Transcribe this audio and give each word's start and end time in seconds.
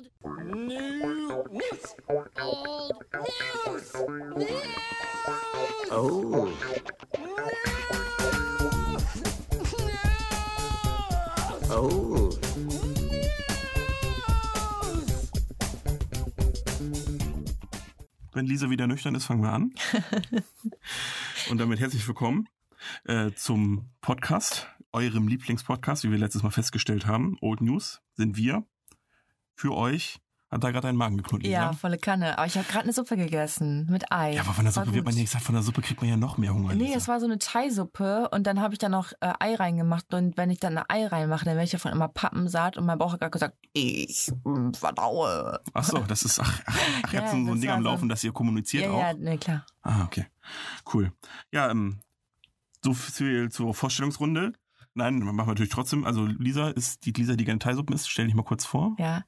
Old 0.00 0.46
news. 0.46 1.30
Old 2.08 2.30
news. 2.38 3.92
News. 4.36 4.62
Oh. 5.90 6.48
Oh. 11.70 12.30
Wenn 18.32 18.46
Lisa 18.46 18.70
wieder 18.70 18.86
nüchtern 18.86 19.14
ist, 19.14 19.26
fangen 19.26 19.42
wir 19.42 19.52
an. 19.52 19.74
Und 21.50 21.58
damit 21.58 21.78
herzlich 21.80 22.06
willkommen 22.08 22.48
äh, 23.04 23.32
zum 23.32 23.90
Podcast, 24.00 24.66
eurem 24.92 25.28
Lieblingspodcast, 25.28 26.04
wie 26.04 26.10
wir 26.10 26.18
letztes 26.18 26.42
Mal 26.42 26.50
festgestellt 26.50 27.04
haben. 27.06 27.36
Old 27.42 27.60
News 27.60 28.00
sind 28.14 28.38
wir 28.38 28.64
für 29.60 29.74
euch. 29.76 30.18
Hat 30.50 30.64
da 30.64 30.72
gerade 30.72 30.88
einen 30.88 30.98
Magen 30.98 31.16
geknurrt? 31.16 31.46
Ja, 31.46 31.72
volle 31.74 31.96
Kanne. 31.96 32.36
Aber 32.36 32.44
ich 32.46 32.56
habe 32.58 32.66
gerade 32.66 32.82
eine 32.82 32.92
Suppe 32.92 33.16
gegessen 33.16 33.86
mit 33.88 34.10
Ei. 34.10 34.32
Ja, 34.34 34.40
aber 34.40 34.52
von 34.52 34.64
der 34.64 34.74
War 34.74 34.84
Suppe 34.84 34.96
wird 34.96 35.04
man 35.04 35.14
ja 35.16 35.22
gesagt, 35.22 35.44
von 35.44 35.54
der 35.54 35.62
Suppe 35.62 35.80
kriegt 35.80 36.00
man 36.00 36.10
ja 36.10 36.16
noch 36.16 36.38
mehr 36.38 36.52
Hunger. 36.52 36.74
Nee, 36.74 36.86
Lisa. 36.86 36.96
es 36.96 37.06
war 37.06 37.20
so 37.20 37.26
eine 37.26 37.38
Thai-Suppe 37.38 38.30
und 38.32 38.48
dann 38.48 38.60
habe 38.60 38.74
ich 38.74 38.78
da 38.80 38.88
noch 38.88 39.12
äh, 39.20 39.32
Ei 39.38 39.54
reingemacht 39.54 40.12
und 40.12 40.36
wenn 40.36 40.50
ich 40.50 40.58
dann 40.58 40.76
ein 40.76 40.84
Ei 40.88 41.06
reinmache, 41.06 41.44
dann 41.44 41.54
werde 41.54 41.66
ich 41.66 41.70
davon 41.70 41.92
immer 41.92 42.08
pappensatt 42.08 42.76
und 42.76 42.84
mein 42.84 42.98
Bauch 42.98 43.12
hat 43.12 43.20
gerade 43.20 43.30
gesagt, 43.30 43.56
ich 43.74 44.32
verdaue. 44.72 45.60
Ach 45.72 45.84
so, 45.84 45.98
das 45.98 46.24
ist, 46.24 46.40
ach, 46.40 46.60
ach, 46.66 46.76
ach 47.04 47.12
ihr 47.12 47.20
habt 47.20 47.28
Ja, 47.32 47.44
so 47.44 47.52
ein 47.52 47.60
Ding 47.60 47.70
am 47.70 47.82
so- 47.84 47.88
Laufen, 47.88 48.08
dass 48.08 48.24
ihr 48.24 48.32
kommuniziert 48.32 48.86
Ja, 48.86 48.90
auch. 48.90 49.00
ja, 49.00 49.12
nee, 49.14 49.38
klar. 49.38 49.64
Ah, 49.82 50.02
okay. 50.04 50.26
Cool. 50.92 51.12
Ja, 51.52 51.70
ähm, 51.70 52.00
so 52.84 52.92
viel 52.92 53.50
zur 53.50 53.72
Vorstellungsrunde. 53.72 54.52
Nein, 54.94 55.18
machen 55.20 55.36
wir 55.36 55.46
natürlich 55.46 55.70
trotzdem. 55.70 56.04
Also 56.04 56.26
Lisa 56.26 56.70
ist 56.70 57.06
die 57.06 57.12
Lisa, 57.12 57.36
die 57.36 57.44
gerne 57.44 57.58
Thai-Suppen 57.58 57.94
isst. 57.94 58.10
Stell 58.10 58.26
dich 58.26 58.34
mal 58.34 58.42
kurz 58.42 58.64
vor. 58.64 58.96
Ja. 58.98 59.24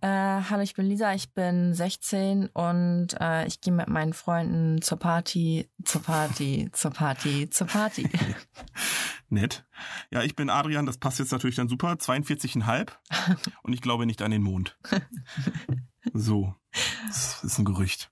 Äh, 0.00 0.42
hallo, 0.50 0.62
ich 0.62 0.74
bin 0.74 0.86
Lisa, 0.86 1.14
ich 1.14 1.32
bin 1.32 1.72
16 1.72 2.48
und 2.48 3.08
äh, 3.18 3.46
ich 3.46 3.62
gehe 3.62 3.72
mit 3.72 3.88
meinen 3.88 4.12
Freunden 4.12 4.82
zur 4.82 4.98
Party, 4.98 5.70
zur 5.82 6.02
Party, 6.02 6.68
zur 6.72 6.90
Party, 6.90 7.48
zur 7.48 7.66
Party. 7.66 8.10
Nett. 9.30 9.64
Ja, 10.10 10.22
ich 10.22 10.36
bin 10.36 10.50
Adrian, 10.50 10.84
das 10.84 10.98
passt 10.98 11.20
jetzt 11.20 11.32
natürlich 11.32 11.56
dann 11.56 11.70
super. 11.70 11.92
42,5 11.92 12.90
und 13.62 13.72
ich 13.72 13.80
glaube 13.80 14.04
nicht 14.04 14.20
an 14.20 14.30
den 14.30 14.42
Mond. 14.42 14.78
So. 16.12 16.54
Das 17.06 17.42
ist 17.42 17.58
ein 17.58 17.64
Gerücht. 17.64 18.10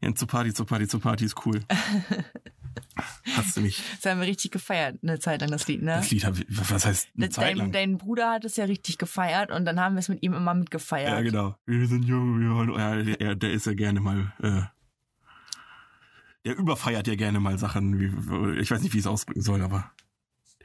Ja, 0.00 0.14
zur 0.14 0.28
Party, 0.28 0.54
zur 0.54 0.66
Party, 0.66 0.86
zur 0.86 1.00
Party 1.00 1.24
ist 1.24 1.44
cool. 1.44 1.64
Hast 3.36 3.56
du 3.56 3.60
nicht. 3.60 3.82
Das 4.02 4.10
haben 4.12 4.20
wir 4.20 4.26
richtig 4.28 4.50
gefeiert, 4.52 4.98
eine 5.02 5.18
Zeit 5.18 5.40
lang, 5.40 5.50
das 5.50 5.66
Lied, 5.66 5.82
ne? 5.82 5.96
Das 5.96 6.10
Lied, 6.10 6.24
hab 6.24 6.38
ich- 6.38 6.46
was 6.48 6.84
heißt 6.86 7.08
eine 7.16 7.28
Zeit 7.30 7.44
Dein, 7.50 7.56
lang? 7.56 7.72
dein 7.72 7.98
Bruder 7.98 8.30
hat 8.30 8.44
es 8.44 8.56
ja 8.56 8.64
richtig 8.66 8.98
gefeiert 8.98 9.50
und 9.50 9.64
dann 9.64 9.80
haben 9.80 9.94
wir 9.94 10.00
es 10.00 10.08
mit 10.08 10.22
ihm 10.22 10.32
immer 10.34 10.54
mitgefeiert. 10.54 11.10
Ja, 11.10 11.20
genau. 11.22 11.56
Wir 11.66 11.86
sind 11.88 12.04
jung, 12.04 12.40
wir 12.40 12.50
wollen, 12.54 12.72
ja, 12.78 13.16
der, 13.16 13.34
der 13.34 13.52
ist 13.52 13.66
ja 13.66 13.74
gerne 13.74 14.00
mal, 14.00 14.32
äh, 14.42 14.62
der 16.44 16.56
überfeiert 16.56 17.06
ja 17.06 17.14
gerne 17.14 17.40
mal 17.40 17.58
Sachen, 17.58 17.98
wie, 17.98 18.60
ich 18.60 18.70
weiß 18.70 18.82
nicht, 18.82 18.92
wie 18.92 18.98
ich 18.98 19.04
es 19.04 19.06
ausdrücken 19.08 19.40
soll, 19.42 19.62
aber 19.62 19.90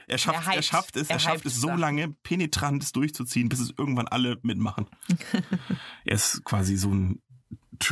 er 0.07 0.17
schafft, 0.17 0.45
Er 0.47 0.51
er, 0.53 0.55
hypt. 0.57 0.65
schafft 0.65 0.95
es, 0.97 1.07
er, 1.09 1.15
Er 1.15 1.19
schafft 1.19 1.45
es 1.45 1.55
so 1.55 1.67
Sachen. 1.67 1.79
lange 1.79 2.09
penetrant 2.23 2.83
es 2.83 2.91
durchzuziehen, 2.91 3.47
bis 3.49 3.59
es 3.59 3.73
irgendwann 3.77 4.07
alle 4.07 4.37
mitmachen. 4.43 4.87
er 6.05 6.13
ist 6.15 6.43
quasi 6.43 6.75
so 6.77 6.89
ein, 6.93 7.21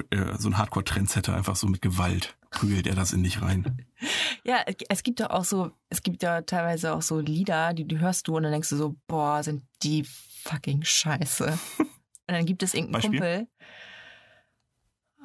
äh, 0.10 0.38
so 0.38 0.50
ein 0.50 0.58
Hardcore-Trendsetter, 0.58 1.36
einfach 1.36 1.56
so 1.56 1.68
mit 1.68 1.82
Gewalt 1.82 2.37
prügelt 2.50 2.88
er 2.88 2.96
das 2.96 3.14
in 3.14 3.24
dich 3.24 3.42
rein. 3.42 3.86
Ja, 4.44 4.64
es- 4.90 5.04
gibt 5.04 5.20
doch 5.20 5.32
auch 5.32 5.44
so, 5.44 5.72
es 5.90 6.02
gibt 6.04 6.22
ja 6.24 6.42
teilweise 6.42 6.94
auch 6.94 7.02
so 7.02 7.20
Lieder, 7.20 7.74
die, 7.74 7.84
die 7.86 8.00
hörst 8.00 8.28
du 8.28 8.38
und 8.38 8.44
dann 8.44 8.52
denkst 8.52 8.70
du 8.70 8.78
so, 8.78 8.96
boah, 9.08 9.44
sind 9.44 9.64
die 9.84 10.06
fucking 10.44 10.84
scheiße. 10.84 11.46
und 11.80 11.90
dann 12.28 12.46
gibt 12.46 12.64
es 12.64 12.74
irgendeinen 12.74 13.02
Beispiel? 13.20 13.48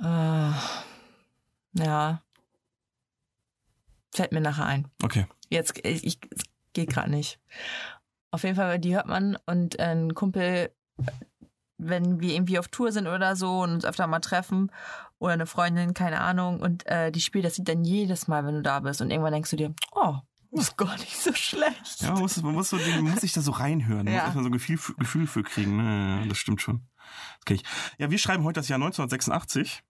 Kumpel. 0.00 0.52
Äh, 1.78 1.84
ja. 1.84 2.22
Fällt 4.14 4.32
mir 4.32 4.40
nachher 4.40 4.66
ein. 4.66 4.88
Okay. 5.02 5.26
Jetzt, 5.50 5.78
ich, 5.84 6.04
ich 6.04 6.18
es 6.30 6.42
geht 6.72 6.90
gerade 6.90 7.10
nicht. 7.10 7.38
Auf 8.30 8.42
jeden 8.42 8.56
Fall, 8.56 8.78
die 8.78 8.94
hört 8.94 9.06
man 9.06 9.36
und 9.46 9.78
ein 9.78 10.14
Kumpel, 10.14 10.74
wenn 11.78 12.20
wir 12.20 12.34
irgendwie 12.34 12.58
auf 12.58 12.68
Tour 12.68 12.90
sind 12.92 13.06
oder 13.06 13.36
so 13.36 13.60
und 13.60 13.72
uns 13.74 13.84
öfter 13.84 14.06
mal 14.06 14.20
treffen 14.20 14.70
oder 15.22 15.32
eine 15.34 15.46
Freundin, 15.46 15.94
keine 15.94 16.20
Ahnung, 16.20 16.60
und 16.60 16.84
äh, 16.86 17.10
die 17.12 17.20
spielt 17.20 17.44
das 17.44 17.56
Lied 17.58 17.68
dann 17.68 17.84
jedes 17.84 18.28
Mal, 18.28 18.44
wenn 18.44 18.54
du 18.56 18.62
da 18.62 18.80
bist 18.80 19.00
und 19.00 19.10
irgendwann 19.10 19.32
denkst 19.32 19.50
du 19.50 19.56
dir, 19.56 19.74
oh, 19.92 20.16
das 20.50 20.64
ist 20.68 20.76
gar 20.76 20.96
nicht 20.98 21.16
so 21.16 21.32
schlecht. 21.32 22.00
Ja, 22.02 22.10
man 22.12 22.20
muss, 22.22 22.42
man 22.42 22.54
muss, 22.54 22.68
so, 22.70 22.76
man 22.76 23.02
muss 23.04 23.20
sich 23.20 23.32
da 23.32 23.40
so 23.40 23.52
reinhören. 23.52 24.04
Man 24.04 24.12
Ja. 24.14 24.20
muss 24.20 24.24
erstmal 24.24 24.44
so 24.44 24.48
ein 24.50 24.52
Gefühl, 24.52 24.76
für- 24.78 24.94
Gefühl 24.96 25.26
für 25.26 25.42
kriegen. 25.42 25.76
Ne? 25.78 26.20
Ja, 26.22 26.26
das 26.26 26.36
stimmt 26.38 26.60
schon. 26.60 26.82
Ich. 27.48 27.62
Ja, 27.98 28.10
wir 28.10 28.18
schreiben 28.18 28.44
heute 28.44 28.60
das 28.60 28.68
Jahr 28.68 28.76
1986. 28.78 29.82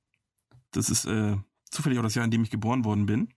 Das 0.71 0.89
ist 0.91 1.05
äh, 1.07 1.37
zufällig 1.71 1.99
auch 1.99 2.03
das 2.03 2.15
Jahr, 2.15 2.25
in 2.25 2.31
dem 2.31 2.43
ich 2.45 2.51
geboren 2.51 2.85
worden 2.85 3.07
bin. 3.07 3.33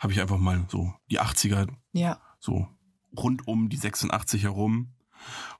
Habe 0.00 0.12
ich 0.12 0.20
einfach 0.20 0.38
mal 0.38 0.64
so 0.68 0.92
die 1.10 1.20
80er, 1.20 1.68
Ja. 1.92 2.20
so 2.40 2.66
rund 3.16 3.46
um 3.46 3.68
die 3.68 3.76
86 3.76 4.42
herum. 4.42 4.94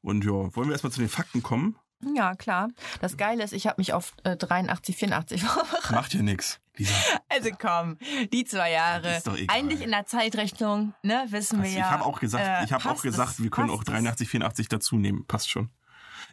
Und 0.00 0.24
ja, 0.24 0.30
wollen 0.32 0.68
wir 0.68 0.72
erstmal 0.72 0.92
zu 0.92 0.98
den 1.00 1.08
Fakten 1.08 1.42
kommen? 1.42 1.76
Ja, 2.14 2.34
klar. 2.34 2.68
Das 3.00 3.16
Geile 3.16 3.44
ist, 3.44 3.52
ich 3.52 3.66
habe 3.66 3.76
mich 3.78 3.92
auf 3.92 4.12
äh, 4.24 4.36
83, 4.36 4.96
84 4.96 5.42
vorbereitet. 5.44 5.90
Macht 5.90 6.14
ja 6.14 6.22
nix. 6.22 6.60
Lisa, 6.76 6.94
Also 7.28 7.50
komm, 7.58 7.98
die 8.32 8.44
zwei 8.44 8.72
Jahre. 8.72 9.16
Ist 9.16 9.26
doch 9.26 9.36
egal. 9.36 9.54
Eigentlich 9.56 9.82
in 9.82 9.90
der 9.90 10.06
Zeitrechnung, 10.06 10.94
ne, 11.02 11.24
wissen 11.28 11.58
wir 11.58 11.66
also 11.66 11.78
ja. 11.78 11.84
ich 11.86 11.90
habe 11.90 12.04
auch 12.06 12.18
gesagt, 12.18 12.44
äh, 12.46 12.64
ich 12.64 12.72
habe 12.72 12.88
auch 12.90 13.02
gesagt, 13.02 13.32
es, 13.32 13.42
wir 13.42 13.50
können 13.50 13.70
auch 13.70 13.80
es. 13.80 13.86
83, 13.86 14.28
84 14.28 14.68
dazu 14.68 14.96
nehmen. 14.96 15.26
Passt 15.26 15.50
schon. 15.50 15.70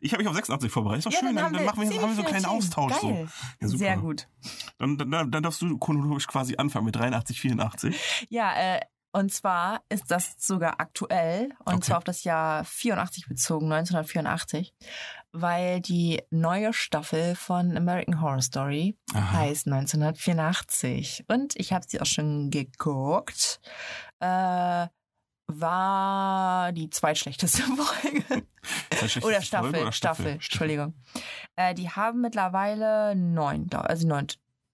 Ich 0.02 0.14
habe 0.14 0.24
mich 0.24 0.30
auf 0.30 0.36
86 0.36 0.72
vorbereitet. 0.72 1.06
Ist 1.06 1.08
doch 1.08 1.12
Ja, 1.12 1.28
schön, 1.28 1.36
dann, 1.36 1.46
haben 1.46 1.54
dann 1.54 1.66
machen 1.66 1.82
wir, 1.82 2.02
haben 2.02 2.10
wir 2.10 2.16
so 2.16 2.22
einen 2.22 2.30
kleinen. 2.30 2.46
Austausch. 2.46 2.94
Geil. 3.02 3.28
So. 3.28 3.56
Ja, 3.60 3.68
super. 3.68 3.78
Sehr 3.80 3.98
gut. 3.98 4.28
Dann, 4.78 4.98
dann, 4.98 5.30
dann 5.30 5.44
darfst 5.44 5.62
du 5.62 5.78
chronologisch 5.78 6.28
quasi 6.28 6.56
anfangen 6.56 6.86
mit 6.86 6.96
83, 6.96 7.42
84. 7.42 8.28
Ja, 8.30 8.54
äh, 8.56 8.80
und 9.12 9.34
zwar 9.34 9.82
ist 9.90 10.06
das 10.10 10.36
sogar 10.38 10.80
aktuell, 10.80 11.50
und 11.66 11.74
Okay. 11.74 11.82
zwar 11.82 11.98
auf 11.98 12.04
das 12.06 12.24
Jahr 12.24 12.64
84 12.64 13.28
bezogen, 13.28 13.66
1984, 13.74 14.74
weil 15.32 15.82
die 15.82 16.22
neue 16.32 16.74
Staffel 16.74 17.36
von 17.36 17.78
American 17.78 18.22
Horror 18.22 18.42
Story 18.42 18.98
Aha. 19.14 19.32
heißt 19.34 19.68
1984. 19.68 21.26
Und 21.28 21.56
ich 21.56 21.74
habe 21.74 21.86
sie 21.88 22.02
auch 22.02 22.06
schon 22.06 22.50
geguckt. 22.50 23.60
Äh, 24.20 24.88
war 25.52 26.72
die 26.72 26.90
zweitschlechteste 26.90 27.64
Folge. 27.64 28.46
Oder 29.26 29.42
Staffel, 29.42 29.70
Folge 29.70 29.82
oder 29.82 29.92
Staffel, 29.92 30.28
Entschuldigung. 30.34 30.94
Äh, 31.56 31.74
die 31.74 31.90
haben 31.90 32.22
mittlerweile 32.22 33.16
neun, 33.16 33.68
also 33.72 34.08
neun, 34.08 34.28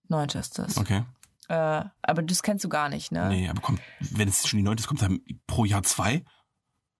neunte 0.09 0.39
ist 0.39 0.59
das. 0.59 0.77
Okay. 0.77 1.03
Äh, 1.47 1.83
aber 2.01 2.23
das 2.23 2.43
kennst 2.43 2.65
du 2.65 2.69
gar 2.69 2.89
nicht, 2.89 3.11
ne? 3.11 3.29
Nee, 3.29 3.49
aber 3.49 3.61
komm, 3.61 3.79
wenn 3.99 4.27
es 4.27 4.47
schon 4.47 4.57
die 4.57 4.63
neunte 4.63 4.81
ist, 4.81 4.87
kommt 4.87 5.01
dann 5.01 5.21
pro 5.47 5.63
Jahr 5.63 5.83
zwei? 5.83 6.25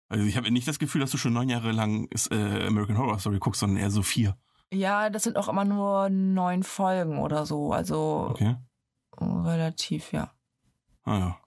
Also 0.09 0.25
ich 0.25 0.37
habe 0.37 0.51
nicht 0.51 0.67
das 0.67 0.79
Gefühl, 0.79 1.01
dass 1.01 1.11
du 1.11 1.17
schon 1.17 1.33
neun 1.33 1.49
Jahre 1.49 1.71
lang 1.71 2.07
äh, 2.31 2.67
American 2.67 2.97
Horror 2.97 3.19
Story 3.19 3.39
guckst, 3.39 3.59
sondern 3.61 3.77
eher 3.81 3.89
so 3.91 4.03
vier. 4.03 4.37
Ja, 4.71 5.09
das 5.09 5.23
sind 5.23 5.37
auch 5.37 5.47
immer 5.47 5.65
nur 5.65 6.09
neun 6.09 6.63
Folgen 6.63 7.19
oder 7.19 7.45
so. 7.45 7.71
Also 7.73 8.27
Okay. 8.29 8.55
relativ, 9.19 10.11
ja. 10.11 10.31
Ah 11.03 11.17
ja. 11.17 11.37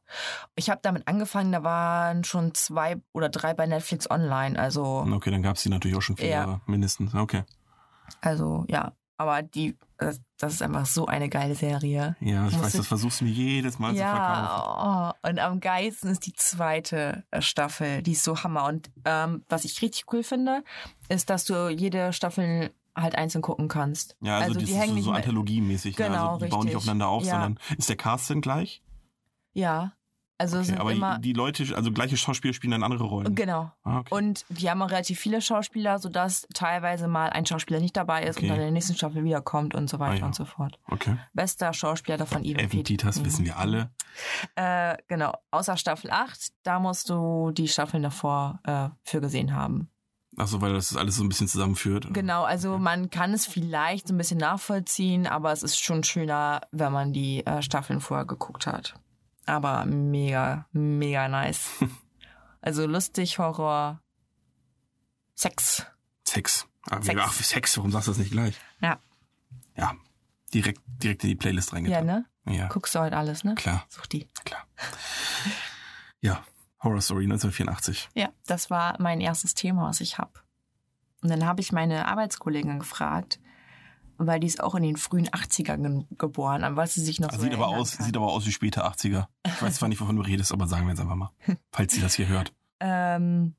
Ich 0.55 0.71
habe 0.71 0.81
damit 0.83 1.07
angefangen, 1.07 1.53
da 1.53 1.63
waren 1.63 2.25
schon 2.25 2.55
zwei 2.55 2.97
oder 3.13 3.29
drei 3.29 3.53
bei 3.55 3.67
Netflix 3.67 4.11
online. 4.11 4.59
Also, 4.59 5.05
Okay, 5.13 5.31
dann 5.31 5.43
gab's 5.43 5.63
die 5.63 5.69
natürlich 5.69 5.97
auch 5.97 6.03
schon 6.03 6.17
vier 6.17 6.29
Ja. 6.29 6.37
Jahre 6.41 6.61
mindestens. 6.67 7.15
Okay. 7.15 7.45
also 8.21 8.65
ja. 8.69 8.93
Aber 9.19 9.43
die, 9.43 9.77
das, 9.99 10.21
ist 10.55 10.63
einfach 10.63 10.87
so 10.87 11.07
eine 11.07 11.29
geile 11.29 11.55
Serie. 11.55 12.17
Ja, 12.21 12.47
ich 12.47 12.55
Muss 12.55 12.63
weiß, 12.63 12.75
ich- 12.75 12.81
das 12.81 12.87
versuchst 12.87 13.21
du 13.21 13.25
mir 13.25 13.31
jedes 13.33 13.79
Mal 13.79 13.93
zu 13.95 13.99
verkaufen. 13.99 14.23
Ja, 14.23 15.15
oh, 15.25 15.29
und 15.29 15.39
am 15.41 15.61
geilsten 15.61 16.11
ist 16.11 16.25
die 16.27 16.33
zweite 16.33 17.25
äh, 17.31 17.43
Staffel. 17.43 18.03
Die 18.03 18.13
ist 18.13 18.25
so 18.25 18.43
Hammer. 18.43 18.65
Und 18.67 18.91
ähm, 19.05 19.45
was 19.49 19.65
ich 19.65 19.83
richtig 19.83 20.05
cool 20.13 20.23
finde, 20.23 20.63
ist, 21.09 21.29
dass 21.31 21.45
du 21.45 21.69
jede 21.69 22.13
Staffel 22.13 22.73
halt 22.97 23.17
einzeln 23.17 23.43
gucken 23.43 23.69
kannst. 23.69 24.17
Ja, 24.21 24.39
also, 24.39 24.55
Also 24.55 24.67
die 24.67 24.75
hängen 24.75 24.89
so, 24.91 24.95
nicht 24.95 25.05
so 25.05 25.13
anthologiemäßig. 25.13 25.99
ne? 25.99 26.07
Genau, 26.07 26.33
also 26.35 26.45
die 26.45 26.51
bauen 26.51 26.61
nicht 26.65 26.75
richtig. 26.75 26.77
aufeinander 26.77 27.09
auf, 27.09 27.25
Ja. 27.25 27.31
sondern 27.33 27.59
ist 27.77 27.89
der 27.89 27.97
Cast 27.97 28.31
denn 28.31 28.41
gleich? 28.41 28.83
Ja. 29.53 29.93
Also 30.41 30.59
Okay, 30.59 30.67
sind 30.67 30.79
aber 30.81 30.93
immer. 30.93 31.19
die 31.19 31.33
Leute, 31.33 31.65
also 31.77 31.91
gleiche 31.91 32.17
Schauspieler 32.17 32.55
spielen 32.55 32.71
dann 32.71 32.85
andere 32.85 33.03
Rollen. 33.05 33.35
Genau. 33.35 33.73
Ah, 33.83 33.99
okay. 33.99 34.15
Und 34.15 34.45
die 34.49 34.71
haben 34.71 34.81
auch 34.83 34.91
relativ 34.91 35.19
viele 35.19 35.43
Schauspieler, 35.43 35.99
sodass 35.99 36.47
teilweise 36.55 37.09
mal 37.09 37.31
ein 37.31 37.45
Schauspieler 37.45 37.81
nicht 37.81 37.97
dabei 37.97 38.23
ist 38.23 38.37
Okay. 38.37 38.47
und 38.47 38.51
dann 38.51 38.59
in 38.59 38.65
der 38.67 38.71
nächsten 38.73 38.95
Staffel 38.95 39.25
wiederkommt 39.25 39.75
und 39.75 39.91
so 39.91 39.99
weiter 39.99 40.13
Ah, 40.13 40.17
ja. 40.19 40.27
und 40.27 40.35
so 40.37 40.45
fort. 40.45 40.79
okay. 40.89 41.17
Bester 41.35 41.73
Schauspieler 41.73 42.19
davon, 42.19 42.45
Evan, 42.45 42.65
Evan 42.65 42.85
Peters 42.85 43.19
Mhm. 43.19 43.25
wissen 43.25 43.45
wir 43.45 43.59
alle. 43.59 43.91
Äh, 44.55 44.97
genau. 45.09 45.33
Außer 45.51 45.77
Staffel 45.77 46.11
8, 46.11 46.53
da 46.63 46.79
musst 46.79 47.11
du 47.11 47.51
die 47.51 47.67
Staffeln 47.69 48.03
davor 48.05 48.61
äh, 48.65 48.89
für 49.05 49.21
gesehen 49.21 49.55
haben. 49.55 49.91
Ach 50.37 50.47
so, 50.47 50.61
weil 50.61 50.73
das 50.73 50.95
alles 50.97 51.17
so 51.17 51.25
ein 51.25 51.29
bisschen 51.29 51.49
zusammenführt. 51.49 52.15
Genau, 52.15 52.45
also 52.45 52.75
Okay. 52.75 52.83
man 52.83 53.11
kann 53.11 53.33
es 53.33 53.45
vielleicht 53.45 54.07
so 54.07 54.15
ein 54.15 54.19
bisschen 54.19 54.39
nachvollziehen, 54.39 55.27
aber 55.27 55.51
es 55.51 55.65
ist 55.65 55.83
schon 55.83 56.05
schöner, 56.05 56.61
wenn 56.71 56.93
man 56.93 57.13
die 57.13 57.45
äh, 57.45 57.61
Staffeln 57.61 58.01
vorher 58.01 58.25
geguckt 58.25 58.69
hat. 58.69 58.95
Aber 59.49 59.87
mega, 59.87 60.67
mega 60.73 61.27
nice. 61.29 61.71
also 62.61 62.87
lustig, 62.87 63.39
Horror, 63.39 64.03
Sex. 65.35 65.87
Sex. 66.27 66.67
Aber 66.83 67.03
Sex. 67.03 67.21
Ach, 67.25 67.33
Sex, 67.33 67.77
warum 67.79 67.91
sagst 67.91 68.09
du 68.09 68.11
das 68.13 68.19
nicht 68.19 68.33
gleich? 68.33 68.57
Ja. 68.81 68.99
Ja, 69.75 69.95
direkt, 70.53 70.83
direkt 70.87 71.23
in 71.25 71.31
die 71.31 71.37
Playlist 71.37 71.71
Ja, 71.71 71.75
reingetan. 71.77 72.07
ne? 72.07 72.27
Ja, 72.47 72.69
Guckst 72.69 72.95
du 72.95 72.99
heute 73.01 73.17
alles, 73.17 73.45
ne? 73.45 73.55
klar, 73.55 73.87
Such 73.89 74.07
die. 74.07 74.29
klar. 74.45 74.67
Ja, 76.21 76.45
Horror 76.83 77.01
Story 77.01 77.25
1984. 77.25 78.09
Ja, 78.15 78.31
das 78.47 78.71
war 78.71 78.97
mein 79.01 79.21
erstes 79.21 79.55
Thema, 79.55 79.89
was 79.89 80.01
ich 80.01 80.19
habe. 80.19 80.33
Und 81.23 81.31
dann 81.31 81.45
habe 81.47 81.61
ich 81.61 81.71
meine 81.73 82.07
Arbeitskollegin 82.09 82.81
gefragt, 82.81 83.39
weil 84.19 84.41
die 84.41 84.47
ist 84.47 84.63
auch 84.63 84.75
in 84.75 84.83
den 84.83 84.97
frühen 84.97 85.29
80ern 85.29 85.83
ge 85.83 86.05
geboren, 86.19 86.65
an 86.65 86.77
was 86.77 86.95
sie 86.95 87.01
sich 87.03 87.21
noch 87.21 87.29
Also 87.29 87.41
so 87.41 87.45
sieht 87.45 87.55
aber 87.55 87.69
aus, 87.69 87.97
kann. 87.97 88.07
sieht 88.07 88.17
aber 88.17 88.27
aus 88.33 88.47
wie 88.47 88.53
späte 88.53 88.85
80er. 88.85 89.27
Ich 89.47 89.63
weiß 89.63 89.77
zwar 89.77 89.89
nicht, 89.89 90.01
wovon 90.01 90.17
du 90.17 90.23
redest, 90.23 90.53
aber 90.53 90.67
sagen 90.67 90.85
wir 90.87 90.91
jetzt 90.91 91.01
einfach 91.01 91.15
mal, 91.17 91.31
falls 91.73 91.93
sie 91.95 92.01
das 92.01 92.15
hier 92.15 92.27
hört. 92.29 92.53
Ähm, 92.81 93.55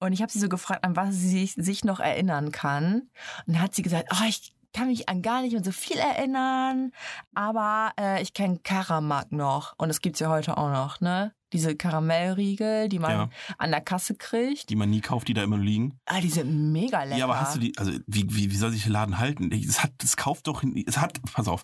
und 0.00 0.12
ich 0.12 0.22
habe 0.22 0.30
sie 0.30 0.38
so 0.38 0.48
gefragt, 0.48 0.84
an 0.84 0.96
was 0.96 1.14
sie 1.16 1.28
sich, 1.28 1.54
sich 1.54 1.84
noch 1.84 2.00
erinnern 2.00 2.52
kann. 2.52 3.02
Und 3.46 3.54
dann 3.54 3.60
hat 3.60 3.74
sie 3.74 3.82
gesagt, 3.82 4.08
oh, 4.12 4.24
ich 4.28 4.54
kann 4.72 4.88
mich 4.88 5.08
an 5.08 5.22
gar 5.22 5.42
nicht 5.42 5.52
mehr 5.52 5.64
so 5.64 5.72
viel 5.72 5.96
erinnern, 5.98 6.92
aber 7.34 7.92
äh, 7.98 8.22
ich 8.22 8.34
kenne 8.34 8.58
Karamak 8.62 9.32
noch. 9.32 9.74
Und 9.78 9.88
das 9.88 10.00
gibt's 10.00 10.20
ja 10.20 10.28
heute 10.28 10.56
auch 10.58 10.70
noch, 10.70 11.00
ne? 11.00 11.32
Diese 11.54 11.74
Karamellriegel, 11.74 12.90
die 12.90 12.98
man 12.98 13.10
Ja. 13.10 13.28
an 13.56 13.70
der 13.70 13.80
Kasse 13.80 14.14
kriegt. 14.14 14.68
Die 14.68 14.76
man 14.76 14.90
nie 14.90 15.00
kauft, 15.00 15.28
die 15.28 15.34
da 15.34 15.42
immer 15.42 15.56
liegen. 15.56 15.98
Ah, 16.04 16.20
die 16.20 16.28
sind 16.28 16.72
mega 16.72 17.02
lecker. 17.04 17.16
Ja, 17.16 17.24
aber 17.24 17.40
hast 17.40 17.56
du 17.56 17.60
die, 17.60 17.76
also 17.78 17.92
wie, 18.06 18.26
wie, 18.28 18.50
wie 18.50 18.56
soll 18.56 18.70
sich 18.70 18.82
der 18.82 18.92
Laden 18.92 19.18
halten? 19.18 19.50
Es 19.52 19.82
hat, 19.82 19.92
es 20.02 20.16
kauft 20.18 20.46
doch, 20.46 20.62
es 20.86 20.98
hat, 20.98 21.18
pass 21.32 21.48
auf, 21.48 21.62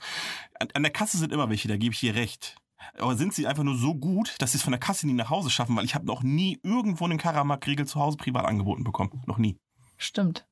an, 0.59 0.69
an 0.73 0.83
der 0.83 0.93
Kasse 0.93 1.19
sind 1.19 1.33
immer 1.33 1.51
welche, 1.51 1.69
da 1.69 1.77
gebe 1.77 1.93
ich 1.93 2.01
dir 2.01 2.15
recht. 2.15 2.57
Aber 2.99 3.17
sind 3.17 3.35
sie 3.35 3.47
einfach 3.47 3.63
nur 3.63 3.77
so 3.77 3.95
gut, 3.95 4.35
dass 4.39 4.53
sie 4.53 4.59
es 4.59 4.63
von 4.65 4.73
der 4.73 4.81
Kasse 4.81 5.07
nie 5.07 5.13
nach 5.15 5.31
Hause 5.31 5.51
schaffen? 5.51 5.77
Weil 5.77 5.85
ich 5.85 5.95
habe 5.95 6.07
noch 6.07 6.23
nie 6.23 6.59
irgendwo 6.63 7.05
einen 7.05 7.19
Karamak-Riegel 7.19 7.87
zu 7.87 8.01
Hause 8.01 8.17
privat 8.17 8.45
angeboten 8.47 8.85
bekommen. 8.85 9.23
Noch 9.27 9.39
nie. 9.39 9.59
Stimmt. 9.97 10.47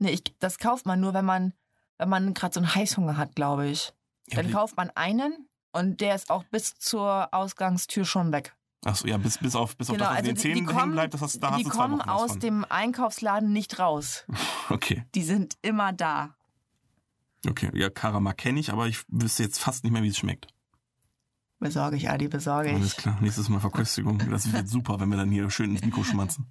Nee, 0.00 0.10
ich, 0.10 0.24
das 0.40 0.58
kauft 0.58 0.86
man 0.86 0.98
nur, 0.98 1.14
wenn 1.14 1.24
man, 1.24 1.52
wenn 1.98 2.08
man 2.08 2.34
gerade 2.34 2.52
so 2.54 2.60
einen 2.60 2.74
Heißhunger 2.74 3.16
hat, 3.16 3.36
glaube 3.36 3.68
ich. 3.68 3.92
Ja, 4.28 4.42
Dann 4.42 4.50
kauft 4.50 4.76
man 4.76 4.90
einen 4.96 5.46
und 5.72 6.00
der 6.00 6.14
ist 6.16 6.30
auch 6.30 6.42
bis 6.44 6.74
zur 6.74 7.32
Ausgangstür 7.32 8.04
schon 8.04 8.32
weg. 8.32 8.54
Ach 8.84 8.96
so, 8.96 9.06
ja, 9.06 9.18
bis, 9.18 9.36
bis 9.38 9.54
auf, 9.54 9.76
bis 9.76 9.88
Genau, 9.88 10.04
auf 10.06 10.08
das, 10.08 10.08
was 10.10 10.16
also 10.18 10.30
in 10.30 10.34
den 10.34 10.34
die- 10.36 10.40
Zähnen 10.40 10.54
die 10.54 10.60
hängen 10.66 10.78
kommen- 10.80 10.92
bleibt, 10.92 11.12
das 11.14 11.20
hast, 11.20 11.38
da 11.42 11.50
hast 11.50 11.58
die 11.60 11.64
zwei 11.64 11.70
kommen 11.76 12.00
aus 12.00 12.30
von. 12.32 12.40
dem 12.40 12.64
Einkaufsladen 12.68 13.52
nicht 13.52 13.78
raus. 13.78 14.24
Okay, 14.70 15.04
Die 15.16 15.22
sind 15.24 15.54
immer 15.62 15.92
da. 15.92 16.36
okay. 17.48 17.70
Ja, 17.74 17.90
Karamak 17.90 18.38
kenne 18.38 18.60
ich, 18.60 18.72
aber 18.72 18.86
ich 18.86 19.02
wüsste 19.08 19.42
jetzt 19.42 19.58
fast 19.58 19.82
nicht 19.84 19.92
mehr, 19.92 20.02
wie 20.04 20.08
es 20.08 20.16
schmeckt. 20.16 20.46
Besorge 21.58 21.96
ich, 21.96 22.08
Adi, 22.08 22.28
besorge 22.28 22.70
Alles 22.70 22.92
ich. 22.92 22.96
klar, 22.96 23.18
nächstes 23.20 23.48
Mal 23.48 23.58
Verköstigung. 23.60 24.18
Das 24.30 24.50
wird 24.52 24.68
super, 24.68 24.98
wenn 25.00 25.08
wir 25.10 25.16
dann 25.18 25.30
hier 25.30 25.50
schön 25.50 25.72
ins 25.72 25.82
Mikro 25.84 26.04
schmatzen. 26.04 26.46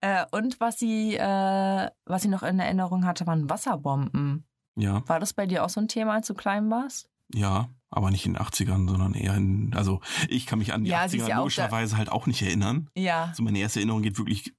Äh, 0.00 0.24
und 0.32 0.60
was 0.60 0.78
sie, 0.78 1.16
äh, 1.16 1.90
was 2.04 2.22
sie 2.22 2.28
noch 2.28 2.42
in 2.42 2.58
Erinnerung 2.58 3.04
hatte, 3.06 3.26
waren 3.26 3.48
Wasserbomben. 3.50 4.44
Ja, 4.76 5.02
War 5.08 5.18
das 5.20 5.32
bei 5.32 5.46
dir 5.46 5.64
auch 5.64 5.68
so 5.70 5.80
ein 5.80 5.88
Thema, 5.88 6.14
als 6.14 6.26
du 6.28 6.34
klein 6.34 6.70
warst? 6.70 7.08
ja, 7.34 7.68
aber 7.90 8.10
nicht 8.10 8.26
in 8.26 8.34
den 8.34 8.42
80ern, 8.42 8.86
sondern 8.88 9.14
eher 9.14 9.34
in, 9.34 9.72
also 9.74 10.00
ich 10.28 10.44
kann 10.46 10.58
mich 10.58 10.72
an 10.74 10.84
die 10.84 10.90
Ja, 10.90 11.08
sie 11.08 11.18
80er 11.18 11.22
ist 11.22 11.28
ja 11.28 11.38
logischerweise 11.38 11.96
halt 11.96 12.10
auch 12.12 12.26
nicht 12.26 12.42
erinnern. 12.42 12.88
Ja. 12.94 13.24
Also 13.24 13.42
meine 13.42 13.58
erste 13.58 13.80
Erinnerung 13.80 14.02
geht 14.02 14.18
wirklich 14.18 14.54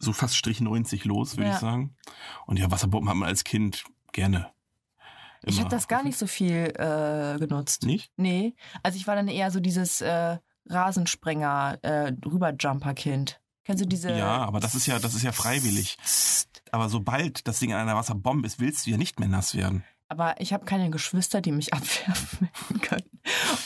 so 0.00 0.12
fast 0.12 0.36
Strich 0.36 0.60
90 0.60 1.04
los, 1.04 1.36
würde 1.36 1.48
Ja. 1.48 1.54
ich 1.54 1.60
sagen. 1.60 1.94
Und 2.46 2.58
ja, 2.58 2.70
Wasserbomben 2.70 3.08
hat 3.08 3.16
man 3.16 3.28
als 3.28 3.44
Kind 3.44 3.84
gerne. 4.12 4.50
Ich 5.44 5.54
Immer. 5.56 5.66
habe 5.66 5.76
das 5.76 5.86
gar 5.88 6.02
nicht 6.02 6.18
so 6.18 6.26
viel 6.26 6.72
äh, 6.76 7.38
genutzt. 7.38 7.84
Nicht? 7.84 8.10
Nee. 8.16 8.54
Also 8.82 8.96
ich 8.98 9.06
war 9.06 9.14
dann 9.14 9.28
eher 9.28 9.50
so 9.52 9.60
dieses 9.60 10.00
äh, 10.00 10.38
Rasensprenger, 10.68 11.78
äh, 11.82 12.12
Rüberjumper-Kind. 12.24 13.40
Kennst 13.66 13.82
du 13.82 13.86
diese. 13.88 14.16
Ja, 14.16 14.44
aber 14.44 14.60
das 14.60 14.76
ist 14.76 14.86
ja, 14.86 15.00
das 15.00 15.14
ist 15.14 15.24
ja 15.24 15.32
freiwillig. 15.32 15.98
Aber 16.70 16.88
sobald 16.88 17.46
das 17.48 17.58
Ding 17.58 17.72
an 17.72 17.80
einer 17.80 17.96
Wasserbombe 17.96 18.46
ist, 18.46 18.60
willst 18.60 18.86
du 18.86 18.90
ja 18.92 18.96
nicht 18.96 19.18
mehr 19.18 19.28
nass 19.28 19.56
werden. 19.56 19.84
Aber 20.08 20.40
ich 20.40 20.52
habe 20.52 20.64
keine 20.64 20.88
Geschwister, 20.90 21.40
die 21.40 21.50
mich 21.50 21.74
abwerfen 21.74 22.48
können. 22.80 23.10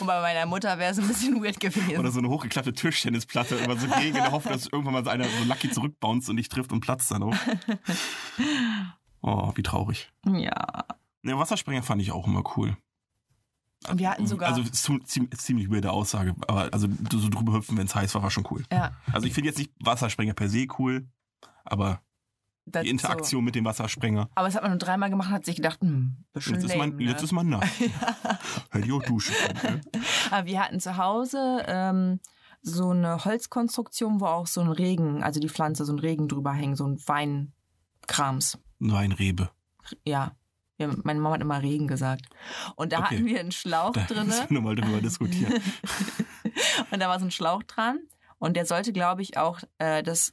Und 0.01 0.07
bei 0.07 0.21
meiner 0.23 0.47
Mutter 0.47 0.79
wäre 0.79 0.93
es 0.93 0.99
ein 0.99 1.07
bisschen 1.07 1.45
weird 1.45 1.61
gewesen. 1.61 1.99
Oder 1.99 2.11
so 2.11 2.19
eine 2.21 2.31
hochgeklappte 2.31 2.73
Tischtennisplatte 2.73 3.57
immer 3.57 3.77
so 3.77 3.87
gegen 3.89 4.17
in 4.17 4.23
der 4.23 4.33
Hoffnung, 4.33 4.55
dass 4.55 4.67
irgendwann 4.67 4.95
mal 4.95 5.05
so 5.05 5.11
einer 5.11 5.25
so 5.25 5.45
lucky 5.45 5.71
zurückbounced 5.71 6.31
und 6.31 6.39
dich 6.39 6.49
trifft 6.49 6.73
und 6.73 6.81
platzt 6.81 7.11
dann 7.11 7.23
auch. 7.23 7.37
Oh, 9.23 9.53
wie 9.55 9.63
traurig. 9.63 10.11
Ja. 10.27 10.87
Ne, 11.21 11.39
Wassersprenger 11.39 11.83
fand 11.83 12.01
ich 12.01 12.11
auch 12.11 12.27
immer 12.27 12.43
cool. 12.57 12.79
Und 13.89 13.99
wir 13.99 14.11
hatten 14.11 14.27
sogar. 14.27 14.51
Also 14.51 14.63
ist 14.63 14.83
ziemlich 15.07 15.71
weirde 15.71 15.91
Aussage, 15.91 16.35
aber 16.47 16.69
also 16.73 16.87
so 17.11 17.29
drüber 17.31 17.55
hüpfen, 17.55 17.79
wenn 17.79 17.87
es 17.87 17.95
heiß 17.95 18.15
war, 18.15 18.23
war 18.23 18.31
schon 18.31 18.47
cool. 18.51 18.65
ja, 18.71 18.93
Also 19.13 19.27
ich 19.27 19.33
finde 19.33 19.49
jetzt 19.49 19.59
nicht 19.59 19.73
Wassersprenger 19.81 20.35
per 20.35 20.49
se 20.49 20.67
cool, 20.79 21.09
aber 21.65 22.03
das 22.67 22.83
die 22.83 22.91
ist 22.91 23.01
So. 23.01 23.07
Interaktion 23.09 23.43
mit 23.45 23.55
dem 23.55 23.65
Wassersprenger. 23.65 24.29
Aber 24.35 24.49
es 24.49 24.55
hat 24.55 24.63
man 24.63 24.73
nur 24.73 24.79
dreimal 24.79 25.09
gemacht 25.09 25.29
und 25.29 25.35
hat 25.35 25.45
sich 25.47 25.57
gedacht, 25.57 25.81
hm, 25.81 26.25
bisschen 26.33 26.55
Jetzt 26.57 26.65
ist, 26.65 26.75
lame, 26.77 26.89
man, 26.93 26.97
ne? 26.97 27.11
jetzt 27.11 27.23
ist 27.23 27.33
man 27.33 27.49
nass. 27.49 27.65
Hätte 28.71 28.87
ich 28.87 28.93
auch 28.93 29.03
duschen 29.03 29.35
können. 29.61 29.81
ne? 29.95 30.01
Aber 30.31 30.47
wir 30.47 30.61
hatten 30.63 30.79
zu 30.79 30.97
Hause 30.99 31.65
ähm, 31.67 32.21
so 32.63 32.91
eine 32.91 33.25
Holzkonstruktion, 33.25 34.21
wo 34.21 34.27
auch 34.27 34.47
so 34.47 34.61
ein 34.61 34.69
Regen, 34.69 35.23
also 35.23 35.41
die 35.41 35.49
Pflanze, 35.49 35.87
so 35.87 35.93
ein 35.95 35.99
Regen 35.99 36.29
drüber 36.29 36.53
hängt, 36.53 36.77
so 36.77 36.87
ein 36.87 36.99
Weinkrams. 37.07 38.59
Weinrebe. 38.79 39.51
Ja. 40.05 40.33
Wir, 40.81 40.97
meine 41.05 41.21
Mama 41.21 41.35
hat 41.37 41.43
immer 41.43 41.63
Regen 41.63 41.87
gesagt. 41.87 42.27
Und 42.75 42.93
da 42.93 42.99
Okay. 42.99 43.17
hatten 43.17 43.27
wir 43.27 43.39
einen 43.41 43.53
Schlauch 43.53 43.93
Da 43.93 44.25
müssen 44.25 44.49
wir 44.49 44.55
nochmal 44.57 44.75
drüber 44.75 45.01
diskutieren. 45.01 45.55
Und 46.91 47.01
da 47.01 47.09
war 47.09 47.19
so 47.21 47.27
ein 47.27 47.31
Schlauch 47.31 47.63
dran. 47.63 47.99
Und 48.39 48.57
der 48.57 48.67
sollte, 48.67 48.93
glaube 48.93 49.23
ich, 49.23 49.37
auch 49.37 49.61
äh, 49.79 50.03
das 50.03 50.33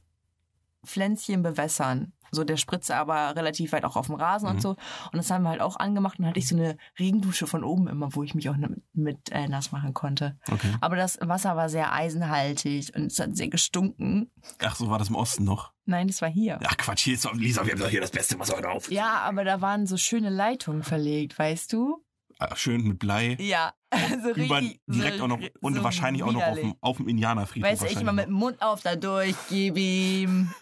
Pflänzchen 0.86 1.44
bewässern. 1.44 2.14
So, 2.32 2.44
der 2.44 2.58
spritze 2.58 2.96
aber 2.96 3.36
relativ 3.36 3.72
weit 3.72 3.86
auch 3.86 3.96
auf 3.96 4.08
dem 4.08 4.16
Rasen 4.16 4.48
Mhm. 4.50 4.56
und 4.56 4.62
so. 4.62 4.70
Und 4.72 4.78
das 5.16 5.30
haben 5.32 5.44
wir 5.44 5.50
halt 5.50 5.62
auch 5.62 5.78
angemacht. 5.78 6.20
Und 6.20 6.24
dann 6.24 6.30
hatte 6.32 6.40
ich 6.40 6.48
so 6.48 6.56
eine 6.56 6.78
Regendusche 7.00 7.48
von 7.48 7.64
oben 7.64 7.88
immer, 7.88 8.14
wo 8.16 8.24
ich 8.24 8.36
mich 8.36 8.50
auch 8.50 8.58
mit, 8.58 8.72
mit 8.94 9.32
äh, 9.32 9.48
nass 9.48 9.72
machen 9.72 9.94
konnte. 9.94 10.38
Okay. 10.52 10.72
Aber 10.82 10.96
das 10.96 11.18
Wasser 11.22 11.56
war 11.56 11.70
sehr 11.70 11.94
eisenhaltig 11.94 12.92
und 12.96 13.08
es 13.12 13.20
hat 13.20 13.36
sehr 13.36 13.48
gestunken. 13.50 14.30
Ach, 14.64 14.76
so 14.76 14.90
war 14.90 15.00
das 15.00 15.10
im 15.10 15.16
Osten 15.16 15.44
noch. 15.44 15.72
Nein, 15.86 16.08
das 16.08 16.22
war 16.22 16.30
hier. 16.30 16.60
Ach 16.66 16.76
Quatsch, 16.78 17.04
hier 17.06 17.14
ist 17.14 17.24
doch, 17.26 17.34
Lisa, 17.34 17.66
wir 17.66 17.72
haben 17.74 17.80
doch 17.80 17.90
hier 17.90 18.02
das 18.02 18.12
beste 18.12 18.38
Wasser 18.40 18.62
drauf. 18.62 18.92
Ja, 18.92 19.20
aber 19.22 19.44
da 19.46 19.62
waren 19.62 19.88
so 19.88 19.96
schöne 19.98 20.30
Leitungen 20.30 20.84
verlegt, 20.84 21.40
weißt 21.40 21.72
du? 21.72 22.04
Ah, 22.40 22.56
Schön 22.56 22.84
mit 22.88 23.00
Blei. 23.00 23.36
Ja, 23.40 23.74
so 24.22 24.30
Über, 24.32 24.58
richtig. 24.62 24.80
direkt 24.88 25.18
so, 25.18 25.24
auch 25.24 25.28
noch, 25.28 25.40
und 25.62 25.74
so 25.76 25.84
wahrscheinlich 25.84 26.22
auch 26.24 26.32
noch 26.32 26.42
auf 26.44 26.56
widerlich. 26.58 26.74
dem, 26.74 26.76
auf 26.82 26.98
dem 26.98 27.08
Indianerfriedhof. 27.08 27.72
Weißt 27.72 27.82
du, 27.82 27.86
ich 27.88 28.00
immer 28.00 28.14
mit 28.14 28.28
dem 28.28 28.34
Mund 28.34 28.62
auf 28.62 28.82
da 28.82 28.96
durch, 28.96 29.36
gib 29.50 29.78
ihm. 29.78 30.52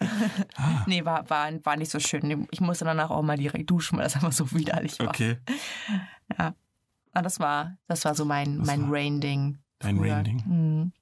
Ah. 0.56 0.84
nee, 0.86 1.04
war, 1.04 1.28
war, 1.28 1.50
war 1.64 1.76
nicht 1.76 1.90
so 1.90 2.00
schön. 2.00 2.46
Ich 2.50 2.60
musste 2.62 2.86
danach 2.86 3.10
auch 3.10 3.22
mal 3.22 3.36
direkt 3.36 3.68
duschen, 3.68 3.98
weil 3.98 4.04
das 4.04 4.14
einfach 4.14 4.32
so 4.32 4.50
widerlich 4.52 4.98
war. 4.98 5.08
Okay, 5.08 5.36
Aber 6.36 6.54
das 7.12 7.38
war, 7.40 7.76
das 7.86 8.04
war 8.06 8.14
so 8.14 8.24
mein, 8.24 8.58
Das 8.58 8.66
mein 8.66 8.86
Rain-Ding. 8.88 9.58
dein. 9.80 9.98
Rain-Ding. 9.98 10.42
Mhm. 10.46 10.92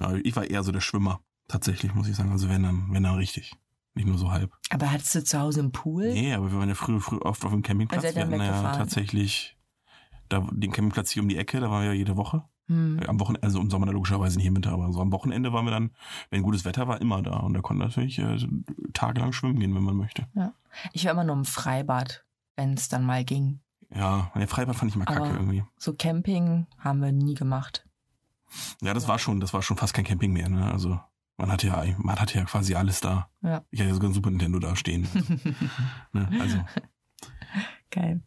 Ja, 0.00 0.14
ich 0.16 0.34
war 0.34 0.44
eher 0.48 0.62
so 0.64 0.72
der 0.72 0.80
Schwimmer, 0.80 1.20
tatsächlich, 1.46 1.94
muss 1.94 2.08
ich 2.08 2.16
sagen. 2.16 2.32
Also 2.32 2.48
wenn 2.48 2.62
dann, 2.64 2.88
wenn 2.90 3.02
dann 3.04 3.14
richtig. 3.16 3.52
Nicht 3.94 4.06
nur 4.06 4.18
so 4.18 4.30
halb. 4.30 4.52
Aber 4.70 4.90
hattest 4.92 5.14
du 5.14 5.24
zu 5.24 5.38
Hause 5.40 5.60
einen 5.60 5.72
Pool? 5.72 6.12
Nee, 6.12 6.32
aber 6.32 6.50
wir 6.52 6.58
waren 6.58 6.68
ja 6.68 6.74
früher, 6.74 7.00
früher 7.00 7.24
oft 7.26 7.44
auf 7.44 7.50
dem 7.50 7.62
Campingplatz. 7.62 8.02
Seid 8.02 8.14
Wir 8.14 8.22
hatten 8.22 8.40
ja 8.40 8.72
tatsächlich 8.76 9.58
da, 10.28 10.46
den 10.52 10.70
Campingplatz 10.70 11.10
hier 11.10 11.22
um 11.22 11.28
die 11.28 11.36
Ecke, 11.36 11.60
da 11.60 11.70
waren 11.70 11.82
wir 11.82 11.88
ja 11.88 11.94
jede 11.94 12.16
Woche. 12.16 12.44
Hm. 12.68 13.00
Am 13.08 13.18
Wochenende, 13.18 13.42
also 13.44 13.60
im 13.60 13.68
Sommer 13.68 13.86
logischerweise 13.92 14.38
nicht 14.38 14.46
im 14.46 14.54
Winter, 14.54 14.70
aber 14.70 14.92
so 14.92 15.00
am 15.00 15.10
Wochenende 15.10 15.52
waren 15.52 15.64
wir 15.64 15.72
dann, 15.72 15.90
wenn 16.30 16.42
gutes 16.42 16.64
Wetter 16.64 16.86
war, 16.86 17.00
immer 17.00 17.20
da. 17.20 17.38
Und 17.38 17.54
da 17.54 17.60
konnte 17.62 17.82
natürlich 17.82 18.20
äh, 18.20 18.38
tagelang 18.92 19.32
schwimmen 19.32 19.58
gehen, 19.58 19.74
wenn 19.74 19.82
man 19.82 19.96
möchte. 19.96 20.28
Ich 20.92 21.04
war 21.04 21.12
immer 21.12 21.24
nur 21.24 21.34
im 21.34 21.44
Freibad, 21.44 22.24
wenn 22.54 22.74
es 22.74 22.88
dann 22.88 23.04
mal 23.04 23.24
ging. 23.24 23.58
Ja, 23.92 24.30
der 24.36 24.46
Freibad 24.46 24.76
fand 24.76 24.92
ich 24.92 24.96
mal 24.96 25.04
kacke 25.04 25.22
Aber- 25.22 25.32
irgendwie. 25.32 25.64
So 25.78 25.94
Camping 25.94 26.68
haben 26.78 27.00
wir 27.02 27.10
nie 27.10 27.34
gemacht. 27.34 27.84
Ja, 28.82 28.94
das 28.94 29.08
war 29.08 29.18
schon, 29.18 29.40
das 29.40 29.52
war 29.52 29.62
schon 29.62 29.76
fast 29.76 29.94
kein 29.94 30.04
Camping 30.04 30.32
mehr, 30.32 30.48
ne? 30.48 30.70
Also 30.70 31.00
man 31.40 31.50
hatte 31.52 31.66
ja, 31.68 31.84
man 31.98 32.18
hatte 32.20 32.38
ja 32.38 32.44
quasi 32.44 32.74
alles 32.74 33.00
da. 33.00 33.28
Ja. 33.42 33.64
Ich 33.70 33.80
hatte 33.80 33.88
ja 33.88 33.94
sogar 33.94 34.10
ein 34.10 34.14
Super 34.14 34.30
Nintendo 34.30 34.58
da 34.58 34.76
stehen. 34.76 35.08
ne? 36.12 36.28
Also 36.40 36.64
Geil. 37.90 38.22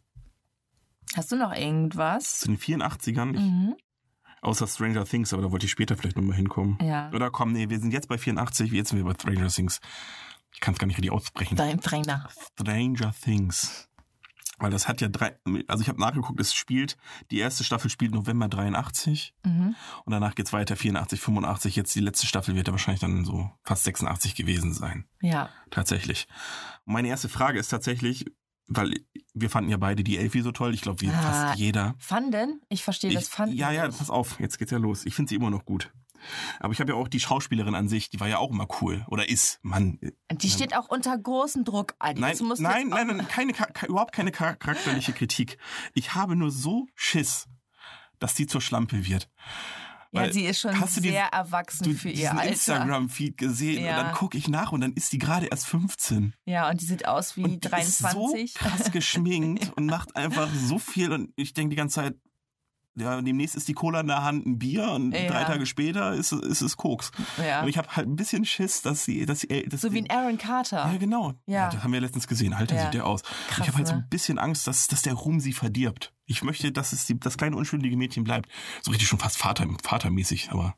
Hast 1.16 1.30
du 1.32 1.36
noch 1.36 1.52
irgendwas? 1.54 2.40
zu 2.40 2.48
den 2.48 2.58
84ern, 2.58 3.34
ich, 3.34 3.40
Mhm. 3.40 3.76
außer 4.42 4.66
Stranger 4.66 5.04
Things, 5.04 5.32
aber 5.32 5.42
da 5.42 5.52
wollte 5.52 5.66
ich 5.66 5.72
später 5.72 5.96
vielleicht 5.96 6.16
nochmal 6.16 6.36
hinkommen. 6.36 6.76
Ja. 6.82 7.10
Oder 7.12 7.30
komm, 7.30 7.52
nee, 7.52 7.68
wir 7.70 7.78
sind 7.78 7.92
jetzt 7.92 8.08
bei 8.08 8.18
84, 8.18 8.72
jetzt 8.72 8.90
sind 8.90 8.98
wir 8.98 9.04
bei 9.04 9.14
Stranger 9.18 9.48
Things. 9.48 9.80
Ich 10.52 10.60
kann 10.60 10.74
es 10.74 10.80
gar 10.80 10.86
nicht 10.86 10.96
richtig 10.96 11.12
aussprechen. 11.12 11.56
Dein 11.56 11.80
Trainer. 11.80 12.28
Stranger 12.60 13.12
Things. 13.22 13.88
Weil 14.58 14.70
das 14.70 14.86
hat 14.86 15.00
ja 15.00 15.08
drei, 15.08 15.36
also 15.66 15.82
ich 15.82 15.88
habe 15.88 16.00
nachgeguckt, 16.00 16.38
es 16.40 16.54
spielt, 16.54 16.96
die 17.30 17.38
erste 17.38 17.64
Staffel 17.64 17.90
spielt 17.90 18.12
November 18.14 18.48
83 18.48 19.34
Mhm. 19.44 19.74
und 20.04 20.12
danach 20.12 20.34
geht's 20.36 20.52
weiter 20.52 20.76
84, 20.76 21.20
85. 21.20 21.74
Jetzt 21.76 21.94
die 21.94 22.00
letzte 22.00 22.26
Staffel 22.26 22.54
wird 22.54 22.68
ja 22.68 22.72
wahrscheinlich 22.72 23.00
dann 23.00 23.24
so 23.24 23.50
fast 23.64 23.84
86 23.84 24.34
gewesen 24.36 24.72
sein. 24.72 25.06
Ja. 25.20 25.48
Tatsächlich. 25.70 26.28
Meine 26.84 27.08
erste 27.08 27.28
Frage 27.28 27.58
ist 27.58 27.68
tatsächlich, 27.68 28.26
weil 28.68 28.94
wir 29.34 29.50
fanden 29.50 29.70
ja 29.70 29.76
beide 29.76 30.04
die 30.04 30.16
Elfie 30.18 30.40
so 30.42 30.52
toll, 30.52 30.72
ich 30.72 30.80
glaube 30.82 31.00
wie 31.00 31.10
Ah, 31.10 31.20
fast 31.20 31.58
jeder. 31.58 31.94
Fanden? 31.98 32.60
Ich 32.68 32.84
verstehe 32.84 33.12
das 33.12 33.28
Fanden. 33.28 33.56
ja, 33.56 33.72
ja, 33.72 33.88
pass 33.88 34.08
auf, 34.10 34.38
jetzt 34.38 34.58
geht's 34.58 34.70
ja 34.70 34.78
los. 34.78 35.04
Ich 35.04 35.14
finde 35.14 35.30
sie 35.30 35.34
immer 35.34 35.50
noch 35.50 35.64
gut. 35.64 35.92
Aber 36.60 36.72
ich 36.72 36.80
habe 36.80 36.92
ja 36.92 36.98
auch 36.98 37.08
die 37.08 37.20
Schauspielerin 37.20 37.74
an 37.74 37.88
sich, 37.88 38.10
die 38.10 38.20
war 38.20 38.28
ja 38.28 38.38
auch 38.38 38.50
immer 38.50 38.66
cool. 38.80 39.04
Oder 39.08 39.28
ist, 39.28 39.58
Mann. 39.62 39.98
Die 40.30 40.50
steht 40.50 40.76
auch 40.76 40.88
unter 40.88 41.16
großem 41.16 41.64
Druck. 41.64 41.94
Adi. 41.98 42.20
Nein, 42.20 42.36
nein, 42.58 42.88
nein, 42.88 43.06
nein, 43.08 43.28
keine, 43.28 43.52
überhaupt 43.88 44.14
keine 44.14 44.30
char- 44.32 44.56
charakterliche 44.56 45.12
Kritik. 45.12 45.58
Ich 45.94 46.14
habe 46.14 46.36
nur 46.36 46.50
so 46.50 46.86
Schiss, 46.94 47.46
dass 48.18 48.34
die 48.34 48.46
zur 48.46 48.60
Schlampe 48.60 49.04
wird. 49.06 49.28
Ja, 50.12 50.20
Weil- 50.20 50.32
sie 50.32 50.44
ist 50.44 50.60
schon 50.60 50.72
sehr 50.86 51.02
diesen- 51.02 51.14
erwachsen 51.16 51.84
Du 51.84 51.94
für 51.94 52.08
ihr 52.08 52.30
Alter. 52.30 52.48
Instagram-Feed 52.48 53.36
gesehen 53.36 53.84
Ja. 53.84 53.98
und 53.98 54.04
dann 54.06 54.14
gucke 54.14 54.38
ich 54.38 54.46
nach 54.46 54.70
und 54.70 54.80
dann 54.80 54.92
ist 54.92 55.12
die 55.12 55.18
gerade 55.18 55.46
erst 55.46 55.66
15. 55.66 56.34
Ja, 56.44 56.70
und 56.70 56.80
die 56.80 56.84
sieht 56.84 57.08
aus 57.08 57.36
wie 57.36 57.42
und 57.42 57.50
die 57.50 57.58
23. 57.60 58.44
ist 58.44 58.54
so 58.54 58.60
krass 58.68 58.92
geschminkt 58.92 59.72
und 59.76 59.86
macht 59.86 60.14
einfach 60.14 60.48
so 60.54 60.78
viel 60.78 61.10
und 61.10 61.32
ich 61.34 61.52
denke 61.52 61.70
die 61.70 61.76
ganze 61.76 61.96
Zeit, 61.96 62.14
ja, 62.96 63.20
demnächst 63.20 63.56
ist 63.56 63.66
die 63.68 63.72
Cola 63.74 64.00
in 64.00 64.06
der 64.06 64.22
Hand 64.22 64.46
ein 64.46 64.58
Bier 64.58 64.90
und 64.92 65.12
Ja. 65.12 65.26
drei 65.28 65.44
Tage 65.44 65.66
später 65.66 66.12
ist, 66.14 66.32
es- 66.32 66.40
ist 66.42 66.60
es 66.60 66.76
Koks. 66.76 67.10
ja. 67.38 67.62
Und 67.62 67.68
ich 67.68 67.76
habe 67.78 67.88
halt 67.88 68.06
ein 68.06 68.16
bisschen 68.16 68.44
Schiss, 68.44 68.82
dass 68.82 69.04
sie, 69.04 69.26
dass 69.26 69.40
sie, 69.40 69.64
dass 69.68 69.80
So 69.80 69.92
wie 69.92 69.98
ein 70.02 70.10
Aaron 70.10 70.38
Carter. 70.38 70.76
ja, 70.92 70.96
genau. 70.96 71.34
Ja. 71.46 71.70
Das 71.70 71.82
haben 71.82 71.92
wir 71.92 72.00
letztens 72.00 72.26
gesehen. 72.28 72.52
Alter, 72.54 72.76
Ja. 72.76 72.82
sieht 72.84 72.94
der 72.94 73.06
aus. 73.06 73.22
Krass, 73.22 73.58
ich 73.60 73.66
habe 73.68 73.78
halt 73.78 73.88
so 73.88 73.94
ne? 73.94 74.02
ein 74.02 74.08
bisschen 74.08 74.38
Angst, 74.38 74.66
dass, 74.66 74.86
dass 74.86 75.02
der 75.02 75.14
Ruhm 75.14 75.40
sie 75.40 75.52
verdirbt. 75.52 76.12
Ich 76.26 76.42
möchte, 76.42 76.72
dass 76.72 76.92
es 76.92 77.04
die, 77.04 77.18
das 77.18 77.36
kleine 77.36 77.56
unschuldige 77.56 77.96
Mädchen 77.96 78.24
bleibt. 78.24 78.48
So 78.82 78.90
richtig 78.92 79.08
schon 79.08 79.18
fast 79.18 79.36
Vater, 79.38 79.66
vatermäßig, 79.82 80.50
aber 80.52 80.74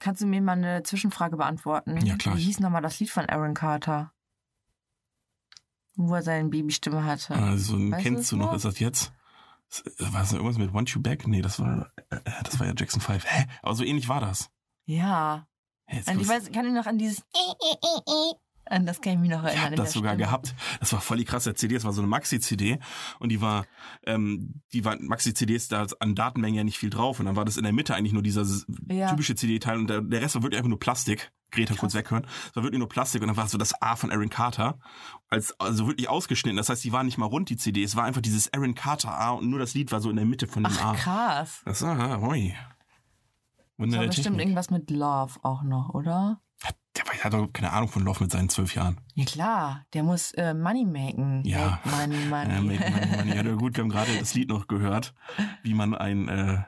Kannst 0.00 0.20
du 0.20 0.26
mir 0.26 0.42
mal 0.42 0.52
eine 0.52 0.82
Zwischenfrage 0.82 1.36
beantworten? 1.36 1.96
Ja, 2.04 2.16
klar. 2.16 2.36
Wie 2.36 2.42
hieß 2.42 2.60
nochmal 2.60 2.82
das 2.82 2.98
Lied 3.00 3.10
von 3.10 3.26
Aaron 3.26 3.54
Carter? 3.54 4.12
Wo 5.94 6.14
er 6.14 6.22
seine 6.22 6.48
Babystimme 6.50 7.04
hatte. 7.04 7.34
also, 7.34 7.78
Weißt 7.78 8.02
kennst 8.02 8.32
du 8.32 8.36
noch, 8.36 8.46
noch? 8.46 8.54
ist 8.54 8.64
das 8.66 8.78
jetzt? 8.80 9.12
War 9.98 10.20
das 10.20 10.32
irgendwas 10.32 10.58
mit 10.58 10.72
Want 10.72 10.90
You 10.90 11.00
Back? 11.00 11.26
Nee, 11.26 11.42
das 11.42 11.58
war, 11.58 11.92
äh, 12.10 12.20
das 12.44 12.58
war 12.58 12.66
ja 12.66 12.74
Jackson 12.76 13.00
5. 13.00 13.24
Hä? 13.26 13.46
Aber 13.62 13.74
so 13.74 13.84
ähnlich 13.84 14.08
war 14.08 14.20
das. 14.20 14.50
Ja. 14.86 15.48
Und 15.88 16.20
ich 16.20 16.28
weiß, 16.28 16.50
kann 16.52 16.66
ich 16.66 16.72
noch 16.72 16.86
an 16.86 16.98
dieses 16.98 17.22
an 18.68 18.86
das 18.86 19.00
kann 19.00 19.14
ich 19.14 19.18
mich 19.20 19.30
noch 19.30 19.42
erinnern. 19.44 19.54
Ich 19.56 19.64
habe 19.64 19.76
das 19.76 19.92
sogar 19.92 20.12
Stimme. 20.14 20.24
gehabt. 20.26 20.54
Das 20.80 20.92
war 20.92 21.00
voll 21.00 21.18
die 21.18 21.24
krasse 21.24 21.54
CD. 21.54 21.74
Das 21.74 21.84
war 21.84 21.92
so 21.92 22.00
eine 22.02 22.08
Maxi-CD 22.08 22.78
und 23.20 23.30
die 23.30 23.40
war, 23.40 23.64
ähm, 24.04 24.60
die 24.72 24.84
war 24.84 24.96
Maxi-CDs 25.00 25.68
da 25.68 25.86
an 26.00 26.14
Datenmengen 26.14 26.56
ja 26.56 26.64
nicht 26.64 26.78
viel 26.78 26.90
drauf 26.90 27.20
und 27.20 27.26
dann 27.26 27.36
war 27.36 27.44
das 27.44 27.56
in 27.56 27.62
der 27.64 27.72
Mitte 27.72 27.94
eigentlich 27.94 28.12
nur 28.12 28.22
dieser 28.22 28.44
Ja. 28.88 29.10
typische 29.10 29.34
CD-Teil 29.34 29.78
und 29.78 29.88
der, 29.88 30.00
der 30.02 30.20
Rest 30.20 30.34
war 30.34 30.42
wirklich 30.42 30.58
einfach 30.58 30.68
nur 30.70 30.78
Plastik. 30.80 31.30
Greta 31.52 31.74
kurz 31.74 31.94
weghören. 31.94 32.26
Es 32.50 32.56
war 32.56 32.64
wirklich 32.64 32.80
nur 32.80 32.88
Plastik 32.88 33.22
und 33.22 33.28
dann 33.28 33.36
war 33.36 33.46
so 33.48 33.56
das 33.56 33.80
A 33.80 33.94
von 33.94 34.10
Aaron 34.10 34.28
Carter 34.30 34.78
als 35.28 35.58
also 35.60 35.86
wirklich 35.86 36.08
ausgeschnitten. 36.08 36.56
Das 36.56 36.68
heißt, 36.68 36.82
die 36.82 36.92
war 36.92 37.04
nicht 37.04 37.18
mal 37.18 37.26
rund 37.26 37.48
die 37.50 37.56
CD. 37.56 37.84
Es 37.84 37.94
war 37.94 38.02
einfach 38.04 38.20
dieses 38.20 38.52
Aaron 38.52 38.74
Carter 38.74 39.12
A 39.16 39.30
und 39.30 39.48
nur 39.48 39.60
das 39.60 39.72
Lied 39.74 39.92
war 39.92 40.00
so 40.00 40.10
in 40.10 40.16
der 40.16 40.24
Mitte 40.26 40.48
von 40.48 40.64
dem 40.64 40.72
Ach 40.76 40.84
A. 40.86 40.94
krass. 40.94 41.62
Das 41.64 41.82
war, 41.82 42.20
hoi. 42.20 42.52
Wunder 43.78 43.98
Das 43.98 44.06
war 44.06 44.06
bestimmt 44.08 44.38
irgendwas 44.40 44.70
mit 44.70 44.90
Love 44.90 45.34
auch 45.42 45.62
noch, 45.62 45.90
oder? 45.90 46.40
Der 46.96 47.24
hat 47.24 47.32
doch 47.32 47.52
keine 47.52 47.72
Ahnung 47.72 47.88
von 47.88 48.02
Love 48.04 48.24
mit 48.24 48.32
seinen 48.32 48.48
zwölf 48.48 48.74
Jahren. 48.74 49.00
Ja 49.14 49.24
klar, 49.24 49.86
der 49.92 50.02
muss 50.02 50.32
äh, 50.32 50.54
Money 50.54 50.84
machen. 50.84 51.42
Ja. 51.44 51.80
Make 51.84 51.96
money, 51.96 52.24
money. 52.26 52.54
Ja, 52.54 52.60
make 52.60 52.90
money, 52.90 53.16
money. 53.16 53.36
Ja, 53.36 53.54
gut, 53.54 53.76
wir 53.76 53.82
haben 53.82 53.90
gerade 53.90 54.18
das 54.18 54.34
Lied 54.34 54.48
noch 54.48 54.66
gehört, 54.66 55.14
wie 55.62 55.74
man 55.74 55.94
einen, 55.94 56.28
äh, 56.28 56.62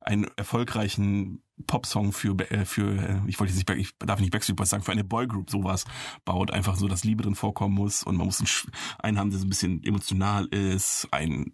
einen 0.00 0.26
erfolgreichen 0.36 1.42
Popsong 1.66 2.12
für, 2.12 2.38
äh, 2.50 2.64
für 2.64 2.96
äh, 2.96 3.20
ich 3.26 3.38
wollte 3.38 3.52
jetzt 3.52 3.68
nicht, 3.68 3.78
ich 3.78 3.98
darf 3.98 4.20
nicht 4.20 4.32
Backstreet 4.32 4.56
Boys 4.56 4.70
sagen, 4.70 4.82
für 4.82 4.92
eine 4.92 5.04
Boygroup 5.04 5.50
sowas 5.50 5.84
baut. 6.24 6.50
Einfach 6.50 6.76
so, 6.76 6.88
dass 6.88 7.04
Liebe 7.04 7.22
drin 7.22 7.34
vorkommen 7.34 7.74
muss 7.74 8.02
und 8.02 8.16
man 8.16 8.26
muss 8.26 8.40
einen, 8.40 8.74
einen 8.98 9.18
haben, 9.18 9.30
der 9.30 9.38
so 9.38 9.46
ein 9.46 9.50
bisschen 9.50 9.82
emotional 9.84 10.46
ist, 10.46 11.08
ein, 11.10 11.52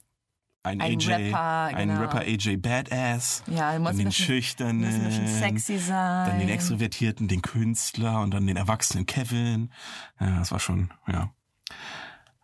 ein, 0.67 0.81
Ein 0.81 0.99
AJ, 0.99 1.09
Rapper, 1.09 1.77
ein 1.77 1.89
genau. 1.89 2.01
Rapper 2.01 2.21
AJ 2.21 2.57
Badass, 2.57 3.45
ja, 3.47 3.73
dann 3.73 3.87
ein 3.87 3.97
den 3.97 4.07
bisschen, 4.07 4.13
Schüchternen, 4.27 4.85
ein 4.85 5.29
sexy 5.29 5.79
sein. 5.79 6.29
dann 6.29 6.39
den 6.41 6.49
Extrovertierten, 6.49 7.29
den 7.29 7.41
Künstler 7.41 8.21
und 8.21 8.33
dann 8.33 8.47
den 8.47 8.57
erwachsenen 8.57 9.07
Kevin. 9.07 9.71
Ja, 10.21 10.39
das 10.39 10.51
war 10.51 10.59
schon, 10.59 10.93
ja. 11.07 11.33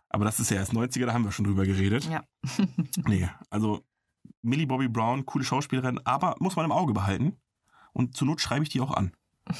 Aber 0.09 0.25
das 0.25 0.39
ist 0.39 0.51
ja 0.51 0.57
erst 0.57 0.73
90er, 0.73 1.05
da 1.05 1.13
haben 1.13 1.25
wir 1.25 1.31
schon 1.31 1.45
drüber 1.45 1.65
geredet. 1.65 2.05
Ja. 2.09 2.23
Nee, 3.05 3.27
also 3.49 3.83
Millie 4.41 4.67
Bobby 4.67 4.87
Brown, 4.87 5.25
coole 5.25 5.43
Schauspielerin, 5.43 5.99
aber 6.05 6.35
muss 6.39 6.55
man 6.55 6.65
im 6.65 6.71
Auge 6.71 6.93
behalten. 6.93 7.37
Und 7.91 8.15
zur 8.15 8.27
Not 8.27 8.39
schreibe 8.41 8.63
ich 8.63 8.69
die 8.69 8.81
auch 8.81 8.91
an. 8.91 9.11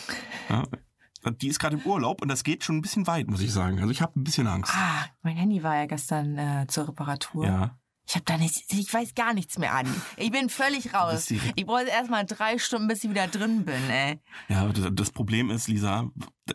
Ja, 0.49 1.31
die 1.31 1.47
ist 1.47 1.57
gerade 1.59 1.77
im 1.77 1.85
Urlaub 1.85 2.21
und 2.21 2.27
das 2.27 2.43
geht 2.43 2.65
schon 2.65 2.75
ein 2.75 2.81
bisschen 2.81 3.07
weit, 3.07 3.29
muss 3.29 3.39
ich 3.39 3.53
sagen. 3.53 3.79
Also 3.79 3.91
ich 3.91 4.01
habe 4.01 4.19
ein 4.19 4.25
bisschen 4.25 4.45
Angst. 4.45 4.73
Ah, 4.75 5.05
mein 5.21 5.37
Handy 5.37 5.63
war 5.63 5.73
ja 5.77 5.85
gestern 5.85 6.37
äh, 6.37 6.65
zur 6.67 6.89
Reparatur. 6.89 7.45
Ja, 7.45 7.77
Ich 8.05 8.15
habe 8.15 8.25
da 8.25 8.37
nichts, 8.37 8.61
ich 8.69 8.93
weiß 8.93 9.15
gar 9.15 9.33
nichts 9.33 9.57
mehr 9.57 9.73
an. 9.73 9.87
Ich 10.17 10.29
bin 10.31 10.49
völlig 10.49 10.93
raus. 10.93 11.31
Ich 11.31 11.65
brauche 11.65 11.83
erst 11.83 12.09
mal 12.11 12.25
drei 12.25 12.57
Stunden, 12.57 12.87
bis 12.87 13.03
ich 13.03 13.09
wieder 13.09 13.27
drin 13.27 13.63
bin, 13.65 13.89
ey. 13.89 14.19
ja, 14.49 14.67
das- 14.67 15.11
Problem 15.11 15.49
ist, 15.49 15.67
Lisa, 15.67 16.09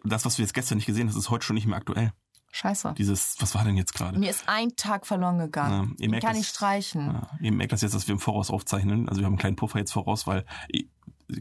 das, 0.05 0.25
was 0.27 0.37
du 0.37 0.43
jetzt 0.43 0.53
gestern 0.53 0.77
nicht 0.77 0.87
gesehen 0.87 1.09
hast, 1.09 1.17
ist 1.17 1.31
heute 1.31 1.47
schon 1.47 1.55
nicht 1.55 1.67
mehr 1.67 1.79
aktuell. 1.79 2.13
Scheiße. 2.51 2.95
Dieses, 2.99 3.37
was 3.41 3.55
war 3.55 3.65
denn 3.65 3.77
jetzt 3.77 3.93
gerade? 3.95 4.19
Mir 4.19 4.31
ist 4.31 4.49
ein 4.49 4.75
Tag 4.77 5.07
verloren 5.07 5.39
gegangen. 5.39 5.91
Ja, 5.91 5.97
Den 6.05 6.11
merkt 6.11 6.25
kann 6.27 6.35
das- 6.35 6.43
ich 6.43 6.49
streichen. 6.49 7.07
Ja, 7.07 7.31
ihr 7.41 7.53
merkt 7.53 7.73
das 7.73 7.83
jetzt, 7.83 7.95
dass 7.95 8.07
wir 8.09 8.13
im 8.15 8.21
Voraus 8.21 8.51
aufzeichnen. 8.51 9.09
Also 9.09 9.21
wir 9.21 9.27
haben 9.27 9.35
einen 9.35 9.39
kleinen 9.39 9.57
Puffer 9.57 9.79
jetzt 9.79 9.93
voraus, 9.93 10.27
weil 10.27 10.45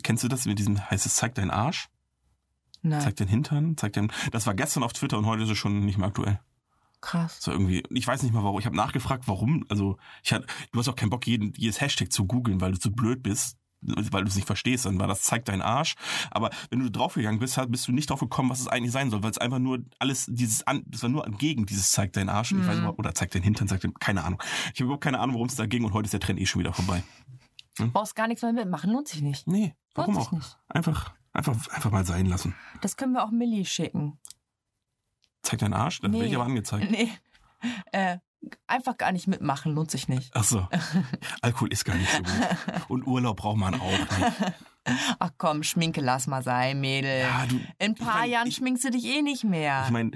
kennst 0.03 0.23
du 0.23 0.27
das 0.27 0.45
mit 0.45 0.59
diesem 0.59 0.79
heißt 0.89 1.05
es 1.05 1.15
zeig 1.15 1.33
deinen 1.35 1.49
Arsch, 1.51 1.87
Nein, 2.81 3.01
zeig 3.01 3.15
deinen 3.15 3.29
Hintern, 3.29 3.77
zeig 3.77 3.93
deinen. 3.93 4.11
Das 4.31 4.45
war 4.47 4.53
gestern 4.53 4.83
auf 4.83 4.93
Twitter 4.93 5.17
und 5.17 5.25
heute 5.25 5.43
ist 5.43 5.49
es 5.49 5.57
schon 5.57 5.79
nicht 5.85 5.97
mehr 5.97 6.07
aktuell. 6.07 6.39
Krass. 7.01 7.37
So 7.41 7.51
irgendwie, 7.51 7.83
ich 7.89 8.07
weiß 8.07 8.23
nicht 8.23 8.33
mal 8.33 8.43
warum. 8.43 8.59
Ich 8.59 8.65
habe 8.65 8.75
nachgefragt, 8.75 9.27
warum. 9.27 9.65
Also 9.69 9.97
ich 10.23 10.33
hatte, 10.33 10.45
du 10.71 10.79
hast 10.79 10.87
auch 10.89 10.95
keinen 10.95 11.09
Bock, 11.09 11.25
jeden, 11.27 11.53
jedes 11.55 11.79
Hashtag 11.81 12.11
zu 12.11 12.25
googeln, 12.25 12.59
weil 12.61 12.71
du 12.73 12.79
zu 12.79 12.91
blöd 12.91 13.23
bist, 13.23 13.57
weil 13.81 14.23
du 14.23 14.27
es 14.29 14.35
nicht 14.35 14.47
verstehst. 14.47 14.85
Dann 14.85 14.99
war 14.99 15.07
das 15.07 15.21
zeig 15.21 15.45
deinen 15.45 15.61
Arsch. 15.61 15.95
Aber 16.31 16.49
wenn 16.69 16.79
du 16.79 16.89
draufgegangen 16.89 17.39
bist, 17.39 17.59
bist 17.69 17.87
du 17.87 17.91
nicht 17.91 18.09
drauf 18.09 18.19
gekommen, 18.19 18.49
was 18.49 18.59
es 18.59 18.67
eigentlich 18.67 18.91
sein 18.91 19.09
soll, 19.11 19.21
weil 19.23 19.31
es 19.31 19.37
einfach 19.37 19.59
nur 19.59 19.79
alles 19.99 20.25
dieses, 20.27 20.65
an, 20.65 20.83
das 20.87 21.03
war 21.03 21.09
nur 21.09 21.23
gegen 21.37 21.65
dieses 21.65 21.91
zeig 21.91 22.13
deinen 22.13 22.29
Arsch. 22.29 22.51
Und 22.51 22.61
Ich 22.61 22.67
weiß 22.67 22.79
Mhm. 22.79 22.89
oder 22.97 23.13
zeig 23.13 23.31
deinen 23.31 23.43
Hintern, 23.43 23.67
zeig 23.67 23.81
den, 23.81 23.93
keine 23.95 24.23
Ahnung. 24.23 24.41
Ich 24.73 24.79
habe 24.79 24.85
überhaupt 24.85 25.03
keine 25.03 25.19
Ahnung, 25.19 25.35
worum 25.35 25.47
es 25.47 25.55
da 25.55 25.65
ging 25.67 25.83
und 25.83 25.93
heute 25.93 26.05
ist 26.07 26.13
der 26.13 26.19
Trend 26.19 26.39
eh 26.39 26.45
schon 26.45 26.59
wieder 26.59 26.73
vorbei. 26.73 27.03
Du 27.77 27.91
brauchst 27.91 28.15
gar 28.15 28.27
nichts 28.27 28.41
mehr 28.41 28.53
mitmachen, 28.53 28.91
lohnt 28.91 29.07
sich 29.07 29.21
nicht. 29.21 29.45
Nee, 29.45 29.75
warum 29.93 30.15
Lohnt 30.15 30.27
auch? 30.27 30.31
nicht. 30.31 30.57
Einfach, 30.67 31.13
einfach, 31.31 31.53
einfach 31.69 31.91
mal 31.91 32.03
sein 32.05 32.25
lassen. 32.25 32.55
Das 32.81 32.97
können 32.97 33.13
wir 33.13 33.23
auch 33.23 33.29
Millie 33.29 33.65
schicken. 33.65 34.17
Zeig 35.47 35.59
deinen 35.59 35.73
Arsch, 35.73 36.01
dann 36.01 36.11
Nee. 36.11 36.17
werde 36.17 36.29
ich 36.29 36.35
aber 36.35 36.45
angezeigt. 36.45 36.91
Nee. 36.91 37.09
Äh, 37.91 38.17
einfach 38.67 38.97
gar 38.97 39.11
nicht 39.11 39.27
mitmachen, 39.27 39.73
lohnt 39.73 39.89
sich 39.91 40.07
nicht. 40.07 40.29
Ach 40.33 40.43
so. 40.43 40.67
Alkohol 41.41 41.71
ist 41.71 41.85
gar 41.85 41.95
nicht 41.95 42.11
so 42.11 42.17
gut. 42.21 42.33
Und 42.89 43.07
Urlaub 43.07 43.37
braucht 43.37 43.57
man 43.57 43.73
auch 43.79 43.91
nicht. 43.91 44.53
Ach 45.19 45.31
komm, 45.37 45.63
Schminke 45.63 46.01
lass 46.01 46.27
mal 46.27 46.43
sein, 46.43 46.79
Mädel. 46.79 47.21
Ja, 47.21 47.45
du, 47.45 47.55
In 47.55 47.63
ein 47.79 47.95
paar 47.95 48.07
ich 48.09 48.21
mein, 48.21 48.29
Jahren 48.31 48.47
ich- 48.47 48.55
schminkst 48.55 48.83
du 48.85 48.91
dich 48.91 49.05
eh 49.05 49.21
nicht 49.21 49.43
mehr. 49.43 49.83
Ich 49.85 49.91
meine, 49.91 50.11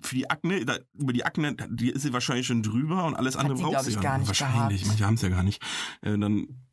für 0.00 0.14
die 0.14 0.30
Akne, 0.30 0.64
da, 0.64 0.76
über 0.94 1.12
die 1.12 1.24
Akne, 1.24 1.54
die 1.70 1.90
ist 1.90 2.02
sie 2.02 2.12
wahrscheinlich 2.12 2.46
schon 2.46 2.62
drüber 2.62 3.04
und 3.06 3.14
alles 3.14 3.36
andere 3.36 3.56
sie, 3.56 3.62
braucht 3.64 3.80
sie 3.82 3.90
ich, 3.90 4.00
gar 4.00 4.18
nicht 4.18 4.28
Wahrscheinlich, 4.28 4.82
gehabt. 4.82 4.88
manche 5.00 5.04
haben 5.06 5.14
es 5.14 5.22
ja 5.22 5.28
gar 5.30 5.42
nicht. 5.42 5.62
Äh, 6.02 6.16
dann, 6.18 6.65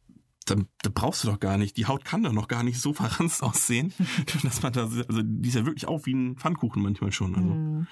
dann, 0.45 0.67
da 0.81 0.89
brauchst 0.93 1.23
du 1.23 1.29
doch 1.29 1.39
gar 1.39 1.57
nicht. 1.57 1.77
Die 1.77 1.85
Haut 1.85 2.05
kann 2.05 2.23
doch 2.23 2.31
noch 2.33 2.47
gar 2.47 2.63
nicht 2.63 2.79
so 2.81 2.93
verranzt 2.93 3.43
aussehen, 3.43 3.93
dass 4.43 4.62
man 4.62 4.73
da, 4.73 4.83
also 4.83 5.21
die 5.23 5.50
ist 5.50 5.55
ja 5.55 5.65
wirklich 5.65 5.88
auch 5.88 6.05
wie 6.05 6.13
ein 6.13 6.38
Pfannkuchen 6.38 6.81
manchmal 6.81 7.12
schon. 7.12 7.35
Also, 7.35 7.50
Hm. 7.50 7.88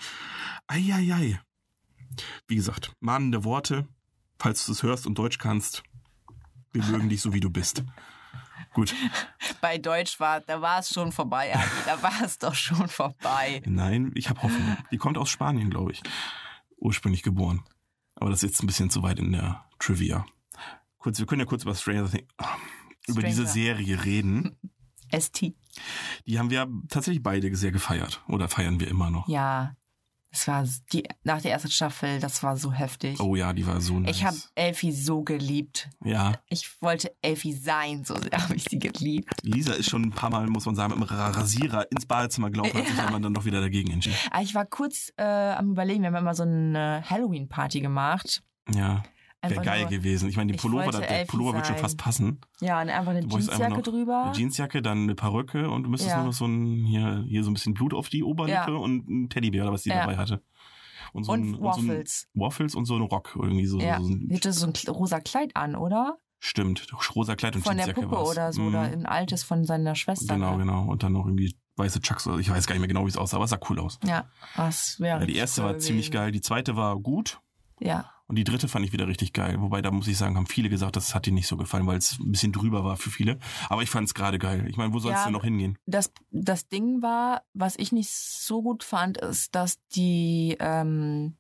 Eieiei. 0.68 1.40
Wie 2.48 2.56
gesagt, 2.56 2.94
mahnende 3.00 3.44
Worte, 3.44 3.88
falls 4.40 4.66
du 4.66 4.72
es 4.74 4.84
hörst 4.84 5.08
und 5.08 5.18
Deutsch 5.18 5.38
kannst. 5.38 5.84
Wir 6.74 6.84
mögen 6.86 7.10
dich 7.10 7.22
so, 7.22 7.34
wie 7.34 7.40
du 7.40 7.50
bist. 7.50 7.84
Gut. 8.74 8.94
Bei 9.60 9.78
Deutsch 9.78 10.20
war, 10.20 10.40
da 10.42 10.62
war 10.62 10.80
es 10.80 10.90
schon 10.94 11.12
vorbei, 11.12 11.54
Adi. 11.54 11.66
Da 11.86 12.02
war 12.02 12.22
es 12.24 12.38
doch 12.38 12.56
schon 12.56 12.88
vorbei. 12.88 13.62
Nein, 13.66 14.12
ich 14.16 14.30
habe 14.30 14.42
Hoffnung. 14.44 14.78
Die 14.92 14.98
kommt 14.98 15.18
aus 15.18 15.30
Spanien, 15.30 15.70
glaube 15.70 15.92
ich. 15.92 16.02
Ursprünglich 16.78 17.22
geboren. 17.24 17.64
Aber 18.16 18.30
das 18.30 18.44
ist 18.44 18.50
jetzt 18.50 18.64
ein 18.64 18.68
bisschen 18.68 18.90
zu 18.90 19.04
weit 19.04 19.20
in 19.20 19.34
der 19.34 19.66
Trivia. 19.80 20.26
Kurz, 21.02 21.20
wir 21.20 21.26
können 21.26 21.42
ja 21.42 21.46
kurz 21.46 21.64
über 21.64 21.76
Stranger 21.76 22.10
Things, 22.10 22.28
über 23.08 23.22
diese. 23.24 23.46
Serie 23.48 24.04
reden. 24.06 24.56
ST. 25.20 25.54
Die 26.26 26.40
haben 26.40 26.50
wir 26.50 26.68
tatsächlich 26.88 27.22
beide 27.22 27.54
sehr 27.56 27.72
gefeiert. 27.72 28.24
Oder 28.30 28.48
feiern 28.48 28.80
wir 28.80 28.88
immer 28.88 29.10
noch. 29.10 29.28
Ja. 29.28 29.76
Es 30.34 30.48
war 30.48 30.66
die, 30.94 31.04
nach 31.26 31.42
der 31.42 31.52
ersten 31.52 31.70
Staffel, 31.70 32.22
das 32.22 32.42
war 32.42 32.56
so 32.56 32.72
heftig. 32.72 33.20
Oh 33.20 33.36
ja, 33.36 33.52
die 33.52 33.68
war 33.68 33.82
so 33.82 34.00
nice. 34.00 34.16
Ich 34.16 34.24
habe 34.24 34.38
Elfie 34.56 34.94
so 34.94 35.24
geliebt. 35.24 35.90
Ja, 36.06 36.40
Ich 36.48 36.82
wollte 36.82 37.14
Elfie 37.22 37.52
sein, 37.52 38.06
so 38.06 38.16
sehr 38.16 38.32
habe 38.42 38.56
ich 38.56 38.64
sie 38.64 38.80
geliebt. 38.80 39.30
Lisa 39.44 39.74
ist 39.74 39.90
schon 39.90 40.04
ein 40.04 40.12
paar 40.12 40.30
Mal, 40.30 40.48
muss 40.48 40.66
man 40.66 40.76
sagen, 40.76 40.98
mit 40.98 41.10
dem 41.10 41.14
Ra- 41.18 41.32
Rasierer 41.32 41.92
ins 41.92 42.06
Badezimmer 42.06 42.50
gelaufen, 42.50 42.78
hat 42.78 42.88
sich 42.88 42.98
aber 42.98 43.20
dann 43.20 43.34
doch 43.34 43.44
wieder 43.44 43.60
dagegen 43.60 43.92
entschieden. 43.92 44.16
Aber 44.32 44.42
ich 44.44 44.56
war 44.56 44.66
kurz 44.66 45.12
äh, 45.18 45.24
am 45.24 45.72
überlegen, 45.72 46.02
wir 46.04 46.08
haben 46.08 46.16
immer 46.16 46.34
so 46.36 46.44
eine 46.44 47.04
Halloween-Party 47.10 47.82
gemacht. 47.82 48.42
Ja, 48.74 49.04
wäre 49.42 49.54
Einfach 49.60 49.64
geil 49.64 49.82
nur- 49.82 49.90
gewesen. 49.90 50.30
Ich 50.30 50.38
meine, 50.38 50.52
die 50.52 50.58
Pullover, 50.58 50.92
der, 50.92 51.26
Pullover 51.26 51.54
wird 51.56 51.68
schon 51.68 51.78
fast 51.78 51.98
passen. 51.98 52.40
Ja, 52.60 52.82
und 52.82 52.90
einfach 52.90 53.12
eine 53.12 53.20
einfach 53.22 53.40
Jeansjacke 53.40 53.74
noch 53.74 53.82
drüber. 53.82 54.24
Eine 54.26 54.36
Jeansjacke, 54.38 54.82
dann 54.82 55.04
eine 55.04 55.16
Perücke 55.16 55.70
und 55.70 55.84
du 55.84 55.90
müsstest 55.90 56.12
Ja. 56.12 56.18
nur 56.18 56.28
noch 56.28 56.34
so 56.34 56.46
ein, 56.46 56.86
hier, 56.86 57.24
hier 57.28 57.44
so 57.44 57.50
ein 57.50 57.54
bisschen 57.56 57.74
Blut 57.74 57.94
auf 57.94 58.10
die 58.10 58.24
Oberlippe 58.24 58.72
Ja. 58.72 58.78
und 58.78 59.10
ein 59.10 59.30
Teddybär 59.30 59.64
oder 59.64 59.74
was 59.74 59.84
die 59.84 59.90
Ja. 59.90 60.02
dabei 60.02 60.18
hatte. 60.18 60.42
so 61.14 61.32
Und 61.34 61.56
ein, 61.56 61.62
Waffles. 61.62 62.28
Und 62.30 62.40
so 62.40 62.46
Waffles 62.46 62.76
und 62.76 62.86
so 62.86 62.96
ein 62.96 63.02
Rock 63.02 63.36
irgendwie 63.36 63.66
so. 63.66 63.80
Ja, 63.80 63.98
so 64.00 64.06
sie 64.06 64.14
ein, 64.14 64.34
hatte 64.34 64.54
so 64.54 64.66
ein 64.68 64.74
rosa 64.88 65.20
Kleid 65.20 65.56
an, 65.58 65.76
oder? 65.76 66.18
Stimmt. 66.40 66.88
Rosa 67.16 67.36
Kleid 67.36 67.56
und 67.56 67.64
von 67.64 67.76
der 67.76 67.86
Jeansjacke 67.88 68.08
Puppe 68.08 68.22
war's. 68.22 68.30
oder 68.32 68.54
so 68.54 68.62
Mhm. 68.62 68.68
oder 68.70 68.80
ein 68.82 69.06
altes 69.06 69.44
von 69.44 69.66
seiner 69.66 69.96
Schwester. 69.96 70.36
Genau, 70.36 70.52
ne? 70.54 70.60
genau. 70.66 70.84
Und 70.86 71.04
dann 71.04 71.14
noch 71.14 71.26
irgendwie 71.26 71.56
weiße 71.78 72.00
Chucks. 72.02 72.28
oder- 72.28 72.38
Ich 72.40 72.50
weiß 72.50 72.66
gar 72.68 72.76
nicht 72.76 72.80
mehr 72.82 72.88
genau, 72.88 73.04
wie 73.06 73.10
es 73.10 73.18
aussah, 73.18 73.38
aber 73.38 73.46
es 73.46 73.50
sah 73.52 73.60
cool 73.70 73.80
aus. 73.80 74.00
Ja, 74.06 74.30
das 74.56 75.00
wäre. 75.00 75.20
Ja, 75.22 75.26
die 75.26 75.36
erste 75.36 75.64
war 75.64 75.78
ziemlich 75.80 76.12
geil, 76.12 76.32
die 76.32 76.42
zweite 76.42 76.76
war 76.76 76.98
gut 77.00 77.40
Ja, 77.80 78.11
und 78.32 78.38
die 78.38 78.46
dritte 78.46 78.70
fand 78.70 78.86
ich 78.86 78.94
wieder 78.94 79.08
richtig 79.08 79.34
geil. 79.34 79.60
Wobei, 79.60 79.82
da 79.82 79.92
muss 79.92 80.08
ich 80.08 80.18
sagen, 80.18 80.38
haben 80.38 80.48
viele 80.48 80.70
gesagt, 80.70 80.96
das 80.96 81.14
hat 81.14 81.28
ihnen 81.28 81.36
nicht 81.36 81.48
so 81.48 81.58
gefallen, 81.58 81.86
weil 81.86 81.98
es 81.98 82.18
ein 82.18 82.32
bisschen 82.32 82.54
drüber 82.54 82.86
war 82.86 82.96
für 82.96 83.10
viele. 83.10 83.38
Aber 83.68 83.84
ich 83.84 83.90
fand 83.90 84.08
es 84.08 84.14
gerade 84.14 84.40
geil. 84.40 84.66
Ich 84.70 84.78
meine, 84.78 84.94
wo 84.94 85.00
sollst 85.00 85.20
Ja, 85.20 85.26
du 85.26 85.32
noch 85.34 85.44
hingehen? 85.44 85.78
das, 85.86 86.14
das 86.32 86.70
Ding 86.70 87.02
war, 87.02 87.44
was 87.54 87.76
ich 87.78 87.92
nicht 87.92 88.10
so 88.10 88.62
gut 88.64 88.86
fand, 88.86 89.18
ist, 89.18 89.54
dass 89.54 89.80
die, 89.96 90.56
ähm, 90.62 91.36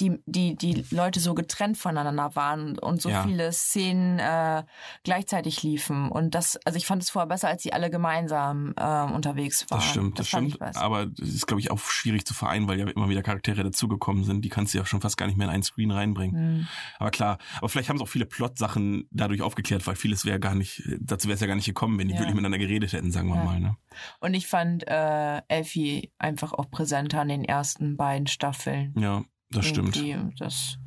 die, 0.00 0.18
die, 0.26 0.56
die 0.56 0.84
Leute 0.90 1.20
so 1.20 1.34
getrennt 1.34 1.76
voneinander 1.76 2.34
waren 2.34 2.78
und 2.78 3.02
so 3.02 3.10
Ja. 3.10 3.22
viele 3.24 3.52
Szenen 3.52 4.18
äh, 4.18 4.62
gleichzeitig 5.04 5.62
liefen. 5.62 6.08
Und 6.10 6.34
das, 6.34 6.56
also 6.64 6.76
ich 6.78 6.86
fand 6.86 7.02
es 7.02 7.10
vorher 7.10 7.26
besser, 7.28 7.48
als 7.48 7.62
die 7.62 7.72
alle 7.72 7.90
gemeinsam 7.90 8.74
ähm, 8.78 9.12
unterwegs 9.12 9.70
waren. 9.70 9.80
Das 9.80 9.90
stimmt, 9.90 10.18
das, 10.18 10.28
fand 10.28 10.54
stimmt. 10.54 10.76
Aber 10.76 11.06
das 11.06 11.28
ist, 11.28 11.46
glaube 11.46 11.60
ich, 11.60 11.70
auch 11.70 11.78
schwierig 11.78 12.24
zu 12.26 12.32
vereinen, 12.34 12.68
weil 12.68 12.78
ja 12.80 12.86
immer 12.88 13.08
wieder 13.10 13.22
Charaktere 13.22 13.62
dazugekommen 13.64 14.24
sind. 14.24 14.44
Die 14.44 14.48
kannst 14.48 14.72
du 14.72 14.78
ja 14.78 14.86
schon 14.86 15.00
fast 15.02 15.16
gar 15.16 15.26
nicht 15.26 15.36
mehr 15.36 15.46
in 15.48 15.52
einen 15.54 15.62
Screen 15.62 15.90
reinbringen. 15.90 16.58
Hm. 16.60 16.68
Aber 16.98 17.10
klar, 17.10 17.38
aber 17.58 17.68
vielleicht 17.68 17.88
haben 17.90 17.98
sie 17.98 18.04
auch 18.04 18.08
viele 18.08 18.26
Plot-Sachen 18.26 19.06
dadurch 19.10 19.42
aufgeklärt, 19.42 19.86
weil 19.86 19.96
vieles 19.96 20.24
wäre 20.24 20.40
gar 20.40 20.54
nicht, 20.54 20.82
dazu 21.00 21.28
wäre 21.28 21.34
es 21.34 21.40
ja 21.40 21.46
gar 21.46 21.56
nicht 21.56 21.66
gekommen, 21.66 21.98
wenn 21.98 22.08
die 22.08 22.14
Ja. 22.14 22.20
wirklich 22.20 22.34
miteinander 22.34 22.58
geredet 22.58 22.92
hätten, 22.92 23.12
sagen 23.12 23.28
wir 23.28 23.36
Ja. 23.36 23.44
mal. 23.44 23.60
Ne? 23.60 23.76
Und 24.20 24.32
ich 24.34 24.46
fand 24.46 24.86
äh, 24.88 25.42
Elfie 25.48 26.12
einfach 26.18 26.52
auch 26.54 26.70
präsenter 26.70 27.20
in 27.22 27.28
den 27.28 27.44
ersten 27.44 27.96
beiden 27.98 28.26
Staffeln. 28.26 28.94
Ja, 28.96 29.22
das 29.52 29.66
stimmt. 29.66 29.96
Das, 30.38 30.78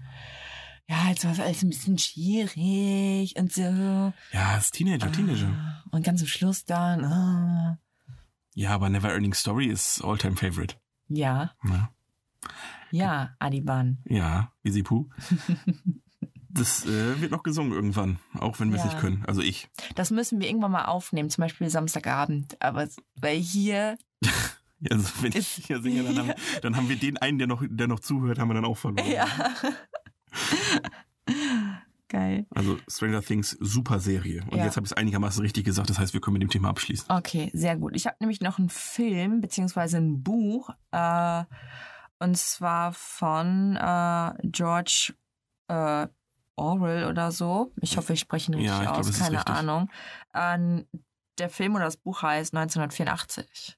ja, 0.87 1.09
jetzt 1.09 1.23
war 1.25 1.31
es 1.31 1.39
alles 1.39 1.63
ein 1.63 1.69
bisschen 1.69 1.97
schwierig 1.97 3.35
und 3.37 3.51
so. 3.53 3.61
Ja, 4.31 4.57
ist 4.57 4.71
Teenager, 4.73 5.11
Teenager. 5.11 5.47
Ah, 5.47 5.83
Und 5.91 6.03
ganz 6.05 6.19
zum 6.19 6.27
Schluss 6.27 6.65
dann, 6.65 7.03
ah. 7.05 7.79
Ja, 8.53 8.71
aber 8.71 8.89
Never 8.89 9.13
Ending 9.13 9.33
Story 9.33 9.65
ist 9.67 10.01
Alltime 10.03 10.35
Favorite. 10.37 10.75
ja, 11.09 11.51
Ja, 11.63 11.89
ja, 12.91 13.35
Adiban. 13.39 13.97
ja 14.05 14.51
Easy 14.63 14.83
Pooh. 14.83 15.09
Das 16.57 16.85
äh, 16.85 17.19
wird 17.19 17.31
noch 17.33 17.43
gesungen 17.43 17.73
irgendwann, 17.73 18.17
auch 18.39 18.61
wenn 18.61 18.69
wir 18.71 18.77
es 18.77 18.85
Ja. 18.85 18.91
nicht 18.91 18.99
können. 19.01 19.25
Also 19.27 19.41
ich. 19.41 19.67
Das 19.95 20.09
müssen 20.09 20.39
wir 20.39 20.47
irgendwann 20.47 20.71
mal 20.71 20.85
aufnehmen, 20.85 21.29
zum 21.29 21.41
Beispiel 21.41 21.69
Samstagabend. 21.69 22.55
Aber 22.61 22.87
weil 23.17 23.35
hier, 23.37 23.97
Also 24.91 25.09
wenn 25.21 25.31
ich 25.35 25.47
hier 25.47 25.81
singe, 25.81 26.03
dann 26.03 26.17
haben, 26.19 26.33
dann 26.61 26.75
haben 26.75 26.89
wir 26.89 26.95
den 26.97 27.17
einen, 27.17 27.37
der 27.37 27.47
noch, 27.47 27.63
der 27.67 27.87
noch 27.87 27.99
zuhört, 27.99 28.39
haben 28.39 28.49
wir 28.49 28.53
dann 28.55 28.65
auch 28.65 28.77
verloren. 28.77 29.09
ja. 29.11 29.27
Geil. 32.07 32.45
Also 32.53 32.77
Stranger 32.87 33.21
Things, 33.23 33.57
super 33.59 33.99
Serie. 33.99 34.43
Und 34.51 34.59
Ja. 34.59 34.65
jetzt 34.65 34.75
habe 34.77 34.85
ich 34.85 34.91
es 34.91 34.97
einigermaßen 34.97 35.41
richtig 35.41 35.65
gesagt, 35.65 35.89
das 35.89 35.97
heißt, 35.97 36.13
wir 36.13 36.21
können 36.21 36.33
mit 36.33 36.43
dem 36.43 36.49
Thema 36.49 36.69
abschließen. 36.69 37.07
Okay, 37.09 37.49
sehr 37.53 37.75
gut. 37.77 37.95
Ich 37.95 38.05
habe 38.05 38.15
nämlich 38.19 38.41
noch 38.41 38.59
einen 38.59 38.69
Film 38.69 39.41
beziehungsweise 39.41 39.97
ein 39.97 40.21
Buch 40.21 40.69
äh, 40.91 41.43
und 42.19 42.37
zwar 42.37 42.93
von 42.93 43.75
äh, 43.75 44.33
George 44.43 45.13
äh, 45.67 46.07
Orwell 46.55 47.05
oder 47.05 47.31
so. 47.31 47.73
Ich 47.81 47.97
hoffe, 47.97 48.13
ich 48.13 48.19
spreche 48.19 48.51
ihn 48.51 48.55
richtig 48.55 48.79
Ja, 48.79 48.93
aus, 48.93 49.09
ist 49.09 49.19
keine 49.19 49.37
richtig. 49.37 49.55
Ahnung. 49.55 49.89
Ähm, 50.33 50.85
der 51.39 51.49
Film 51.49 51.75
oder 51.75 51.85
das 51.85 51.97
Buch 51.97 52.21
heißt 52.21 52.53
1984. 52.55 53.77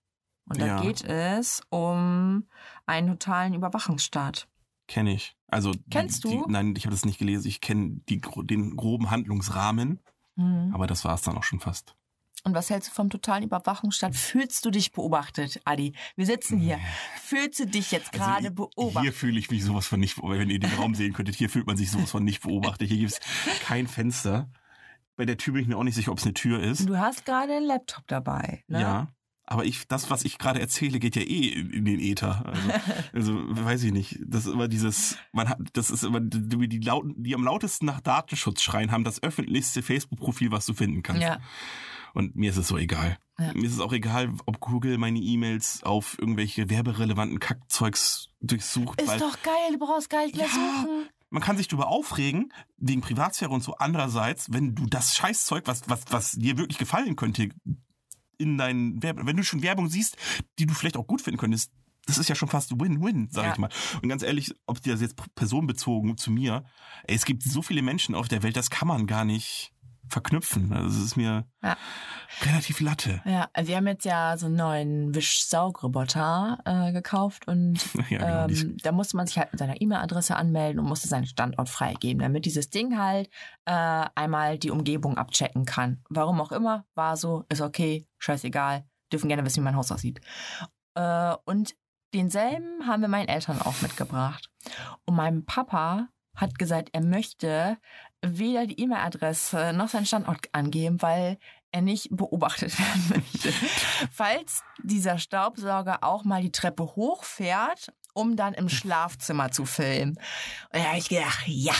Und 0.50 0.62
da 0.62 0.66
Ja. 0.66 0.82
geht 0.82 1.04
es 1.04 1.62
um 1.70 2.48
einen 2.86 3.08
totalen 3.10 3.54
Überwachungsstaat. 3.54 4.48
Kenne 4.88 5.14
ich. 5.14 5.36
Also 5.48 5.74
die- 5.74 5.84
Kennst 5.90 6.24
die, 6.24 6.30
du? 6.30 6.46
nein, 6.48 6.74
ich 6.78 6.86
habe 6.86 6.96
das 6.96 7.06
nicht 7.06 7.20
gelesen. 7.20 7.48
Ich 7.48 7.60
kenne 7.62 8.00
die 8.08 8.22
den 8.22 8.76
groben 8.78 9.12
Handlungsrahmen, 9.12 10.00
Mhm. 10.36 10.72
aber 10.74 10.88
das 10.88 11.04
war 11.04 11.14
es 11.16 11.22
dann 11.22 11.38
auch 11.38 11.44
schon 11.44 11.60
fast. 11.60 11.96
Und 12.44 12.54
was 12.54 12.70
hältst 12.70 12.90
du 12.92 12.94
vom 12.94 13.10
totalen 13.10 13.44
Überwachungsstaat? 13.44 14.16
Fühlst 14.16 14.64
du 14.64 14.70
dich 14.72 14.94
beobachtet, 14.94 15.60
Adi? 15.66 15.94
Wir 16.16 16.26
sitzen 16.26 16.60
hier. 16.60 16.80
Fühlst 17.22 17.60
du 17.60 17.66
dich 17.68 17.92
jetzt 17.92 18.14
Also 18.14 18.24
gerade 18.24 18.48
ich- 18.48 18.56
beobachtet? 18.56 19.02
Hier 19.02 19.12
fühle 19.14 19.38
ich 19.40 19.50
mich 19.52 19.66
sowas 19.66 19.88
von 19.88 20.00
nicht, 20.00 20.16
beobachtet. 20.16 20.40
wenn 20.42 20.50
ihr 20.52 20.60
den 20.60 20.74
Raum 20.76 20.96
sehen 20.96 21.12
könntet, 21.14 21.36
hier 21.36 21.50
fühlt 21.50 21.68
man 21.68 21.76
sich 21.76 21.92
sowas 21.92 22.12
von 22.12 22.24
nicht 22.24 22.44
beobachtet. 22.44 22.88
Hier 22.88 22.98
gibt's 23.00 23.20
kein 23.66 23.88
Fenster. 23.88 24.50
Bei 25.18 25.26
der 25.26 25.36
Tür 25.38 25.54
bin 25.56 25.64
ich 25.64 25.68
mir 25.68 25.78
auch 25.78 25.84
nicht 25.84 25.96
sicher, 25.96 26.12
ob 26.12 26.20
es 26.20 26.24
eine 26.26 26.36
Tür 26.36 26.62
ist. 26.62 26.88
Du 26.88 26.98
hast 26.98 27.26
gerade 27.26 27.54
einen 27.58 27.66
Laptop 27.66 28.08
dabei. 28.08 28.64
Ne? 28.68 28.80
Ja. 28.82 29.08
Aber 29.50 29.64
ich, 29.64 29.88
das, 29.88 30.10
was 30.10 30.26
ich 30.26 30.38
gerade 30.38 30.60
erzähle, 30.60 31.00
geht 31.00 31.16
ja 31.16 31.22
eh 31.22 31.48
in, 31.48 31.86
den 31.86 32.00
Äther. 32.00 32.46
Also, 33.14 33.34
also, 33.40 33.66
weiß 33.66 33.84
ich 33.84 33.94
nicht. 33.94 34.20
Das 34.26 34.46
ist 34.46 34.52
immer 34.52 34.68
dieses, 34.68 35.18
man 35.32 35.48
hat, 35.48 35.58
das 35.74 35.90
ist 35.90 36.04
immer 36.04 36.20
die, 36.20 36.68
die, 36.68 36.80
lauten, 36.80 37.16
die 37.24 37.34
am 37.34 37.44
lautesten 37.46 37.86
nach 37.86 38.02
Datenschutz 38.02 38.62
schreien, 38.62 38.92
haben 38.92 39.06
das 39.06 39.24
öffentlichste 39.24 39.82
Facebook-Profil, 39.82 40.52
was 40.52 40.66
du 40.66 40.74
finden 40.74 41.02
kannst. 41.02 41.22
Ja. 41.22 41.40
Und 42.14 42.36
mir 42.36 42.50
ist 42.50 42.58
es 42.58 42.68
so 42.68 42.78
egal. 42.78 43.18
Ja. 43.40 43.54
Mir 43.54 43.66
ist 43.68 43.74
es 43.74 43.80
auch 43.80 43.94
egal, 43.94 44.34
ob 44.46 44.60
Google 44.60 44.98
meine 44.98 45.20
E-Mails 45.20 45.84
auf 45.84 46.18
irgendwelche 46.20 46.70
werberelevanten 46.70 47.40
Kackzeugs 47.40 48.30
durchsucht. 48.42 49.02
Ist 49.02 49.22
doch 49.22 49.42
geil, 49.44 49.54
du 49.72 49.80
brauchst 49.80 50.10
gar 50.10 50.26
nicht 50.26 50.36
mehr 50.36 50.46
Ja. 50.46 50.52
suchen. 50.52 51.10
man 51.30 51.42
kann 51.42 51.58
sich 51.58 51.68
darüber 51.68 51.88
aufregen, 51.88 52.52
wegen 52.78 53.02
Privatsphäre 53.02 53.52
und 53.52 53.64
so. 53.64 53.76
Andererseits, 53.76 54.52
wenn 54.52 54.76
du 54.76 54.88
das 54.88 55.16
Scheißzeug, 55.16 55.68
was, 55.68 55.88
was, 55.88 56.06
was 56.10 56.32
dir 56.32 56.58
wirklich 56.58 56.78
gefallen 56.78 57.16
könnte, 57.16 57.50
in 58.38 58.58
deinen 58.58 59.02
Werbe, 59.04 59.26
wenn 59.26 59.38
du 59.38 59.44
schon 59.44 59.62
Werbung 59.64 59.90
siehst, 59.90 60.18
die 60.60 60.66
du 60.66 60.74
vielleicht 60.74 60.98
auch 60.98 61.08
gut 61.08 61.22
finden 61.22 61.40
könntest, 61.40 61.72
das 62.06 62.18
ist 62.18 62.30
ja 62.30 62.36
schon 62.36 62.48
fast 62.48 62.72
Win-Win, 62.80 63.28
sag 63.32 63.46
Ja. 63.46 63.52
ich 63.52 63.58
mal. 63.58 63.70
Und 64.02 64.08
ganz 64.08 64.24
ehrlich, 64.24 64.54
ob 64.66 64.82
dir 64.82 64.94
das 64.94 65.02
jetzt 65.02 65.16
personenbezogen 65.36 66.18
zu 66.18 66.32
mir, 66.32 66.64
ey, 67.06 67.16
es 67.16 67.26
gibt 67.26 67.44
so 67.44 67.62
viele 67.62 67.82
Menschen 67.82 68.16
auf 68.16 68.28
der 68.30 68.44
Welt, 68.44 68.56
das 68.56 68.70
kann 68.70 68.88
man 68.88 69.08
gar 69.08 69.26
nicht 69.26 69.74
verknüpfen. 70.10 70.74
Also 70.74 71.00
es 71.00 71.06
ist 71.06 71.16
mir 71.18 71.46
Ja. 71.64 71.76
relativ 72.46 72.80
Latte. 72.80 73.22
Ja, 73.26 73.50
wir 73.60 73.76
haben 73.78 73.88
jetzt 73.88 74.06
ja 74.06 74.38
so 74.38 74.46
einen 74.48 74.56
neuen 74.56 75.16
Wischsaugroboter 75.16 76.60
äh, 76.66 76.92
gekauft 76.92 77.48
und 77.48 77.80
Ja, 78.10 78.46
genau, 78.48 78.48
ähm, 78.48 78.78
da 78.84 78.92
musste 78.92 79.18
man 79.18 79.28
sich 79.28 79.38
halt 79.38 79.52
mit 79.52 79.60
seiner 79.60 79.80
E-Mail-Adresse 79.82 80.36
anmelden 80.36 80.80
und 80.80 80.88
musste 80.88 81.08
seinen 81.08 81.26
Standort 81.26 81.70
freigeben, 81.70 82.22
damit 82.22 82.46
dieses 82.46 82.70
Ding 82.70 82.98
halt 82.98 83.30
äh, 83.66 84.06
einmal 84.16 84.58
die 84.58 84.72
Umgebung 84.72 85.18
abchecken 85.18 85.66
kann. 85.66 86.02
Warum 86.10 86.40
auch 86.42 86.52
immer, 86.52 86.86
war 86.96 87.18
so, 87.18 87.46
ist 87.50 87.62
okay, 87.62 88.08
scheißegal, 88.20 88.86
dürfen 89.12 89.28
gerne 89.28 89.46
wissen, 89.46 89.58
wie 89.62 89.66
mein 89.66 89.76
Haus 89.76 89.92
aussieht. 89.92 90.22
Äh, 90.96 91.36
und 91.46 91.76
denselben 92.14 92.88
haben 92.88 93.02
wir 93.02 93.10
meinen 93.10 93.28
Eltern 93.30 93.62
auch 93.62 93.82
mitgebracht. 93.82 94.50
Und 95.06 95.16
mein 95.16 95.46
Papa 95.46 96.08
hat 96.36 96.60
gesagt, 96.60 96.90
er 96.94 97.02
möchte 97.04 97.78
weder 98.22 98.66
die 98.66 98.80
E-Mail-Adresse 98.80 99.74
noch 99.74 99.90
seinen 99.90 100.06
Standort 100.06 100.48
angeben, 100.52 101.02
weil 101.02 101.38
er 101.72 101.82
nicht 101.82 102.08
beobachtet 102.12 102.78
werden 102.80 103.04
möchte. 103.10 103.52
Falls 104.12 104.64
dieser 104.84 105.18
Staubsauger 105.18 106.04
auch 106.04 106.24
mal 106.24 106.42
die 106.42 106.52
Treppe 106.52 106.84
hochfährt, 106.96 107.92
um 108.14 108.36
dann 108.36 108.54
im 108.54 108.70
Schlafzimmer 108.70 109.52
zu 109.52 109.66
filmen. 109.66 110.12
Und 110.74 110.80
da 110.80 110.86
habe 110.86 110.98
ich 110.98 111.10
gedacht, 111.10 111.44
ja, 111.46 111.76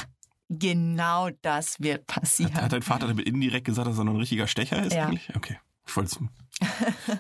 genau 0.50 1.30
das 1.42 1.80
wird 1.80 2.06
passieren. 2.06 2.54
Hat 2.56 2.72
dein 2.72 2.84
Vater 2.84 3.08
damit 3.08 3.28
indirekt 3.28 3.66
gesagt, 3.66 3.88
dass 3.88 3.98
er 3.98 4.04
noch 4.04 4.14
ein 4.14 4.20
richtiger 4.20 4.48
Stecher 4.48 4.84
ist 4.84 4.94
Ja. 4.94 5.06
eigentlich? 5.08 5.36
Okay. 5.36 5.58
Ich 5.88 5.96
wollte 5.96 6.12
es 6.12 6.20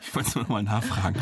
ich 0.02 0.16
wollte 0.16 0.32
nur 0.34 0.44
noch 0.44 0.50
mal 0.50 0.64
nachfragen. 0.64 1.22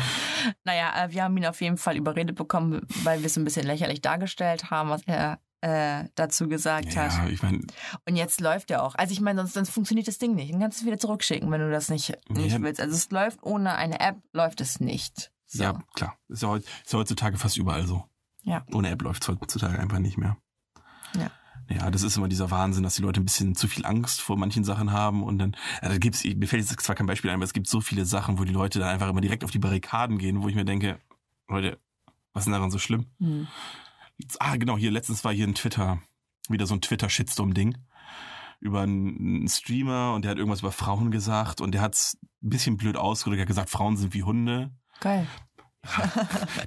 Naja, 0.64 1.04
äh, 1.04 1.12
wir 1.12 1.22
haben 1.22 1.36
ihn 1.36 1.46
auf 1.46 1.60
jeden 1.60 1.76
Fall 1.76 1.96
überredet 1.96 2.34
bekommen, 2.34 2.86
weil 3.04 3.20
wir 3.20 3.26
es 3.26 3.36
ein 3.36 3.44
bisschen 3.44 3.66
lächerlich 3.66 4.00
dargestellt 4.00 4.70
haben, 4.70 4.88
was 4.90 5.02
er 5.06 5.38
äh, 5.62 6.04
dazu 6.14 6.48
gesagt 6.48 6.92
Ja, 6.94 7.10
hat. 7.18 7.30
ich 7.30 7.42
meine, 7.42 7.60
Und 8.06 8.16
jetzt 8.16 8.40
läuft 8.40 8.70
er 8.70 8.82
auch. 8.82 8.94
Also 8.94 9.12
ich 9.12 9.20
meine, 9.20 9.40
sonst, 9.40 9.54
sonst 9.54 9.70
funktioniert 9.70 10.06
das 10.08 10.18
Ding 10.18 10.34
nicht. 10.34 10.52
Dann 10.52 10.60
kannst 10.60 10.78
du 10.78 10.82
es 10.82 10.86
wieder 10.86 10.98
zurückschicken, 10.98 11.50
wenn 11.50 11.60
du 11.60 11.70
das 11.70 11.88
nicht, 11.88 12.16
nicht 12.28 12.52
Ja. 12.52 12.62
willst. 12.62 12.80
Also 12.80 12.94
es 12.94 13.10
läuft 13.10 13.42
ohne 13.42 13.74
eine 13.74 14.00
App, 14.00 14.16
läuft 14.32 14.60
es 14.60 14.80
nicht. 14.80 15.32
So. 15.46 15.62
ja, 15.62 15.78
klar. 15.94 16.16
Ist 16.28 16.42
ja, 16.42 16.58
heutzutage 16.92 17.36
fast 17.38 17.56
überall 17.56 17.86
so. 17.86 18.04
Ja. 18.42 18.64
Ohne 18.72 18.90
App 18.90 19.02
läuft 19.02 19.22
es 19.22 19.28
heutzutage 19.28 19.78
einfach 19.78 19.98
nicht 19.98 20.18
mehr. 20.18 20.36
Ja. 21.16 21.30
Ja, 21.68 21.90
das 21.90 22.02
ist 22.02 22.16
immer 22.16 22.28
dieser 22.28 22.52
Wahnsinn, 22.52 22.84
dass 22.84 22.94
die 22.94 23.02
Leute 23.02 23.20
ein 23.20 23.24
bisschen 23.24 23.56
zu 23.56 23.66
viel 23.66 23.84
Angst 23.84 24.20
vor 24.20 24.36
manchen 24.36 24.62
Sachen 24.62 24.92
haben 24.92 25.24
und 25.24 25.38
dann, 25.38 25.56
ja, 25.82 25.88
da 25.88 25.98
gibt's, 25.98 26.22
mir 26.22 26.46
fällt 26.46 26.62
jetzt 26.64 26.80
zwar 26.80 26.94
kein 26.94 27.06
Beispiel 27.06 27.28
ein, 27.30 27.34
aber 27.34 27.44
es 27.44 27.52
gibt 27.52 27.66
so 27.66 27.80
viele 27.80 28.04
Sachen, 28.04 28.38
wo 28.38 28.44
die 28.44 28.52
Leute 28.52 28.78
dann 28.78 28.88
einfach 28.88 29.08
immer 29.08 29.20
direkt 29.20 29.42
auf 29.42 29.50
die 29.50 29.58
Barrikaden 29.58 30.18
gehen, 30.18 30.42
wo 30.42 30.48
ich 30.48 30.54
mir 30.54 30.64
denke, 30.64 31.00
Leute, 31.48 31.76
was 32.32 32.42
ist 32.42 32.44
denn 32.44 32.52
daran 32.52 32.70
so 32.70 32.78
schlimm? 32.78 33.06
Hm. 33.18 33.48
Ah, 34.38 34.56
genau, 34.56 34.76
hier 34.76 34.90
letztens 34.90 35.24
war 35.24 35.32
hier 35.32 35.46
ein 35.46 35.54
Twitter, 35.54 36.00
wieder 36.48 36.66
so 36.66 36.74
ein 36.74 36.80
Twitter-Shitstorm-Ding 36.80 37.76
über 38.60 38.82
einen 38.82 39.48
Streamer 39.48 40.14
und 40.14 40.24
der 40.24 40.30
hat 40.30 40.38
irgendwas 40.38 40.60
über 40.60 40.72
Frauen 40.72 41.10
gesagt 41.10 41.60
und 41.60 41.72
der 41.72 41.82
hat's 41.82 42.16
ein 42.42 42.48
bisschen 42.48 42.76
blöd 42.78 42.96
ausgedrückt, 42.96 43.38
er 43.38 43.42
hat 43.42 43.48
gesagt, 43.48 43.70
Frauen 43.70 43.96
sind 43.96 44.14
wie 44.14 44.22
Hunde. 44.22 44.70
Geil. 45.00 45.26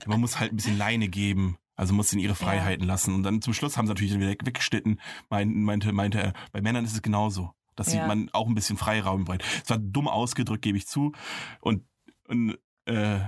Man 0.06 0.20
muss 0.22 0.40
halt 0.40 0.54
ein 0.54 0.56
bisschen 0.56 0.78
Leine 0.78 1.08
geben. 1.10 1.58
Also 1.76 1.94
muss 1.94 2.12
ihnen 2.12 2.22
ihre 2.22 2.36
Freiheiten 2.36 2.86
lassen. 2.86 3.14
Und 3.16 3.24
dann 3.24 3.42
zum 3.42 3.54
Schluss 3.54 3.78
haben 3.78 3.88
sie 3.88 3.92
natürlich 3.92 4.14
wieder 4.14 4.28
weggeschnitten. 4.28 5.00
Mein, 5.30 5.64
meinte, 5.64 5.94
meinte 5.94 6.22
er, 6.22 6.34
bei 6.52 6.62
Männern 6.62 6.84
ist 6.84 6.94
es 6.94 7.02
genauso. 7.02 7.54
Dass 7.76 7.88
Ja. 7.88 8.02
sieht 8.02 8.08
man 8.08 8.30
auch 8.34 8.48
ein 8.48 8.56
bisschen 8.56 8.76
Freiraum 8.76 9.24
breit. 9.24 9.46
Es 9.64 9.70
war 9.70 9.78
dumm 9.78 10.10
ausgedrückt, 10.10 10.62
gebe 10.62 10.78
ich 10.78 10.88
zu. 10.88 11.14
Und, 11.62 11.86
und 12.28 12.58
äh, 12.86 13.22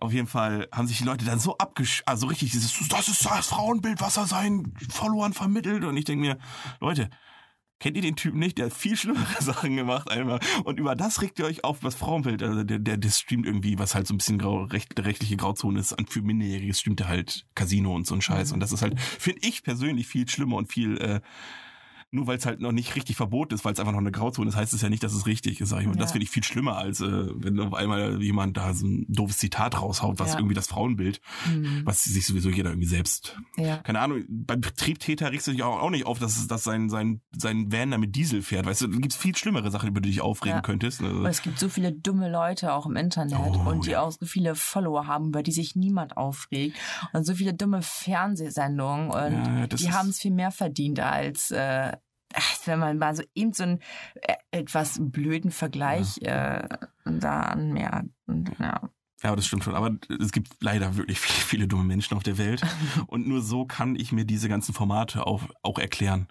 auf 0.00 0.12
jeden 0.12 0.26
Fall 0.26 0.68
haben 0.72 0.88
sich 0.88 0.98
die 0.98 1.04
Leute 1.04 1.24
dann 1.24 1.38
so 1.38 1.56
abgesch... 1.58 2.02
Also 2.06 2.26
richtig 2.26 2.52
dieses, 2.52 2.88
das 2.88 3.08
ist 3.08 3.24
das 3.24 3.46
Frauenbild, 3.46 4.00
was 4.00 4.16
er 4.16 4.26
seinen 4.26 4.74
Followern 4.90 5.32
vermittelt. 5.32 5.84
Und 5.84 5.96
ich 5.96 6.04
denke 6.04 6.26
mir, 6.26 6.38
Leute, 6.80 7.10
Kennt 7.80 7.96
ihr 7.96 8.02
den 8.02 8.14
Typen 8.14 8.38
nicht? 8.38 8.58
Der 8.58 8.66
hat 8.66 8.74
viel 8.74 8.94
schlimmere 8.94 9.24
Sachen 9.42 9.74
gemacht 9.74 10.10
einmal. 10.10 10.38
Und 10.64 10.78
über 10.78 10.94
das 10.94 11.22
regt 11.22 11.38
ihr 11.38 11.46
euch 11.46 11.64
auf, 11.64 11.82
was 11.82 11.94
Frauenbild, 11.94 12.42
also 12.42 12.62
der, 12.62 12.78
der, 12.78 12.98
der 12.98 13.08
streamt 13.08 13.46
irgendwie, 13.46 13.78
was 13.78 13.94
halt 13.94 14.06
so 14.06 14.12
ein 14.12 14.18
bisschen 14.18 14.38
grau, 14.38 14.64
recht, 14.64 15.00
rechtliche 15.00 15.38
Grauzone 15.38 15.80
ist. 15.80 15.94
An 15.94 16.06
für 16.06 16.20
Minderjährige 16.20 16.74
streamt 16.74 17.00
er 17.00 17.08
halt 17.08 17.46
Casino 17.54 17.94
und 17.94 18.06
so 18.06 18.14
ein 18.14 18.20
Scheiß. 18.20 18.50
Mhm. 18.50 18.54
Und 18.54 18.60
das 18.60 18.72
ist 18.72 18.82
halt, 18.82 19.00
finde 19.00 19.40
ich 19.42 19.62
persönlich 19.62 20.06
viel 20.06 20.28
schlimmer 20.28 20.56
und 20.56 20.70
viel, 20.70 20.98
äh, 20.98 21.20
nur 22.12 22.26
weil 22.26 22.38
es 22.38 22.46
halt 22.46 22.60
noch 22.60 22.72
nicht 22.72 22.96
richtig 22.96 23.16
verboten 23.16 23.54
ist, 23.54 23.64
weil 23.64 23.72
es 23.72 23.78
einfach 23.80 23.92
noch 23.92 24.00
eine 24.00 24.10
Grauzone 24.12 24.48
ist, 24.48 24.56
heißt 24.56 24.72
es 24.72 24.82
ja 24.82 24.88
nicht, 24.88 25.02
dass 25.02 25.12
es 25.14 25.26
richtig 25.26 25.60
ist, 25.60 25.68
sag 25.68 25.80
ich 25.80 25.86
mal. 25.86 25.92
Und 25.92 26.00
das 26.00 26.10
Ja. 26.10 26.12
finde 26.14 26.24
ich 26.24 26.30
viel 26.30 26.42
schlimmer, 26.44 26.76
als 26.76 27.00
äh, 27.00 27.26
wenn 27.34 27.58
auf 27.60 27.72
einmal 27.74 28.20
jemand 28.22 28.56
da 28.56 28.74
so 28.74 28.86
ein 28.86 29.06
doofes 29.08 29.38
Zitat 29.38 29.80
raushaut, 29.80 30.18
was 30.18 30.32
Ja. 30.32 30.38
irgendwie 30.38 30.54
das 30.54 30.66
Frauenbild, 30.66 31.20
Hm. 31.44 31.82
was 31.84 32.04
sich 32.04 32.26
sowieso 32.26 32.50
jeder 32.50 32.70
irgendwie 32.70 32.88
selbst 32.88 33.36
Ja. 33.56 33.78
keine 33.78 34.00
Ahnung, 34.00 34.24
beim 34.28 34.60
Triebtäter 34.62 35.30
regst 35.32 35.46
du 35.46 35.52
dich 35.52 35.62
auch, 35.62 35.80
auch 35.80 35.90
nicht 35.90 36.06
auf, 36.06 36.18
dass, 36.18 36.46
dass 36.46 36.64
sein, 36.64 36.88
sein, 36.90 37.20
sein 37.36 37.70
Van 37.72 37.90
da 37.90 37.98
mit 37.98 38.16
Diesel 38.16 38.42
fährt. 38.42 38.66
Weißt 38.66 38.80
du, 38.82 38.88
da 38.88 38.98
gibt's 38.98 39.16
viel 39.16 39.36
schlimmere 39.36 39.70
Sachen, 39.70 39.88
über 39.88 40.00
die 40.00 40.08
du 40.08 40.12
dich 40.12 40.20
aufregen 40.20 40.56
Ja. 40.56 40.62
könntest. 40.62 41.02
Also, 41.02 41.24
es 41.26 41.42
gibt 41.42 41.58
so 41.58 41.68
viele 41.68 41.92
dumme 41.92 42.30
Leute 42.30 42.72
auch 42.74 42.86
im 42.86 42.96
Internet 42.96 43.56
Oh, 43.56 43.70
und 43.70 43.86
die 43.86 43.90
ja. 43.92 44.00
auch 44.02 44.10
so 44.10 44.26
viele 44.26 44.54
Follower 44.54 45.06
haben, 45.06 45.28
über 45.28 45.42
die 45.42 45.52
sich 45.52 45.76
niemand 45.76 46.16
aufregt. 46.16 46.76
Und 47.12 47.24
so 47.24 47.34
viele 47.34 47.54
dumme 47.54 47.82
Fernsehsendungen 47.82 49.10
und 49.10 49.44
Ja, 49.46 49.66
die 49.66 49.92
haben 49.92 50.08
es 50.10 50.20
viel 50.20 50.30
mehr 50.32 50.50
verdient 50.50 51.00
als 51.00 51.50
äh, 51.50 51.92
wenn 52.64 52.78
man 52.78 52.98
mal 52.98 53.14
so 53.14 53.22
eben 53.34 53.52
so 53.52 53.62
einen 53.64 53.80
äh, 54.22 54.34
etwas 54.50 54.98
blöden 55.00 55.50
Vergleich 55.50 56.18
äh, 56.22 56.66
da 57.04 57.40
anmerkt. 57.40 58.08
Ja. 58.58 58.90
ja, 59.22 59.36
das 59.36 59.46
stimmt 59.46 59.64
schon. 59.64 59.74
Aber 59.74 59.96
es 60.20 60.32
gibt 60.32 60.62
leider 60.62 60.96
wirklich 60.96 61.18
viele, 61.20 61.44
viele 61.46 61.68
dumme 61.68 61.84
Menschen 61.84 62.16
auf 62.16 62.22
der 62.22 62.38
Welt. 62.38 62.62
Und 63.06 63.26
nur 63.26 63.42
so 63.42 63.64
kann 63.64 63.96
ich 63.96 64.12
mir 64.12 64.24
diese 64.24 64.48
ganzen 64.48 64.74
Formate 64.74 65.26
auch, 65.26 65.42
auch 65.62 65.78
erklären. 65.78 66.28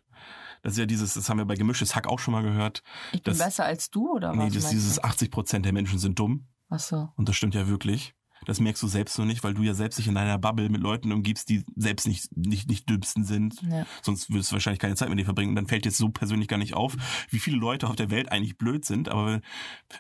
Das 0.61 0.73
ist 0.73 0.79
ja 0.79 0.85
dieses, 0.85 1.13
das 1.13 1.29
haben 1.29 1.37
wir 1.37 1.45
bei 1.45 1.55
Gemischtes 1.55 1.95
Hack 1.95 2.07
auch 2.07 2.19
schon 2.19 2.33
mal 2.33 2.43
gehört. 2.43 2.83
Ich 3.13 3.23
bin 3.23 3.31
Das- 3.33 3.37
besser 3.45 3.65
als 3.65 3.89
du 3.89 4.11
oder 4.13 4.33
Nee, 4.33 4.47
was? 4.47 4.53
das, 4.53 4.63
meinst 4.63 4.73
dieses 4.73 4.95
du? 4.95 5.03
80 5.03 5.31
Prozent 5.31 5.65
der 5.65 5.73
Menschen 5.73 5.99
sind 5.99 6.19
dumm. 6.19 6.47
Ach 6.69 6.79
so. 6.79 7.09
Und 7.15 7.29
das 7.29 7.35
stimmt 7.35 7.55
ja 7.55 7.67
wirklich. 7.67 8.13
Das 8.45 8.59
merkst 8.59 8.81
du 8.81 8.87
selbst 8.87 9.17
nur 9.17 9.27
nicht, 9.27 9.43
weil 9.43 9.53
du 9.53 9.63
ja 9.63 9.73
selbst 9.73 9.99
dich 9.99 10.07
in 10.07 10.15
deiner 10.15 10.37
Bubble 10.37 10.69
mit 10.69 10.81
Leuten 10.81 11.11
umgibst, 11.11 11.49
die 11.49 11.63
selbst 11.75 12.07
nicht, 12.07 12.35
nicht, 12.35 12.69
nicht 12.69 12.89
dümmsten 12.89 13.25
sind. 13.25 13.61
Ja. 13.69 13.85
Sonst 14.01 14.29
würdest 14.31 14.51
du 14.51 14.53
wahrscheinlich 14.53 14.79
keine 14.79 14.95
Zeit 14.95 15.09
mit 15.09 15.17
denen 15.17 15.25
verbringen. 15.25 15.49
Und 15.49 15.55
dann 15.55 15.67
fällt 15.67 15.85
dir 15.85 15.91
so 15.91 16.09
persönlich 16.09 16.47
gar 16.47 16.57
nicht 16.57 16.73
auf, 16.73 16.95
wie 17.29 17.39
viele 17.39 17.57
Leute 17.57 17.87
auf 17.87 17.95
der 17.95 18.09
Welt 18.11 18.31
eigentlich 18.31 18.57
blöd 18.57 18.85
sind. 18.85 19.09
Aber 19.09 19.27
wenn, 19.27 19.41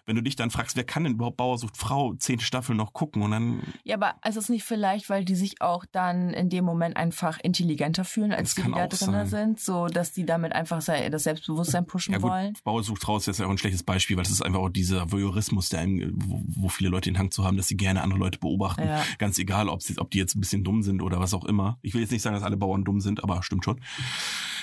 wenn 0.05 0.15
du 0.15 0.23
dich 0.23 0.35
dann 0.35 0.51
fragst, 0.51 0.75
wer 0.75 0.83
kann 0.83 1.03
denn 1.03 1.13
überhaupt 1.13 1.37
Bauer 1.37 1.57
sucht 1.57 1.77
Frau 1.77 2.13
zehn 2.15 2.39
Staffeln 2.39 2.77
noch 2.77 2.93
gucken 2.93 3.21
und 3.21 3.31
dann 3.31 3.61
Ja, 3.83 3.95
aber 3.95 4.15
ist 4.27 4.37
es 4.37 4.49
nicht 4.49 4.63
vielleicht, 4.63 5.09
weil 5.09 5.25
die 5.25 5.35
sich 5.35 5.61
auch 5.61 5.85
dann 5.85 6.31
in 6.31 6.49
dem 6.49 6.65
Moment 6.65 6.97
einfach 6.97 7.39
intelligenter 7.41 8.03
fühlen, 8.03 8.31
als 8.31 8.55
die, 8.55 8.63
die 8.63 8.71
da 8.71 8.87
drin 8.87 9.11
sein. 9.11 9.27
sind, 9.27 9.59
so 9.59 9.87
dass 9.87 10.11
die 10.11 10.25
damit 10.25 10.53
einfach 10.53 10.83
das 10.83 11.23
Selbstbewusstsein 11.23 11.85
pushen 11.85 12.13
ja 12.13 12.19
gut, 12.19 12.31
wollen? 12.31 12.53
Bauer 12.63 12.83
sucht 12.83 13.01
Frau 13.01 13.17
ist 13.17 13.27
jetzt 13.27 13.39
ja 13.39 13.45
auch 13.45 13.51
ein 13.51 13.57
schlechtes 13.57 13.83
Beispiel, 13.83 14.17
weil 14.17 14.23
das 14.23 14.31
ist 14.31 14.41
einfach 14.41 14.59
auch 14.59 14.69
dieser 14.69 15.11
Voyeurismus, 15.11 15.69
der 15.69 15.79
einem, 15.79 16.13
wo, 16.15 16.43
wo 16.45 16.69
viele 16.69 16.89
Leute 16.89 17.09
den 17.09 17.17
Hang 17.17 17.31
zu 17.31 17.43
haben, 17.43 17.57
dass 17.57 17.67
sie 17.67 17.77
gerne 17.77 18.01
andere 18.01 18.19
Leute 18.19 18.28
beobachten. 18.37 18.87
Ja. 18.87 19.03
Ganz 19.17 19.37
egal, 19.39 19.67
ob, 19.69 19.81
sie, 19.81 19.97
ob 19.97 20.11
die 20.11 20.19
jetzt 20.19 20.35
ein 20.35 20.39
bisschen 20.41 20.63
dumm 20.63 20.83
sind 20.83 21.01
oder 21.01 21.19
was 21.19 21.33
auch 21.33 21.45
immer. 21.45 21.79
Ich 21.81 21.93
will 21.93 22.01
jetzt 22.01 22.11
nicht 22.11 22.21
sagen, 22.21 22.35
dass 22.35 22.43
alle 22.43 22.57
Bauern 22.57 22.83
dumm 22.85 23.01
sind, 23.01 23.23
aber 23.23 23.41
stimmt 23.43 23.65
schon. 23.65 23.81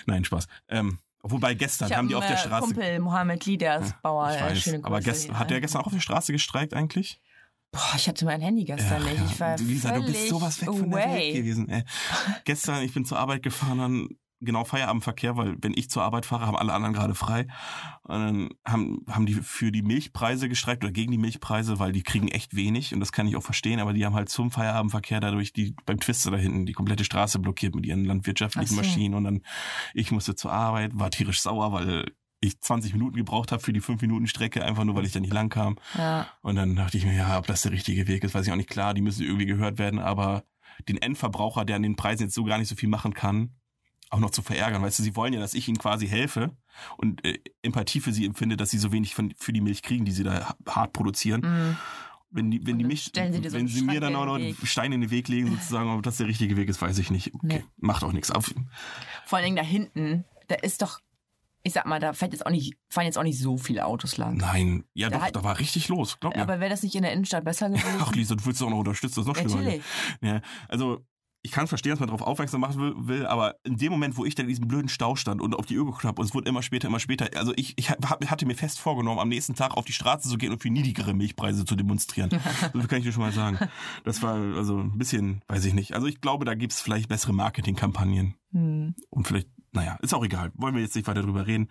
Nein, 0.06 0.24
Spaß. 0.24 0.46
Ähm, 0.68 0.98
wobei 1.22 1.54
gestern 1.54 1.90
Ich 1.90 1.96
haben 1.96 2.08
die 2.08 2.14
auf 2.14 2.26
der 2.26 2.36
äh, 2.36 2.38
Straße. 2.38 2.66
Kumpel 2.66 3.00
Mohammed 3.00 3.44
Lee, 3.46 3.56
der 3.56 3.80
ist 3.80 4.00
Bauer. 4.02 4.30
ich 4.30 4.36
äh, 4.36 4.42
weiß, 4.42 4.84
aber 4.84 4.96
Grüße 4.98 5.10
gest, 5.10 5.24
hier. 5.24 5.38
hat 5.38 5.50
der 5.50 5.60
gestern 5.60 5.82
auch 5.82 5.86
auf 5.86 5.92
der 5.92 6.00
Straße 6.00 6.32
gestreikt 6.32 6.74
eigentlich? 6.74 7.20
Boah, 7.72 7.92
ich 7.96 8.08
hatte 8.08 8.24
mein 8.24 8.40
Handy 8.40 8.64
gestern 8.64 9.02
Ach 9.04 9.10
nicht. 9.10 9.18
ja, 9.18 9.26
Ich 9.26 9.40
war 9.40 9.56
du, 9.56 9.64
Lisa, 9.64 9.92
du 9.92 10.06
bist 10.06 10.28
sowas 10.28 10.60
weg 10.60 10.68
von 10.68 10.88
der 10.90 10.98
Welt 10.98 11.08
away. 11.08 11.32
gewesen. 11.32 11.68
Ey. 11.68 11.82
Gestern, 12.44 12.82
ich 12.84 12.94
bin 12.94 13.04
zur 13.04 13.18
Arbeit 13.18 13.42
gefahren, 13.42 13.78
dann 13.78 14.08
genau 14.40 14.64
Feierabendverkehr, 14.64 15.36
weil 15.36 15.56
wenn 15.60 15.72
ich 15.74 15.90
zur 15.90 16.02
Arbeit 16.02 16.26
fahre, 16.26 16.46
haben 16.46 16.56
alle 16.56 16.72
anderen 16.72 16.94
gerade 16.94 17.14
frei. 17.14 17.46
Und 18.02 18.20
dann 18.20 18.48
haben, 18.66 19.04
haben 19.08 19.26
die 19.26 19.34
für 19.34 19.72
die 19.72 19.82
Milchpreise 19.82 20.48
gestreikt 20.48 20.84
oder 20.84 20.92
gegen 20.92 21.12
die 21.12 21.18
Milchpreise, 21.18 21.78
weil 21.78 21.92
die 21.92 22.02
kriegen 22.02 22.28
echt 22.28 22.54
wenig 22.54 22.92
und 22.94 23.00
das 23.00 23.12
kann 23.12 23.26
ich 23.26 23.36
auch 23.36 23.42
verstehen, 23.42 23.80
aber 23.80 23.92
die 23.92 24.04
haben 24.04 24.14
halt 24.14 24.28
zum 24.28 24.50
Feierabendverkehr 24.50 25.20
dadurch 25.20 25.52
die 25.52 25.74
beim 25.86 26.00
Twister 26.00 26.30
da 26.30 26.36
hinten 26.36 26.66
die 26.66 26.72
komplette 26.72 27.04
Straße 27.04 27.38
blockiert 27.38 27.74
mit 27.74 27.86
ihren 27.86 28.04
landwirtschaftlichen 28.04 28.74
so. 28.74 28.76
Maschinen 28.76 29.14
und 29.14 29.24
dann 29.24 29.42
ich 29.94 30.10
musste 30.10 30.34
zur 30.34 30.52
Arbeit, 30.52 30.92
war 30.94 31.10
tierisch 31.10 31.40
sauer, 31.40 31.72
weil 31.72 32.12
ich 32.40 32.60
20 32.60 32.92
Minuten 32.92 33.16
gebraucht 33.16 33.52
habe 33.52 33.62
für 33.62 33.72
die 33.72 33.80
5 33.80 34.02
Minuten 34.02 34.26
Strecke, 34.26 34.64
einfach 34.64 34.84
nur 34.84 34.94
weil 34.94 35.06
ich 35.06 35.12
da 35.12 35.20
nicht 35.20 35.32
lang 35.32 35.48
kam. 35.48 35.76
Ja, 35.96 36.28
Und 36.42 36.56
dann 36.56 36.76
dachte 36.76 36.98
ich 36.98 37.04
mir, 37.04 37.14
ja, 37.14 37.38
ob 37.38 37.46
das 37.46 37.62
der 37.62 37.72
richtige 37.72 38.06
Weg 38.08 38.24
ist, 38.24 38.34
weiß 38.34 38.46
ich 38.46 38.52
auch 38.52 38.56
nicht. 38.56 38.68
Klar, 38.68 38.94
die 38.94 39.00
müssen 39.00 39.24
irgendwie 39.24 39.46
gehört 39.46 39.78
werden, 39.78 39.98
aber 39.98 40.44
den 40.88 40.98
Endverbraucher, 40.98 41.64
der 41.64 41.76
an 41.76 41.82
den 41.82 41.96
Preisen 41.96 42.24
jetzt 42.24 42.34
so 42.34 42.44
gar 42.44 42.58
nicht 42.58 42.68
so 42.68 42.76
viel 42.76 42.88
machen 42.88 43.14
kann, 43.14 43.56
auch 44.10 44.18
noch 44.20 44.30
zu 44.30 44.42
verärgern. 44.42 44.82
Weißt 44.82 44.98
du, 44.98 45.02
sie 45.02 45.16
wollen 45.16 45.32
ja, 45.32 45.40
dass 45.40 45.54
ich 45.54 45.66
ihnen 45.68 45.78
quasi 45.78 46.06
helfe 46.08 46.56
und 46.96 47.24
äh, 47.24 47.38
Empathie 47.62 48.00
für 48.00 48.12
sie 48.12 48.24
empfinde, 48.26 48.56
dass 48.56 48.70
sie 48.70 48.78
so 48.78 48.92
wenig 48.92 49.14
von, 49.14 49.34
für 49.36 49.52
die 49.52 49.60
Milch 49.60 49.82
kriegen, 49.82 50.04
die 50.04 50.12
sie 50.12 50.22
da 50.24 50.48
ha- 50.50 50.56
hart 50.74 50.92
produzieren. 50.92 51.40
mm. 51.40 51.76
Wenn 52.30 52.50
die, 52.50 52.66
wenn 52.66 52.76
die 52.78 52.84
mich, 52.84 53.04
sie 53.04 53.10
so 53.14 53.22
wenn 53.52 53.54
einen 53.54 53.68
sie 53.68 53.82
mir 53.82 54.00
dann 54.00 54.16
auch 54.16 54.26
noch 54.26 54.34
einen 54.34 54.56
Stein 54.64 54.92
in 54.92 55.00
den 55.00 55.10
Weg 55.10 55.28
legen, 55.28 55.48
sozusagen, 55.48 55.88
ob 55.90 56.02
das 56.02 56.16
der 56.16 56.26
richtige 56.26 56.56
Weg 56.56 56.68
ist, 56.68 56.82
weiß 56.82 56.98
ich 56.98 57.10
nicht. 57.10 57.32
Okay, 57.34 57.46
Nee. 57.60 57.64
macht 57.76 58.02
auch 58.02 58.12
nichts. 58.12 58.30
Auf, 58.32 58.52
Vor 59.24 59.38
allen 59.38 59.44
Dingen 59.44 59.56
da 59.56 59.62
hinten, 59.62 60.24
da 60.48 60.56
ist 60.56 60.82
doch, 60.82 60.98
ich 61.62 61.72
sag 61.72 61.86
mal, 61.86 62.00
da 62.00 62.12
fährt 62.12 62.32
jetzt 62.32 62.44
auch 62.44 62.50
nicht, 62.50 62.74
fahren 62.90 63.06
jetzt 63.06 63.16
auch 63.16 63.22
nicht 63.22 63.38
so 63.38 63.56
viele 63.56 63.86
Autos 63.86 64.16
lang. 64.18 64.36
nein, 64.36 64.84
ja 64.92 65.08
Da 65.08 65.16
doch, 65.16 65.22
halt- 65.24 65.36
da 65.36 65.44
war 65.44 65.58
richtig 65.60 65.88
los, 65.88 66.18
glaub 66.18 66.34
mir. 66.34 66.42
Aber 66.42 66.58
wäre 66.60 66.68
das 66.68 66.82
nicht 66.82 66.96
in 66.96 67.02
der 67.02 67.12
Innenstadt 67.12 67.44
besser 67.44 67.68
gewesen? 67.70 67.86
Ach 68.00 68.12
Lisa, 68.12 68.34
du 68.34 68.44
willst 68.44 68.60
doch 68.60 68.66
auch 68.66 68.70
noch 68.70 68.78
unterstützen, 68.80 69.20
das 69.24 69.24
ist 69.24 69.28
noch 69.28 69.36
schlimmer. 69.36 69.62
Natürlich. 69.62 69.84
Ja, 70.20 70.40
also 70.68 71.06
ich 71.46 71.52
kann 71.52 71.68
verstehen, 71.68 71.90
dass 71.90 72.00
man 72.00 72.08
darauf 72.08 72.22
aufmerksam 72.22 72.60
machen 72.60 72.80
will, 72.80 72.94
will, 72.96 73.26
aber 73.26 73.54
in 73.62 73.76
dem 73.76 73.92
Moment, 73.92 74.16
wo 74.16 74.24
ich 74.24 74.34
dann 74.34 74.46
in 74.46 74.48
diesem 74.48 74.66
blöden 74.66 74.88
Stau 74.88 75.14
stand 75.14 75.40
und 75.40 75.54
auf 75.54 75.64
die 75.64 75.78
Uhr 75.78 75.86
geguckt 75.86 76.04
habe 76.04 76.20
und 76.20 76.26
es 76.26 76.34
wurde 76.34 76.48
immer 76.48 76.60
später, 76.60 76.88
immer 76.88 76.98
später, 76.98 77.30
also 77.38 77.52
ich, 77.54 77.74
ich 77.76 77.88
hab, 77.88 78.04
hatte 78.04 78.46
mir 78.46 78.56
fest 78.56 78.80
vorgenommen, 78.80 79.20
am 79.20 79.28
nächsten 79.28 79.54
Tag 79.54 79.76
auf 79.76 79.84
die 79.84 79.92
Straße 79.92 80.28
zu 80.28 80.38
gehen 80.38 80.50
und 80.50 80.60
für 80.60 80.70
niedrigere 80.70 81.14
Milchpreise 81.14 81.64
zu 81.64 81.76
demonstrieren. 81.76 82.30
so 82.72 82.80
viel 82.80 82.88
kann 82.88 82.98
ich 82.98 83.04
dir 83.04 83.12
schon 83.12 83.22
mal 83.22 83.32
sagen. 83.32 83.60
Das 84.04 84.22
war 84.22 84.34
also 84.34 84.78
ein 84.78 84.98
bisschen, 84.98 85.42
weiß 85.46 85.64
ich 85.66 85.74
nicht. 85.74 85.94
Also 85.94 86.08
ich 86.08 86.20
glaube, 86.20 86.44
da 86.44 86.54
gibt's 86.54 86.80
vielleicht 86.80 87.08
bessere 87.08 87.32
Marketingkampagnen 87.32 88.34
Hm. 88.52 88.94
und 89.10 89.26
vielleicht, 89.26 89.48
naja, 89.76 89.98
ist 90.00 90.14
auch 90.14 90.24
egal. 90.24 90.50
Wollen 90.54 90.74
wir 90.74 90.82
jetzt 90.82 90.96
nicht 90.96 91.06
weiter 91.06 91.22
drüber 91.22 91.46
reden. 91.46 91.70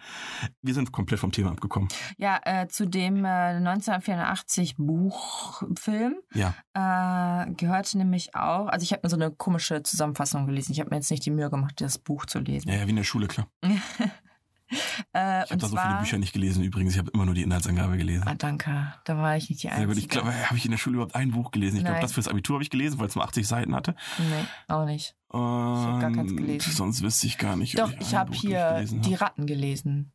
Wir 0.61 0.73
sind 0.73 0.91
komplett 0.91 1.19
vom 1.19 1.31
Thema 1.31 1.51
abgekommen. 1.51 1.89
Ja, 2.17 2.39
äh, 2.43 2.67
zu 2.67 2.85
dem 2.87 3.25
äh, 3.25 3.55
1984 3.57 4.75
Buchfilm 4.77 6.15
Ja, 6.33 6.53
äh, 6.73 7.51
gehörte 7.53 7.97
nämlich 7.97 8.35
auch, 8.35 8.67
also 8.67 8.83
ich 8.83 8.91
habe 8.91 9.01
mir 9.03 9.09
so 9.09 9.15
eine 9.15 9.31
komische 9.31 9.83
Zusammenfassung 9.83 10.45
gelesen. 10.45 10.71
Ich 10.71 10.79
habe 10.79 10.91
mir 10.91 10.97
jetzt 10.97 11.11
nicht 11.11 11.25
die 11.25 11.31
Mühe 11.31 11.49
gemacht, 11.49 11.81
das 11.81 11.97
Buch 11.97 12.25
zu 12.25 12.39
lesen. 12.39 12.69
ja, 12.69 12.75
ja 12.75 12.85
wie 12.85 12.91
in 12.91 12.95
der 12.95 13.03
Schule, 13.03 13.27
klar. 13.27 13.47
Äh, 15.13 15.43
Ich 15.45 15.51
habe 15.51 15.57
da 15.61 15.67
so 15.67 15.77
viele 15.77 15.95
Bücher 15.99 16.17
nicht 16.17 16.33
gelesen 16.33 16.63
übrigens. 16.63 16.93
Ich 16.93 16.99
habe 16.99 17.09
immer 17.13 17.25
nur 17.25 17.33
die 17.35 17.43
Inhaltsangabe 17.43 17.97
gelesen. 17.97 18.25
Ah, 18.27 18.35
danke. 18.35 18.93
Da 19.05 19.17
war 19.17 19.37
ich 19.37 19.49
nicht 19.49 19.63
die 19.63 19.67
Sehr 19.67 19.73
Einzige. 19.73 19.87
gut. 19.93 19.97
Ich 19.97 20.09
glaube, 20.09 20.33
habe 20.49 20.57
ich 20.57 20.65
in 20.65 20.71
der 20.71 20.77
Schule 20.77 20.95
überhaupt 20.95 21.15
ein 21.15 21.31
Buch 21.31 21.51
gelesen? 21.51 21.77
Ich 21.77 21.83
glaube, 21.85 21.99
das 22.01 22.11
fürs 22.13 22.27
Abitur 22.27 22.55
habe 22.55 22.63
ich 22.63 22.69
gelesen, 22.69 22.99
weil 22.99 23.07
es 23.07 23.15
nur 23.15 23.23
80 23.23 23.47
Seiten 23.47 23.75
hatte. 23.75 23.95
Nee, 24.17 24.45
auch 24.67 24.85
nicht. 24.85 25.15
Und 25.29 25.99
gar 26.01 26.11
keins 26.11 26.35
gelesen. 26.35 26.71
Sonst 26.71 27.01
wüsste 27.01 27.27
ich 27.27 27.37
gar 27.37 27.55
nicht. 27.55 27.77
Doch, 27.79 27.91
ich 27.99 28.13
ein 28.13 28.19
habe 28.19 28.33
hier 28.33 28.83
die. 28.85 29.13
Ratten 29.15 29.45
gelesen. 29.45 30.11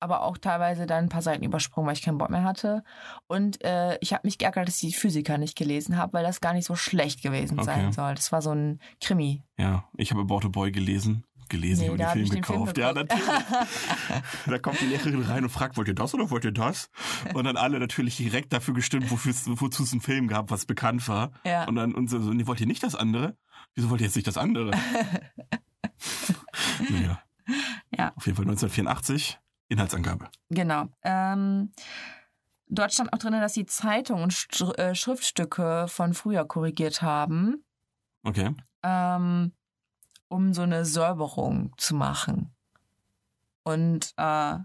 Aber 0.00 0.22
auch 0.22 0.36
teilweise 0.36 0.86
dann 0.86 1.04
ein 1.04 1.08
paar 1.08 1.22
Seiten 1.22 1.44
übersprungen, 1.44 1.86
weil 1.86 1.94
ich 1.94 2.02
keinen 2.02 2.18
Bock 2.18 2.30
mehr 2.30 2.42
hatte. 2.42 2.82
Und 3.28 3.62
äh, 3.64 3.98
ich 4.00 4.12
habe 4.12 4.26
mich 4.26 4.36
geärgert, 4.38 4.66
dass 4.66 4.82
ich 4.82 4.90
die 4.94 4.96
Physiker 4.98 5.38
nicht 5.38 5.56
gelesen 5.56 5.96
habe, 5.96 6.14
weil 6.14 6.24
das 6.24 6.40
gar 6.40 6.54
nicht 6.54 6.66
so 6.66 6.74
schlecht 6.74 7.22
gewesen 7.22 7.56
Okay. 7.60 7.66
sein 7.66 7.92
soll. 7.92 8.14
Das 8.16 8.32
war 8.32 8.42
so 8.42 8.50
ein 8.52 8.80
Krimi. 9.00 9.44
Ja, 9.58 9.84
ich 9.96 10.10
habe 10.10 10.22
About 10.22 10.44
a 10.44 10.48
Boy 10.48 10.72
gelesen. 10.72 11.24
Gelesen, 11.52 11.86
Nee, 11.86 11.94
ich 11.94 12.00
habe 12.02 12.04
hab 12.04 12.14
den 12.14 12.26
Film 12.26 12.34
den 12.34 12.44
Film 12.44 12.64
gekauft. 12.64 12.78
ja, 12.78 12.92
natürlich. 12.92 13.24
da 14.46 14.58
kommt 14.58 14.80
die 14.80 14.86
Lehrerin 14.86 15.22
rein 15.22 15.44
und 15.44 15.50
fragt, 15.50 15.76
wollt 15.76 15.86
ihr 15.86 15.94
das 15.94 16.12
oder 16.14 16.30
wollt 16.30 16.44
ihr 16.44 16.50
das? 16.52 16.90
Und 17.34 17.44
dann 17.44 17.56
alle 17.56 17.78
natürlich 17.78 18.16
direkt 18.16 18.52
dafür 18.52 18.74
gestimmt, 18.74 19.10
wozu 19.10 19.82
es 19.82 19.92
einen 19.92 20.00
Film 20.00 20.26
gab, 20.28 20.50
was 20.50 20.66
bekannt 20.66 21.06
war. 21.08 21.30
Ja. 21.44 21.68
Und 21.68 21.76
dann 21.76 21.94
und 21.94 22.08
so, 22.08 22.18
nee, 22.18 22.46
wollt 22.46 22.60
ihr 22.60 22.66
nicht 22.66 22.82
das 22.82 22.94
andere? 22.96 23.36
Wieso 23.74 23.88
wollt 23.90 24.00
ihr 24.00 24.06
jetzt 24.06 24.16
nicht 24.16 24.26
das 24.26 24.36
andere? 24.36 24.72
naja. 26.90 27.22
Ja. 27.96 28.12
Auf 28.16 28.26
jeden 28.26 28.36
Fall 28.36 28.44
1984, 28.46 29.38
Inhaltsangabe. 29.68 30.28
Genau. 30.50 30.86
Ähm, 31.02 31.72
dort 32.68 32.92
stand 32.92 33.12
auch 33.12 33.18
drin, 33.18 33.32
dass 33.32 33.54
sie 33.54 33.66
Zeitungen 33.66 34.24
und 34.24 34.78
äh, 34.78 34.94
Schriftstücke 34.94 35.86
von 35.88 36.14
früher 36.14 36.44
korrigiert 36.44 37.02
haben, 37.02 37.64
Okay. 38.24 38.54
ähm, 38.82 39.52
um 40.32 40.54
so 40.54 40.62
eine 40.62 40.84
Säuberung 40.84 41.74
zu 41.76 41.94
machen. 41.94 42.54
Und 43.64 44.14
äh, 44.16 44.56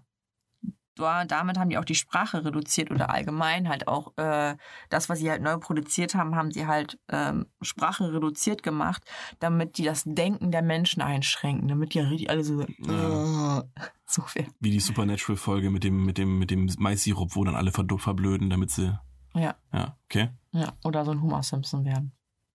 da, 0.95 1.25
damit 1.25 1.59
haben 1.59 1.69
die 1.69 1.77
auch 1.77 1.85
die 1.85 1.93
Sprache 1.93 2.43
reduziert 2.43 2.89
oder 2.89 3.11
allgemein 3.11 3.69
halt 3.69 3.87
auch 3.87 4.17
äh, 4.17 4.55
das, 4.89 5.09
was 5.09 5.19
sie 5.19 5.29
halt 5.29 5.41
neu 5.43 5.57
produziert 5.57 6.15
haben, 6.15 6.35
haben 6.35 6.51
sie 6.51 6.65
halt 6.65 6.99
ähm, 7.09 7.45
Sprache 7.61 8.11
reduziert 8.11 8.63
gemacht, 8.63 9.03
damit 9.39 9.77
die 9.77 9.83
das 9.83 10.03
Denken 10.05 10.51
der 10.51 10.63
Menschen 10.63 11.01
einschränken, 11.01 11.67
damit 11.67 11.93
die 11.93 11.99
ja 11.99 12.05
richtig 12.05 12.29
alle 12.29 12.43
so, 12.43 12.61
Ja. 12.79 13.63
so 14.07 14.21
viel. 14.23 14.47
Wie 14.59 14.71
die 14.71 14.79
Supernatural-Folge 14.79 15.69
mit 15.69 15.83
dem, 15.83 16.05
mit 16.05 16.17
dem, 16.17 16.39
mit 16.39 16.49
dem 16.49 16.69
Mais-Sirup, 16.79 17.35
wo 17.35 17.43
dann 17.43 17.55
alle 17.55 17.71
verblöden, 17.71 18.49
damit 18.49 18.71
sie. 18.71 18.97
Ja. 19.35 19.55
Ja, 19.71 19.97
okay. 20.05 20.29
Ja, 20.51 20.73
oder 20.83 21.05
so 21.05 21.11
ein 21.11 21.21
Homer 21.21 21.43
Simpson 21.43 21.85
werden. 21.85 22.13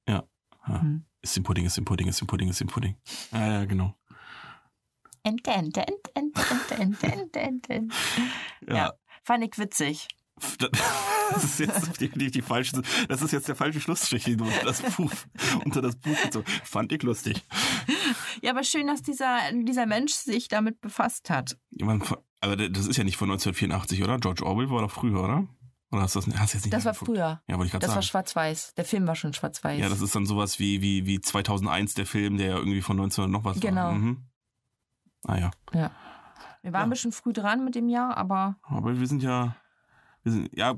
Ja. 0.08 0.24
Mhm. 0.66 1.04
Ist 1.22 1.36
im 1.36 1.44
Pudding, 1.44 1.66
ist 1.66 1.78
im 1.78 1.84
Pudding, 1.84 2.08
ist 2.08 2.20
im 2.20 2.26
Pudding, 2.26 2.48
ist 2.48 2.60
im 2.60 2.66
Pudding. 2.66 2.96
Ah, 3.30 3.46
ja, 3.46 3.64
genau. 3.64 3.94
Ente, 5.22 5.52
ente, 5.52 5.86
ente, 5.86 6.10
ente, 6.14 6.74
ente, 6.74 7.06
ente, 7.06 7.40
ente, 7.40 7.88
ja. 8.66 8.74
ja, 8.74 8.92
fand 9.22 9.44
ich 9.44 9.56
witzig. 9.58 10.08
Das 11.32 11.44
ist 11.44 11.60
jetzt 11.60 12.00
die, 12.00 12.08
die, 12.10 12.30
die, 12.30 12.42
falsche, 12.42 12.82
das 13.08 13.22
ist 13.22 13.32
jetzt 13.32 13.48
der 13.48 13.56
falsche 13.56 13.80
Schlussstrich 13.80 14.26
unter 14.28 14.64
das 14.64 14.82
Buch, 14.82 15.10
unter 15.64 15.80
das 15.80 15.96
Buch 15.96 16.20
gezogen. 16.22 16.44
Fand 16.64 16.92
ich 16.92 17.02
lustig. 17.02 17.42
Ja, 18.42 18.50
aber 18.50 18.64
schön, 18.64 18.86
dass 18.86 19.00
dieser, 19.02 19.38
dieser 19.52 19.86
Mensch 19.86 20.12
sich 20.12 20.48
damit 20.48 20.80
befasst 20.82 21.30
hat. 21.30 21.56
Aber 22.40 22.56
das 22.56 22.86
ist 22.86 22.96
ja 22.96 23.04
nicht 23.04 23.16
von 23.16 23.30
1984, 23.30 24.02
oder? 24.02 24.18
George 24.18 24.44
Orwell 24.44 24.68
war 24.68 24.82
doch 24.82 24.90
früher, 24.90 25.22
oder? 25.22 25.48
Oder 25.92 26.02
hast 26.02 26.14
du 26.16 26.20
das, 26.20 26.28
hast 26.38 26.54
du 26.54 26.56
jetzt 26.58 26.64
nicht 26.64 26.72
Das 26.74 26.84
war 26.86 26.94
früher. 26.94 27.42
Ja, 27.46 27.56
wollte 27.56 27.66
ich 27.66 27.70
gerade 27.72 27.80
Das 27.86 27.90
war 27.90 27.96
sagen. 28.02 28.06
schwarz-weiß. 28.06 28.74
Der 28.74 28.84
Film 28.84 29.06
war 29.06 29.14
schon 29.14 29.32
schwarz-weiß. 29.34 29.78
Ja, 29.78 29.88
das 29.88 30.00
ist 30.00 30.14
dann 30.14 30.26
sowas 30.26 30.58
wie, 30.58 30.80
wie, 30.80 31.06
wie 31.06 31.20
2001, 31.20 31.94
der 31.94 32.06
Film, 32.06 32.38
der 32.38 32.46
ja 32.48 32.56
irgendwie 32.56 32.80
von 32.82 32.98
1900 32.98 33.30
noch 33.30 33.44
was 33.44 33.60
Genau. 33.60 33.82
war. 33.82 33.92
Mhm. 33.92 34.24
Ah 35.26 35.36
ja. 35.38 35.50
Wir 35.70 35.82
waren 35.82 35.92
Ja. 36.72 36.80
ein 36.80 36.90
bisschen 36.90 37.12
früh 37.12 37.32
dran 37.32 37.64
mit 37.64 37.74
dem 37.74 37.88
Jahr, 37.88 38.16
aber 38.16 38.56
Aber 38.62 38.98
wir 38.98 39.06
sind 39.06 39.22
ja, 39.22 39.54
wir 40.22 40.32
sind, 40.32 40.50
ja, 40.56 40.74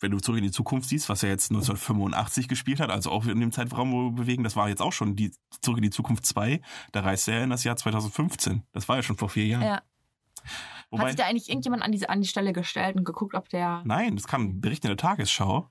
wenn 0.00 0.10
du 0.10 0.18
zurück 0.18 0.38
in 0.38 0.44
die 0.44 0.50
Zukunft 0.50 0.88
siehst, 0.88 1.08
was 1.08 1.22
er 1.22 1.28
jetzt 1.30 1.50
1985 1.50 2.48
gespielt 2.48 2.80
hat, 2.80 2.90
also 2.90 3.10
auch 3.10 3.26
in 3.26 3.40
dem 3.40 3.52
Zeitraum, 3.52 3.92
wo 3.92 4.02
wir 4.10 4.12
bewegen, 4.12 4.44
das 4.44 4.56
war 4.56 4.68
jetzt 4.68 4.82
auch 4.82 4.92
schon 4.92 5.14
die 5.16 5.32
Zurück 5.60 5.78
in 5.78 5.82
die 5.82 5.90
Zukunft 5.90 6.26
2, 6.26 6.60
da 6.92 7.00
reist 7.00 7.28
er 7.28 7.42
in 7.44 7.50
das 7.50 7.64
Jahr 7.64 7.76
2015. 7.76 8.62
Das 8.72 8.88
war 8.88 8.96
ja 8.96 9.02
schon 9.02 9.16
vor 9.16 9.28
vier 9.28 9.46
Jahren. 9.46 9.62
ja. 9.62 9.82
Wobei, 10.94 11.02
hat 11.02 11.10
sich 11.10 11.20
da 11.20 11.26
eigentlich 11.26 11.48
irgendjemand 11.48 11.82
an, 11.82 11.92
diese, 11.92 12.08
an 12.08 12.20
die 12.20 12.28
Stelle 12.28 12.52
gestellt 12.52 12.96
und 12.96 13.04
geguckt, 13.04 13.34
ob 13.34 13.48
der. 13.48 13.82
nein, 13.84 14.16
das 14.16 14.26
kam 14.26 14.42
ein 14.42 14.60
Bericht 14.60 14.84
in 14.84 14.88
der 14.88 14.96
Tagesschau. 14.96 15.68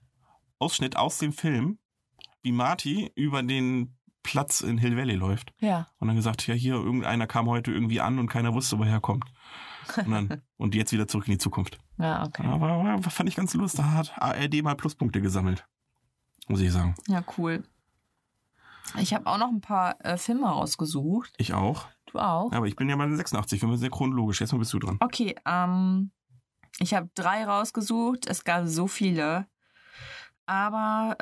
Ausschnitt 0.60 0.96
aus 0.98 1.18
dem 1.18 1.34
Film, 1.34 1.78
wie 2.42 2.52
Marty 2.52 3.12
über 3.16 3.44
den 3.44 3.98
Platz 4.24 4.62
in 4.62 4.78
Hill 4.78 4.98
Valley 4.98 5.16
läuft. 5.16 5.54
Ja. 5.60 5.88
Und 6.00 6.08
dann 6.08 6.16
gesagt, 6.16 6.48
ja, 6.48 6.54
hier, 6.54 6.76
irgendeiner 6.76 7.28
kam 7.28 7.48
heute 7.48 7.72
irgendwie 7.72 8.00
an 8.00 8.20
und 8.20 8.28
keiner 8.28 8.54
wusste, 8.54 8.80
woher 8.80 8.94
er 8.94 9.02
kommt. 9.02 9.26
Und, 9.98 10.12
dann, 10.12 10.42
und 10.58 10.76
jetzt 10.76 10.94
wieder 10.94 11.08
zurück 11.08 11.28
in 11.28 11.34
die 11.34 11.38
Zukunft. 11.38 11.78
Ja, 11.98 12.24
okay. 12.26 12.46
Aber, 12.48 12.70
aber 12.70 13.10
fand 13.10 13.30
ich 13.30 13.36
ganz 13.36 13.54
lustig. 13.54 13.82
Da 13.84 13.92
hat 13.92 14.14
ARD 14.18 14.64
mal 14.64 14.76
Pluspunkte 14.76 15.22
gesammelt. 15.22 15.66
Muss 16.48 16.62
ich 16.62 16.72
sagen. 16.72 16.96
Ja, 17.08 17.24
cool. 17.38 17.64
Ich 18.98 19.14
habe 19.14 19.28
auch 19.28 19.38
noch 19.38 19.50
ein 19.50 19.62
paar 19.62 20.04
äh, 20.04 20.18
Filme 20.18 20.48
rausgesucht. 20.48 21.34
Ich 21.38 21.54
auch. 21.54 21.88
Du 22.14 22.20
auch? 22.20 22.52
Aber 22.52 22.68
ich 22.68 22.76
bin 22.76 22.88
ja 22.90 22.96
mal 22.96 23.14
86, 23.14 23.62
wir 23.62 23.70
sind 23.70 23.78
sehr 23.80 23.90
chronologisch. 23.90 24.40
Jetzt 24.40 24.52
mal 24.52 24.60
bist 24.60 24.72
du 24.74 24.80
dran. 24.80 24.98
Okay, 25.00 25.36
ähm, 25.46 26.12
ich 26.80 26.94
habe 26.94 27.10
drei 27.16 27.44
rausgesucht. 27.44 28.28
Es 28.28 28.44
gab 28.44 28.68
so 28.68 28.88
viele. 28.88 29.48
Aber 30.46 31.16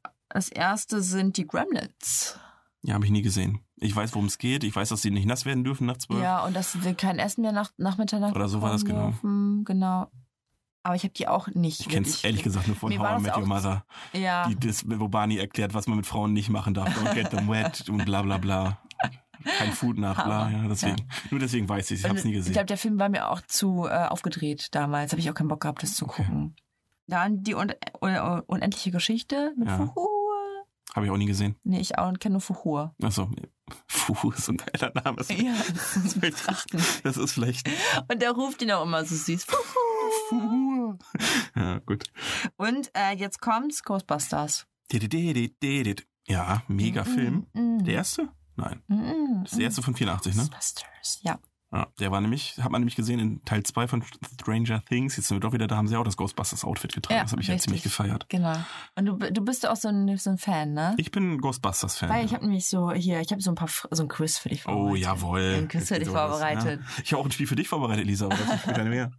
äh, 0.00 0.08
das 0.28 0.48
erste 0.48 1.02
sind 1.02 1.36
die 1.36 1.46
Gremlins. 1.46 2.38
Ja, 2.82 2.94
habe 2.94 3.04
ich 3.04 3.10
nie 3.10 3.22
gesehen. 3.22 3.60
Ich 3.76 3.96
weiß, 3.96 4.14
worum 4.14 4.26
es 4.26 4.38
geht. 4.38 4.62
Ich 4.62 4.76
weiß, 4.76 4.90
dass 4.90 5.02
sie 5.02 5.10
nicht 5.10 5.26
nass 5.26 5.46
werden 5.46 5.64
dürfen 5.64 5.86
nach 5.86 5.96
zwölf. 5.96 6.22
Ja, 6.22 6.44
und 6.44 6.54
dass 6.54 6.72
sie 6.72 6.94
kein 6.94 7.18
Essen 7.18 7.42
mehr 7.42 7.52
nach, 7.52 7.72
nach 7.76 7.98
Mitternacht 7.98 8.36
Oder 8.36 8.48
so 8.48 8.62
war 8.62 8.70
das, 8.70 8.84
genau. 8.84 9.08
dürfen. 9.08 9.64
Genau. 9.64 10.10
Aber 10.84 10.94
ich 10.94 11.02
habe 11.02 11.14
die 11.14 11.26
auch 11.26 11.48
nicht. 11.48 11.80
Ich 11.80 11.88
kenne 11.88 12.06
es 12.06 12.22
ehrlich 12.22 12.42
gesagt 12.42 12.66
nur 12.68 12.76
von 12.76 12.90
Mir 12.90 13.00
How 13.00 13.18
I 13.18 13.22
Met 13.22 13.36
Your 13.36 13.46
Mother. 13.46 13.86
Ja. 14.12 14.46
Die, 14.46 14.54
das, 14.54 14.84
wo 14.86 15.08
Barney 15.08 15.38
erklärt, 15.38 15.72
was 15.72 15.86
man 15.86 15.96
mit 15.96 16.06
Frauen 16.06 16.34
nicht 16.34 16.50
machen 16.50 16.74
darf. 16.74 16.88
Don't 16.90 17.14
get 17.14 17.30
them 17.30 17.48
wet 17.48 17.88
und 17.88 18.04
bla 18.04 18.20
bla 18.20 18.36
bla. 18.36 18.78
Kein 19.58 19.72
Food 19.72 19.98
nach, 19.98 20.22
bla. 20.24 20.50
Ja, 20.50 20.68
deswegen. 20.68 20.96
Nur 21.30 21.40
deswegen 21.40 21.68
weiß 21.68 21.90
ich 21.90 21.98
es. 21.98 22.04
Ich 22.04 22.08
habe 22.08 22.18
es 22.18 22.24
Und 22.24 22.30
nie 22.30 22.36
Ich 22.36 22.40
gesehen. 22.40 22.52
glaube, 22.54 22.66
der 22.66 22.78
Film 22.78 22.98
war 22.98 23.08
mir 23.08 23.28
auch 23.30 23.40
zu 23.42 23.86
äh, 23.86 24.06
aufgedreht 24.06 24.68
damals. 24.74 25.12
Habe 25.12 25.20
ich 25.20 25.30
auch 25.30 25.34
keinen 25.34 25.48
Bock 25.48 25.60
gehabt, 25.60 25.82
das 25.82 25.94
zu 25.96 26.04
Okay. 26.06 26.22
gucken. 26.24 26.56
Dann 27.06 27.42
die 27.42 27.54
un 27.54 27.72
un 28.00 28.40
unendliche 28.46 28.90
Geschichte 28.90 29.52
mit 29.58 29.68
Ja. 29.68 29.76
Fuhur. 29.76 30.10
Habe 30.94 31.06
ich 31.06 31.12
auch 31.12 31.16
nie 31.16 31.26
gesehen. 31.26 31.56
Nee, 31.64 31.80
ich 31.80 31.98
auch 31.98 32.12
kenne 32.18 32.34
nur 32.34 32.40
Fuhur. 32.40 32.94
Achso. 33.02 33.28
Fuh, 33.88 34.30
ist 34.30 34.48
ein 34.48 34.58
geiler 34.58 34.92
Name. 34.94 35.22
Ja, 35.28 35.54
das 35.72 35.96
ist. 35.96 36.18
Das 37.04 37.16
ist 37.16 37.32
vielleicht. 37.32 37.68
Und 38.10 38.22
der 38.22 38.30
ruft 38.32 38.62
ihn 38.62 38.70
auch 38.70 38.84
immer 38.84 39.04
so 39.04 39.14
süß. 39.16 39.44
Fuhur. 39.44 39.64
Fuh. 40.28 40.98
Ja, 41.56 41.78
gut. 41.80 42.04
Und 42.56 42.90
äh, 42.94 43.14
jetzt 43.16 43.40
kommt's, 43.40 43.82
Ghostbusters. 43.82 44.66
Ja, 46.26 46.62
mega 46.68 47.04
Film. 47.04 47.46
Mm, 47.52 47.84
Der 47.84 47.94
erste? 47.94 48.28
Nein. 48.56 48.82
mm, 48.88 49.42
Das 49.42 49.52
ist 49.52 49.58
der 49.58 49.64
erste 49.64 49.82
von 49.82 49.94
84, 49.94 50.34
ne? 50.34 50.42
Ghostbusters, 50.42 51.20
ja. 51.22 51.38
Ja, 51.74 51.88
der 51.98 52.12
war 52.12 52.20
nämlich, 52.20 52.56
hat 52.62 52.70
man 52.70 52.82
nämlich 52.82 52.94
gesehen 52.94 53.18
in 53.18 53.44
Teil 53.44 53.64
2 53.64 53.88
von 53.88 54.04
Stranger 54.40 54.84
Things. 54.84 55.16
Jetzt 55.16 55.26
sind 55.26 55.38
wir 55.38 55.40
doch 55.40 55.52
wieder, 55.52 55.66
da 55.66 55.76
haben 55.76 55.88
sie 55.88 55.96
auch 55.96 56.04
das 56.04 56.16
Ghostbusters-Outfit 56.16 56.94
getragen. 56.94 57.16
Ja, 57.16 57.22
das 57.24 57.32
habe 57.32 57.42
ich 57.42 57.48
ja 57.48 57.58
ziemlich 57.58 57.82
gefeiert. 57.82 58.28
Genau. 58.28 58.54
Und 58.94 59.06
du, 59.06 59.16
du 59.16 59.44
bist 59.44 59.66
auch 59.66 59.74
so 59.74 59.88
ein, 59.88 60.16
so 60.16 60.30
ein 60.30 60.38
Fan, 60.38 60.72
ne? 60.72 60.94
Ich 60.98 61.10
bin 61.10 61.38
Ghostbusters-Fan. 61.38 62.10
Weil 62.10 62.20
ja. 62.20 62.24
ich 62.26 62.32
habe 62.32 62.44
nämlich 62.44 62.68
so, 62.68 62.92
hier, 62.92 63.20
ich 63.20 63.32
habe 63.32 63.42
so 63.42 63.50
ein 63.50 63.56
paar, 63.56 63.68
so 63.90 64.04
ein 64.04 64.08
Quiz 64.08 64.38
für 64.38 64.50
dich 64.50 64.62
vorbereitet. 64.62 64.92
Oh, 64.92 64.94
jawohl. 64.94 65.54
Ein 65.62 65.68
Quiz 65.68 65.88
für 65.88 65.98
dich 65.98 66.08
vorbereitet. 66.08 66.80
Ja. 66.80 67.02
Ich 67.02 67.12
habe 67.12 67.20
auch 67.22 67.26
ein 67.26 67.32
Spiel 67.32 67.48
für 67.48 67.56
dich 67.56 67.66
vorbereitet, 67.66 68.06
Lisa, 68.06 68.26
aber 68.26 68.36
das 68.36 68.54
ist 68.54 68.60
später 68.62 68.84
mehr. 68.84 69.10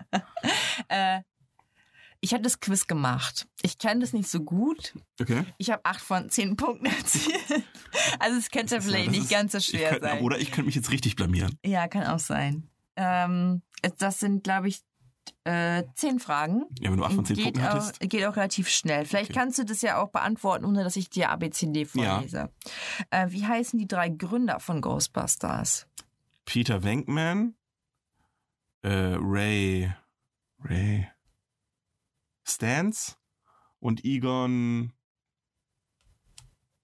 Äh, 0.88 1.22
ich 2.22 2.34
habe 2.34 2.44
das 2.44 2.60
Quiz 2.60 2.88
gemacht. 2.88 3.48
Ich 3.62 3.78
kenne 3.78 4.02
das 4.02 4.14
nicht 4.14 4.30
so 4.30 4.40
gut. 4.42 4.94
Okay. 5.22 5.44
Ich 5.58 5.70
habe 5.72 5.84
acht 5.86 6.02
von 6.02 6.30
zehn 6.30 6.56
Punkten 6.56 6.86
erzielt. 6.98 7.64
Also 8.20 8.38
es 8.38 8.50
könnte 8.50 8.82
vielleicht 8.82 9.08
das 9.08 9.12
nicht 9.14 9.24
ist- 9.24 9.30
ganz 9.32 9.52
so 9.52 9.60
schwer 9.60 9.92
könnt, 9.92 10.04
sein. 10.04 10.24
Oder 10.24 10.40
ich 10.40 10.52
könnte 10.52 10.66
mich 10.68 10.76
jetzt 10.76 10.92
richtig 10.92 11.16
blamieren. 11.16 11.58
Ja, 11.66 11.88
kann 11.88 12.06
auch 12.08 12.20
sein. 12.20 12.70
Ähm, 12.96 13.62
das 14.00 14.20
sind, 14.20 14.44
glaube 14.44 14.68
ich, 14.70 14.82
äh, 15.44 15.84
zehn 15.96 16.20
Fragen. 16.20 16.64
Ja, 16.80 16.90
wenn 16.92 16.98
du 16.98 17.04
8 17.06 17.14
von 17.16 17.26
10 17.26 17.36
geht, 17.36 17.44
Punkten 17.46 17.62
auch, 17.64 17.74
hattest. 17.74 18.00
geht 18.00 18.26
auch 18.26 18.36
relativ 18.36 18.70
schnell. 18.70 19.06
Vielleicht 19.06 19.32
Okay. 19.32 19.40
kannst 19.40 19.60
du 19.60 19.66
das 19.66 19.82
ja 19.82 20.02
auch 20.02 20.10
beantworten, 20.10 20.66
ohne 20.66 20.84
dass 20.84 20.96
ich 20.96 21.10
dir 21.10 21.30
ABCD 21.32 21.86
vorlese. 21.86 22.50
Äh, 23.10 23.28
wie 23.32 23.46
heißen 23.46 23.78
die 23.78 23.88
drei 23.88 24.10
Gründer 24.10 24.60
von 24.60 24.82
Ghostbusters? 24.82 25.88
Peter 26.46 26.84
Venkman, 26.84 27.56
äh, 28.84 29.16
Ray, 29.20 29.92
Ray 30.64 31.08
Stans 32.48 33.18
und 33.80 34.06
Egon. 34.06 34.94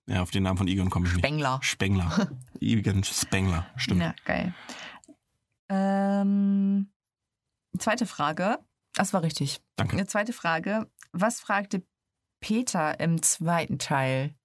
Ja, 0.07 0.21
auf 0.21 0.31
den 0.31 0.43
Namen 0.43 0.57
von 0.57 0.67
Egon 0.67 0.89
komme 0.89 1.07
ich 1.07 1.13
nicht. 1.13 1.21
Spengler. 1.21 1.59
Spengler. 1.61 2.31
Egon 2.59 3.03
Spengler, 3.03 3.67
stimmt. 3.77 4.01
Ja, 4.01 4.15
geil. 4.25 4.53
Ähm, 5.69 6.91
zweite 7.77 8.05
Frage. 8.05 8.59
Das 8.93 9.13
war 9.13 9.23
richtig. 9.23 9.61
Danke. 9.77 9.95
Eine 9.95 10.07
zweite 10.07 10.33
Frage. 10.33 10.89
Was 11.13 11.39
fragte 11.39 11.83
Peter 12.41 12.99
im 12.99 13.21
zweiten 13.21 13.79
Teil? 13.79 14.35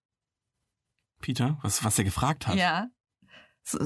Peter, 1.21 1.59
was, 1.63 1.83
was 1.83 1.99
er 1.99 2.05
gefragt 2.05 2.47
hat. 2.47 2.57
Ja. 2.57 2.89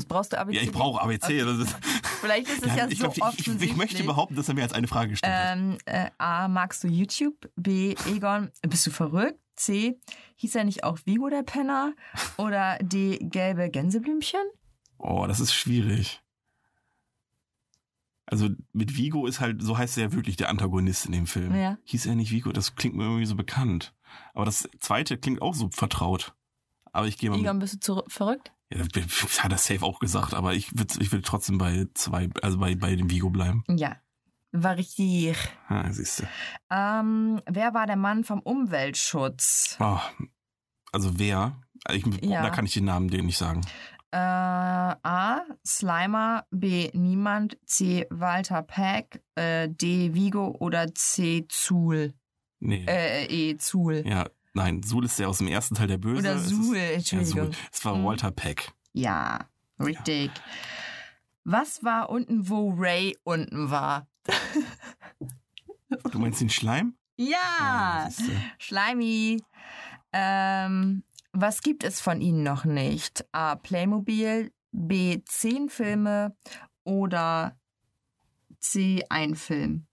Brauchst 0.09 0.35
du 0.35 0.39
ABC. 0.39 0.57
Ja, 0.59 0.63
ich 0.63 0.73
brauche 0.73 1.01
ABC. 1.01 1.39
Das 1.39 1.59
ist, 1.59 1.77
Vielleicht 2.21 2.49
ist 2.49 2.67
es 2.67 2.77
ja, 2.77 2.87
ich, 2.87 2.99
so 2.99 3.09
glaub, 3.11 3.35
ich, 3.39 3.47
ich, 3.47 3.63
ich 3.63 3.77
möchte 3.77 4.03
behaupten, 4.05 4.35
dass 4.35 4.49
er 4.49 4.55
mir 4.55 4.61
jetzt 4.61 4.75
eine 4.75 4.87
Frage 4.87 5.11
gestellt 5.11 5.33
hat. 5.33 5.57
Ähm, 5.57 5.79
äh, 5.87 6.11
A. 6.19 6.49
Magst 6.49 6.85
du 6.85 6.89
YouTube? 6.89 7.51
B. 7.57 7.95
Egon, 8.07 8.51
bist 8.63 8.87
du 8.87 8.91
verrückt? 8.91 9.39
C. 9.57 9.99
Hieß 10.37 10.55
er 10.55 10.65
nicht 10.65 10.85
auch 10.85 10.99
Vigo 11.05 11.29
der 11.29 11.43
Penner? 11.43 11.95
Oder 12.39 12.79
D. 12.81 13.19
Gelbe 13.19 13.71
Gänseblümchen? 13.71 14.41
Oh, 14.99 15.27
das 15.27 15.41
ist 15.41 15.53
schwierig. 15.55 16.23
Also 18.27 18.49
mit 18.73 18.97
Vigo 18.97 19.27
ist 19.27 19.41
halt, 19.41 19.61
so 19.63 19.77
heißt 19.77 19.99
er 19.99 20.05
ja 20.05 20.13
wirklich 20.13 20.37
der 20.37 20.51
Antagonist 20.51 21.07
in 21.07 21.13
dem 21.13 21.27
Film. 21.27 21.55
Ja. 21.55 21.79
Hieß 21.85 22.07
er 22.07 22.15
nicht 22.15 22.31
Vigo? 22.31 22.53
Das 22.53 22.77
klingt 22.77 22.95
mir 22.95 23.05
irgendwie 23.05 23.27
so 23.27 23.35
bekannt. 23.35 23.93
Aber 24.35 24.45
das 24.45 24.69
zweite 24.79 25.19
klingt 25.19 25.43
auch 25.43 25.55
so 25.55 25.69
vertraut. 25.71 26.35
Aber 26.93 27.07
ich 27.07 27.19
gehe 27.19 27.31
mal 27.31 27.39
Egon, 27.39 27.59
bist 27.59 27.75
du 27.75 27.79
zu 27.81 28.03
verrückt? 28.09 28.53
Ja, 28.73 28.85
das 28.85 29.43
hat 29.43 29.51
er 29.53 29.59
safe 29.59 29.85
auch 29.85 29.99
gesagt, 29.99 30.33
aber 30.35 30.55
ich 30.55 30.77
würde 30.77 30.95
ich 31.01 31.11
würd 31.11 31.27
trotzdem 31.27 31.59
bei 31.59 31.87
zwei, 31.95 32.29
also 32.43 32.59
bei, 32.59 32.75
bei 32.77 32.95
dem 32.95 33.11
Vigo 33.11 33.31
bleiben. 33.31 33.65
Ja. 33.69 33.97
War 34.53 34.77
richtig. 34.77 35.37
Ah, 35.69 35.91
siehst 35.93 36.21
du. 36.21 36.25
Ähm, 36.71 37.41
wer 37.47 37.73
war 37.75 37.87
der 37.87 37.97
Mann 37.97 38.25
vom 38.25 38.41
Umweltschutz? 38.41 39.77
Oh, 39.79 39.99
also 40.93 41.19
wer? 41.19 41.61
Ich, 41.93 42.05
Ja. 42.23 42.43
Da 42.43 42.51
kann 42.51 42.65
ich 42.67 42.75
den 42.75 42.85
Namen 42.85 43.09
dir 43.09 43.23
nicht 43.23 43.39
sagen. 43.39 43.61
Äh, 44.13 44.17
A. 44.19 45.43
Slimer, 45.65 46.45
B. 46.51 46.91
Niemand, 46.95 47.59
C. 47.65 48.07
Walter 48.11 48.63
Peck, 48.63 49.23
äh, 49.37 49.69
D. 49.69 50.15
Vigo 50.15 50.57
oder 50.59 50.93
C. 50.95 51.47
Zuhl. 51.49 52.15
Nee. 52.59 52.85
Äh, 52.89 53.27
E. 53.27 53.57
Zuhl. 53.57 54.03
Ja, 54.05 54.29
nein, 54.55 54.83
Sul 54.83 55.05
ist 55.05 55.19
der 55.19 55.29
aus 55.29 55.39
dem 55.39 55.49
ersten 55.49 55.75
Teil 55.75 55.87
der 55.89 55.99
Böse. 55.99 56.21
Oder 56.21 56.35
Es 56.35 56.45
ist- 56.45 56.51
Suhl, 56.51 56.77
Ja, 56.77 56.83
Entschuldigung. 56.91 57.53
Sul. 57.53 57.55
Es 57.73 57.85
war 57.85 57.97
Mhm. 57.97 58.05
Walter 58.05 58.31
Peck. 58.31 58.73
Ja, 58.93 59.49
richtig. 59.79 60.31
Was 61.45 61.83
war 61.85 62.11
unten, 62.11 62.49
wo 62.49 62.71
Ray 62.77 63.17
unten 63.25 63.71
war? 63.71 64.07
Du 66.13 66.19
meinst 66.19 66.41
den 66.41 66.51
Schleim? 66.51 66.97
Ja, 67.17 68.07
siehst 68.11 68.29
du. 68.29 68.33
Schleimi. 68.59 69.43
Ähm, 70.13 71.03
was 71.33 71.61
gibt 71.63 71.85
es 71.85 72.01
von 72.01 72.21
Ihnen 72.21 72.43
noch 72.43 72.65
nicht? 72.65 73.25
A. 73.33 73.57
Playmobil, 73.57 74.53
B. 74.73 75.21
Zehn 75.25 75.69
Filme 75.69 76.37
oder 76.85 77.59
C. 78.59 79.05
Ein 79.09 79.35
Film. 79.35 79.87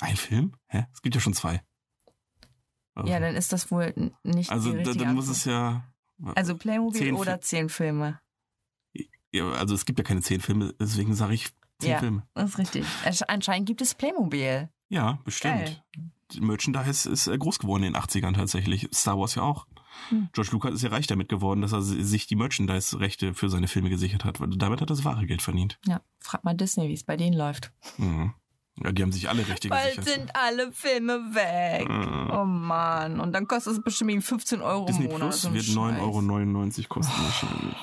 Ein 0.00 0.16
Film? 0.16 0.52
Hä? 0.68 0.86
Es 0.92 1.02
gibt 1.02 1.14
ja 1.14 1.20
schon 1.20 1.34
zwei. 1.34 1.62
Ja, 3.04 3.20
dann 3.20 3.34
ist 3.36 3.52
das 3.52 3.70
wohl 3.70 3.92
nicht 4.22 4.50
Also 4.50 4.72
die 4.72 4.82
da, 4.82 4.94
dann 4.94 5.14
muss 5.14 5.28
es 5.28 5.44
ja. 5.44 5.84
Also 6.34 6.56
Playmobil 6.56 6.98
zehn 7.00 7.14
oder 7.14 7.40
zehn 7.40 7.68
Filme. 7.68 8.18
Ja, 9.32 9.50
also 9.52 9.74
es 9.74 9.84
gibt 9.84 9.98
ja 9.98 10.04
keine 10.04 10.22
zehn 10.22 10.40
Filme, 10.40 10.72
deswegen 10.80 11.14
sage 11.14 11.34
ich 11.34 11.48
zehn 11.78 11.90
Ja. 11.90 11.98
Filme. 11.98 12.26
Das 12.34 12.50
ist 12.50 12.58
richtig. 12.58 12.86
Ansch- 13.04 13.24
Anscheinend 13.28 13.66
gibt 13.66 13.82
es 13.82 13.94
Playmobil. 13.94 14.70
Ja, 14.88 15.18
bestimmt. 15.24 15.54
Geil. 15.54 15.82
Merchandise 16.40 17.08
ist 17.10 17.26
äh, 17.26 17.36
groß 17.36 17.58
geworden 17.58 17.82
in 17.84 17.92
den 17.92 18.02
80ern 18.02 18.34
tatsächlich. 18.34 18.88
Star 18.94 19.18
Wars 19.18 19.34
ja 19.34 19.42
auch. 19.42 19.66
Hm. 20.08 20.28
George 20.32 20.50
Lucas 20.52 20.74
ist 20.74 20.82
ja 20.82 20.90
reich 20.90 21.06
damit 21.06 21.28
geworden, 21.28 21.60
dass 21.60 21.72
er 21.72 21.82
si- 21.82 22.02
sich 22.02 22.26
die 22.26 22.36
Merchandise-Rechte 22.36 23.34
für 23.34 23.48
seine 23.48 23.68
Filme 23.68 23.90
gesichert 23.90 24.24
hat. 24.24 24.38
Damit 24.40 24.80
hat 24.80 24.80
er 24.80 24.86
das 24.86 25.04
wahre 25.04 25.26
Geld 25.26 25.42
verdient. 25.42 25.78
Ja, 25.86 26.00
frag 26.18 26.44
mal 26.44 26.54
Disney, 26.54 26.88
wie 26.88 26.94
es 26.94 27.04
bei 27.04 27.16
denen 27.16 27.36
läuft. 27.36 27.72
Mhm. 27.98 28.32
Ja, 28.82 28.92
die 28.92 29.02
haben 29.02 29.12
sich 29.12 29.28
alle 29.28 29.46
Rechte 29.48 29.68
Bald 29.68 29.96
gesichert. 29.96 30.18
sind 30.20 30.36
alle 30.36 30.70
Filme 30.72 31.34
weg. 31.34 31.88
Mhm. 31.88 32.30
Oh 32.30 32.44
Mann. 32.44 33.20
Und 33.20 33.32
dann 33.32 33.46
kostet 33.48 33.72
es 33.74 33.82
bestimmt 33.82 34.10
irgendwie 34.10 34.26
15 34.26 34.60
Euro 34.60 34.84
Disney 34.84 35.06
im 35.06 35.12
Monat. 35.12 35.28
Plus 35.30 35.42
so 35.42 35.54
wird 35.54 35.64
Scheiß. 35.64 35.74
9,99 35.74 36.78
Euro 36.80 36.88
kosten 36.88 37.22
wahrscheinlich. 37.24 37.76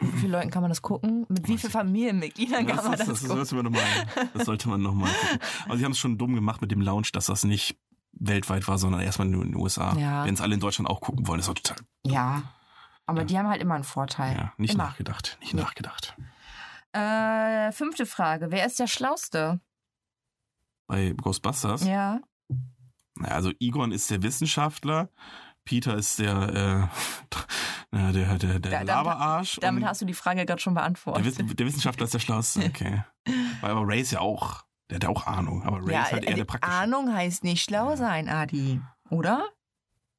Wie 0.00 0.18
vielen 0.18 0.32
Leuten 0.32 0.50
kann 0.50 0.62
man 0.62 0.70
das 0.70 0.82
gucken? 0.82 1.24
Mit 1.28 1.46
wie 1.48 1.56
vielen 1.56 1.70
Familienmitgliedern 1.72 2.66
kann 2.66 2.76
Das, 2.76 2.84
man 2.84 2.92
ist, 2.94 3.00
das, 3.00 3.08
das, 3.08 3.20
gucken? 3.22 3.36
sollte 3.36 3.54
man 3.54 3.64
noch 3.64 3.70
mal, 3.72 4.26
das 4.34 4.44
sollte 4.44 4.68
man 4.68 4.82
nochmal 4.82 5.10
gucken. 5.12 5.38
Aber 5.66 5.76
sie 5.78 5.84
haben 5.84 5.92
es 5.92 5.98
schon 5.98 6.18
dumm 6.18 6.34
gemacht 6.34 6.60
mit 6.60 6.72
dem 6.72 6.80
Launch, 6.80 7.12
dass 7.12 7.26
das 7.26 7.44
nicht 7.44 7.78
weltweit 8.12 8.66
war, 8.68 8.78
sondern 8.78 9.00
erstmal 9.00 9.28
nur 9.28 9.42
in 9.44 9.52
den 9.52 9.56
USA. 9.60 9.96
Ja. 9.96 10.24
Wenn 10.24 10.34
es 10.34 10.40
alle 10.40 10.54
in 10.54 10.60
Deutschland 10.60 10.90
auch 10.90 11.00
gucken 11.00 11.26
wollen, 11.28 11.38
ist 11.40 11.48
auch 11.48 11.54
total 11.54 11.76
Ja. 12.04 12.42
Aber 13.06 13.20
Ja. 13.20 13.24
die 13.26 13.38
haben 13.38 13.48
halt 13.48 13.62
immer 13.62 13.74
einen 13.76 13.84
Vorteil. 13.84 14.36
ja, 14.36 14.52
nicht 14.56 14.74
immer. 14.74 14.84
nachgedacht. 14.84 15.38
Nicht 15.40 15.54
Nee. 15.54 15.60
nachgedacht. 15.62 16.16
Äh, 16.92 17.72
fünfte 17.72 18.06
Frage. 18.06 18.50
Wer 18.50 18.66
ist 18.66 18.78
der 18.78 18.86
Schlauste? 18.88 19.60
Bei 20.86 21.12
Ghostbusters, 21.12 21.84
Ja. 21.86 22.20
naja, 23.16 23.34
also 23.34 23.50
Egon 23.60 23.90
ist 23.92 24.10
der 24.10 24.22
Wissenschaftler, 24.22 25.08
Peter 25.64 25.96
ist 25.96 26.18
der, 26.18 26.90
äh, 27.92 27.92
der, 28.12 28.38
der, 28.38 28.38
der 28.38 28.58
damit- 28.60 28.86
Laberarsch. 28.88 29.58
Damit 29.60 29.82
und 29.82 29.88
hast 29.88 30.02
du 30.02 30.04
die 30.04 30.12
Frage 30.14 30.44
gerade 30.44 30.60
schon 30.60 30.74
der, 30.74 30.82
beantwortet. 30.82 31.24
Wiss, 31.24 31.36
der 31.56 31.66
Wissenschaftler 31.66 32.04
ist 32.04 32.14
der 32.14 32.18
Schlauste, 32.18 32.60
okay. 32.66 33.02
Weil 33.60 33.70
aber 33.70 33.86
Ray 33.86 34.00
ist 34.02 34.10
ja 34.10 34.20
auch, 34.20 34.64
der 34.90 34.96
hat 34.96 35.04
ja 35.04 35.08
auch 35.08 35.26
Ahnung, 35.26 35.62
aber 35.62 35.78
Ray 35.78 35.92
ja, 35.94 36.02
ist 36.02 36.12
halt 36.12 36.24
eher 36.24 36.32
äh, 36.32 36.34
der 36.34 36.44
praktische. 36.44 36.74
Ahnung 36.74 37.12
heißt 37.14 37.44
nicht 37.44 37.64
schlau 37.64 37.96
sein, 37.96 38.28
Adi. 38.28 38.80
Oder? 39.10 39.44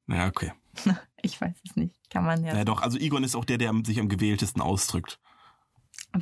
Naja, 0.06 0.26
okay. 0.28 0.52
Ich 1.22 1.40
weiß 1.40 1.56
es 1.64 1.74
nicht. 1.74 1.96
Kann 2.10 2.24
man 2.24 2.44
ja. 2.44 2.54
Ja, 2.54 2.64
doch, 2.64 2.82
also 2.82 2.98
Egon 2.98 3.24
ist 3.24 3.34
auch 3.34 3.44
der, 3.44 3.58
der 3.58 3.72
sich 3.84 3.98
am 3.98 4.08
gewähltesten 4.08 4.62
ausdrückt. 4.62 5.18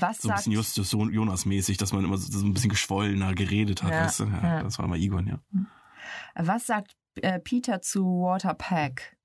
Was 0.01 0.19
So 0.19 0.29
ein 0.29 0.31
sagt 0.31 0.39
bisschen 0.41 0.53
Justus 0.53 0.93
Jonas-mäßig, 0.93 1.77
dass 1.77 1.93
man 1.93 2.05
immer 2.05 2.19
so, 2.19 2.45
ein 2.45 2.55
bisschen 2.55 2.71
geschwollener 2.71 3.35
geredet 3.35 3.83
hat, 3.83 3.91
Ja, 3.91 4.05
weißt 4.05 4.21
du? 4.21 4.25
Ja, 4.25 4.43
ja. 4.43 4.63
Das 4.63 4.79
war 4.79 4.87
mal 4.87 4.99
Egon, 4.99 5.27
ja. 5.27 5.39
Was 6.35 6.67
sagt 6.67 6.97
äh, 7.17 7.39
Peter 7.39 7.81
zu 7.81 8.05
Walter 8.05 8.55
Peck? 8.55 9.17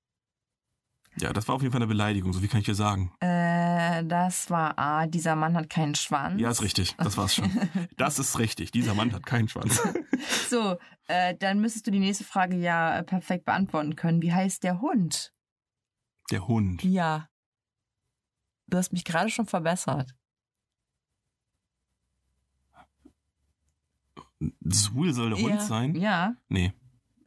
Ja, 1.18 1.32
das 1.32 1.48
war 1.48 1.56
auf 1.56 1.62
jeden 1.62 1.72
Fall 1.72 1.80
eine 1.80 1.88
Beleidigung, 1.88 2.32
so 2.32 2.42
wie 2.42 2.48
kann 2.48 2.60
ich 2.60 2.66
dir 2.66 2.74
sagen. 2.74 3.12
Äh, 3.20 4.04
das 4.04 4.48
war 4.48 4.78
A, 4.78 5.06
dieser 5.06 5.34
Mann 5.34 5.56
hat 5.56 5.68
keinen 5.68 5.94
Schwanz. 5.94 6.40
Ja, 6.40 6.50
ist 6.50 6.62
richtig, 6.62 6.94
das 6.96 7.16
war's 7.16 7.34
schon. 7.34 7.50
Das 7.96 8.18
ist 8.18 8.38
richtig, 8.38 8.70
dieser 8.70 8.94
Mann 8.94 9.12
hat 9.12 9.26
keinen 9.26 9.48
Schwanz. 9.48 9.82
So, 10.48 10.76
äh, 11.06 11.36
dann 11.36 11.60
müsstest 11.60 11.86
du 11.86 11.90
die 11.92 12.00
nächste 12.00 12.24
Frage 12.24 12.56
ja 12.56 12.98
äh, 12.98 13.04
perfekt 13.04 13.44
beantworten 13.44 13.94
können. 13.94 14.20
Wie 14.20 14.32
heißt 14.32 14.64
der 14.64 14.80
Hund? 14.80 15.32
Der 16.30 16.46
Hund. 16.46 16.82
Ja. 16.82 17.28
Du 18.66 18.76
hast 18.76 18.92
mich 18.92 19.04
gerade 19.04 19.30
schon 19.30 19.46
verbessert. 19.46 20.14
Sul 24.68 25.12
soll 25.12 25.30
der 25.30 25.38
Hund 25.38 25.54
ja. 25.54 25.60
sein? 25.60 25.94
Ja, 25.94 26.34
Nee, 26.48 26.72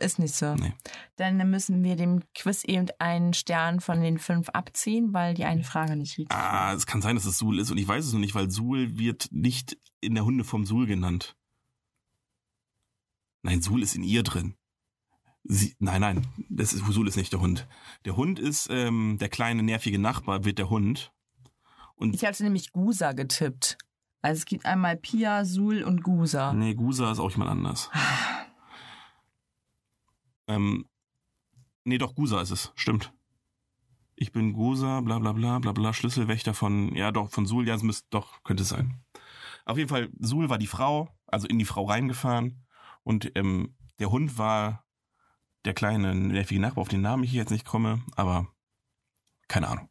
ist 0.03 0.19
nicht 0.19 0.35
so. 0.35 0.55
Nee. 0.55 0.73
Dann 1.15 1.37
müssen 1.49 1.83
wir 1.83 1.95
dem 1.95 2.21
Quiz 2.35 2.63
eben 2.63 2.87
einen 2.99 3.33
Stern 3.33 3.79
von 3.79 4.01
den 4.01 4.19
fünf 4.19 4.49
abziehen, 4.49 5.13
weil 5.13 5.33
die 5.33 5.45
eine 5.45 5.63
Frage 5.63 5.95
nicht 5.95 6.17
richtig 6.17 6.35
war. 6.35 6.53
Ah, 6.53 6.73
es 6.73 6.85
kann 6.85 7.01
sein, 7.01 7.15
dass 7.15 7.25
es 7.25 7.37
Sul 7.37 7.59
ist 7.59 7.71
und 7.71 7.77
ich 7.77 7.87
weiß 7.87 8.05
es 8.05 8.13
noch 8.13 8.19
nicht, 8.19 8.35
weil 8.35 8.49
Sul 8.49 8.97
wird 8.97 9.29
nicht 9.31 9.77
in 10.01 10.15
der 10.15 10.25
Hunde 10.25 10.43
vom 10.43 10.65
Sul 10.65 10.85
genannt. 10.85 11.35
Nein, 13.41 13.61
Sul 13.61 13.81
ist 13.81 13.95
in 13.95 14.03
ihr 14.03 14.23
drin. 14.23 14.55
Sie, 15.45 15.75
nein, 15.79 16.01
nein, 16.01 16.27
das 16.49 16.71
ist, 16.71 16.85
Sul 16.85 17.07
ist 17.07 17.17
nicht 17.17 17.33
der 17.33 17.41
Hund. 17.41 17.67
Der 18.05 18.15
Hund 18.15 18.39
ist 18.39 18.69
ähm, 18.71 19.17
der 19.19 19.27
kleine 19.27 19.61
nervige 19.61 19.99
Nachbar, 19.99 20.45
wird 20.45 20.57
der 20.57 20.69
Hund. 20.69 21.11
Und 21.95 22.15
Ich 22.15 22.25
hatte 22.25 22.43
nämlich 22.43 22.71
Gusa 22.71 23.11
getippt. 23.11 23.77
Also 24.23 24.39
es 24.39 24.45
gibt 24.45 24.65
einmal 24.65 24.95
Pia, 24.95 25.43
Sul 25.43 25.83
und 25.83 26.01
Gusa. 26.01 26.53
nee, 26.53 26.73
Gusa 26.73 27.11
ist 27.11 27.19
auch 27.19 27.31
jemand 27.31 27.51
anders. 27.51 27.91
Ähm, 30.45 30.89
nee, 31.85 31.97
doch, 31.97 32.15
Gusa 32.15 32.41
ist 32.41 32.51
es, 32.51 32.73
stimmt. 32.75 33.13
Ich 34.17 34.33
bin 34.33 34.51
Gusa, 34.51 34.99
bla 34.99 35.17
bla 35.17 35.31
bla 35.31 35.59
bla 35.59 35.71
bla, 35.71 35.93
Schlüsselwächter 35.93 36.53
von, 36.53 36.93
ja 36.93 37.13
doch, 37.13 37.31
von 37.31 37.45
Sul, 37.45 37.65
ja, 37.65 37.75
es 37.75 37.81
müsste, 37.81 38.05
doch, 38.09 38.43
könnte 38.43 38.63
es 38.63 38.69
sein. 38.69 39.01
Auf 39.63 39.77
jeden 39.77 39.87
Fall, 39.87 40.09
Sul 40.19 40.49
war 40.49 40.57
die 40.57 40.67
Frau, 40.67 41.07
also 41.27 41.47
in 41.47 41.59
die 41.59 41.65
Frau 41.65 41.85
reingefahren 41.85 42.65
und 43.03 43.31
ähm, 43.35 43.77
der 43.99 44.11
Hund 44.11 44.37
war 44.37 44.83
der 45.63 45.73
kleine 45.73 46.13
nervige 46.13 46.59
Nachbar, 46.59 46.81
auf 46.81 46.89
den 46.89 47.01
Namen 47.01 47.23
ich 47.23 47.31
jetzt 47.31 47.51
nicht 47.51 47.65
komme, 47.65 48.03
aber 48.17 48.47
keine 49.47 49.69
Ahnung. 49.69 49.87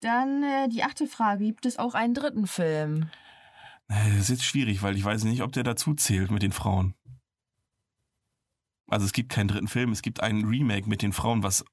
Dann 0.00 0.42
äh, 0.42 0.68
die 0.68 0.82
achte 0.82 1.06
Frage. 1.06 1.44
Gibt 1.44 1.66
es 1.66 1.78
auch 1.78 1.94
einen 1.94 2.14
dritten 2.14 2.46
Film? 2.46 3.08
Äh, 3.88 4.10
Das 4.10 4.18
ist 4.22 4.28
jetzt 4.28 4.44
schwierig, 4.44 4.82
weil 4.82 4.96
ich 4.96 5.04
weiß 5.04 5.24
nicht, 5.24 5.42
ob 5.42 5.52
der 5.52 5.62
dazu 5.62 5.94
zählt 5.94 6.30
mit 6.30 6.42
den 6.42 6.52
Frauen. 6.52 6.94
Also 8.88 9.04
es 9.06 9.12
gibt 9.12 9.32
keinen 9.32 9.48
dritten 9.48 9.68
Film, 9.68 9.90
es 9.90 10.02
gibt 10.02 10.20
einen 10.20 10.44
Remake 10.44 10.88
mit 10.88 11.02
den 11.02 11.12
Frauen, 11.12 11.42
was 11.42 11.64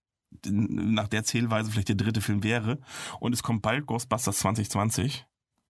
nach 0.48 1.08
der 1.08 1.24
Zählweise 1.24 1.70
vielleicht 1.72 1.90
der 1.90 1.96
dritte 1.96 2.22
Film 2.22 2.44
wäre. 2.44 2.80
Und 3.20 3.34
es 3.34 3.44
kommt 3.44 3.62
bald 3.62 3.86
Ghostbusters 3.86 4.40
2020, 4.40 5.26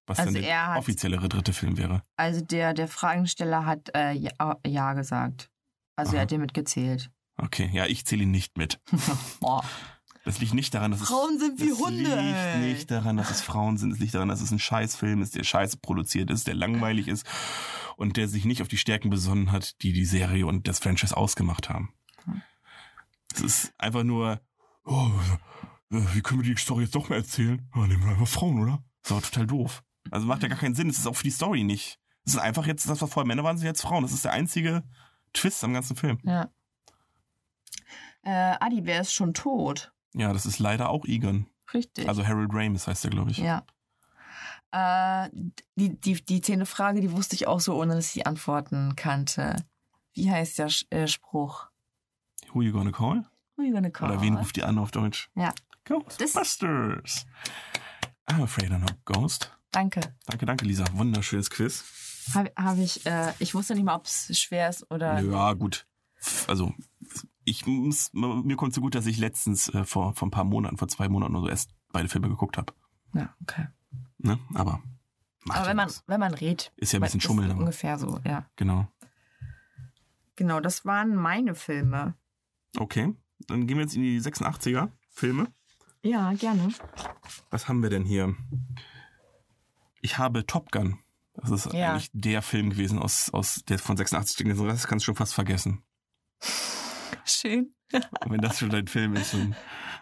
was 0.08 0.20
Also 0.20 0.32
dann 0.34 0.42
der 0.42 0.50
er 0.50 0.68
hat- 0.68 0.78
offiziellere 0.80 1.28
dritte 1.28 1.52
Film 1.52 1.78
wäre. 1.78 2.02
Also 2.16 2.40
der, 2.42 2.74
der 2.74 2.88
Fragensteller 2.88 3.66
hat 3.66 3.90
äh, 3.94 4.14
ja, 4.14 4.32
ja 4.66 4.94
gesagt. 4.94 5.50
Also 5.98 6.12
Aha. 6.12 6.18
er 6.18 6.22
hat 6.22 6.32
dir 6.32 6.40
mitgezählt. 6.40 7.12
Okay, 7.36 7.70
ja, 7.74 7.88
ich 7.88 8.06
zähle 8.06 8.24
ihn 8.24 8.32
nicht 8.32 8.58
mit. 8.58 8.80
Das 10.24 10.40
liegt 10.40 10.54
nicht 10.54 10.74
daran, 10.74 10.92
dass 10.92 11.02
Frauen 11.02 11.36
es, 11.36 11.42
sind 11.42 11.60
wie 11.60 11.70
das 11.70 11.80
Hunde, 11.80 12.02
liegt 12.02 12.38
ey. 12.38 12.60
nicht 12.60 12.90
daran, 12.90 13.18
dass 13.18 13.30
es 13.30 13.42
Frauen 13.42 13.78
sind. 13.78 13.92
Es 13.92 14.00
liegt 14.00 14.14
daran, 14.14 14.30
dass 14.30 14.42
es 14.42 14.52
ein 14.52 14.60
Scheißfilm 14.60 15.22
ist, 15.22 15.36
der 15.36 15.44
scheiße 15.44 15.78
produziert 15.78 16.32
ist, 16.32 16.48
der 16.48 16.56
langweilig 16.56 17.08
ist 17.10 17.26
und 17.98 18.16
der 18.16 18.30
sich 18.30 18.46
nicht 18.46 18.62
auf 18.62 18.70
die 18.70 18.78
Stärken 18.78 19.10
besonnen 19.10 19.52
hat, 19.52 19.82
die 19.82 19.92
die 19.92 20.06
Serie 20.06 20.46
und 20.48 20.68
das 20.68 20.80
Franchise 20.80 21.16
ausgemacht 21.16 21.70
haben. 21.70 21.94
Es 23.34 23.42
ist 23.42 23.74
einfach 23.78 24.04
nur, 24.04 24.40
oh, 24.86 25.12
wie 25.90 26.22
können 26.22 26.44
wir 26.44 26.56
die 26.56 26.60
Story 26.60 26.84
jetzt 26.84 26.96
doch 26.96 27.10
mal 27.10 27.18
erzählen? 27.18 27.70
Ja, 27.76 27.86
nehmen 27.88 28.04
wir 28.04 28.12
einfach 28.12 28.28
Frauen, 28.28 28.62
oder? 28.62 28.84
Das 29.02 29.12
ist 29.12 29.18
aber 29.18 29.22
total 29.22 29.48
doof. 29.48 29.84
Also 30.12 30.26
macht 30.26 30.44
ja 30.44 30.50
gar 30.50 30.58
keinen 30.58 30.76
Sinn. 30.76 30.90
Es 30.90 30.98
ist 30.98 31.08
auch 31.08 31.16
für 31.16 31.24
die 31.24 31.32
Story 31.32 31.64
nicht. 31.64 32.00
Es 32.26 32.34
ist 32.34 32.40
einfach 32.40 32.66
jetzt, 32.66 32.88
das 32.90 33.02
was 33.02 33.12
vorher 33.12 33.28
Männer 33.28 33.44
waren, 33.44 33.58
sind 33.58 33.68
jetzt 33.68 33.82
Frauen. 33.82 34.04
Das 34.04 34.14
ist 34.14 34.26
der 34.26 34.32
einzige 34.32 34.84
Twist 35.34 35.64
am 35.64 35.74
ganzen 35.74 35.96
Film. 35.96 36.20
Ja. 36.24 36.50
Äh, 38.24 38.56
Adi, 38.60 38.82
wer 38.86 39.02
ist 39.02 39.14
schon 39.14 39.34
tot? 39.34 39.93
Ja, 40.14 40.32
das 40.34 40.46
ist 40.46 40.60
leider 40.60 40.90
auch 40.90 41.06
Egon. 41.06 41.48
Richtig. 41.74 42.08
Also 42.08 42.26
Harold 42.26 42.52
Ramis 42.54 42.88
heißt 42.88 43.04
er, 43.06 43.12
glaube 43.12 43.32
ich. 43.32 43.38
ja. 43.38 43.64
Äh, 44.72 45.30
die, 45.76 46.00
die, 46.00 46.24
die 46.26 46.42
zehnte 46.42 46.66
Frage, 46.66 47.00
die 47.02 47.12
wusste 47.12 47.36
ich 47.36 47.46
auch 47.48 47.60
so, 47.60 47.80
ohne 47.80 47.96
dass 47.96 48.08
ich 48.08 48.14
die 48.14 48.26
Antworten 48.26 48.96
kannte. 48.96 49.56
Wie 50.14 50.30
heißt 50.32 50.58
der 50.58 50.70
Sch- 50.70 50.92
äh, 50.92 51.08
Spruch? 51.08 51.68
Who 52.54 52.62
you 52.64 52.72
gonna 52.72 52.92
call? 52.92 53.24
Who 53.56 53.64
you 53.64 53.72
gonna 53.74 53.90
call? 53.92 54.10
Oder 54.12 54.22
wen 54.22 54.36
ruft 54.36 54.56
die 54.56 54.64
an 54.64 54.80
auf 54.80 54.92
Deutsch? 54.92 55.30
Ja. 55.36 55.54
Ghostbusters. 55.86 57.26
I'm 58.28 58.42
afraid 58.44 58.72
I'm 58.72 58.80
not 58.80 58.96
ghost. 59.06 59.56
Danke. 59.72 60.02
Danke, 60.26 60.46
danke, 60.46 60.66
Lisa. 60.66 60.86
Wunderschönes 60.94 61.50
Quiz. 61.50 61.84
Habe 62.34 62.52
hab 62.56 62.78
ich, 62.78 63.06
äh, 63.06 63.34
ich 63.40 63.54
wusste 63.54 63.76
nicht 63.76 63.84
mal, 63.84 63.96
ob 63.96 64.06
es 64.06 64.40
schwer 64.40 64.70
ist 64.70 64.90
oder. 64.92 65.20
Ja, 65.20 65.54
gut. 65.54 65.86
Also, 66.48 66.74
ich 67.46 67.66
muss, 67.66 68.12
mir 68.14 68.56
kommt 68.56 68.74
so 68.74 68.82
gut, 68.82 68.96
dass 68.96 69.06
ich 69.06 69.18
letztens 69.18 69.70
äh, 69.70 69.84
vor, 69.84 70.14
vor 70.16 70.28
ein 70.28 70.32
paar 70.32 70.44
Monaten, 70.44 70.78
vor 70.78 70.88
zwei 70.88 71.10
Monaten 71.10 71.36
oder 71.36 71.46
so 71.46 71.50
erst 71.50 71.72
beide 71.92 72.10
Filme 72.10 72.30
geguckt 72.30 72.58
habe. 72.58 72.74
Ja, 73.14 73.36
okay. 73.42 73.68
Ne? 74.18 74.40
Aber, 74.54 74.82
Aber 75.50 75.68
wenn 75.68 75.78
man, 75.78 75.92
wenn 76.08 76.20
man 76.20 76.34
redet. 76.34 76.72
Ist 76.78 76.94
ja 76.94 77.00
ein 77.00 77.04
bisschen 77.04 77.22
aber 77.40 77.60
Ungefähr 77.60 77.98
so, 78.00 78.20
ja. 78.26 78.46
genau. 78.56 78.88
Genau, 80.36 80.60
das 80.60 80.86
waren 80.86 81.16
meine 81.16 81.54
Filme. 81.54 82.16
Okay, 82.78 83.14
dann 83.48 83.68
gehen 83.68 83.78
wir 83.78 83.84
jetzt 83.84 83.96
in 83.96 84.02
die 84.02 84.20
86er 84.20 84.90
Filme. 85.12 85.48
Ja, 86.02 86.34
gerne. 86.34 86.70
Was 87.50 87.68
haben 87.68 87.84
wir 87.84 87.90
denn 87.90 88.04
hier? 88.04 88.36
Ich 90.02 90.18
habe 90.18 90.46
Top 90.46 90.72
Gun. 90.72 91.00
Das 91.36 91.50
ist 91.50 91.72
Ja. 91.74 91.92
eigentlich 91.92 92.10
der 92.14 92.42
Film 92.42 92.70
gewesen 92.72 93.00
aus, 93.00 93.30
aus 93.32 93.64
der 93.68 93.80
von 93.80 93.96
86. 93.98 94.38
Den 94.38 94.52
Rest 94.60 94.88
kannst 94.88 95.04
du 95.04 95.08
schon 95.08 95.16
fast 95.16 95.34
vergessen. 95.34 95.84
Schön. 97.44 97.74
Wenn 98.26 98.40
das 98.42 98.58
schon 98.60 98.70
dein 98.70 98.88
Film 98.88 99.16
ist. 99.16 99.36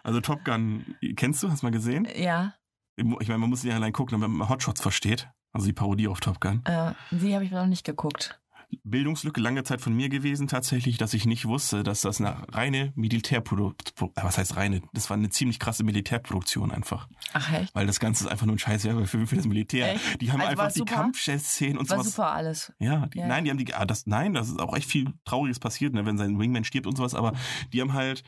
Also 0.04 0.20
Top 0.20 0.44
Gun, 0.46 0.96
kennst 1.16 1.44
du? 1.44 1.52
Hast 1.52 1.62
du 1.62 1.68
mal 1.68 1.72
gesehen? 1.72 2.08
Ja, 2.16 2.56
Ich 2.96 3.04
meine, 3.06 3.38
man 3.38 3.52
muss 3.52 3.64
nicht 3.64 3.72
allein 3.74 3.94
gucken, 3.94 4.20
damit 4.20 4.36
man 4.36 4.50
Hotshots 4.50 4.82
versteht. 4.82 5.28
Also 5.54 5.68
die 5.68 5.74
Parodie 5.74 6.08
auf 6.08 6.20
Top 6.22 6.40
Gun. 6.42 6.64
äh, 6.66 6.94
die 7.12 7.36
habe 7.36 7.44
ich 7.46 7.52
noch 7.52 7.68
nicht 7.68 7.86
geguckt. 7.86 8.42
Bildungslücke 8.84 9.42
lange 9.42 9.64
Zeit 9.64 9.82
von 9.82 9.94
mir 9.94 10.10
gewesen 10.10 10.48
tatsächlich, 10.48 10.98
dass 10.98 11.14
ich 11.14 11.26
nicht 11.26 11.46
wusste, 11.46 11.84
dass 11.84 12.02
das 12.02 12.20
eine 12.22 12.46
reine 12.54 12.92
Militärproduktion, 12.96 14.12
was 14.16 14.38
heißt 14.38 14.56
reine? 14.56 14.82
Das 14.94 15.10
war 15.10 15.18
eine 15.18 15.30
ziemlich 15.30 15.60
krasse 15.60 15.84
Militärproduktion 15.84 16.72
einfach. 16.72 17.08
Ach 17.34 17.52
echt? 17.54 17.74
Weil 17.76 17.88
das 17.88 18.00
Ganze 18.00 18.26
ist 18.26 18.30
einfach 18.32 18.46
nur 18.46 18.56
ein 18.56 18.60
scheiß 18.60 18.84
Werbefilm 18.86 19.28
für 19.28 19.36
das 19.36 19.46
Militär. 19.46 19.94
Echt? 19.96 20.22
Die 20.22 20.32
haben 20.32 20.42
Also 20.42 20.52
einfach 20.52 20.72
die 20.74 20.80
super? 20.80 20.96
Kampfszenen 20.96 21.78
und 21.78 21.90
War 21.90 21.98
sowas. 21.98 22.12
super 22.14 22.32
alles. 22.32 22.74
Ja, 22.80 23.08
die, 23.08 23.20
Ja. 23.20 23.28
nein, 23.28 23.44
die 23.46 23.50
haben 23.52 23.58
die, 23.58 23.74
ah, 23.74 23.86
das, 23.86 24.06
nein, 24.08 24.34
das 24.34 24.50
ist 24.50 24.60
auch 24.60 24.76
echt 24.76 24.90
viel 24.90 25.14
Trauriges 25.26 25.60
passiert, 25.60 25.94
ne, 25.94 26.06
wenn 26.06 26.18
sein 26.18 26.38
Wingman 26.40 26.64
stirbt 26.64 26.88
und 26.88 26.96
sowas, 26.98 27.14
aber 27.16 27.34
die 27.74 27.82
haben 27.82 27.94
halt 27.94 28.24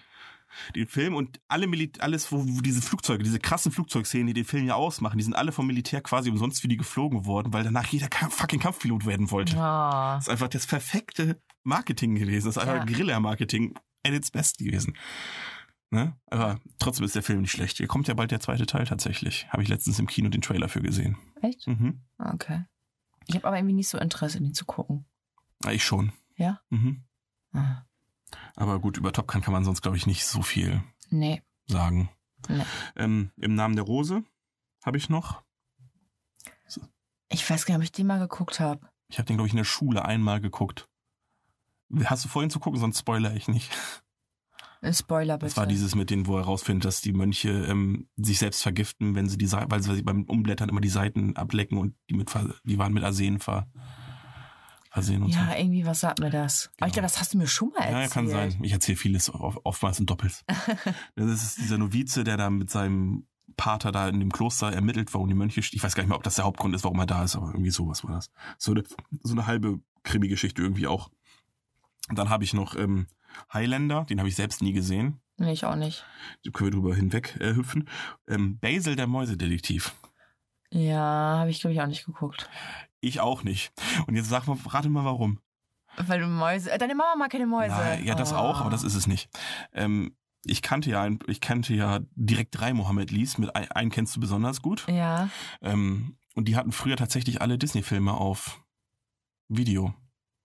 den 0.75 0.87
Film 0.87 1.15
und 1.15 1.39
alle 1.47 1.67
Mili 1.67 1.91
alles, 1.99 2.31
wo, 2.31 2.43
wo 2.45 2.61
diese 2.61 2.81
Flugzeuge, 2.81 3.23
diese 3.23 3.39
krassen 3.39 3.71
Flugzeugszenen, 3.71 4.27
die 4.27 4.33
den 4.33 4.45
Film 4.45 4.65
ja 4.65 4.75
ausmachen, 4.75 5.17
die 5.17 5.23
sind 5.23 5.35
alle 5.35 5.51
vom 5.51 5.67
Militär 5.67 6.01
quasi 6.01 6.29
umsonst 6.29 6.61
für 6.61 6.67
die 6.67 6.77
geflogen 6.77 7.25
worden, 7.25 7.53
weil 7.53 7.63
danach 7.63 7.87
jeder 7.87 8.07
Ka- 8.09 8.29
fucking 8.29 8.59
Kampfpilot 8.59 9.05
werden 9.05 9.31
wollte. 9.31 9.57
Ah. 9.57 10.15
Das 10.15 10.25
ist 10.27 10.29
einfach 10.29 10.47
das 10.49 10.67
perfekte 10.67 11.41
Marketing 11.63 12.15
gewesen. 12.15 12.47
Das 12.47 12.57
ist 12.57 12.61
einfach 12.61 12.77
Ja. 12.77 12.85
Guerilla-Marketing 12.85 13.73
at 14.05 14.13
its 14.13 14.31
best 14.31 14.57
gewesen. 14.59 14.95
Ne? 15.91 16.17
Aber 16.31 16.59
trotzdem 16.79 17.05
ist 17.05 17.15
der 17.15 17.21
Film 17.23 17.41
nicht 17.41 17.51
schlecht. 17.51 17.77
Hier 17.77 17.87
kommt 17.87 18.07
ja 18.07 18.15
bald 18.15 18.31
der 18.31 18.39
zweite 18.39 18.65
Teil 18.65 18.85
tatsächlich. 18.85 19.47
Habe 19.49 19.61
ich 19.61 19.69
letztens 19.69 19.99
im 19.99 20.07
Kino 20.07 20.29
den 20.29 20.41
Trailer 20.41 20.67
für 20.67 20.81
gesehen. 20.81 21.17
Echt? 21.41 21.67
Mhm. 21.67 22.01
Okay. 22.17 22.65
Ich 23.27 23.35
habe 23.35 23.47
aber 23.47 23.57
irgendwie 23.57 23.75
nicht 23.75 23.89
so 23.89 23.97
Interesse, 23.99 24.41
den 24.41 24.53
zu 24.55 24.65
gucken. 24.65 25.05
Ich 25.71 25.83
schon. 25.83 26.11
Ja? 26.35 26.59
Mhm. 26.71 27.03
Ah. 27.53 27.85
Aber 28.55 28.79
gut, 28.79 28.97
über 28.97 29.11
Top 29.11 29.27
Gun 29.27 29.41
kann 29.41 29.53
man 29.53 29.63
sonst, 29.63 29.81
glaube 29.81 29.97
ich, 29.97 30.07
nicht 30.07 30.25
so 30.25 30.41
viel 30.41 30.83
Nee. 31.09 31.41
sagen. 31.67 32.09
Nee. 32.49 32.63
Ähm, 32.95 33.31
Im 33.37 33.55
Namen 33.55 33.75
der 33.75 33.85
Rose 33.85 34.23
habe 34.83 34.97
ich 34.97 35.09
noch. 35.09 35.43
Ich 37.29 37.49
weiß 37.49 37.65
gar 37.65 37.75
nicht, 37.75 37.79
ob 37.79 37.83
ich 37.85 37.91
den 37.91 38.07
mal 38.07 38.19
geguckt 38.19 38.59
habe. 38.59 38.87
Ich 39.07 39.17
habe 39.17 39.25
den, 39.25 39.37
glaube 39.37 39.47
ich, 39.47 39.53
in 39.53 39.57
der 39.57 39.63
Schule 39.63 40.05
einmal 40.05 40.39
geguckt. 40.39 40.87
Hast 42.05 42.25
du 42.25 42.29
vorhin 42.29 42.49
zu 42.51 42.59
gucken, 42.59 42.79
sonst 42.79 42.99
spoiler 42.99 43.35
ich 43.35 43.47
nicht. 43.47 43.71
Spoiler 44.91 45.37
bitte. 45.37 45.47
Das 45.49 45.57
war 45.57 45.65
dieses 45.65 45.95
mit 45.95 46.09
denen, 46.09 46.27
wo 46.27 46.35
er 46.35 46.41
herausfindet, 46.41 46.85
dass 46.85 46.99
die 47.01 47.13
Mönche 47.13 47.49
ähm, 47.49 48.09
sich 48.17 48.39
selbst 48.39 48.61
vergiften, 48.61 49.15
wenn 49.15 49.29
sie 49.29 49.37
die 49.37 49.49
weil 49.51 49.81
sie 49.81 50.01
beim 50.03 50.23
Umblättern 50.23 50.67
immer 50.69 50.81
die 50.81 50.89
Seiten 50.89 51.37
ablecken 51.37 51.77
und 51.77 51.95
die 52.09 52.15
mit 52.15 52.29
die 52.65 52.77
waren 52.77 52.93
mit 52.93 53.03
Arsen 53.03 53.39
ver, 53.39 53.67
versehen 54.93 55.23
und 55.23 55.29
Ja, 55.29 55.55
irgendwie, 55.57 55.85
was 55.85 55.99
sagt 56.01 56.19
mir 56.19 56.29
das? 56.29 56.67
Aber 56.79 56.87
ich 56.87 56.93
Genau. 56.93 56.93
glaube, 56.93 57.01
das 57.07 57.19
hast 57.19 57.33
du 57.33 57.37
mir 57.39 57.47
schon 57.47 57.69
mal 57.69 57.83
so. 57.83 57.89
Ja, 57.89 57.89
erzählt. 58.01 58.11
kann 58.11 58.27
sein. 58.29 58.59
Ich 58.63 58.71
erzähle 58.71 58.95
vieles 58.95 59.29
oft- 59.33 59.59
oftmals 59.63 59.99
in 59.99 60.05
Doppels. 60.05 60.43
das 61.15 61.43
ist 61.43 61.57
dieser 61.57 61.77
Novize, 61.77 62.23
der 62.23 62.37
da 62.37 62.49
mit 62.49 62.69
seinem 62.69 63.27
Pater 63.57 63.91
da 63.91 64.07
in 64.07 64.19
dem 64.19 64.31
Kloster 64.31 64.71
ermittelt, 64.71 65.13
warum 65.13 65.27
die 65.27 65.33
Mönche, 65.35 65.59
ich 65.59 65.83
weiß 65.83 65.95
gar 65.95 66.03
nicht 66.03 66.09
mehr, 66.09 66.17
ob 66.17 66.23
das 66.23 66.35
der 66.35 66.45
Hauptgrund 66.45 66.73
ist, 66.75 66.83
warum 66.83 66.99
er 66.99 67.05
da 67.05 67.23
ist, 67.23 67.35
aber 67.35 67.47
irgendwie 67.47 67.69
sowas 67.71 68.03
war 68.03 68.11
das. 68.11 68.31
So 68.57 68.71
eine, 68.71 68.83
so 69.21 69.33
eine 69.33 69.45
halbe 69.47 69.79
Krimi-Geschichte 70.03 70.61
irgendwie 70.61 70.87
auch. 70.87 71.09
Und 72.09 72.17
dann 72.17 72.29
habe 72.29 72.43
ich 72.43 72.53
noch 72.53 72.75
ähm, 72.75 73.07
Highlander, 73.53 74.05
den 74.05 74.19
habe 74.19 74.29
ich 74.29 74.35
selbst 74.35 74.61
nie 74.61 74.73
gesehen. 74.73 75.19
Nee, 75.37 75.51
ich 75.53 75.65
auch 75.65 75.75
nicht. 75.75 76.05
Da 76.45 76.51
können 76.51 76.67
wir 76.71 76.79
drüber 76.79 76.95
hinweg 76.95 77.35
äh, 77.39 77.55
hüpfen. 77.55 77.89
Ähm, 78.27 78.59
Basil, 78.59 78.95
der 78.95 79.07
Mäusedetektiv. 79.07 79.93
Ja, 80.73 81.37
habe 81.39 81.49
ich, 81.49 81.61
glaube 81.61 81.73
ich, 81.73 81.81
auch 81.81 81.87
nicht 81.87 82.05
geguckt. 82.05 82.49
Ich 82.99 83.19
auch 83.19 83.43
nicht. 83.43 83.71
Und 84.07 84.15
jetzt 84.15 84.29
sag 84.29 84.47
mal, 84.47 84.57
rate 84.65 84.89
mal 84.89 85.05
warum. 85.05 85.39
Weil 85.97 86.19
du 86.21 86.27
Mäuse. 86.27 86.71
Äh, 86.71 86.77
Deine 86.79 86.95
Mama 86.95 87.15
mag 87.17 87.31
keine 87.31 87.45
Mäuse. 87.45 87.75
Na, 87.77 87.99
ja, 87.99 88.15
das 88.15 88.33
Oh. 88.33 88.37
auch, 88.37 88.61
aber 88.61 88.69
das 88.71 88.83
ist 88.83 88.95
es 88.95 89.05
nicht. 89.05 89.29
Ähm, 89.73 90.15
ich 90.45 90.61
kannte 90.61 90.89
ja, 90.89 91.03
ein- 91.03 91.19
ich 91.27 91.39
kannte 91.41 91.73
ja 91.75 91.99
direkt 92.15 92.57
drei 92.59 92.73
Mohammed 92.73 93.11
Lees, 93.11 93.37
mit 93.37 93.55
ein, 93.55 93.69
einen 93.71 93.91
kennst 93.91 94.15
du 94.15 94.19
besonders 94.19 94.61
gut. 94.61 94.85
Ja. 94.87 95.29
Ähm, 95.61 96.17
und 96.35 96.47
die 96.47 96.55
hatten 96.55 96.71
früher 96.71 96.97
tatsächlich 96.97 97.41
alle 97.41 97.57
Disney-Filme 97.59 98.13
auf 98.13 98.63
Video. 99.49 99.93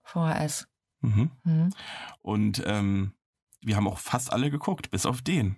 VHS. 0.03 0.67
Mhm. 1.01 1.31
Hm. 1.43 1.69
Und 2.21 2.61
ähm, 2.65 3.13
wir 3.61 3.75
haben 3.75 3.87
auch 3.87 3.97
fast 3.99 4.31
alle 4.31 4.51
geguckt, 4.51 4.91
bis 4.91 5.05
auf 5.05 5.21
den. 5.21 5.57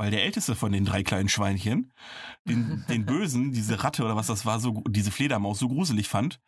Weil 0.00 0.10
der 0.10 0.24
älteste 0.24 0.54
von 0.54 0.72
den 0.72 0.86
drei 0.86 1.02
kleinen 1.02 1.28
Schweinchen, 1.28 1.92
den, 2.46 2.86
den 2.88 3.04
Bösen, 3.04 3.52
diese 3.52 3.84
Ratte 3.84 4.02
oder 4.02 4.16
was 4.16 4.28
das 4.28 4.46
war, 4.46 4.58
so 4.58 4.82
diese 4.88 5.10
Fledermaus 5.10 5.58
so 5.58 5.68
gruselig 5.68 6.08
fand. 6.08 6.40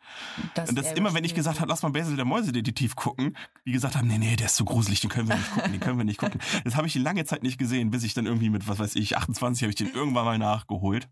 Das 0.55 0.69
Und 0.69 0.75
das 0.75 0.87
er 0.87 0.97
immer, 0.97 1.13
wenn 1.13 1.23
ich 1.23 1.35
gesagt 1.35 1.59
habe, 1.59 1.69
lass 1.69 1.83
mal 1.83 1.91
Basil 1.91 2.15
der 2.15 2.25
Mäusedetektiv 2.25 2.95
gucken, 2.95 3.37
die 3.67 3.71
gesagt 3.71 3.95
haben, 3.95 4.07
nee, 4.07 4.17
nee, 4.17 4.35
der 4.37 4.47
ist 4.47 4.55
so 4.55 4.65
gruselig, 4.65 5.01
den 5.01 5.11
können 5.11 5.27
wir 5.27 5.35
nicht 5.35 5.53
gucken, 5.53 5.71
den 5.71 5.79
können 5.79 5.99
wir 5.99 6.03
nicht 6.03 6.17
gucken. 6.19 6.41
Das 6.63 6.75
habe 6.75 6.87
ich 6.87 6.95
lange 6.95 7.25
Zeit 7.25 7.43
nicht 7.43 7.59
gesehen, 7.59 7.91
bis 7.91 8.03
ich 8.03 8.15
dann 8.15 8.25
irgendwie 8.25 8.49
mit, 8.49 8.67
was 8.67 8.79
weiß 8.79 8.95
ich, 8.95 9.17
28 9.17 9.61
habe 9.61 9.69
ich 9.69 9.75
den 9.75 9.93
irgendwann 9.93 10.25
mal 10.25 10.39
nachgeholt. 10.39 11.07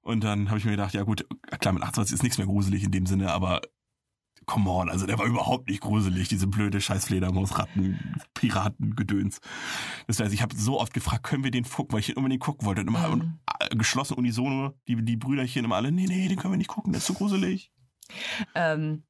Und 0.00 0.24
dann 0.24 0.48
habe 0.48 0.58
ich 0.58 0.64
mir 0.64 0.72
gedacht, 0.72 0.94
ja 0.94 1.04
gut, 1.04 1.28
klar, 1.60 1.74
mit 1.74 1.84
28 1.84 2.12
ist 2.12 2.22
nichts 2.24 2.38
mehr 2.38 2.48
gruselig 2.48 2.82
in 2.82 2.90
dem 2.90 3.06
Sinne, 3.06 3.32
aber 3.32 3.60
come 4.46 4.68
on, 4.70 4.88
also 4.88 5.06
der 5.06 5.18
war 5.18 5.26
überhaupt 5.26 5.68
nicht 5.68 5.80
gruselig, 5.80 6.28
diese 6.28 6.46
blöde 6.46 6.80
scheiß 6.80 7.06
Fledermaus, 7.06 7.58
Ratten, 7.58 8.16
Piraten, 8.34 8.96
Gedöns. 8.96 9.40
Das 10.06 10.20
heißt, 10.20 10.32
ich 10.34 10.42
habe 10.42 10.54
so 10.56 10.80
oft 10.80 10.92
gefragt, 10.94 11.22
können 11.24 11.44
wir 11.44 11.50
den 11.50 11.64
gucken, 11.64 11.92
weil 11.92 12.00
ich 12.00 12.06
den 12.06 12.16
unbedingt 12.16 12.42
gucken 12.42 12.66
wollte. 12.66 12.82
Und 12.82 12.88
immer 12.88 13.06
Mhm. 13.08 13.12
und, 13.12 13.40
äh, 13.60 13.76
geschlossen 13.76 14.14
unisono, 14.14 14.74
die, 14.88 14.96
die 15.04 15.16
Brüderchen 15.16 15.64
immer 15.64 15.76
alle, 15.76 15.92
nee, 15.92 16.06
nee, 16.06 16.28
den 16.28 16.38
können 16.38 16.54
wir 16.54 16.58
nicht 16.58 16.68
gucken, 16.68 16.92
der 16.92 16.98
ist 16.98 17.06
so 17.06 17.14
gruselig. 17.14 17.72
Ähm, 18.54 19.04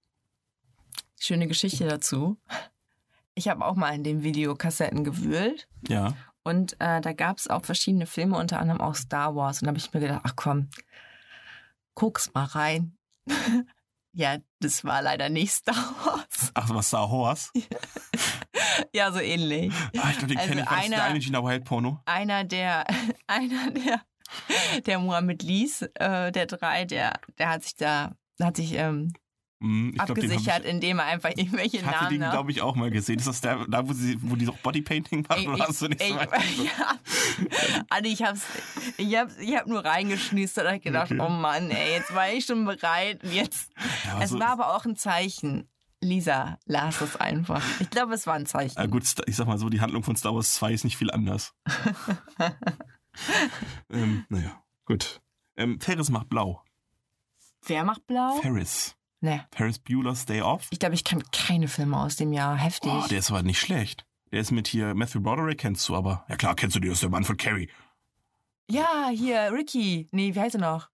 schöne 1.20 1.47
Geschichte 1.49 1.87
dazu. 1.89 2.39
Ich 3.35 3.49
habe 3.49 3.64
auch 3.64 3.76
mal 3.76 3.95
in 3.95 4.05
den 4.05 4.22
Videokassetten 4.22 5.05
gewühlt. 5.05 5.68
Ja. 5.89 6.14
Und 6.45 6.74
äh, 6.80 7.01
da 7.01 7.12
gab 7.12 7.39
es 7.39 7.49
auch 7.49 7.64
verschiedene 7.64 8.07
Filme, 8.07 8.37
unter 8.37 8.59
anderem 8.61 8.80
auch 8.80 8.95
Star 8.95 9.35
Wars. 9.35 9.62
Und 9.62 9.66
da 9.66 9.68
habe 9.68 9.78
ich 9.78 9.93
mir 9.95 10.01
gedacht, 10.01 10.22
ach 10.24 10.35
komm, 10.37 10.68
guck's 11.95 12.33
mal 12.35 12.45
rein. 12.45 12.97
ja, 14.13 14.39
das 14.61 14.85
war 14.85 15.03
leider 15.03 15.29
nicht 15.29 15.53
Star 15.55 15.75
Wars. 16.05 16.51
Ach, 16.55 16.69
was 16.71 16.89
Star 16.89 17.09
Horse? 17.11 17.51
ja, 18.95 19.11
so 19.13 19.19
ähnlich. 19.21 19.73
Ah, 19.99 20.09
ich 20.11 20.19
glaube, 20.19 20.27
den 20.29 20.39
Also 20.39 20.49
kenne 20.51 20.63
ich. 20.63 20.71
War 20.71 20.77
das 20.79 20.89
der 20.89 21.05
einer- 21.05 21.15
eine 21.15 21.45
Wild 21.45 21.65
Porno? 21.65 22.01
Einer 22.05 22.45
der, 22.45 22.87
einer 23.27 23.71
der, 23.71 24.01
der 24.87 24.99
Mohammed 24.99 25.43
Lees, 25.43 25.83
äh, 25.95 26.31
der 26.33 26.47
drei, 26.47 26.85
der, 26.85 27.15
der 27.39 27.49
hat 27.49 27.63
sich 27.65 27.75
da, 27.77 28.15
hat 28.41 28.57
sich 28.57 28.73
ähm, 28.75 28.81
Hm, 29.09 29.13
ich 29.63 29.93
glaub, 29.93 29.93
den 29.93 30.01
hab 30.01 30.11
abgesichert, 30.11 30.65
ich, 30.65 30.71
indem 30.71 30.99
er 30.99 31.07
einfach 31.07 31.31
irgendwelche 31.31 31.79
ich 31.79 31.85
hatte 31.85 31.97
Namen. 32.05 32.11
den, 32.11 32.21
ne? 32.21 32.31
glaube 32.31 32.51
ich, 32.51 32.63
auch 32.63 32.75
mal 32.75 32.91
gesehen. 32.91 33.19
Ist 33.19 33.29
das 33.29 33.41
der, 33.41 33.65
da, 33.69 33.87
wo 33.89 33.93
sie, 33.93 34.19
wo 34.21 34.35
die 34.37 34.47
doch 34.47 34.57
Bodypainting 34.59 35.25
machen? 35.29 35.43
Ich, 35.43 35.49
Oder 35.49 35.69
hast 35.69 35.83
du 35.83 35.89
nicht 35.89 36.03
ich, 36.03 36.09
so 36.09 36.15
ich, 36.17 36.65
ja. 36.65 37.85
Adi, 37.91 38.09
ich 38.09 38.23
hab's, 38.23 38.43
ich 38.97 39.17
hab, 39.17 39.29
ich 39.39 39.57
hab 39.57 39.67
nur 39.67 39.85
reingeschnüstert 39.85 40.67
und 40.67 40.73
hab 40.75 40.83
gedacht, 40.83 41.13
Okay. 41.13 41.21
oh 41.21 41.29
Mann, 41.29 41.71
ey, 41.71 41.93
jetzt 41.93 42.15
war 42.15 42.31
ich 42.31 42.45
schon 42.45 42.65
bereit 42.65 43.21
jetzt. 43.25 43.71
Ja, 44.07 44.21
es 44.23 44.31
so- 44.31 44.41
war 44.41 44.49
aber 44.49 44.75
auch 44.77 44.85
ein 44.85 44.97
Zeichen. 44.97 45.69
Lisa, 46.05 46.59
las 46.65 47.01
es 47.01 47.15
einfach. 47.15 47.63
Ich 47.79 47.89
glaube, 47.89 48.15
es 48.15 48.27
war 48.27 48.35
ein 48.35 48.47
Zeichen. 48.47 48.77
Ah, 48.77 48.87
gut, 48.87 49.05
ich 49.27 49.37
sag 49.37 49.47
mal 49.47 49.59
so, 49.59 49.69
die 49.69 49.81
Handlung 49.81 50.03
von 50.03 50.17
Star 50.17 50.35
Wars 50.35 50.55
2 50.55 50.73
ist 50.73 50.83
nicht 50.85 50.97
viel 50.97 51.13
anders. 51.13 51.55
ähm, 53.91 54.25
naja, 54.29 54.61
gut. 54.85 55.21
Ähm, 55.57 55.79
Ferris 55.81 56.11
macht 56.11 56.29
blau. 56.29 56.61
Wer 57.67 57.85
macht 57.85 58.05
blau? 58.09 58.33
Ferris. 58.41 58.97
Ne. 59.23 59.47
Ferris 59.55 59.79
Bueller's 59.79 60.27
Day 60.27 60.43
Off. 60.43 60.66
Ich 60.70 60.79
glaube, 60.81 60.95
ich 60.97 61.05
kann 61.05 61.23
keine 61.31 61.68
Filme 61.68 61.97
aus 61.99 62.16
dem 62.16 62.33
Jahr. 62.33 62.57
Heftig. 62.57 62.91
Oh, 62.93 63.07
der 63.09 63.18
ist 63.20 63.31
aber 63.31 63.43
nicht 63.43 63.61
schlecht. 63.61 64.05
Der 64.33 64.41
ist 64.41 64.51
mit 64.51 64.66
hier, 64.66 64.95
Matthew 64.95 65.20
Broderick 65.20 65.59
kennst 65.59 65.89
du 65.89 65.95
aber. 65.95 66.25
Ja 66.29 66.37
klar, 66.37 66.55
kennst 66.57 66.75
du 66.77 66.81
den, 66.81 66.89
das 66.91 66.97
ist 66.97 67.03
der 67.03 67.11
Mann 67.11 67.23
von 67.25 67.37
Carrie. 67.37 67.68
ja, 68.68 69.09
hier, 69.11 69.53
Ricky. 69.53 70.09
Nee, 70.11 70.35
wie 70.35 70.41
heißt 70.41 70.57
er 70.57 70.61
noch? 70.61 70.91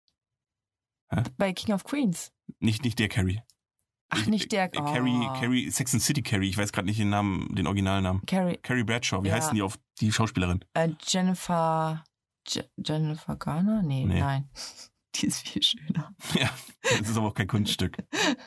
Hä? 1.10 1.22
Bei 1.38 1.52
King 1.52 1.74
of 1.74 1.84
Queens. 1.84 2.30
Nicht, 2.60 2.84
nicht 2.84 2.98
der 2.98 3.08
Carrie. 3.08 3.40
Ach, 4.10 4.18
Ich- 4.20 4.26
nicht 4.26 4.52
der. 4.52 4.64
Äh, 4.64 4.68
Carrie, 4.76 5.26
oh. 5.26 5.32
Carrie, 5.40 5.70
Sex 5.70 5.94
and 5.94 6.02
City 6.02 6.22
Carrie. 6.22 6.48
Ich 6.50 6.58
weiß 6.58 6.72
gerade 6.72 6.86
nicht 6.86 6.98
den 6.98 7.08
Namen, 7.10 7.54
den 7.54 7.66
Originalnamen. 7.66 8.22
Carrie. 8.26 8.58
Carrie 8.62 8.84
Bradshaw. 8.84 9.22
Wie 9.22 9.28
Ja. 9.28 9.34
heißt 9.36 9.48
denn 9.50 9.56
die 9.56 9.62
auf 9.62 9.78
die 10.00 10.12
Schauspielerin? 10.12 10.64
Äh, 10.74 10.90
Jennifer. 11.06 12.04
Je 12.46 12.62
Jennifer 12.84 13.36
Garner? 13.36 13.82
Nee, 13.82 14.04
Nee. 14.04 14.20
nein. 14.20 14.50
Die 15.16 15.26
ist 15.26 15.46
viel 15.48 15.62
schöner. 15.62 16.14
ja, 16.34 16.50
das 16.98 17.08
ist 17.10 17.16
aber 17.16 17.28
auch 17.28 17.34
kein 17.34 17.48
Kunststück. 17.48 17.96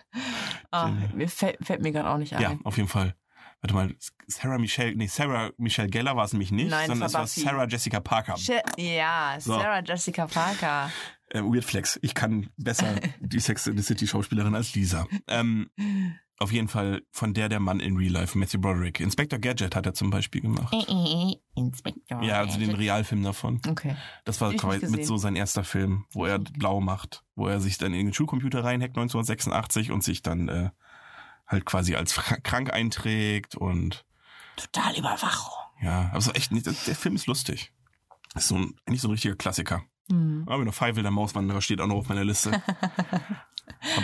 Ah, 0.74 0.92
mir 1.14 1.28
fällt, 1.28 1.58
fällt 1.66 1.82
mir 1.82 1.92
gerade 1.92 2.10
auch 2.10 2.18
nicht 2.18 2.34
ein. 2.34 2.42
Ja, 2.42 2.58
auf 2.64 2.78
jeden 2.78 2.88
Fall. 2.88 3.14
Warte 3.60 3.74
mal, 3.74 3.94
Sarah 4.28 4.58
Michelle, 4.58 4.96
nee, 4.96 5.08
Sarah 5.08 5.52
Michelle 5.58 5.90
Gellar 5.90 6.16
war 6.16 6.24
es 6.24 6.32
nämlich 6.32 6.52
nicht, 6.54 6.70
Nein, 6.70 6.88
sondern 6.88 7.02
das 7.02 7.12
es 7.12 7.14
war 7.14 7.22
Buffy. 7.24 7.42
Sarah 7.42 7.68
Jessica 7.68 8.00
Parker. 8.00 8.36
Ja, 8.78 9.36
So. 9.40 9.54
Sarah 9.60 9.84
Jessica 9.84 10.28
Parker. 10.28 10.90
Äh, 11.28 11.42
Weird 11.42 11.66
Flex. 11.66 12.00
Ich 12.02 12.14
kann 12.14 12.50
besser 12.56 12.96
die 13.20 13.40
Sex 13.42 13.68
in 13.68 13.76
the 13.78 13.84
City 13.84 14.08
Schauspielerin 14.08 14.56
als 14.56 14.74
Lisa. 14.76 15.06
Ähm, 15.28 15.70
auf 16.42 16.52
jeden 16.52 16.68
Fall 16.68 17.02
von 17.12 17.34
der 17.34 17.50
der 17.50 17.60
Mann 17.60 17.80
in 17.80 17.96
Real 17.98 18.12
Life, 18.12 18.38
Matthew 18.38 18.60
Broderick. 18.60 19.00
Inspector 19.00 19.40
Gadget 19.40 19.76
hat 19.76 19.86
er 19.86 19.94
zum 19.94 20.10
Beispiel 20.10 20.42
gemacht. 20.42 20.74
Inspektor. 21.56 22.24
Ja, 22.24 22.40
also 22.40 22.60
den 22.60 22.72
Realfilm 22.72 23.24
davon. 23.24 23.62
Okay. 23.68 23.96
Das 24.26 24.42
war 24.42 24.54
quasi 24.54 24.86
nicht 24.86 24.92
mit 24.92 25.06
so 25.06 25.18
sein 25.18 25.36
erster 25.36 25.64
Film, 25.64 26.06
wo 26.12 26.26
er 26.26 26.40
blau 26.40 26.82
macht, 26.82 27.24
wo 27.36 27.48
er 27.48 27.60
sich 27.60 27.78
dann 27.78 27.94
in 27.94 28.08
den 28.08 28.14
Schulcomputer 28.14 28.64
reinhackt 28.64 28.98
1986 28.98 29.92
und 29.92 30.04
sich 30.04 30.22
dann 30.22 30.48
äh, 30.50 30.70
halt 31.48 31.66
quasi 31.66 31.96
als 31.96 32.16
krank 32.44 32.74
einträgt 32.74 33.56
und 33.56 34.06
Total 34.58 34.98
Überwachung. 34.98 35.54
ja, 35.82 36.10
also 36.14 36.32
echt, 36.32 36.52
nicht- 36.52 36.66
der 36.66 36.96
Film 36.96 37.16
ist 37.16 37.28
lustig. 37.28 37.72
Ist 38.36 38.48
so 38.48 38.56
ein, 38.56 38.76
eigentlich 38.86 39.02
so 39.02 39.08
ein 39.08 39.12
richtiger 39.12 39.36
Klassiker. 39.36 39.84
Hm. 40.12 40.44
Aber 40.48 40.64
noch 40.66 40.74
Feivel, 40.74 41.02
der 41.04 41.12
Mauswanderer, 41.12 41.62
steht 41.62 41.82
auch 41.82 41.88
noch 41.88 41.96
auf 41.98 42.10
meiner 42.10 42.24
Liste. 42.26 42.52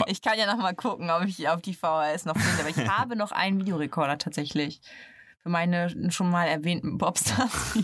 Ich 0.08 0.22
kann 0.22 0.40
ja 0.40 0.46
noch 0.46 0.62
mal 0.62 0.74
gucken, 0.74 1.10
ob 1.12 1.24
ich 1.26 1.50
auf 1.50 1.62
die 1.62 1.74
VHS 1.74 2.26
noch 2.26 2.38
finde. 2.38 2.62
Aber 2.62 2.70
ich 2.70 2.78
habe 2.98 3.16
noch 3.16 3.32
einen 3.32 3.60
Videorekorder 3.60 4.18
tatsächlich. 4.18 4.82
Für 5.40 5.50
meine 5.50 6.10
schon 6.12 6.30
mal 6.30 6.46
erwähnten 6.46 6.98
Bobstars. 6.98 7.76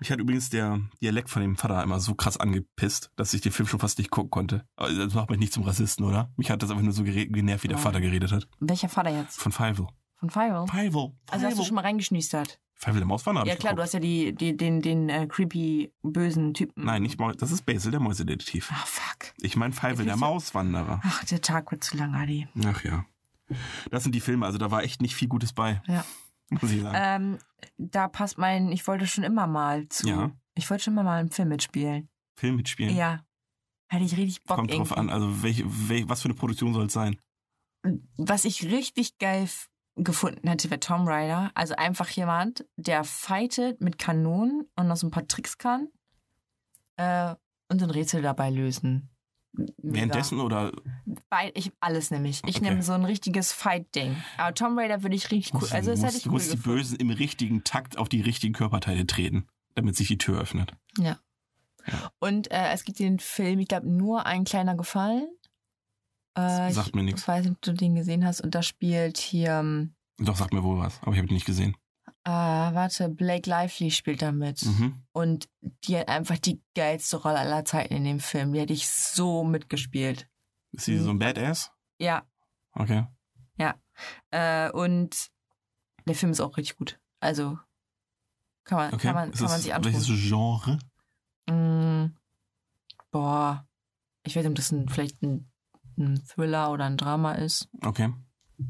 Mich 0.00 0.10
hat 0.10 0.18
übrigens 0.20 0.50
der 0.50 0.80
Dialekt 1.02 1.30
von 1.30 1.42
dem 1.42 1.56
Vater 1.56 1.82
immer 1.82 2.00
so 2.00 2.14
krass 2.14 2.36
angepisst, 2.36 3.10
dass 3.16 3.34
ich 3.34 3.40
den 3.40 3.52
Film 3.52 3.66
schon 3.68 3.80
fast 3.80 3.98
nicht 3.98 4.10
gucken 4.10 4.30
konnte. 4.30 4.66
Aber 4.76 4.92
Das 4.92 5.14
macht 5.14 5.30
mich 5.30 5.38
nicht 5.38 5.52
zum 5.52 5.64
Rassisten, 5.64 6.04
oder? 6.04 6.30
Mich 6.36 6.50
hat 6.50 6.62
das 6.62 6.70
einfach 6.70 6.82
nur 6.82 6.92
so 6.92 7.02
genervt, 7.02 7.64
wie 7.64 7.68
der 7.68 7.76
Ja. 7.76 7.82
Vater 7.82 8.00
geredet 8.00 8.32
hat. 8.32 8.48
Welcher 8.60 8.88
Vater 8.88 9.10
jetzt? 9.10 9.40
Von 9.40 9.52
Feivel. 9.52 9.86
Von 10.18 10.30
Firewall? 10.30 10.66
Feivel. 10.68 11.12
Also 11.30 11.46
hast 11.46 11.58
du 11.58 11.64
schon 11.64 11.74
mal 11.74 11.82
reingeschnüstert? 11.82 12.58
Feivel, 12.78 13.00
der 13.00 13.06
Mauswanderer. 13.06 13.46
Ja 13.46 13.54
ich 13.54 13.58
klar, 13.58 13.72
du 13.72 13.76
geguckt. 13.76 13.86
hast 13.86 13.94
ja 13.94 14.00
die, 14.00 14.34
die, 14.34 14.56
den, 14.56 14.82
den 14.82 15.08
äh, 15.08 15.26
creepy, 15.26 15.92
bösen 16.02 16.52
Typen. 16.52 16.84
Nein, 16.84 17.02
nicht 17.02 17.18
Maus. 17.18 17.34
Das 17.38 17.50
ist 17.50 17.64
Basil, 17.64 17.90
der 17.90 18.00
Mäusedetektiv. 18.00 18.70
Ah, 18.70 18.84
fuck. 18.84 19.32
Ich 19.40 19.56
meine 19.56 19.74
Jetzt 19.74 20.04
der 20.04 20.16
Mauswanderer. 20.16 21.00
Ach, 21.02 21.24
der 21.24 21.40
Tag 21.40 21.70
wird 21.70 21.82
zu 21.82 21.96
lang, 21.96 22.14
Adi. 22.14 22.46
Ach 22.66 22.84
ja. 22.84 23.06
Das 23.90 24.02
sind 24.02 24.14
die 24.14 24.20
Filme, 24.20 24.44
also 24.44 24.58
da 24.58 24.70
war 24.70 24.82
echt 24.82 25.00
nicht 25.00 25.14
viel 25.14 25.28
Gutes 25.28 25.52
bei, 25.52 25.80
Ja. 25.86 26.04
muss 26.50 26.70
ich 26.70 26.82
sagen. 26.82 26.96
Ähm, 26.98 27.38
da 27.78 28.08
passt 28.08 28.36
mein, 28.38 28.70
ich 28.72 28.86
wollte 28.86 29.06
schon 29.06 29.24
immer 29.24 29.46
mal 29.46 29.88
zu. 29.88 30.06
Ja. 30.08 30.30
Ich 30.54 30.68
wollte 30.68 30.84
schon 30.84 30.94
immer 30.94 31.04
mal 31.04 31.20
einen 31.20 31.30
Film 31.30 31.48
mitspielen. 31.48 32.08
Film 32.36 32.56
mitspielen. 32.56 32.94
Ja. 32.94 33.24
Hätte 33.88 34.04
ich 34.04 34.16
richtig 34.16 34.42
Bock 34.44 34.56
Kommt 34.58 34.72
drauf 34.72 34.90
irgendwie. 34.90 34.98
an, 34.98 35.10
also 35.10 35.42
welche, 35.42 35.64
wel, 35.88 36.08
was 36.08 36.22
für 36.22 36.26
eine 36.28 36.34
Produktion 36.34 36.74
soll 36.74 36.86
es 36.86 36.92
sein? 36.92 37.16
Was 38.16 38.44
ich 38.44 38.64
richtig 38.64 39.16
geil 39.18 39.48
gefunden 39.96 40.48
hätte, 40.48 40.70
wäre 40.70 40.80
Tom 40.80 41.08
Rider. 41.08 41.50
Also 41.54 41.74
einfach 41.76 42.08
jemand, 42.10 42.64
der 42.76 43.02
fightet 43.04 43.80
mit 43.80 43.98
Kanonen 43.98 44.68
und 44.76 44.88
noch 44.88 44.96
so 44.96 45.06
ein 45.06 45.10
paar 45.10 45.26
Tricks 45.26 45.58
kann. 45.58 45.88
Äh, 46.96 47.34
und 47.68 47.78
so 47.80 47.86
ein 47.86 47.90
Rätsel 47.90 48.22
dabei 48.22 48.50
lösen. 48.50 49.10
Mega. 49.52 49.72
Währenddessen 49.94 50.38
oder 50.40 50.70
Bei, 51.30 51.50
ich 51.54 51.72
alles 51.80 52.10
nämlich. 52.10 52.42
Ich 52.46 52.56
Okay. 52.56 52.68
nehme 52.68 52.82
so 52.82 52.92
ein 52.92 53.04
richtiges 53.04 53.52
Fight-Ding. 53.52 54.14
Aber 54.36 54.54
Tom 54.54 54.78
Raider 54.78 55.02
würde 55.02 55.16
ich 55.16 55.30
richtig 55.30 55.54
cool. 55.54 55.68
Also 55.72 55.90
das 55.92 56.00
du 56.00 56.06
hätte 56.06 56.12
musst, 56.12 56.16
ich 56.18 56.22
du 56.24 56.28
cool 56.28 56.32
musst 56.34 56.52
die 56.52 56.56
gefunden. 56.56 56.78
Bösen 56.78 56.96
im 56.98 57.10
richtigen 57.10 57.64
Takt 57.64 57.96
auf 57.96 58.08
die 58.10 58.20
richtigen 58.20 58.52
Körperteile 58.52 59.06
treten, 59.06 59.46
damit 59.74 59.96
sich 59.96 60.08
die 60.08 60.18
Tür 60.18 60.40
öffnet. 60.40 60.72
Ja. 60.98 61.18
Und 62.18 62.50
äh, 62.50 62.70
es 62.72 62.84
gibt 62.84 62.98
den 62.98 63.18
Film, 63.18 63.60
ich 63.60 63.68
glaube, 63.68 63.88
nur 63.88 64.26
ein 64.26 64.44
kleiner 64.44 64.76
Gefallen. 64.76 65.26
Äh, 66.36 66.70
Sagt 66.72 66.88
ich, 66.88 66.94
mir 66.94 67.02
nix. 67.02 67.22
Ich 67.22 67.28
weiß 67.28 67.44
nicht, 67.44 67.54
ob 67.54 67.62
du 67.62 67.72
den 67.72 67.94
gesehen 67.94 68.24
hast. 68.24 68.40
Und 68.40 68.54
da 68.54 68.62
spielt 68.62 69.18
hier, 69.18 69.52
ähm, 69.58 69.94
Doch, 70.18 70.36
sagt 70.36 70.52
mir 70.52 70.62
wohl 70.62 70.78
was, 70.78 71.00
aber 71.02 71.12
ich 71.12 71.18
habe 71.18 71.28
ihn 71.28 71.34
nicht 71.34 71.46
gesehen. 71.46 71.76
äh, 72.24 72.30
warte, 72.30 73.08
Blake 73.08 73.48
Lively 73.48 73.90
spielt 73.90 74.22
da 74.22 74.32
mit. 74.32 74.64
Mhm. 74.64 75.02
Und 75.12 75.48
die 75.84 75.98
hat 75.98 76.08
einfach 76.08 76.38
die 76.38 76.60
geilste 76.74 77.16
Rolle 77.16 77.38
aller 77.38 77.64
Zeiten 77.64 77.94
in 77.94 78.04
dem 78.04 78.20
Film. 78.20 78.52
Die 78.52 78.60
hätte 78.60 78.72
ich 78.72 78.88
so 78.88 79.44
mitgespielt. 79.44 80.28
Ist 80.72 80.84
sie 80.84 80.98
so 80.98 81.10
ein 81.10 81.18
Badass? 81.18 81.72
Ja. 81.98 82.22
Okay. 82.72 83.06
Äh, 84.30 84.70
und 84.72 85.30
der 86.06 86.14
Film 86.14 86.32
ist 86.32 86.40
auch 86.40 86.56
richtig 86.56 86.76
gut. 86.76 87.00
Also 87.20 87.58
kann 88.64 88.78
man, 88.78 88.94
okay. 88.94 89.06
kann 89.06 89.14
man, 89.14 89.30
Ist 89.30 89.38
kann 89.38 89.48
man 89.48 89.60
sich 89.60 89.74
anschauen. 89.74 89.94
Welches 89.94 90.28
Genre? 90.28 90.78
Mm, 91.48 92.14
boah. 93.10 93.66
Ich 94.24 94.36
weiß 94.36 94.42
nicht, 94.42 94.50
ob 94.50 94.56
das 94.56 94.72
ein, 94.72 94.88
vielleicht 94.88 95.22
ein, 95.22 95.50
ein 95.98 96.22
Thriller 96.26 96.70
oder 96.72 96.84
ein 96.84 96.96
Drama 96.96 97.32
ist. 97.32 97.68
Okay. 97.84 98.12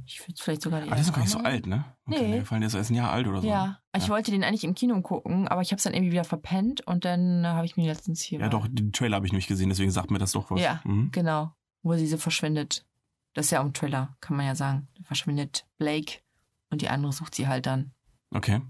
Ich 0.04 0.20
würde 0.26 0.34
vielleicht 0.42 0.62
sogar 0.62 0.80
die 0.80 0.86
Aber 0.88 0.96
der 0.96 1.04
ist 1.04 1.12
gar 1.12 1.20
nicht 1.20 1.30
so 1.30 1.38
alt, 1.38 1.66
ne? 1.68 1.84
Okay, 2.06 2.20
Nee. 2.22 2.28
mir 2.28 2.38
gefallen, 2.40 2.60
der 2.60 2.66
ist 2.66 2.74
erst 2.74 2.90
ein 2.90 2.96
Jahr 2.96 3.12
alt 3.12 3.28
oder 3.28 3.40
so. 3.40 3.46
Ja, 3.48 3.78
ich 3.96 4.04
Ja. 4.04 4.08
wollte 4.08 4.32
den 4.32 4.42
eigentlich 4.42 4.64
im 4.64 4.74
Kino 4.74 5.00
gucken, 5.00 5.46
aber 5.46 5.62
ich 5.62 5.70
habe 5.70 5.76
es 5.76 5.84
dann 5.84 5.94
irgendwie 5.94 6.10
wieder 6.12 6.24
verpennt 6.24 6.84
und 6.86 7.04
dann 7.04 7.44
äh, 7.44 7.48
habe 7.48 7.66
ich 7.66 7.76
mir 7.76 7.86
letztens 7.86 8.20
hier. 8.20 8.40
Ja, 8.40 8.48
doch, 8.48 8.66
den 8.68 8.92
Trailer 8.92 9.16
habe 9.16 9.26
ich 9.26 9.32
nicht 9.32 9.46
gesehen, 9.46 9.68
deswegen 9.68 9.92
sagt 9.92 10.10
mir 10.10 10.18
das 10.18 10.32
doch 10.32 10.50
was. 10.50 10.60
Ja. 10.60 10.80
Mhm. 10.84 11.10
Genau, 11.12 11.52
wo 11.82 11.94
sie 11.94 12.08
so 12.08 12.16
verschwindet. 12.16 12.84
Das 13.34 13.46
ist 13.46 13.50
ja 13.52 13.60
auch 13.60 13.64
ein 13.64 13.74
Trailer, 13.74 14.16
kann 14.20 14.36
man 14.36 14.46
ja 14.46 14.56
sagen. 14.56 14.88
Da 14.96 15.04
verschwindet 15.04 15.66
Blake 15.78 16.18
und 16.70 16.82
die 16.82 16.88
andere 16.88 17.12
sucht 17.12 17.34
sie 17.36 17.46
halt 17.46 17.66
dann. 17.66 17.92
Okay. 18.32 18.62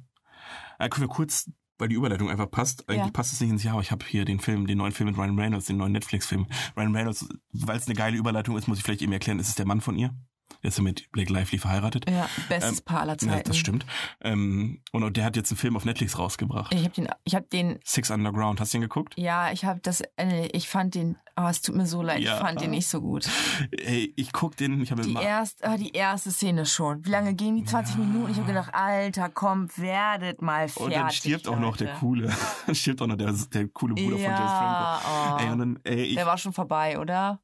Äh, 0.79 0.89
können 0.91 1.09
wir 1.09 1.15
kurz, 1.15 1.51
weil 1.79 1.89
die 1.89 1.95
Überleitung 1.95 2.31
einfach 2.31 2.51
passt. 2.51 2.89
Eigentlich 2.89 3.07
Ja. 3.07 3.11
passt 3.11 3.33
es 3.33 3.41
nicht 3.41 3.51
ins 3.51 3.63
Jahr, 3.63 3.75
aber 3.75 3.83
ich 3.83 3.91
habe 3.91 4.05
hier 4.07 4.25
den 4.25 4.41
Film, 4.41 4.67
den 4.67 4.79
neuen 4.79 4.93
Film 4.93 5.09
mit 5.11 5.19
Ryan 5.19 5.39
Reynolds, 5.39 5.67
den 5.67 5.77
neuen 5.77 5.93
Netflix-Film. 5.93 6.47
Ryan 6.77 6.95
Reynolds, 6.97 7.29
weil 7.53 7.77
es 7.77 7.87
eine 7.87 7.95
geile 7.95 8.17
Überleitung 8.17 8.57
ist, 8.57 8.67
muss 8.69 8.79
ich 8.79 8.85
vielleicht 8.85 9.03
eben 9.03 9.13
erklären, 9.13 9.39
ist 9.39 9.49
es 9.49 9.55
der 9.55 9.67
Mann 9.67 9.81
von 9.81 9.97
ihr. 9.97 10.15
Der 10.63 10.69
ist 10.69 10.79
ja 10.79 10.83
mit 10.85 11.11
Blake 11.13 11.33
Lively 11.33 11.59
verheiratet. 11.59 12.09
Ja, 12.11 12.29
bestes 12.49 12.79
Ähm, 12.79 12.85
Paar 12.85 13.01
aller 13.03 13.13
Ja, 13.13 13.19
Zeiten. 13.19 13.49
das 13.49 13.57
stimmt. 13.57 13.87
Ähm, 14.21 14.81
und 14.93 15.17
der 15.17 15.25
hat 15.25 15.37
jetzt 15.37 15.51
einen 15.51 15.59
Film 15.59 15.77
auf 15.77 15.85
Netflix 15.85 16.19
rausgebracht. 16.19 16.73
Ich 16.75 16.83
habe 16.85 16.91
den, 16.95 17.09
ich 17.25 17.35
habe 17.35 17.47
den, 17.47 17.79
Six 17.85 18.11
Underground. 18.11 18.61
Hast 18.61 18.73
du 18.73 18.79
den 18.79 18.83
geguckt? 18.83 19.15
ja, 19.17 19.51
ich 19.53 19.65
habe 19.65 19.81
das, 19.81 20.03
äh, 20.17 20.47
ich 20.53 20.69
fand 20.69 20.95
den, 20.95 21.17
oh, 21.37 21.47
es 21.49 21.61
tut 21.63 21.75
mir 21.77 21.87
so 21.87 22.03
leid, 22.03 22.21
Ja. 22.21 22.35
ich 22.35 22.41
fand 22.41 22.61
den 22.61 22.71
nicht 22.71 22.89
so 22.89 23.01
gut. 23.01 23.29
Ey, 23.71 24.13
ich 24.17 24.33
guck 24.33 24.57
den, 24.57 24.81
ich 24.81 24.91
habe 24.91 25.03
Die, 25.03 25.15
erst, 25.15 25.65
ah, 25.65 25.77
die 25.77 25.93
erste 25.93 26.31
Szene 26.31 26.67
schon. 26.67 27.05
Wie 27.05 27.11
lange 27.11 27.35
gehen 27.35 27.57
die? 27.57 27.65
20 27.65 27.97
Minuten? 27.97 28.31
Ich 28.31 28.37
habe 28.39 28.47
gedacht, 28.47 28.75
Alter, 28.75 29.29
kommt, 29.29 29.79
werdet 29.79 30.43
mal 30.43 30.69
fertig. 30.69 30.83
Und 30.87 30.95
dann 30.95 31.11
stirbt 31.11 31.49
auch 31.49 31.59
noch 31.59 31.77
der 31.77 31.89
Leute. 31.89 31.99
coole, 32.01 32.35
dann 32.67 32.75
stirbt 32.75 33.03
auch 33.03 33.07
noch 33.07 33.17
der, 33.17 33.33
der 33.33 33.69
coole 33.69 33.95
Bruder 33.95 34.17
von 34.17 34.21
James 34.21 34.39
Franco. 34.39 35.09
Ja, 35.09 35.37
Ey, 35.41 35.47
und 35.49 35.55
oh. 35.55 35.59
dann, 35.59 35.79
ey, 35.85 36.03
ich, 36.03 36.15
der 36.15 36.27
war 36.27 36.39
schon 36.39 36.53
vorbei, 36.53 36.99
oder? 36.99 37.41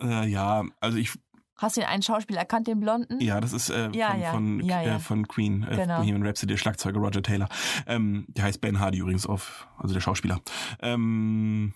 äh, 0.00 0.26
ja, 0.28 0.64
also 0.80 0.98
ich, 0.98 1.12
Hast 1.56 1.76
du 1.76 1.80
den 1.80 1.88
einen 1.88 2.02
Schauspieler 2.02 2.40
erkannt, 2.40 2.66
den 2.66 2.80
Blonden? 2.80 3.20
ja, 3.20 3.40
das 3.40 3.52
ist 3.52 3.70
äh, 3.70 3.90
Ja, 3.92 4.10
von, 4.10 4.20
ja. 4.20 4.30
Von, 4.32 4.60
Ja. 4.60 4.82
Äh, 4.82 4.98
von 4.98 5.28
Queen, 5.28 5.62
äh, 5.64 5.76
Genau. 5.76 5.98
Bohemian 5.98 6.26
Rhapsody, 6.26 6.52
der 6.52 6.56
Schlagzeuger 6.58 6.98
Roger 6.98 7.22
Taylor. 7.22 7.48
Ähm, 7.86 8.26
der 8.28 8.44
heißt 8.44 8.60
Ben 8.60 8.80
Hardy 8.80 8.98
übrigens 8.98 9.26
auf, 9.26 9.68
also 9.78 9.94
der 9.94 10.00
Schauspieler. 10.00 10.40
Ähm, 10.80 11.74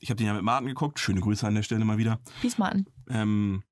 ich 0.00 0.10
habe 0.10 0.16
den 0.16 0.26
ja 0.26 0.34
mit 0.34 0.42
Martin 0.42 0.68
geguckt, 0.68 0.98
schöne 0.98 1.20
Grüße 1.20 1.46
an 1.46 1.54
der 1.54 1.62
Stelle 1.62 1.84
mal 1.84 1.98
wieder. 1.98 2.18
Peace, 2.40 2.58
Martin. 2.58 2.86
Ähm, 3.08 3.62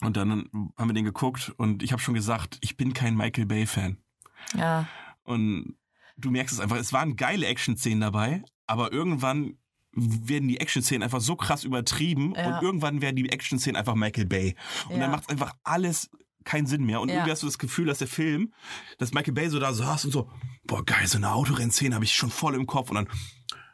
und 0.00 0.16
dann 0.16 0.48
haben 0.76 0.88
wir 0.88 0.94
den 0.94 1.04
geguckt 1.04 1.52
und 1.58 1.82
ich 1.82 1.92
habe 1.92 2.02
schon 2.02 2.14
gesagt, 2.14 2.58
ich 2.60 2.76
bin 2.76 2.92
kein 2.94 3.14
Michael 3.16 3.46
Bay-Fan. 3.46 3.98
Ja. 4.56 4.88
Und 5.22 5.76
du 6.16 6.30
merkst 6.30 6.54
es 6.54 6.60
einfach, 6.60 6.76
es 6.76 6.92
waren 6.92 7.16
geile 7.16 7.46
Action-Szenen 7.46 8.00
dabei, 8.00 8.42
aber 8.66 8.92
irgendwann 8.92 9.58
werden 9.92 10.48
die 10.48 10.60
Action-Szenen 10.60 11.02
einfach 11.02 11.20
so 11.20 11.36
krass 11.36 11.64
übertrieben 11.64 12.34
Ja. 12.36 12.56
und 12.56 12.62
irgendwann 12.62 13.00
werden 13.02 13.16
die 13.16 13.28
Action-Szenen 13.28 13.76
einfach 13.76 13.94
Michael 13.94 14.26
Bay. 14.26 14.54
Und 14.88 14.96
Ja. 14.96 15.00
dann 15.02 15.10
macht 15.10 15.24
es 15.24 15.28
einfach 15.28 15.52
alles 15.64 16.10
keinen 16.44 16.66
Sinn 16.66 16.84
mehr. 16.84 17.00
Und 17.00 17.08
Ja. 17.08 17.16
irgendwie 17.16 17.32
hast 17.32 17.42
du 17.42 17.46
das 17.46 17.58
Gefühl, 17.58 17.86
dass 17.86 17.98
der 17.98 18.06
Film, 18.08 18.52
dass 18.98 19.12
Michael 19.12 19.34
Bay 19.34 19.48
so 19.50 19.58
da 19.58 19.72
saß 19.72 20.04
und 20.06 20.12
so, 20.12 20.30
boah, 20.64 20.84
geil, 20.84 21.06
so 21.06 21.16
eine 21.18 21.32
Autorennszene 21.32 21.94
habe 21.94 22.04
ich 22.04 22.14
schon 22.14 22.30
voll 22.30 22.54
im 22.54 22.66
Kopf. 22.66 22.90
Und 22.90 22.96
dann, 22.96 23.08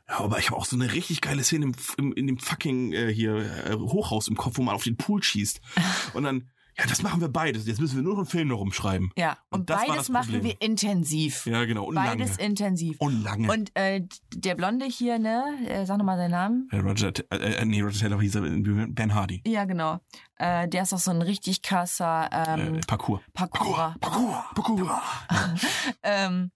ja, 0.09 0.21
aber 0.21 0.39
ich 0.39 0.47
habe 0.51 0.57
auch 0.57 0.65
so 0.67 0.77
eine 0.77 0.93
richtig 0.93 1.21
geile 1.21 1.45
Szene 1.45 1.67
im, 1.67 1.75
im, 1.99 2.13
in 2.15 2.27
dem 2.27 2.39
fucking 2.39 2.93
äh, 2.93 3.13
hier 3.13 3.37
äh, 3.67 3.75
Hochhaus 3.75 4.29
im 4.29 4.37
Kopf, 4.37 4.57
wo 4.59 4.63
man 4.63 4.75
auf 4.75 4.85
den 4.85 4.97
Pool 4.97 5.23
schießt. 5.23 5.61
Und 6.15 6.25
dann, 6.25 6.51
ja, 6.79 6.85
das 6.87 7.03
machen 7.03 7.23
wir 7.23 7.29
beides. 7.29 7.67
Jetzt 7.67 7.81
müssen 7.81 7.97
wir 7.97 8.03
nur 8.03 8.13
noch 8.13 8.21
einen 8.21 8.27
Film 8.27 8.49
noch 8.49 8.59
rumschreiben. 8.59 9.11
Ja. 9.17 9.39
Und, 9.51 9.61
Und 9.61 9.67
beides 9.67 10.11
machen 10.11 10.43
wir 10.43 10.61
intensiv. 10.61 11.47
Ja, 11.47 11.65
genau. 11.65 11.85
Und 11.85 11.95
lange. 11.95 12.25
Beides 12.25 12.37
intensiv. 12.37 12.97
Und 13.01 13.23
lange. 13.23 13.51
Und 13.51 13.71
äh, 13.75 14.03
der 14.35 14.55
Blonde 14.57 14.85
hier, 14.85 15.19
ne? 15.19 15.59
Äh, 15.67 15.87
sag 15.87 15.97
nochmal 15.97 16.19
seinen 16.19 16.33
Namen. 16.33 16.69
Äh, 16.71 16.79
Roger, 16.79 17.13
äh, 17.31 17.37
äh, 17.37 17.65
nee, 17.65 17.81
Roger 17.81 18.01
Taylor 18.01 18.21
hieß 18.21 18.35
er, 18.35 18.43
Ben 18.43 19.15
Hardy. 19.15 19.43
Ja, 19.47 19.65
genau. 19.65 20.01
Äh, 20.37 20.69
der 20.69 20.83
ist 20.83 20.93
auch 20.93 20.99
so 20.99 21.11
ein 21.13 21.23
richtig 21.23 21.63
krasser 21.63 22.29
ähm, 22.31 22.77
äh, 22.77 22.81
Parkour. 22.87 23.23
Parkourer. 23.33 23.97
Parkour, 24.01 24.45
Parkour. 24.55 25.03
Ähm, 26.03 26.51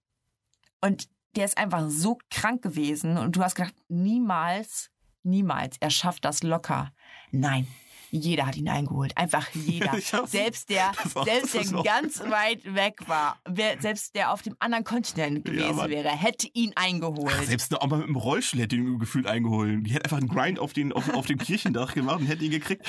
und 0.81 1.07
der 1.35 1.45
ist 1.45 1.57
einfach 1.57 1.89
so 1.89 2.17
krank 2.29 2.61
gewesen 2.61 3.17
und 3.17 3.35
du 3.35 3.43
hast 3.43 3.55
gedacht, 3.55 3.75
niemals, 3.87 4.89
niemals, 5.23 5.77
er 5.79 5.89
schafft 5.89 6.25
das 6.25 6.43
locker. 6.43 6.91
Nein. 7.31 7.67
Jeder 8.11 8.45
hat 8.45 8.57
ihn 8.57 8.67
eingeholt. 8.69 9.17
Einfach 9.17 9.47
jeder. 9.53 9.97
Selbst 10.25 10.69
der, 10.69 10.91
selbst 11.25 11.53
der 11.55 11.83
ganz 11.83 12.19
weit 12.19 12.63
weg 12.75 13.07
war, 13.07 13.39
wer, 13.49 13.79
selbst 13.81 14.15
der 14.15 14.31
auf 14.33 14.41
dem 14.41 14.55
anderen 14.59 14.83
Kontinent 14.83 15.45
gewesen 15.45 15.75
Mann. 15.77 15.89
wäre, 15.89 16.09
hätte 16.09 16.47
ihn 16.53 16.73
eingeholt. 16.75 17.33
Selbst 17.45 17.71
eine 17.73 17.81
Oma 17.83 17.97
mit 17.97 18.07
dem 18.07 18.15
Rollstuhl 18.17 18.59
hätte 18.61 18.75
ihn 18.75 18.99
gefühlt 18.99 19.27
eingeholt. 19.27 19.85
Die 19.87 19.91
hätte 19.93 20.03
einfach 20.05 20.17
einen 20.17 20.27
Grind 20.27 20.59
auf, 20.59 20.73
den, 20.73 20.91
auf, 20.93 21.13
auf 21.13 21.25
dem 21.25 21.37
Kirchendach 21.37 21.93
gemacht 21.93 22.19
und 22.19 22.27
hätte 22.27 22.43
ihn 22.43 22.51
gekriegt. 22.51 22.85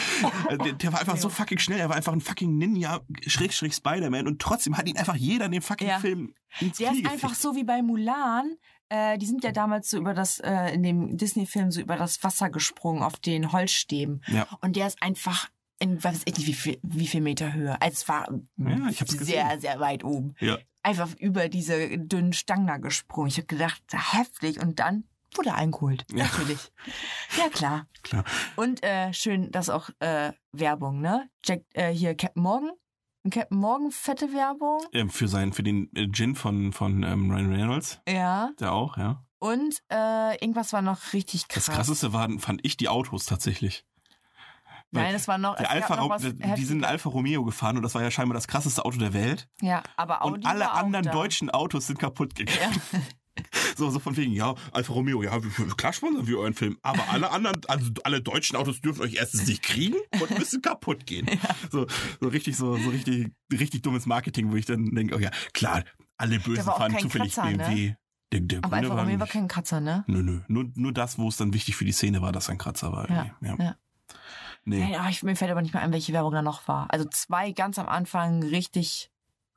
Äh, 0.48 0.58
Der, 0.58 0.72
der 0.72 0.92
war 0.92 1.00
einfach 1.00 1.16
so 1.16 1.28
fucking 1.28 1.58
schnell. 1.58 1.78
Er 1.78 1.88
war 1.88 1.96
einfach 1.96 2.12
ein 2.12 2.20
fucking 2.20 2.58
Ninja, 2.58 3.00
Schrägstrich 3.26 3.74
Spider-Man. 3.74 4.26
Und 4.26 4.42
trotzdem 4.42 4.76
hat 4.76 4.88
ihn 4.88 4.96
einfach 4.98 5.16
jeder 5.16 5.46
in 5.46 5.52
dem 5.52 5.62
fucking 5.62 5.86
Ja. 5.88 5.98
Film 6.00 6.34
ins 6.60 6.78
Der 6.78 6.90
Knie 6.90 7.00
ist 7.02 7.06
einfach 7.06 7.28
gefickt. 7.30 7.42
so 7.42 7.54
wie 7.56 7.64
bei 7.64 7.80
Mulan. 7.82 8.56
Äh, 8.92 9.16
die 9.16 9.24
sind 9.24 9.42
ja 9.42 9.52
damals 9.52 9.88
so 9.88 9.96
über 9.96 10.12
das, 10.12 10.38
äh, 10.40 10.74
in 10.74 10.82
dem 10.82 11.16
Disney-Film 11.16 11.70
so 11.70 11.80
über 11.80 11.96
das 11.96 12.22
Wasser 12.22 12.50
gesprungen 12.50 13.02
auf 13.02 13.16
den 13.16 13.50
Holzstäben. 13.50 14.22
Ja. 14.26 14.46
Und 14.60 14.76
der 14.76 14.86
ist 14.86 15.02
einfach 15.02 15.48
in, 15.78 16.04
was 16.04 16.16
weiß 16.16 16.22
ich 16.26 16.36
nicht, 16.36 16.46
wie 16.46 16.52
viel, 16.52 16.78
wie 16.82 17.06
viel 17.06 17.22
Meter 17.22 17.54
Höhe. 17.54 17.80
Also 17.80 17.94
es 17.94 18.08
war 18.08 18.28
Ja, 18.58 18.88
ich 18.90 19.00
hab's 19.00 19.12
sehr, 19.12 19.44
gesehen. 19.44 19.60
sehr 19.60 19.80
weit 19.80 20.04
oben. 20.04 20.34
Ja. 20.40 20.58
Einfach 20.82 21.08
über 21.18 21.48
diese 21.48 21.96
dünnen 21.98 22.34
Stangen 22.34 22.66
da 22.66 22.76
gesprungen. 22.76 23.28
Ich 23.28 23.38
habe 23.38 23.46
gedacht, 23.46 23.82
heftig. 23.92 24.60
Und 24.60 24.78
dann 24.78 25.04
wurde 25.34 25.48
er 25.50 25.56
eingeholt. 25.56 26.04
Ja. 26.12 26.24
Natürlich. 26.24 26.70
Ja, 27.38 27.48
klar. 27.48 27.86
Klar. 28.02 28.24
Und 28.56 28.82
äh, 28.82 29.14
schön, 29.14 29.50
dass 29.52 29.70
auch 29.70 29.88
äh, 30.00 30.32
Werbung, 30.52 31.00
ne? 31.00 31.30
Jack, 31.42 31.62
äh, 31.72 31.92
hier 31.92 32.14
Captain 32.14 32.42
Morgan. 32.42 32.72
Ein 33.24 33.30
Captain 33.30 33.58
Morgan, 33.58 33.90
fette 33.92 34.32
Werbung. 34.32 34.80
Ähm, 34.92 35.08
für, 35.08 35.28
seinen, 35.28 35.52
für 35.52 35.62
den 35.62 35.88
äh, 35.94 36.08
Gin 36.10 36.34
von, 36.34 36.72
von 36.72 37.04
ähm, 37.04 37.30
Ryan 37.30 37.52
Reynolds. 37.52 38.00
Ja. 38.08 38.50
Der 38.58 38.72
auch, 38.72 38.96
ja. 38.96 39.24
Und 39.38 39.82
äh, 39.92 40.34
irgendwas 40.40 40.72
war 40.72 40.82
noch 40.82 41.12
richtig 41.12 41.48
krass. 41.48 41.66
Das 41.66 41.74
krasseste 41.74 42.12
waren, 42.12 42.40
fand 42.40 42.60
ich 42.64 42.76
die 42.76 42.88
Autos 42.88 43.26
tatsächlich. 43.26 43.84
Weil 44.90 45.04
Nein, 45.04 45.12
das 45.14 45.26
war 45.26 45.38
noch. 45.38 45.56
Der 45.56 45.66
es 45.66 45.70
Alfa, 45.70 45.96
noch 45.96 46.10
was 46.10 46.22
die 46.22 46.64
sind 46.64 46.78
in 46.78 46.84
Alfa 46.84 47.08
Romeo 47.08 47.44
gefahren 47.44 47.76
und 47.76 47.82
das 47.82 47.94
war 47.94 48.02
ja 48.02 48.10
scheinbar 48.10 48.34
das 48.34 48.46
krasseste 48.46 48.84
Auto 48.84 48.98
der 48.98 49.14
Welt. 49.14 49.48
Ja, 49.62 49.82
aber 49.96 50.22
Audi 50.22 50.34
und 50.34 50.46
alle 50.46 50.70
anderen 50.70 51.06
deutschen 51.06 51.48
Autos 51.48 51.86
sind 51.86 51.98
kaputt 51.98 52.34
gegangen. 52.34 52.82
Ja. 52.92 52.98
So, 53.76 53.88
so 53.90 53.98
von 53.98 54.16
wegen, 54.18 54.32
ja, 54.32 54.54
Alfa 54.72 54.92
Romeo, 54.92 55.22
ja, 55.22 55.40
klar 55.78 55.92
sponsern 55.94 56.26
wir 56.26 56.38
euren 56.38 56.52
Film, 56.52 56.78
aber 56.82 57.08
alle 57.10 57.30
anderen, 57.30 57.60
also 57.68 57.90
alle 58.04 58.20
deutschen 58.20 58.56
Autos 58.56 58.82
dürfen 58.82 59.00
euch 59.02 59.14
erstens 59.14 59.46
nicht 59.46 59.62
kriegen 59.62 59.96
und 60.20 60.38
müssen 60.38 60.60
kaputt 60.60 61.06
gehen. 61.06 61.26
So, 61.70 61.86
so 62.20 62.28
richtig, 62.28 62.56
so, 62.56 62.76
so 62.76 62.90
richtig, 62.90 63.32
richtig 63.50 63.82
dummes 63.82 64.04
Marketing, 64.04 64.52
wo 64.52 64.56
ich 64.56 64.66
dann 64.66 64.90
denke, 64.94 65.16
oh 65.16 65.18
ja, 65.18 65.30
klar, 65.54 65.84
alle 66.18 66.38
Bösen 66.38 66.64
fahren 66.64 66.98
zufällig 66.98 67.34
Kratzer, 67.34 67.50
ne? 67.50 67.56
BMW. 67.56 67.94
Der, 68.32 68.40
der 68.40 68.58
Aber 68.64 68.88
war 68.88 69.00
Romeo 69.00 69.20
war 69.20 69.26
kein 69.26 69.48
Kratzer, 69.48 69.80
ne? 69.80 70.04
Nö, 70.06 70.22
nö, 70.22 70.40
nur, 70.48 70.70
nur 70.74 70.92
das, 70.92 71.18
wo 71.18 71.28
es 71.28 71.36
dann 71.38 71.54
wichtig 71.54 71.76
für 71.76 71.84
die 71.84 71.92
Szene 71.92 72.20
war, 72.20 72.32
dass 72.32 72.50
ein 72.50 72.58
Kratzer 72.58 72.92
war. 72.92 73.08
Ja, 73.10 73.26
irgendwie. 73.40 73.64
ja. 73.64 73.76
Nee. 74.64 74.96
Ah, 74.96 75.08
ich, 75.08 75.22
mir 75.22 75.34
fällt 75.34 75.50
aber 75.50 75.62
nicht 75.62 75.74
mehr 75.74 75.82
ein, 75.82 75.92
welche 75.92 76.12
Werbung 76.12 76.32
da 76.32 76.42
noch 76.42 76.68
war. 76.68 76.86
Also 76.90 77.06
zwei 77.08 77.52
ganz 77.52 77.78
am 77.78 77.88
Anfang 77.88 78.42
richtig 78.42 79.10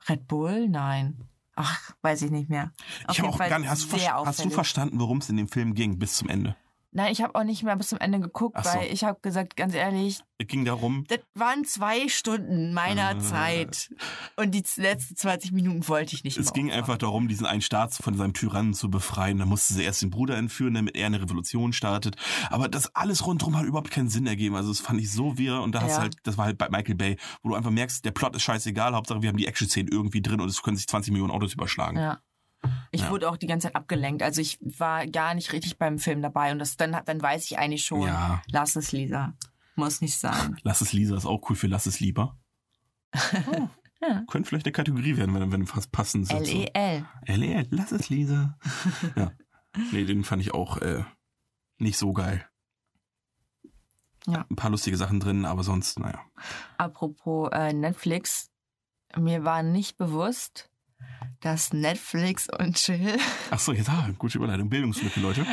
Red 0.10 0.28
Bull? 0.28 0.68
Nein. 0.70 1.26
Ach, 1.56 1.94
weiß 2.02 2.22
ich 2.24 2.32
nicht 2.32 2.50
mehr. 2.50 2.72
Auf 3.06 3.16
Ich 3.16 3.22
habe 3.22 3.30
auch 3.30 3.38
Fall 3.38 3.50
gar 3.50 3.60
nicht, 3.60 3.70
hast, 3.70 3.92
du 3.92 3.98
hast 3.98 4.44
du 4.44 4.50
verstanden, 4.50 5.00
worum 5.00 5.20
es 5.20 5.30
in 5.30 5.38
dem 5.38 5.48
Film 5.48 5.74
ging 5.74 5.98
bis 5.98 6.18
zum 6.18 6.28
Ende? 6.30 6.56
Nein, 6.98 7.12
ich 7.12 7.22
habe 7.22 7.36
auch 7.36 7.44
nicht 7.44 7.62
mehr 7.62 7.76
bis 7.76 7.90
zum 7.90 8.00
Ende 8.00 8.22
geguckt, 8.22 8.58
so. 8.64 8.70
weil 8.70 8.90
ich 8.92 9.04
habe 9.04 9.20
gesagt, 9.22 9.58
ganz 9.58 9.74
ehrlich, 9.76 10.22
Es 10.38 10.48
ging 10.48 10.64
darum, 10.64 11.04
das 11.10 11.20
waren 11.34 11.66
zwei 11.66 12.08
Stunden 12.08 12.74
meiner 12.74 13.12
Äh. 13.12 13.18
Zeit. 13.20 13.90
Und 14.38 14.52
die 14.56 14.64
letzten 14.78 15.18
20 15.18 15.52
Minuten 15.52 15.86
wollte 15.90 16.16
ich 16.16 16.24
nicht 16.24 16.38
es 16.38 16.46
mehr 16.46 16.54
ging 16.54 16.66
aufwachen. 16.68 16.80
einfach 16.80 16.98
darum, 16.98 17.28
diesen 17.28 17.46
einen 17.46 17.62
Staat 17.62 17.94
von 17.94 18.16
seinem 18.16 18.34
Tyrannen 18.34 18.74
zu 18.74 18.90
befreien. 18.90 19.40
Da 19.40 19.46
musste 19.46 19.74
sie 19.74 19.84
erst 19.84 20.02
den 20.04 20.10
Bruder 20.10 20.38
entführen, 20.38 20.74
damit 20.74 20.96
er 20.96 21.08
eine 21.08 21.22
Revolution 21.22 21.74
startet. 21.74 22.16
Aber 22.50 22.70
das 22.70 22.96
alles 22.96 23.26
rundherum 23.28 23.58
hat 23.58 23.66
überhaupt 23.66 23.92
keinen 23.92 24.08
Sinn 24.10 24.26
ergeben. 24.26 24.56
Also 24.56 24.70
das 24.70 24.80
fand 24.80 25.02
ich 25.02 25.12
so 25.12 25.38
wirr. 25.38 25.62
Und 25.62 25.76
da 25.76 25.82
hast 25.82 25.90
Ja. 25.92 25.96
du 25.98 26.02
halt, 26.04 26.16
das 26.24 26.38
war 26.38 26.46
halt 26.46 26.58
bei 26.58 26.70
Michael 26.70 26.96
Bay, 26.96 27.18
wo 27.44 27.50
du 27.50 27.56
einfach 27.56 27.72
merkst, 27.72 28.06
der 28.06 28.12
Plot 28.12 28.38
ist 28.38 28.44
scheißegal. 28.44 28.96
Hauptsache, 28.96 29.22
wir 29.22 29.28
haben 29.28 29.38
die 29.38 29.48
Action-Szenen 29.48 29.90
irgendwie 29.92 30.22
drin 30.22 30.40
und 30.40 30.48
es 30.48 30.62
können 30.64 30.78
sich 30.78 30.88
20 30.88 31.12
Millionen 31.12 31.32
Autos 31.32 31.54
überschlagen. 31.54 31.98
Ja. 31.98 32.20
Ich 32.92 33.02
Ja. 33.02 33.10
wurde 33.12 33.30
auch 33.30 33.38
die 33.38 33.48
ganze 33.48 33.68
Zeit 33.68 33.76
abgelenkt. 33.76 34.24
Also 34.24 34.42
ich 34.42 34.58
war 34.62 35.06
gar 35.08 35.34
nicht 35.34 35.52
richtig 35.54 35.78
beim 35.78 36.00
Film 36.00 36.22
dabei. 36.22 36.52
Und 36.52 36.60
das 36.60 36.78
dann, 36.78 36.96
dann 37.06 37.22
weiß 37.22 37.46
ich 37.46 37.58
eigentlich 37.60 37.86
schon, 37.86 38.08
Ja. 38.08 38.42
lass 38.52 38.76
es, 38.76 38.92
Lisa. 38.92 39.34
Muss 39.76 40.00
nicht 40.02 40.18
sein. 40.18 40.56
Lass 40.64 40.80
es 40.82 40.94
Lisa 40.94 41.18
ist 41.18 41.26
auch 41.26 41.50
cool 41.50 41.56
für 41.56 41.68
Lass 41.68 41.86
es 41.86 42.00
lieber. 42.00 42.38
Oh. 43.52 43.70
Ja. 44.02 44.24
Könnte 44.28 44.50
vielleicht 44.50 44.66
eine 44.66 44.74
Kategorie 44.74 45.16
werden, 45.18 45.34
wenn, 45.34 45.52
wenn 45.54 45.66
fast 45.66 45.92
passend 45.92 46.28
sind. 46.28 46.46
so. 46.46 46.52
L-E-L. 46.52 47.06
L.E.L. 47.24 47.68
Lass 47.72 47.92
es 47.94 48.10
Lisa. 48.10 48.58
ja. 49.16 49.32
Nee, 49.92 50.04
den 50.04 50.24
fand 50.26 50.42
ich 50.42 50.54
auch 50.54 50.78
äh, 50.78 51.04
nicht 51.78 51.98
so 51.98 52.12
geil. 52.14 52.46
Ja. 54.28 54.46
Ein 54.50 54.56
paar 54.56 54.70
lustige 54.70 54.98
Sachen 54.98 55.20
drin, 55.20 55.46
aber 55.46 55.64
sonst, 55.64 56.00
naja. 56.00 56.20
Apropos 56.78 57.50
äh, 57.54 57.74
Netflix. 57.74 58.52
Mir 59.18 59.44
war 59.46 59.64
nicht 59.64 59.98
bewusst, 59.98 60.70
dass 61.42 61.74
Netflix 61.74 62.48
und 62.60 62.76
Chill, 62.76 63.18
Ach 63.52 63.60
so, 63.60 63.72
jetzt 63.74 63.90
ah, 63.90 64.10
gute 64.18 64.38
Überleitung. 64.38 64.70
Bildungslücke, 64.70 65.20
Leute. 65.20 65.46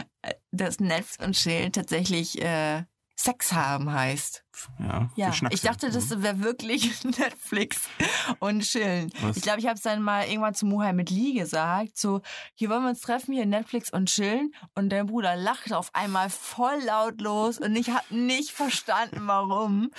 dass 0.50 0.80
Netflix 0.80 1.18
und 1.18 1.32
Chill 1.32 1.70
tatsächlich 1.70 2.40
äh, 2.42 2.84
Sex 3.16 3.53
haben 3.53 3.92
heißt. 3.92 4.41
Ja, 4.78 5.11
Ja, 5.16 5.32
ich 5.50 5.61
dachte, 5.62 5.90
das 5.90 6.11
wäre 6.22 6.40
wirklich 6.42 7.03
Netflix 7.18 7.80
und 8.38 8.61
Chillen. 8.62 9.11
Was? 9.20 9.36
Ich 9.36 9.42
glaube, 9.42 9.61
ich 9.61 9.66
habe 9.66 9.76
es 9.76 9.82
dann 9.82 10.03
mal 10.03 10.26
irgendwann 10.26 10.55
zu 10.55 10.66
Muhai 10.66 10.92
mit 10.92 11.11
Lee 11.11 11.32
gesagt, 11.34 11.96
so, 11.98 12.20
hier 12.55 12.68
wollen 12.70 12.82
wir 12.82 12.90
uns 12.90 13.00
treffen, 13.00 13.32
hier 13.34 13.46
Netflix 13.46 13.90
und 13.90 14.09
chillen. 14.09 14.53
Und 14.74 14.90
dein 14.90 15.07
Bruder 15.07 15.36
lachte 15.36 15.76
auf 15.76 15.94
einmal 15.94 16.30
voll 16.30 16.78
laut 16.86 17.20
los 17.20 17.59
und 17.59 17.74
ich 17.76 17.90
habe 17.90 18.05
nicht 18.14 18.50
verstanden, 18.50 19.20
warum. 19.26 19.90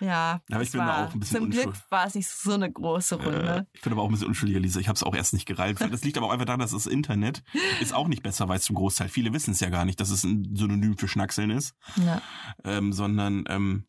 Ja, 0.00 0.40
Aber 0.50 0.60
ich 0.62 0.68
es 0.68 0.72
bin 0.72 0.80
war, 0.80 1.06
auch 1.08 1.14
ein 1.14 1.20
bisschen 1.20 1.36
Zum 1.38 1.50
Glück 1.50 1.74
war 1.90 2.06
es 2.06 2.14
nicht 2.14 2.28
so 2.28 2.52
eine 2.52 2.70
große 2.70 3.16
Äh, 3.16 3.22
Runde. 3.24 3.66
ich 3.72 3.80
bin 3.80 3.92
aber 3.92 4.02
auch 4.02 4.08
ein 4.08 4.12
bisschen 4.12 4.28
unschuldiger, 4.28 4.60
Lisa. 4.60 4.80
Ich 4.80 4.88
habe 4.88 4.96
es 4.96 5.02
auch 5.02 5.14
erst 5.14 5.32
nicht 5.32 5.46
gereilt. 5.46 5.80
Das 5.80 6.04
liegt 6.04 6.16
aber 6.18 6.26
auch 6.26 6.32
einfach 6.32 6.46
daran, 6.46 6.60
dass 6.60 6.72
das 6.72 6.86
Internet 6.86 7.42
ist 7.80 7.94
auch 7.94 8.08
nicht 8.08 8.22
besser 8.22 8.48
weiß 8.48 8.62
zum 8.64 8.76
Großteil. 8.76 9.08
Viele 9.08 9.32
wissen 9.32 9.52
es 9.52 9.60
ja 9.60 9.68
gar 9.70 9.84
nicht, 9.84 10.00
dass 10.00 10.10
es 10.10 10.24
ein 10.24 10.54
Synonym 10.54 10.96
für 10.98 11.08
Schnackseln 11.08 11.50
ist, 11.50 11.74
Ja. 11.96 12.20
ähm, 12.64 12.92
sondern 12.92 13.44
ähm, 13.48 13.86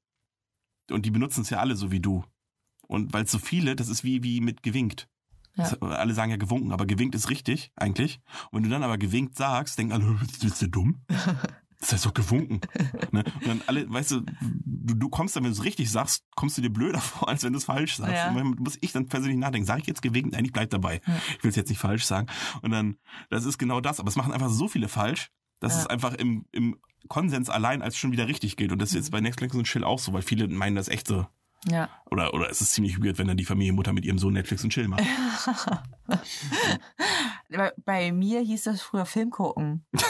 und 0.91 1.05
die 1.05 1.11
benutzen 1.11 1.41
es 1.41 1.49
ja 1.49 1.59
alle 1.59 1.75
so 1.75 1.91
wie 1.91 1.99
du. 1.99 2.23
Und 2.87 3.13
weil 3.13 3.23
es 3.23 3.31
so 3.31 3.39
viele, 3.39 3.75
das 3.75 3.87
ist 3.89 4.03
wie 4.03 4.23
wie 4.23 4.41
mit 4.41 4.63
gewinkt. 4.63 5.07
Ja. 5.55 5.69
Das, 5.69 5.81
alle 5.81 6.13
sagen 6.13 6.31
ja 6.31 6.37
gewunken, 6.37 6.71
aber 6.71 6.85
gewinkt 6.85 7.15
ist 7.15 7.29
richtig 7.29 7.71
eigentlich. 7.75 8.19
Und 8.51 8.57
wenn 8.57 8.63
du 8.63 8.69
dann 8.69 8.83
aber 8.83 8.97
gewinkt 8.97 9.35
sagst, 9.37 9.77
denken 9.77 9.93
alle, 9.93 10.17
bist 10.41 10.61
du 10.61 10.67
dumm? 10.67 11.05
Das 11.79 11.91
heißt 11.91 12.05
doch 12.05 12.13
gewunken. 12.13 12.61
ne? 13.11 13.25
Und 13.41 13.45
dann 13.45 13.61
alle, 13.67 13.91
weißt 13.91 14.11
du, 14.11 14.21
du, 14.21 14.93
du 14.93 15.09
kommst 15.09 15.35
dann, 15.35 15.43
wenn 15.43 15.51
du 15.51 15.57
es 15.57 15.65
richtig 15.65 15.91
sagst, 15.91 16.23
kommst 16.33 16.57
du 16.57 16.61
dir 16.61 16.69
blöder 16.71 17.01
vor, 17.01 17.27
als 17.27 17.43
wenn 17.43 17.51
du 17.51 17.57
es 17.57 17.65
falsch 17.65 17.97
sagst. 17.97 18.13
Ja. 18.13 18.29
Und 18.29 18.37
dann 18.37 18.47
muss 18.57 18.77
ich 18.79 18.93
dann 18.93 19.07
persönlich 19.07 19.37
nachdenken, 19.37 19.65
sage 19.67 19.81
ich 19.81 19.87
jetzt 19.87 20.01
gewinkt? 20.01 20.31
Nein, 20.31 20.45
ich 20.45 20.53
bleib 20.53 20.69
dabei. 20.69 21.01
Ja. 21.05 21.13
Ich 21.37 21.43
will 21.43 21.49
es 21.49 21.57
jetzt 21.57 21.67
nicht 21.67 21.79
falsch 21.79 22.05
sagen. 22.05 22.27
Und 22.61 22.71
dann, 22.71 22.95
das 23.29 23.43
ist 23.43 23.57
genau 23.57 23.81
das. 23.81 23.99
Aber 23.99 24.07
es 24.07 24.15
machen 24.15 24.31
einfach 24.31 24.47
so 24.49 24.69
viele 24.69 24.87
falsch, 24.87 25.29
dass 25.59 25.73
Ja. 25.73 25.79
es 25.81 25.87
einfach 25.87 26.13
im, 26.13 26.45
im 26.53 26.77
Konsens 27.09 27.49
allein 27.49 27.81
als 27.81 27.97
schon 27.97 28.11
wieder 28.11 28.27
richtig 28.27 28.55
gilt. 28.57 28.71
Und 28.71 28.79
das 28.81 28.89
ist 28.89 28.95
Mhm. 28.95 28.99
jetzt 29.01 29.11
bei 29.11 29.21
Netflix 29.21 29.55
und 29.55 29.65
Chill 29.65 29.83
auch 29.83 29.99
so, 29.99 30.13
weil 30.13 30.21
viele 30.21 30.47
meinen 30.47 30.75
das 30.75 30.87
echt 30.87 31.07
so. 31.07 31.27
Ja. 31.65 31.89
Oder, 32.11 32.33
oder 32.33 32.49
es 32.49 32.59
ist 32.59 32.73
ziemlich 32.73 33.01
weird, 33.01 33.17
wenn 33.17 33.27
dann 33.27 33.37
die 33.37 33.45
Familienmutter 33.45 33.93
mit 33.93 34.03
ihrem 34.05 34.17
Sohn 34.19 34.33
Netflix 34.33 34.63
und 34.65 34.71
Chill 34.71 34.87
macht. 34.89 35.03
bei, 37.49 37.71
bei 37.85 38.11
mir 38.11 38.41
hieß 38.41 38.63
das 38.63 38.81
früher 38.81 39.05
Film 39.05 39.29
gucken. 39.29 39.85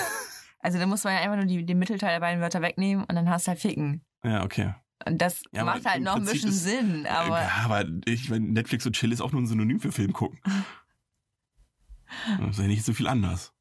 Also 0.66 0.80
da 0.80 0.86
muss 0.88 1.04
man 1.04 1.12
ja 1.14 1.20
einfach 1.20 1.36
nur 1.36 1.44
die, 1.46 1.66
den 1.66 1.78
Mittelteil 1.78 2.12
der 2.12 2.22
beiden 2.22 2.40
Wörter 2.40 2.62
wegnehmen 2.62 3.04
und 3.04 3.14
dann 3.16 3.30
hast 3.30 3.48
du 3.48 3.50
halt 3.50 3.60
ficken. 3.60 4.02
Ja, 4.24 4.46
okay. 4.46 4.74
Und 5.06 5.22
das 5.22 5.44
Ja, 5.52 5.66
macht 5.66 5.84
halt 5.86 6.02
noch 6.02 6.16
ein 6.16 6.24
bisschen 6.24 6.52
ist- 6.52 6.64
Sinn, 6.64 7.06
aber 7.06 7.42
ja, 7.42 7.52
aber 7.66 7.84
ich 8.06 8.30
meine, 8.30 8.46
Netflix 8.48 8.86
und 8.86 8.94
Chill 8.96 9.12
ist 9.12 9.20
auch 9.20 9.34
nur 9.34 9.42
ein 9.42 9.46
Synonym 9.48 9.82
für 9.82 9.92
Film 9.92 10.14
gucken. 10.14 10.40
Das 12.40 12.52
ist 12.52 12.60
ja 12.60 12.68
nicht 12.68 12.86
so 12.86 12.94
viel 12.94 13.08
anders. 13.08 13.52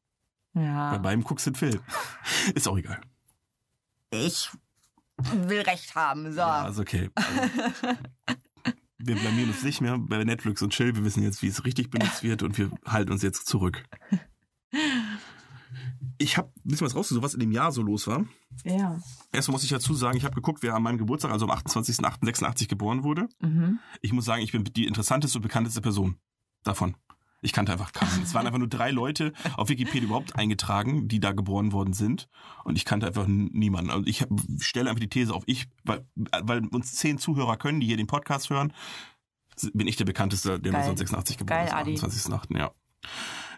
Bei 0.53 0.61
ja. 0.61 0.97
beidem 0.99 1.25
guckst 1.25 1.45
du 1.47 1.51
den 1.51 1.55
Film. 1.57 1.81
Ist 2.55 2.69
auch 2.69 2.77
egal. 2.77 3.01
Ich 4.13 4.49
will 5.33 5.61
recht 5.61 5.95
haben, 5.95 6.31
so. 6.31 6.39
Ja, 6.39 6.67
ist 6.67 6.79
okay. 6.79 7.09
Also, 7.15 7.97
wir 8.97 9.15
blamieren 9.15 9.49
uns 9.49 9.63
nicht 9.63 9.81
mehr 9.81 9.97
bei 9.97 10.23
Netflix 10.23 10.61
und 10.61 10.71
Chill. 10.71 10.95
Wir 10.95 11.03
wissen 11.03 11.23
jetzt, 11.23 11.41
wie 11.41 11.47
es 11.47 11.65
richtig 11.65 11.89
benutzt 11.89 12.23
wird 12.23 12.41
und 12.43 12.57
wir 12.57 12.71
halten 12.85 13.11
uns 13.11 13.21
jetzt 13.21 13.47
zurück. 13.47 13.83
Ich 16.17 16.37
habe 16.37 16.49
ein 16.49 16.69
bisschen 16.69 16.85
was 16.85 16.95
rausgesucht, 16.95 17.23
was 17.23 17.33
in 17.33 17.41
dem 17.41 17.51
Jahr 17.51 17.71
so 17.71 17.81
los 17.81 18.07
war. 18.07 18.25
Ja. 18.63 18.99
Erstmal 19.31 19.53
muss 19.53 19.63
ich 19.63 19.69
dazu 19.69 19.93
sagen, 19.93 20.17
ich 20.17 20.23
habe 20.23 20.35
geguckt, 20.35 20.63
wer 20.63 20.75
an 20.75 20.83
meinem 20.83 20.97
Geburtstag, 20.97 21.31
also 21.31 21.47
am 21.47 21.51
28.08.86 21.51 22.67
geboren 22.67 23.03
wurde. 23.03 23.27
Mhm. 23.41 23.79
Ich 24.01 24.13
muss 24.13 24.25
sagen, 24.25 24.41
ich 24.41 24.51
bin 24.51 24.63
die 24.63 24.85
interessanteste 24.85 25.37
und 25.37 25.41
bekannteste 25.41 25.81
Person 25.81 26.17
davon. 26.63 26.95
Ich 27.43 27.53
kannte 27.53 27.71
einfach 27.71 27.91
keinen. 27.91 28.23
Es 28.23 28.33
waren 28.33 28.45
einfach 28.45 28.59
nur 28.59 28.69
drei 28.69 28.91
Leute 28.91 29.33
auf 29.55 29.69
Wikipedia 29.69 30.03
überhaupt 30.03 30.35
eingetragen, 30.35 31.07
die 31.07 31.19
da 31.19 31.31
geboren 31.33 31.71
worden 31.71 31.93
sind. 31.93 32.27
Und 32.63 32.75
ich 32.77 32.85
kannte 32.85 33.05
einfach 33.05 33.27
niemanden. 33.27 33.91
Und 33.91 34.07
ich 34.07 34.21
hab, 34.21 34.29
stelle 34.59 34.89
einfach 34.89 35.01
die 35.01 35.09
These 35.09 35.33
auf, 35.33 35.43
ich, 35.45 35.67
weil, 35.83 36.07
weil 36.15 36.65
uns 36.67 36.93
zehn 36.93 37.17
Zuhörer 37.17 37.57
können, 37.57 37.79
die 37.79 37.87
hier 37.87 37.97
den 37.97 38.07
Podcast 38.07 38.49
hören, 38.49 38.73
bin 39.73 39.87
ich 39.87 39.97
der 39.97 40.05
bekannteste, 40.05 40.59
der 40.59 40.71
Geil. 40.71 40.81
1986 40.81 41.37
geboren 41.37 41.57
Geil, 41.57 41.67
ist. 41.67 41.73
am 41.73 41.79
Adi. 41.79 41.95
28.08. 41.95 42.57
Ja. 42.57 42.71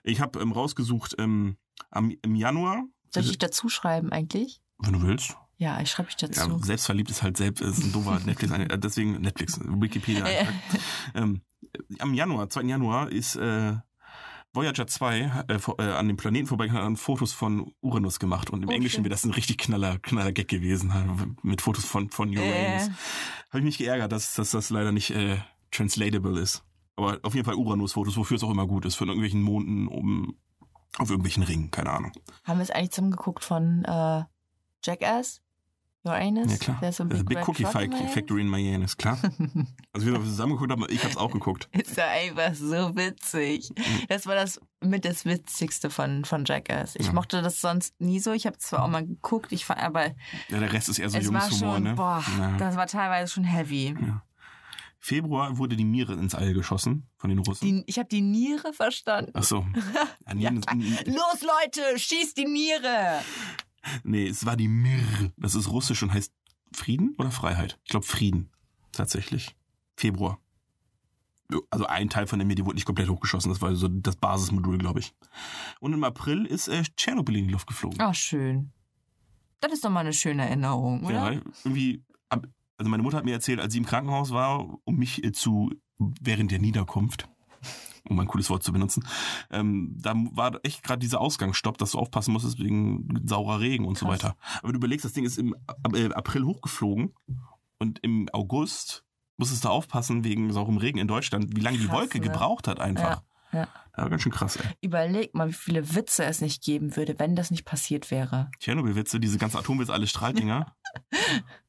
Ich 0.03 0.19
habe 0.19 0.39
ähm, 0.39 0.51
rausgesucht 0.51 1.15
ähm, 1.19 1.57
am, 1.91 2.11
im 2.21 2.35
Januar, 2.35 2.83
Soll 3.09 3.23
ich 3.23 3.29
dich 3.29 3.37
dazu 3.37 3.69
schreiben 3.69 4.11
eigentlich? 4.11 4.61
wenn 4.79 4.93
du 4.93 5.01
willst. 5.03 5.37
Ja, 5.57 5.79
ich 5.79 5.89
schreibe 5.89 6.09
dich 6.09 6.17
dazu. 6.17 6.49
Ja, 6.49 6.59
selbstverliebt 6.59 7.09
ist 7.09 7.23
halt 7.23 7.37
selbst, 7.37 7.61
ist 7.61 7.81
ein 7.81 7.93
doofer 7.93 8.19
Netflix, 8.25 8.51
äh, 8.51 8.77
deswegen 8.77 9.21
Netflix, 9.21 9.59
Wikipedia. 9.63 10.25
Ähm, 11.13 11.41
am 11.99 12.13
Januar, 12.13 12.49
2. 12.49 12.61
Januar 12.63 13.11
ist 13.11 13.35
äh, 13.35 13.73
Voyager 14.53 14.87
2 14.87 15.43
äh, 15.47 15.59
vor- 15.59 15.79
äh, 15.79 15.83
an 15.91 16.07
dem 16.07 16.17
Planeten 16.17 16.47
vorbeigegangen 16.47 16.87
und 16.87 16.97
Fotos 16.97 17.33
von 17.33 17.73
Uranus 17.81 18.19
gemacht 18.19 18.49
und 18.49 18.63
im 18.63 18.69
Oh, 18.69 18.71
Englischen 18.71 19.03
wäre 19.03 19.09
das 19.11 19.25
ein 19.25 19.31
richtig 19.31 19.57
knaller, 19.57 19.99
knaller 19.99 20.31
Gag 20.31 20.47
gewesen, 20.47 21.35
mit 21.43 21.61
Fotos 21.61 21.85
von, 21.85 22.09
von 22.09 22.29
Uranus. 22.29 22.87
Äh. 22.87 22.91
Habe 23.49 23.59
ich 23.59 23.63
mich 23.63 23.77
geärgert, 23.77 24.11
dass, 24.11 24.33
dass 24.35 24.51
das 24.51 24.69
leider 24.69 24.91
nicht 24.91 25.11
äh, 25.11 25.37
translatable 25.71 26.39
ist. 26.39 26.63
Aber 26.95 27.19
auf 27.23 27.33
jeden 27.35 27.45
Fall 27.45 27.55
Uranus-Fotos, 27.55 28.15
wofür 28.15 28.37
es 28.37 28.43
auch 28.43 28.51
immer 28.51 28.65
gut 28.67 28.85
ist, 28.85 28.95
von 28.95 29.09
irgendwelchen 29.09 29.41
Monden 29.41 29.87
oben 29.89 30.39
auf 30.97 31.09
irgendwelchen 31.09 31.43
Ringen, 31.43 31.69
keine 31.71 31.89
Ahnung. 31.91 32.13
Haben 32.45 32.59
wir 32.59 32.63
es 32.63 32.71
eigentlich 32.71 32.91
zusammen 32.91 33.11
geguckt 33.11 33.43
von 33.43 33.83
äh, 33.83 34.23
Jackass? 34.85 35.41
Your 36.05 36.13
Anus? 36.13 36.51
Ja 36.51 36.57
klar. 36.57 36.79
There's 36.79 36.99
a 37.01 37.03
Also 37.03 37.17
big, 37.17 37.25
Big 37.27 37.37
red 37.37 37.47
Cookie 37.47 37.63
in 37.63 37.89
my 37.89 38.07
Factory 38.07 38.41
in 38.41 38.47
Miami, 38.47 38.85
ist 38.85 38.97
klar. 38.97 39.17
Also 39.93 40.07
wir 40.07 40.13
haben 40.13 40.25
zusammen 40.25 40.53
geguckt, 40.53 40.71
aber 40.71 40.89
ich 40.89 40.99
habe 40.99 41.09
es 41.11 41.17
auch 41.17 41.31
geguckt. 41.31 41.69
Ist 41.73 41.95
ja 41.97 42.07
einfach 42.07 42.53
so 42.53 42.95
witzig. 42.95 43.69
Mhm. 43.77 43.83
Das 44.09 44.27
war 44.27 44.35
das 44.35 44.59
mit 44.81 45.05
das 45.05 45.25
Witzigste 45.25 45.89
von, 45.89 46.25
von 46.25 46.43
Jackass. 46.45 46.95
Ich 46.95 47.07
Ja. 47.07 47.13
mochte 47.13 47.41
das 47.41 47.61
sonst 47.61 47.99
nie 47.99 48.19
so. 48.19 48.33
Ich 48.33 48.45
habe 48.45 48.57
zwar 48.57 48.83
auch 48.83 48.87
mal 48.89 49.05
geguckt, 49.05 49.51
ich 49.51 49.65
fand, 49.65 49.81
aber 49.81 50.07
Ja, 50.49 50.59
der 50.59 50.71
Rest 50.73 50.89
ist 50.89 50.99
eher 50.99 51.09
so 51.09 51.17
es 51.17 51.31
war 51.33 51.41
Jungshumor, 51.47 51.73
schon, 51.75 51.83
ne? 51.83 51.93
boah, 51.95 52.23
Ja. 52.37 52.57
das 52.57 52.75
war 52.75 52.87
teilweise 52.87 53.33
schon 53.33 53.43
heavy. 53.45 53.95
Februar 54.99 55.57
wurde 55.59 55.75
die 55.75 55.83
Niere 55.83 56.13
ins 56.13 56.33
All 56.33 56.53
geschossen 56.53 57.07
von 57.17 57.29
den 57.29 57.37
Russen. 57.39 57.63
Die, 57.65 57.83
ich 57.85 57.99
habe 57.99 58.09
die 58.09 58.21
Niere 58.21 58.73
verstanden. 58.73 59.31
Ach 59.35 59.43
so. 59.43 59.65
Ja, 60.35 60.49
Los, 60.49 61.41
Leute, 61.41 61.97
schießt 61.99 62.35
die 62.37 62.45
Niere! 62.45 63.21
Nee, 64.03 64.27
es 64.27 64.45
war 64.45 64.55
die 64.55 64.67
Mir. 64.67 65.31
Das 65.37 65.55
ist 65.55 65.69
russisch 65.69 66.03
und 66.03 66.13
heißt 66.13 66.33
Frieden 66.73 67.15
oder 67.17 67.31
Freiheit? 67.31 67.79
Ich 67.83 67.91
glaube 67.91 68.05
Frieden. 68.05 68.49
Tatsächlich. 68.91 69.55
Februar. 69.95 70.39
Also 71.69 71.85
ein 71.85 72.09
Teil 72.09 72.27
von 72.27 72.39
der 72.39 72.47
Mir, 72.47 72.55
die 72.55 72.65
wurde 72.65 72.75
nicht 72.75 72.85
komplett 72.85 73.09
hochgeschossen. 73.09 73.51
Das 73.51 73.61
war 73.61 73.75
so 73.75 73.87
das 73.87 74.15
Basismodul, 74.15 74.77
glaube 74.77 74.99
ich. 74.99 75.13
Und 75.79 75.93
im 75.93 76.03
April 76.03 76.45
ist 76.45 76.67
äh, 76.67 76.83
Tschernobyl 76.97 77.37
in 77.37 77.45
die 77.45 77.51
Luft 77.51 77.67
geflogen. 77.67 77.99
Ach, 78.01 78.15
schön. 78.15 78.71
Das 79.59 79.71
ist 79.71 79.85
doch 79.85 79.89
mal 79.89 80.01
eine 80.01 80.13
schöne 80.13 80.43
Erinnerung, 80.43 81.03
oder? 81.03 81.33
Ja, 81.33 81.41
irgendwie. 81.63 82.03
Also 82.29 82.89
meine 82.89 83.03
Mutter 83.03 83.17
hat 83.17 83.25
mir 83.25 83.33
erzählt, 83.33 83.59
als 83.59 83.73
sie 83.73 83.79
im 83.79 83.85
Krankenhaus 83.85 84.31
war, 84.31 84.79
um 84.83 84.97
mich 84.97 85.23
äh, 85.23 85.31
zu 85.31 85.71
während 85.97 86.51
der 86.51 86.59
Niederkunft, 86.59 87.29
um 88.09 88.19
ein 88.19 88.27
cooles 88.27 88.49
Wort 88.49 88.63
zu 88.63 88.71
benutzen, 88.71 89.05
ähm, 89.51 89.95
da 89.99 90.13
war 90.31 90.59
echt 90.63 90.83
gerade 90.83 90.99
dieser 90.99 91.21
Ausgangsstopp, 91.21 91.77
dass 91.77 91.91
du 91.91 91.99
aufpassen 91.99 92.31
musstest 92.31 92.59
wegen 92.59 93.07
saurer 93.25 93.59
Regen 93.59 93.85
und 93.85 93.97
so 93.97 94.05
Krass. 94.05 94.23
weiter. 94.23 94.37
Aber 94.61 94.73
du 94.73 94.77
überlegst, 94.77 95.05
das 95.05 95.13
Ding 95.13 95.25
ist 95.25 95.37
im 95.37 95.55
äh, 95.93 96.13
April 96.13 96.45
hochgeflogen 96.45 97.13
und 97.79 97.99
im 98.03 98.29
August 98.33 99.03
musstest 99.37 99.65
du 99.65 99.69
aufpassen 99.69 100.23
wegen 100.23 100.51
saurem 100.53 100.77
Regen 100.77 100.99
in 100.99 101.07
Deutschland, 101.07 101.55
wie 101.55 101.61
lange 101.61 101.77
die 101.77 101.87
Krass, 101.87 101.97
Wolke 101.97 102.19
ne? 102.19 102.25
gebraucht 102.25 102.67
hat 102.67 102.79
einfach. 102.79 103.21
Ja, 103.51 103.59
ja. 103.59 103.67
Das 103.95 104.03
war 104.03 104.09
ganz 104.09 104.23
schön 104.23 104.31
krass, 104.31 104.57
ey. 104.57 104.65
Überleg 104.81 105.33
mal, 105.33 105.47
wie 105.47 105.53
viele 105.53 105.95
Witze 105.95 106.25
es 106.25 106.41
nicht 106.41 106.61
geben 106.63 106.97
würde, 106.97 107.17
wenn 107.17 107.35
das 107.35 107.49
nicht 107.49 107.63
passiert 107.63 108.11
wäre. 108.11 108.51
Tschernobyl-Witze, 108.59 109.19
diese 109.21 109.37
ganzen 109.37 109.57
Atomwitze, 109.57 109.93
alle 109.93 110.07
Strahldinger. 110.07 110.75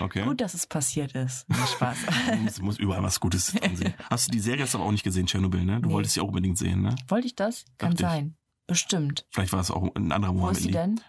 Okay. 0.00 0.22
Gut, 0.24 0.40
dass 0.40 0.54
es 0.54 0.66
passiert 0.66 1.12
ist. 1.12 1.46
Spaß. 1.74 1.98
Es 2.46 2.60
muss 2.60 2.78
überall 2.78 3.02
was 3.02 3.18
Gutes 3.20 3.52
dran 3.52 3.76
sehen. 3.76 3.94
Hast 4.10 4.28
du 4.28 4.32
die 4.32 4.40
Serie 4.40 4.60
jetzt 4.64 4.74
aber 4.74 4.84
auch 4.84 4.92
nicht 4.92 5.04
gesehen, 5.04 5.26
Tschernobyl, 5.26 5.64
ne? 5.64 5.80
Du 5.80 5.88
Nee. 5.88 5.94
wolltest 5.94 6.14
sie 6.14 6.20
auch 6.20 6.28
unbedingt 6.28 6.58
sehen, 6.58 6.82
ne? 6.82 6.94
Wollte 7.08 7.26
ich 7.26 7.34
das? 7.34 7.64
Kann 7.78 7.90
Dachte 7.92 8.02
ich. 8.04 8.08
sein. 8.10 8.36
Bestimmt. 8.66 9.26
Vielleicht 9.30 9.52
war 9.52 9.60
es 9.60 9.70
auch 9.70 9.82
ein 9.94 10.12
anderer 10.12 10.32
Wo 10.34 10.38
Mohammed 10.38 10.56
ist 10.58 10.62
sie 10.64 10.70
denn? 10.70 11.00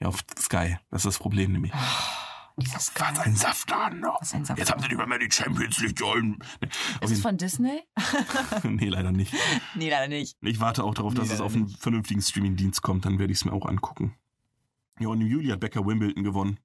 Ja, 0.00 0.08
auf 0.08 0.18
Sky. 0.38 0.78
Das 0.90 1.00
ist 1.02 1.06
das 1.06 1.18
Problem 1.18 1.52
nämlich. 1.52 1.72
Dieses 2.58 2.92
Was 2.94 3.18
ein 3.18 3.32
noch. 4.00 4.20
Was 4.20 4.34
ein 4.34 4.44
Saftladen. 4.44 4.58
Jetzt 4.58 4.70
haben 4.70 4.82
sie 4.82 4.88
nicht 4.88 4.96
mehr, 4.98 5.06
mehr 5.06 5.18
die 5.18 5.30
Champions 5.30 5.78
League 5.80 6.00
Ist 7.00 7.10
es 7.10 7.20
von 7.20 7.38
Disney? 7.38 7.82
nee, 8.64 8.88
leider 8.88 9.10
nicht. 9.12 9.32
Nee, 9.74 9.88
leider 9.90 10.08
nicht. 10.08 10.36
Ich 10.42 10.60
warte 10.60 10.84
auch 10.84 10.92
darauf, 10.94 11.14
dass 11.14 11.28
Nee, 11.28 11.32
es 11.34 11.38
leider 11.38 11.44
auf 11.46 11.54
einen 11.54 11.68
vernünftigen 11.68 12.20
Streamingdienst 12.20 12.82
kommt, 12.82 13.06
dann 13.06 13.18
werde 13.18 13.32
ich 13.32 13.38
es 13.38 13.44
mir 13.46 13.52
auch 13.52 13.64
angucken. 13.64 14.14
Ja, 15.00 15.08
und 15.08 15.20
im 15.22 15.26
Juli 15.28 15.48
hat 15.48 15.60
Becker 15.60 15.86
Wimbledon 15.86 16.24
gewonnen. 16.24 16.58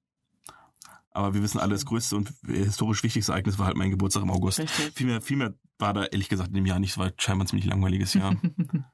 Aber 1.18 1.34
wir 1.34 1.42
wissen 1.42 1.58
alle, 1.58 1.72
das 1.72 1.84
größte 1.84 2.14
und 2.14 2.32
historisch 2.46 3.02
wichtigste 3.02 3.32
Ereignis 3.32 3.58
war 3.58 3.66
halt 3.66 3.76
mein 3.76 3.90
Geburtstag 3.90 4.22
im 4.22 4.30
August. 4.30 4.60
Richtig. 4.60 4.92
Viel 4.94 5.06
mehr, 5.08 5.20
viel 5.20 5.36
mehr 5.36 5.52
war 5.76 5.92
da 5.92 6.04
ehrlich 6.04 6.28
gesagt 6.28 6.50
in 6.50 6.54
dem 6.54 6.64
Jahr 6.64 6.78
nicht. 6.78 6.92
Es 6.92 6.98
war 6.98 7.10
scheinbar 7.18 7.44
ein 7.44 7.48
ziemlich 7.48 7.66
langweiliges 7.66 8.14
Jahr. 8.14 8.36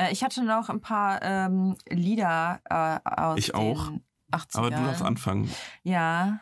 Äh, 0.00 0.12
ich 0.12 0.22
hatte 0.22 0.44
noch 0.44 0.68
ein 0.68 0.80
paar 0.80 1.20
ähm, 1.22 1.76
Lieder 1.90 2.60
äh, 2.70 3.00
aus 3.04 3.36
Ich 3.36 3.52
auch. 3.52 3.88
den 3.88 4.04
80ern. 4.30 4.58
Aber 4.58 4.70
du 4.70 4.76
darfst 4.76 5.02
anfangen. 5.02 5.50
Ja. 5.82 6.40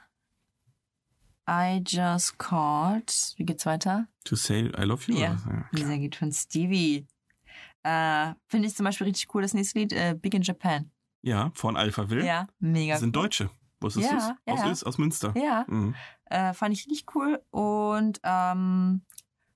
I 1.49 1.83
just 1.87 2.39
caught. 2.39 3.33
Wie 3.39 3.47
geht's 3.47 3.65
weiter? 3.65 4.09
To 4.25 4.37
say 4.37 4.71
I 4.79 4.83
love 4.83 5.11
you? 5.11 5.19
Ja. 5.19 5.39
ja. 5.49 5.71
Dieser 5.73 5.97
geht 5.97 6.17
von 6.17 6.33
Stevie. 6.33 7.07
Äh, 7.83 8.35
Finde 8.47 8.69
ich 8.69 8.77
zum 8.77 8.85
Beispiel 8.85 9.07
richtig 9.07 9.35
cool, 9.35 9.41
das 9.41 9.55
nächste 9.55 9.79
Lied, 9.79 9.95
äh, 9.95 10.15
Big 10.21 10.35
in 10.35 10.43
Japan. 10.43 10.91
Ja, 11.23 11.51
von 11.55 11.79
Alpha 11.79 12.11
Will. 12.11 12.27
Ja, 12.27 12.47
mega 12.59 12.93
Das 12.93 13.01
sind 13.01 13.17
Deutsche. 13.17 13.49
Wusstest 13.81 14.07
Ja, 14.11 14.13
du 14.13 14.19
es? 14.19 14.33
ja. 14.47 14.55
Aus, 14.55 14.61
Öst- 14.83 14.87
aus 14.87 14.99
Münster. 14.99 15.35
Ja, 15.37 15.65
Mhm. 15.69 15.95
äh, 16.27 16.53
fand 16.55 16.73
ich 16.75 16.87
richtig 16.87 17.07
cool. 17.15 17.43
Und 17.51 18.21
ähm, 18.23 19.03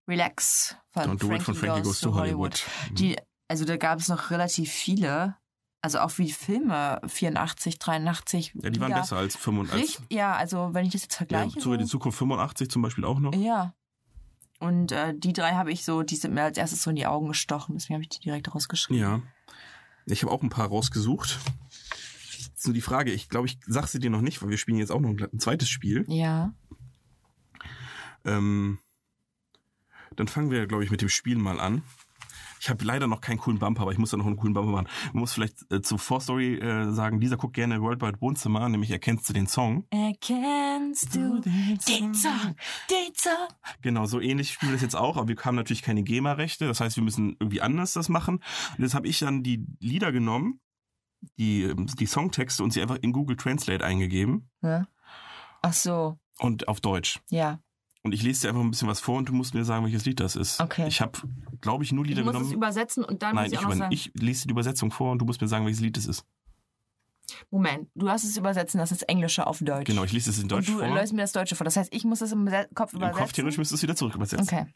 Relax 0.08 0.76
von 0.92 1.02
Don't 1.04 1.18
do 1.20 1.32
it 1.32 1.42
von 1.42 1.54
Frankie 1.54 1.82
Goes 1.82 2.00
to 2.00 2.14
Hollywood. 2.14 2.64
Mhm. 2.90 2.94
Die, 2.96 3.16
also 3.48 3.64
da 3.64 3.76
gab 3.76 3.98
es 4.00 4.08
noch 4.08 4.30
relativ 4.30 4.70
viele. 4.70 5.36
Also 5.82 6.00
auch 6.00 6.10
wie 6.18 6.30
Filme, 6.30 7.00
84, 7.06 7.78
83. 7.78 8.52
Ja, 8.62 8.68
die 8.68 8.80
waren 8.80 8.92
besser 8.92 9.16
als 9.16 9.34
85. 9.36 9.82
Richtig, 9.82 10.06
ja, 10.12 10.34
also 10.34 10.68
wenn 10.74 10.84
ich 10.84 10.92
das 10.92 11.02
jetzt 11.02 11.14
Ja, 11.14 11.16
vergleiche. 11.18 11.58
Zurück 11.58 11.76
in 11.76 11.80
die 11.80 11.86
so, 11.86 11.92
Zukunft 11.92 12.18
85 12.18 12.70
zum 12.70 12.82
Beispiel 12.82 13.04
auch 13.06 13.18
noch. 13.18 13.34
ja. 13.34 13.72
Und 14.58 14.92
äh, 14.92 15.14
die 15.16 15.32
drei 15.32 15.52
habe 15.52 15.72
ich 15.72 15.86
so, 15.86 16.02
die 16.02 16.16
sind 16.16 16.34
mir 16.34 16.42
als 16.42 16.58
erstes 16.58 16.82
so 16.82 16.90
in 16.90 16.96
die 16.96 17.06
Augen 17.06 17.28
gestochen, 17.28 17.76
deswegen 17.76 17.94
habe 17.94 18.02
ich 18.02 18.10
die 18.10 18.20
direkt 18.20 18.54
rausgeschrieben. 18.54 19.00
Ja. 19.02 19.22
Ich 20.04 20.22
habe 20.22 20.30
auch 20.30 20.42
ein 20.42 20.50
paar 20.50 20.68
rausgesucht. 20.68 21.38
Nur 22.66 22.74
die 22.74 22.80
Frage, 22.80 23.12
ich 23.12 23.28
glaube, 23.28 23.46
ich 23.46 23.58
sag 23.66 23.86
sie 23.88 23.98
dir 23.98 24.10
noch 24.10 24.20
nicht, 24.20 24.42
weil 24.42 24.50
wir 24.50 24.58
spielen 24.58 24.78
jetzt 24.78 24.92
auch 24.92 25.00
noch 25.00 25.10
ein, 25.10 25.22
ein 25.32 25.40
zweites 25.40 25.68
Spiel. 25.68 26.04
Ja. 26.08 26.54
Ähm, 28.24 28.78
dann 30.16 30.28
fangen 30.28 30.50
wir, 30.50 30.66
glaube 30.66 30.84
ich, 30.84 30.90
mit 30.90 31.00
dem 31.00 31.08
Spiel 31.08 31.38
mal 31.38 31.60
an. 31.60 31.82
Ich 32.62 32.68
habe 32.68 32.84
leider 32.84 33.06
noch 33.06 33.22
keinen 33.22 33.38
coolen 33.38 33.58
Bumper, 33.58 33.82
aber 33.82 33.92
ich 33.92 33.98
muss 33.98 34.10
da 34.10 34.18
noch 34.18 34.26
einen 34.26 34.36
coolen 34.36 34.52
Bumper 34.52 34.70
machen. 34.70 34.88
Man 35.14 35.20
muss 35.20 35.32
vielleicht 35.32 35.72
äh, 35.72 35.80
zur 35.80 35.98
Vorstory 35.98 36.56
äh, 36.56 36.92
sagen, 36.92 37.18
dieser 37.18 37.38
guckt 37.38 37.54
gerne 37.54 37.80
Worldwide 37.80 38.20
Wohnzimmer, 38.20 38.68
nämlich 38.68 38.90
erkennst 38.90 39.26
du 39.30 39.32
den 39.32 39.46
Song. 39.46 39.86
Erkennst 39.88 41.14
du 41.14 41.40
den 41.40 41.80
Song, 42.12 42.54
den 42.90 43.14
Song? 43.14 43.48
Genau, 43.80 44.04
so 44.04 44.20
ähnlich 44.20 44.52
spielen 44.52 44.72
wir 44.72 44.76
das 44.76 44.82
jetzt 44.82 44.96
auch, 44.96 45.16
aber 45.16 45.28
wir 45.28 45.36
haben 45.38 45.56
natürlich 45.56 45.80
keine 45.80 46.02
GEMA-Rechte, 46.02 46.66
das 46.66 46.80
heißt, 46.80 46.96
wir 46.96 47.02
müssen 47.02 47.34
irgendwie 47.40 47.62
anders 47.62 47.94
das 47.94 48.10
machen. 48.10 48.42
Und 48.76 48.84
jetzt 48.84 48.94
habe 48.94 49.08
ich 49.08 49.20
dann 49.20 49.42
die 49.42 49.64
Lieder 49.78 50.12
genommen, 50.12 50.60
die, 51.38 51.62
ähm, 51.64 51.86
die 51.86 52.06
Songtexte 52.06 52.62
und 52.62 52.72
sie 52.72 52.82
einfach 52.82 52.96
in 53.02 53.12
Google 53.12 53.36
Translate 53.36 53.84
eingegeben 53.84 54.48
Ja. 54.62 54.86
Ach 55.62 55.72
so, 55.72 56.18
und 56.38 56.68
auf 56.68 56.80
Deutsch. 56.80 57.20
ja. 57.30 57.60
Und 58.02 58.12
ich 58.14 58.22
lese 58.22 58.40
dir 58.40 58.48
einfach 58.48 58.62
ein 58.62 58.70
bisschen 58.70 58.88
was 58.88 58.98
vor 58.98 59.18
und 59.18 59.28
du 59.28 59.34
musst 59.34 59.52
mir 59.52 59.62
sagen, 59.62 59.84
welches 59.84 60.06
Lied 60.06 60.20
das 60.20 60.34
ist. 60.34 60.58
Okay. 60.58 60.86
Ich 60.88 61.02
habe, 61.02 61.18
glaube 61.60 61.84
ich, 61.84 61.92
nur 61.92 62.06
Lieder 62.06 62.22
muss 62.24 62.32
es 62.32 62.38
genommen. 62.38 62.54
übersetzen 62.56 63.04
und 63.04 63.22
dann 63.22 63.34
Nein, 63.34 63.44
muss 63.44 63.52
ich 63.52 63.58
ich, 63.58 63.64
auch 63.66 63.68
noch 63.68 63.76
sagen. 63.76 63.92
ich 63.92 64.10
lese 64.14 64.40
dir 64.40 64.46
die 64.46 64.52
Übersetzung 64.52 64.90
vor 64.90 65.12
und 65.12 65.18
du 65.18 65.26
musst 65.26 65.42
mir 65.42 65.48
sagen, 65.48 65.66
welches 65.66 65.82
Lied 65.82 65.98
es 65.98 66.06
ist. 66.06 66.24
Moment, 67.50 67.90
du 67.94 68.08
hast 68.08 68.24
es 68.24 68.38
übersetzen, 68.38 68.78
das 68.78 68.90
ist 68.90 69.02
Englische 69.02 69.46
auf 69.46 69.58
Deutsch. 69.60 69.84
Genau, 69.84 70.02
ich 70.04 70.12
lese 70.12 70.30
es 70.30 70.38
in 70.38 70.48
Deutsch 70.48 70.68
und 70.70 70.78
du 70.78 70.84
vor. 70.86 70.94
löst 70.94 71.12
mir 71.12 71.20
das 71.20 71.32
Deutsche 71.32 71.56
vor. 71.56 71.64
Das 71.66 71.76
heißt, 71.76 71.94
ich 71.94 72.04
muss 72.04 72.20
das 72.20 72.32
im 72.32 72.48
Kopf 72.74 72.94
Im 72.94 73.00
übersetzen. 73.00 73.20
Kopf 73.20 73.32
theoretisch 73.34 73.58
müsstest 73.58 73.72
du 73.72 73.76
es 73.76 73.82
wieder 73.82 73.96
zurück 73.96 74.14
übersetzen. 74.14 74.48
Okay. 74.48 74.66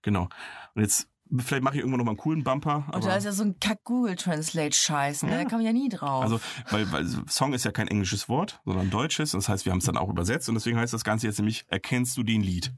Genau. 0.00 0.28
Und 0.74 0.80
jetzt, 0.82 1.08
vielleicht 1.38 1.62
mache 1.62 1.74
ich 1.76 1.80
irgendwann 1.80 1.98
noch 1.98 2.04
mal 2.04 2.10
einen 2.12 2.18
coolen 2.18 2.44
Bumper. 2.44 2.86
Und 2.92 3.04
da 3.04 3.16
ist 3.16 3.24
ja 3.24 3.32
so 3.32 3.42
ein 3.44 3.58
Kack-Google-Translate-Scheiß, 3.60 5.22
ne? 5.24 5.30
Ja. 5.32 5.38
Da 5.38 5.44
kann 5.44 5.58
man 5.58 5.66
ja 5.66 5.72
nie 5.72 5.88
drauf. 5.88 6.22
also, 6.22 6.40
weil, 6.70 6.90
weil 6.92 7.06
Song 7.28 7.52
ist 7.54 7.64
ja 7.64 7.70
kein 7.72 7.88
englisches 7.88 8.28
Wort, 8.28 8.60
sondern 8.64 8.90
deutsches. 8.90 9.32
Das 9.32 9.48
heißt, 9.48 9.64
wir 9.64 9.72
haben 9.72 9.78
es 9.78 9.84
dann 9.86 9.96
auch 9.96 10.08
übersetzt 10.08 10.48
und 10.48 10.54
deswegen 10.54 10.78
heißt 10.78 10.92
das 10.92 11.04
Ganze 11.04 11.26
jetzt 11.26 11.38
nämlich, 11.38 11.64
erkennst 11.68 12.16
du 12.16 12.22
den 12.22 12.42
Lied? 12.42 12.72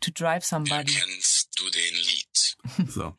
to 0.00 0.10
drive 0.14 0.44
somebody, 0.44 0.92
Kennst 0.92 1.60
du 1.60 1.64
den 1.70 1.94
Lied? 1.94 2.88
So. 2.90 3.14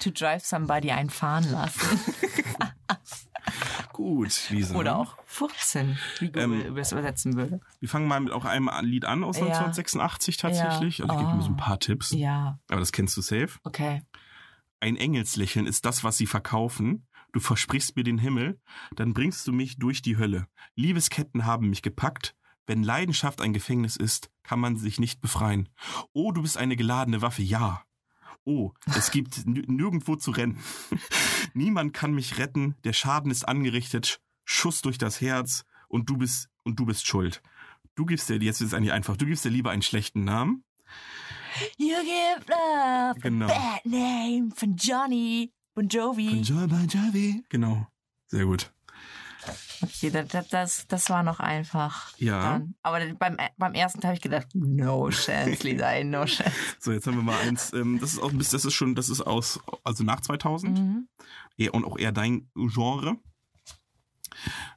to 0.00 0.10
drive 0.10 0.44
somebody 0.44 0.90
einfahren 0.90 1.50
lassen. 1.50 2.00
Gut, 3.92 4.50
Lisa. 4.50 4.74
Oder 4.74 4.96
auch 4.96 5.16
furzen, 5.26 5.98
wie 6.18 6.26
Google 6.26 6.42
Ähm, 6.42 6.74
das 6.74 6.90
übersetzen 6.92 7.36
würde. 7.36 7.60
Wir 7.78 7.88
fangen 7.88 8.08
mal 8.08 8.18
mit 8.18 8.32
auch 8.32 8.44
einem 8.44 8.68
Lied 8.82 9.04
an 9.04 9.22
aus 9.22 9.36
Ja. 9.36 9.44
1986 9.44 10.36
tatsächlich. 10.38 10.98
Ja. 10.98 11.04
Also 11.04 11.14
ich 11.14 11.20
gebe 11.20 11.32
Oh. 11.32 11.36
mir 11.36 11.42
so 11.42 11.50
ein 11.50 11.56
paar 11.56 11.78
Tipps. 11.78 12.10
Ja, 12.10 12.58
Aber 12.68 12.80
das 12.80 12.90
kennst 12.92 13.16
du 13.16 13.20
safe. 13.20 13.50
okay. 13.62 14.02
Ein 14.84 14.96
Engelslächeln 14.96 15.66
ist 15.66 15.86
das, 15.86 16.04
was 16.04 16.18
sie 16.18 16.26
verkaufen. 16.26 17.06
Du 17.32 17.40
versprichst 17.40 17.96
mir 17.96 18.04
den 18.04 18.18
Himmel, 18.18 18.60
dann 18.94 19.14
bringst 19.14 19.46
du 19.46 19.52
mich 19.54 19.78
durch 19.78 20.02
die 20.02 20.18
Hölle. 20.18 20.46
Liebesketten 20.76 21.46
haben 21.46 21.70
mich 21.70 21.80
gepackt. 21.80 22.36
Wenn 22.66 22.82
Leidenschaft 22.82 23.40
ein 23.40 23.54
Gefängnis 23.54 23.96
ist, 23.96 24.30
kann 24.42 24.60
man 24.60 24.76
sich 24.76 25.00
nicht 25.00 25.22
befreien. 25.22 25.70
Oh, 26.12 26.32
du 26.32 26.42
bist 26.42 26.58
eine 26.58 26.76
geladene 26.76 27.22
Waffe, 27.22 27.40
ja. 27.40 27.82
Oh, 28.44 28.72
es 28.94 29.10
gibt 29.10 29.46
nirgendwo 29.46 30.16
zu 30.16 30.32
rennen. 30.32 30.58
Niemand 31.54 31.94
kann 31.94 32.12
mich 32.12 32.36
retten, 32.36 32.74
der 32.84 32.92
Schaden 32.92 33.30
ist 33.30 33.48
angerichtet, 33.48 34.20
Schuss 34.44 34.82
durch 34.82 34.98
das 34.98 35.22
Herz 35.22 35.64
und 35.88 36.10
du 36.10 36.18
bist 36.18 36.50
und 36.62 36.78
du 36.78 36.84
bist 36.84 37.06
schuld. 37.06 37.40
Du 37.94 38.04
gibst 38.04 38.28
dir, 38.28 38.36
jetzt 38.36 38.60
ist 38.60 38.66
es 38.66 38.74
eigentlich 38.74 38.92
einfach, 38.92 39.16
du 39.16 39.24
gibst 39.24 39.46
dir 39.46 39.50
lieber 39.50 39.70
einen 39.70 39.80
schlechten 39.80 40.24
Namen. 40.24 40.62
You 41.78 41.96
give 42.02 42.46
love 42.48 43.20
Genau. 43.20 43.46
bad 43.46 43.84
name 43.84 44.50
von 44.54 44.74
Johnny 44.76 45.52
Bon 45.74 45.88
Jovi. 45.88 46.28
Von 46.28 46.42
Joy 46.42 46.66
Bon 46.66 46.86
Jovi. 46.88 47.44
Genau. 47.48 47.86
Sehr 48.28 48.44
gut. 48.44 48.72
Okay, 49.82 50.10
das, 50.10 50.48
das, 50.48 50.86
das, 50.86 51.10
war 51.10 51.22
noch 51.22 51.38
einfach. 51.38 52.16
Ja. 52.18 52.40
Dann. 52.54 52.74
Aber 52.82 53.00
beim, 53.14 53.36
beim 53.58 53.74
ersten 53.74 54.02
habe 54.04 54.14
ich 54.14 54.22
gedacht, 54.22 54.46
no 54.54 55.10
chance, 55.10 55.62
Lisa, 55.62 56.02
no 56.02 56.24
chance. 56.24 56.50
So, 56.80 56.92
jetzt 56.92 57.06
haben 57.06 57.16
wir 57.16 57.22
mal 57.22 57.38
eins. 57.40 57.72
Ähm, 57.74 57.98
das 58.00 58.14
ist 58.14 58.20
auch 58.22 58.30
ein 58.30 58.38
bisschen, 58.38 58.56
das 58.56 58.64
ist 58.64 58.72
schon, 58.74 58.94
das 58.94 59.08
ist 59.10 59.20
aus, 59.20 59.60
also 59.82 60.02
nach 60.02 60.20
2000 60.22 60.78
Mhm. 60.78 61.08
und 61.72 61.84
auch 61.84 61.98
eher 61.98 62.12
dein 62.12 62.48
Genre. 62.54 63.16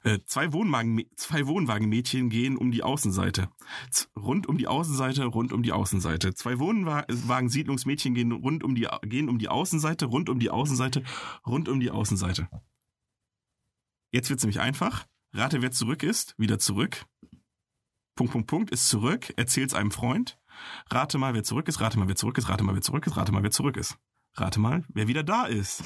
Äh, 0.02 0.18
zwei, 0.24 0.52
Wohnwagen, 0.52 1.04
zwei 1.16 1.46
Wohnwagenmädchen 1.46 2.30
gehen 2.30 2.56
um 2.56 2.70
die 2.70 2.82
Außenseite. 2.82 3.48
Z 3.90 4.10
rund 4.16 4.46
um 4.46 4.58
die 4.58 4.66
Außenseite, 4.66 5.24
rund 5.24 5.52
um 5.52 5.62
die 5.62 5.72
Außenseite. 5.72 6.34
Zwei 6.34 6.58
Wohnwagen-Siedlungsmädchen 6.58 8.14
gehen 8.14 8.32
rund 8.32 8.64
um 8.64 8.74
die, 8.74 8.88
gehen 9.02 9.28
um 9.28 9.38
die 9.38 9.48
Außenseite, 9.48 10.06
rund 10.06 10.28
um 10.28 10.38
die 10.38 10.50
Außenseite, 10.50 11.02
rund 11.46 11.68
um 11.68 11.80
die 11.80 11.90
Außenseite. 11.90 12.48
Jetzt 14.12 14.30
wird's 14.30 14.42
nämlich 14.42 14.60
einfach. 14.60 15.06
Rate, 15.32 15.60
wer 15.62 15.70
zurück 15.70 16.02
ist. 16.02 16.34
Wieder 16.38 16.58
zurück. 16.58 17.04
Punkt, 18.16 18.32
Punkt, 18.32 18.48
Punkt 18.48 18.70
ist 18.70 18.88
zurück. 18.88 19.32
Erzähl's 19.36 19.74
einem 19.74 19.90
Freund. 19.90 20.38
Rate 20.90 21.18
mal, 21.18 21.34
wer 21.34 21.44
zurück 21.44 21.68
ist, 21.68 21.80
rate 21.80 21.98
mal, 21.98 22.08
wer 22.08 22.16
zurück 22.16 22.38
ist, 22.38 22.48
rate 22.48 22.64
mal, 22.64 22.74
wer 22.74 22.82
zurück 22.82 23.06
ist, 23.06 23.16
rate 23.16 23.32
mal, 23.32 23.42
wer 23.42 23.50
zurück 23.50 23.76
ist. 23.76 23.96
Rate 24.40 24.60
mal, 24.60 24.84
wer 24.88 25.08
wieder 25.08 25.22
da 25.22 25.46
ist. 25.46 25.82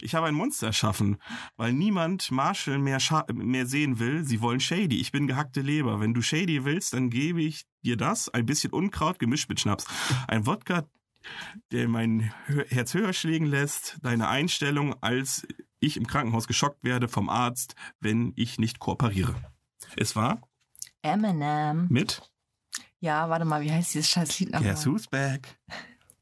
Ich 0.00 0.14
habe 0.14 0.26
ein 0.26 0.34
Monster 0.34 0.68
erschaffen, 0.68 1.18
weil 1.56 1.72
niemand 1.72 2.30
Marshall 2.30 2.78
mehr, 2.78 2.98
mehr 3.32 3.66
sehen 3.66 3.98
will. 3.98 4.24
Sie 4.24 4.40
wollen 4.40 4.60
Shady. 4.60 5.00
Ich 5.00 5.12
bin 5.12 5.26
gehackte 5.26 5.60
Leber. 5.60 6.00
Wenn 6.00 6.14
du 6.14 6.22
Shady 6.22 6.64
willst, 6.64 6.94
dann 6.94 7.10
gebe 7.10 7.42
ich 7.42 7.66
dir 7.84 7.96
das. 7.96 8.28
Ein 8.28 8.46
bisschen 8.46 8.72
Unkraut 8.72 9.18
gemischt 9.18 9.48
mit 9.48 9.60
Schnaps. 9.60 9.86
Ein 10.28 10.46
Wodka, 10.46 10.86
der 11.72 11.88
mein 11.88 12.32
Herz 12.68 12.94
höher 12.94 13.12
schlägen 13.12 13.46
lässt. 13.46 13.98
Deine 14.02 14.28
Einstellung, 14.28 14.94
als 15.02 15.46
ich 15.80 15.96
im 15.96 16.06
Krankenhaus 16.06 16.46
geschockt 16.46 16.82
werde 16.82 17.08
vom 17.08 17.28
Arzt, 17.28 17.74
wenn 18.00 18.32
ich 18.36 18.58
nicht 18.58 18.78
kooperiere. 18.78 19.34
Es 19.96 20.16
war 20.16 20.40
Eminem. 21.02 21.86
mit 21.88 22.22
Ja, 23.00 23.28
warte 23.28 23.44
mal, 23.44 23.62
wie 23.62 23.70
heißt 23.70 23.94
dieses 23.94 24.08
scheiß 24.10 24.40
Lied 24.40 24.52
nochmal? 24.52 24.70
Guess 24.70 24.86
who's 24.86 25.06
back? 25.06 25.58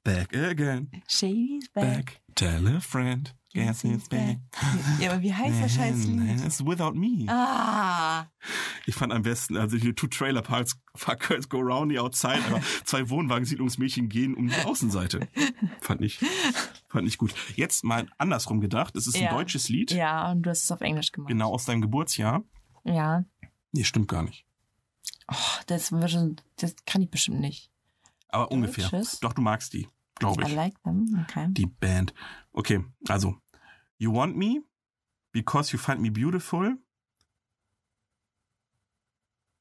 Back 0.04 0.34
again. 0.36 0.90
Shady's 1.08 1.68
back. 1.70 1.84
Back. 1.84 2.20
Tell 2.34 2.66
a 2.68 2.80
friend. 2.80 3.32
Guess 3.54 3.82
who's 3.84 4.08
back? 4.08 4.38
Ja, 5.00 5.12
aber 5.12 5.22
wie 5.22 5.32
heißt 5.32 5.62
das 5.62 5.74
scheiß 5.74 6.06
Lied? 6.06 6.44
It's 6.44 6.60
without 6.66 6.92
me. 6.94 7.24
Ah, 7.28 8.26
Ich 8.84 8.96
fand 8.96 9.12
am 9.12 9.22
besten, 9.22 9.56
also 9.56 9.76
hier 9.76 9.94
Two 9.94 10.08
Trailer 10.08 10.42
Parks 10.42 10.76
Fuck 10.96 11.20
Girls 11.20 11.48
Go 11.48 11.60
Round 11.60 11.92
the 11.92 12.00
Outside, 12.00 12.42
aber 12.48 12.60
zwei 12.84 13.08
Wohnwagensiedlungsmädchen 13.08 14.08
gehen 14.08 14.34
um 14.34 14.48
die 14.48 14.56
Außenseite. 14.64 15.28
Fand 15.80 16.02
ich, 16.02 16.18
fand 16.88 17.06
ich 17.06 17.16
gut. 17.16 17.32
Jetzt 17.54 17.84
mal 17.84 18.08
andersrum 18.18 18.60
gedacht. 18.60 18.96
Es 18.96 19.06
ist 19.06 19.16
Ja. 19.16 19.28
ein 19.30 19.36
deutsches 19.36 19.68
Lied. 19.68 19.92
ja, 19.92 20.30
und 20.32 20.42
du 20.42 20.50
hast 20.50 20.64
es 20.64 20.70
auf 20.72 20.80
Englisch 20.80 21.12
gemacht. 21.12 21.28
Genau 21.30 21.52
aus 21.52 21.64
deinem 21.64 21.80
Geburtsjahr. 21.80 22.42
Ja. 22.84 23.24
Nee, 23.70 23.84
stimmt 23.84 24.08
gar 24.08 24.24
nicht. 24.24 24.44
Oh, 25.30 25.34
das, 25.68 25.90
das 26.56 26.74
kann 26.86 27.02
ich 27.02 27.10
bestimmt 27.10 27.40
nicht. 27.40 27.70
Aber 28.34 28.50
ungefähr. 28.50 28.88
Deutsches? 28.88 29.20
Doch, 29.20 29.32
du 29.32 29.42
magst 29.42 29.72
die, 29.72 29.88
glaube 30.16 30.42
I 30.42 30.46
ich. 30.46 30.54
like 30.54 30.82
them. 30.82 31.24
Okay. 31.28 31.46
Die 31.50 31.66
Band. 31.66 32.12
Okay, 32.52 32.84
also. 33.08 33.36
You 33.96 34.12
want 34.12 34.36
me 34.36 34.60
because 35.32 35.72
you 35.72 35.78
find 35.78 36.00
me 36.00 36.10
beautiful. 36.10 36.76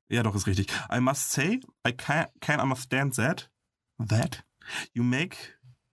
Ja, 0.09 0.23
doch, 0.23 0.33
ist 0.35 0.47
richtig. 0.47 0.71
I 0.91 0.99
must 0.99 1.31
say, 1.31 1.59
I 1.87 1.91
can, 1.91 2.25
can 2.41 2.59
understand 2.59 3.15
that. 3.15 3.51
That. 3.99 4.43
You 4.93 5.03
make 5.03 5.37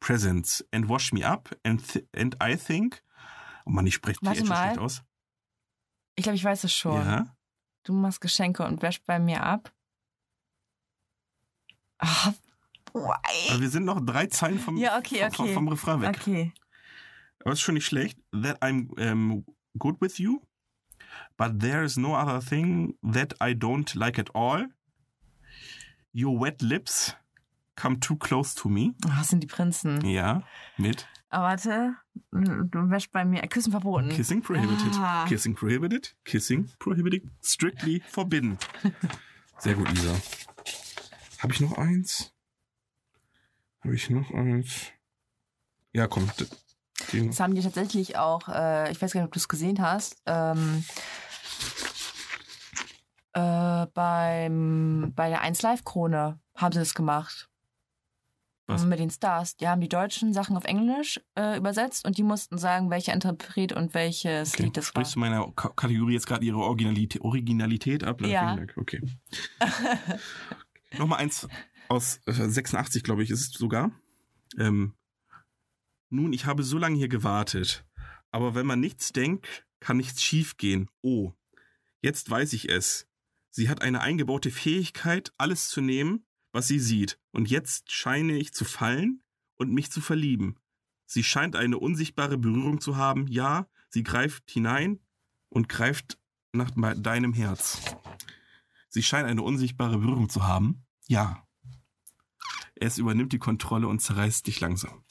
presents 0.00 0.64
and 0.72 0.88
wash 0.88 1.12
me 1.12 1.22
up 1.22 1.54
and, 1.62 1.82
and 2.14 2.34
I 2.42 2.56
think. 2.56 3.02
Oh 3.66 3.70
Mann, 3.70 3.86
ich 3.86 3.94
spreche 3.94 4.18
Warte 4.22 4.40
so 4.40 4.46
mal. 4.46 4.64
schlecht 4.64 4.78
aus. 4.78 5.02
Ich 6.16 6.22
glaube, 6.22 6.36
ich 6.36 6.44
weiß 6.44 6.64
es 6.64 6.72
schon. 6.72 7.02
Ja. 7.04 7.36
Du 7.82 7.92
machst 7.92 8.22
Geschenke 8.22 8.64
und 8.64 8.80
wäschst 8.80 9.04
bei 9.04 9.18
mir 9.18 9.42
ab. 9.42 9.70
Ey. 11.98 12.34
Aber 12.94 13.60
wir 13.60 13.68
sind 13.70 13.84
noch 13.84 14.00
drei 14.04 14.26
Zeilen 14.26 14.58
vom, 14.58 14.76
Ja, 14.76 14.98
okay, 14.98 15.28
vom, 15.32 15.44
okay. 15.44 15.54
vom 15.54 15.68
Refrain 15.68 16.00
weg. 16.02 16.16
Okay. 16.20 16.52
Aber 17.44 17.52
ist 17.52 17.60
schon 17.60 17.74
nicht 17.74 17.86
schlecht. 17.86 18.18
That 18.32 18.62
I'm 18.62 18.90
um, 19.00 19.44
good 19.78 20.00
with 20.00 20.18
you. 20.18 20.40
But 21.36 21.60
there 21.60 21.84
is 21.84 21.96
no 21.96 22.14
other 22.14 22.40
thing 22.40 22.96
that 23.02 23.34
I 23.40 23.52
don't 23.54 23.94
like 23.94 24.18
at 24.18 24.34
all. 24.34 24.68
Your 26.12 26.38
wet 26.40 26.60
lips 26.60 27.14
come 27.76 27.98
too 28.00 28.16
close 28.16 28.54
to 28.56 28.68
me. 28.68 28.94
Oh, 29.06 29.10
das 29.16 29.28
sind 29.28 29.42
die 29.42 29.46
Prinzen. 29.46 30.04
Ja, 30.04 30.42
mit 30.76 31.08
Aber 31.30 31.44
warte, 31.44 31.94
du 32.32 32.90
wäschst 32.90 33.12
bei 33.12 33.24
mir. 33.24 33.40
Küssen 33.42 33.70
verboten. 33.70 34.08
Kissing 34.10 34.42
prohibited. 34.42 34.92
Ah. 34.94 35.24
Kissing 35.26 35.54
prohibited. 35.54 36.14
Kissing 36.24 36.68
prohibited. 36.78 37.22
Strictly 37.42 38.02
forbidden. 38.08 38.58
Sehr 39.58 39.74
gut, 39.74 39.88
Lisa. 39.90 40.14
Habe 41.38 41.52
ich 41.52 41.60
noch 41.60 41.78
eins? 41.78 42.32
Habe 43.82 43.94
ich 43.94 44.10
noch 44.10 44.30
eins? 44.32 44.86
Ja, 45.92 46.06
komm. 46.06 46.30
Das 47.28 47.40
haben 47.40 47.54
die 47.54 47.62
tatsächlich 47.62 48.16
auch, 48.18 48.48
äh, 48.48 48.92
ich 48.92 49.00
weiß 49.00 49.12
gar 49.12 49.20
nicht, 49.20 49.26
ob 49.28 49.32
du 49.32 49.38
es 49.38 49.48
gesehen 49.48 49.80
hast, 49.80 50.16
ähm, 50.26 50.84
äh, 53.32 53.86
beim, 53.94 55.12
bei 55.14 55.28
der 55.28 55.40
1 55.40 55.62
Live 55.62 55.84
Krone 55.84 56.38
haben 56.56 56.72
sie 56.72 56.78
das 56.80 56.94
gemacht. 56.94 57.48
Was? 58.66 58.84
Mit 58.84 59.00
den 59.00 59.10
Stars. 59.10 59.56
Die 59.56 59.66
haben 59.66 59.80
die 59.80 59.88
deutschen 59.88 60.32
Sachen 60.32 60.56
auf 60.56 60.64
Englisch 60.64 61.20
äh, 61.36 61.56
übersetzt 61.56 62.04
und 62.04 62.18
die 62.18 62.22
mussten 62.22 62.56
sagen, 62.56 62.88
welcher 62.90 63.12
Interpret 63.12 63.72
und 63.72 63.94
welches 63.94 64.54
Okay. 64.54 64.64
Lied 64.64 64.76
das 64.76 64.84
war. 64.86 64.88
Sprichst 64.90 65.16
du 65.16 65.20
meiner 65.20 65.50
Ka- 65.52 65.70
Kategorie 65.70 66.12
jetzt 66.12 66.26
gerade 66.28 66.44
ihre 66.44 66.58
Originalität, 66.58 67.22
Originalität 67.22 68.04
ab? 68.04 68.20
Ja. 68.20 68.44
Vielen 68.54 68.56
Dank. 68.58 68.74
Okay. 68.76 69.00
Nochmal 70.98 71.18
eins 71.20 71.48
aus 71.90 72.20
äh, 72.26 72.32
86, 72.32 73.02
glaube 73.02 73.22
ich, 73.22 73.30
ist 73.30 73.40
es 73.40 73.50
sogar. 73.50 73.90
Ähm, 74.58 74.94
nun, 76.08 76.32
ich 76.32 76.46
habe 76.46 76.62
so 76.62 76.78
lange 76.78 76.96
hier 76.96 77.08
gewartet. 77.08 77.84
Aber 78.30 78.54
wenn 78.54 78.66
man 78.66 78.80
nichts 78.80 79.12
denkt, 79.12 79.66
kann 79.80 79.96
nichts 79.96 80.22
schiefgehen. 80.22 80.88
Oh, 81.02 81.32
jetzt 82.00 82.30
weiß 82.30 82.52
ich 82.52 82.68
es. 82.68 83.08
Sie 83.50 83.68
hat 83.68 83.82
eine 83.82 84.00
eingebaute 84.00 84.50
Fähigkeit, 84.50 85.32
alles 85.36 85.68
zu 85.68 85.80
nehmen, 85.80 86.24
was 86.52 86.68
sie 86.68 86.78
sieht. 86.78 87.18
Und 87.32 87.50
jetzt 87.50 87.90
scheine 87.90 88.38
ich 88.38 88.52
zu 88.52 88.64
fallen 88.64 89.22
und 89.56 89.72
mich 89.72 89.90
zu 89.90 90.00
verlieben. 90.00 90.56
Sie 91.06 91.24
scheint 91.24 91.56
eine 91.56 91.78
unsichtbare 91.78 92.38
Berührung 92.38 92.80
zu 92.80 92.96
haben. 92.96 93.26
Ja, 93.26 93.68
sie 93.88 94.04
greift 94.04 94.48
hinein 94.48 95.00
und 95.48 95.68
greift 95.68 96.18
nach 96.52 96.70
deinem 96.70 97.32
Herz. 97.32 97.80
Sie 98.88 99.02
scheint 99.02 99.28
eine 99.28 99.42
unsichtbare 99.42 99.98
Berührung 99.98 100.28
zu 100.28 100.46
haben. 100.46 100.86
Ja. 101.08 101.44
Es 102.80 102.98
übernimmt 102.98 103.32
die 103.32 103.38
Kontrolle 103.38 103.86
und 103.88 104.00
zerreißt 104.00 104.46
dich 104.46 104.58
langsam. 104.60 105.04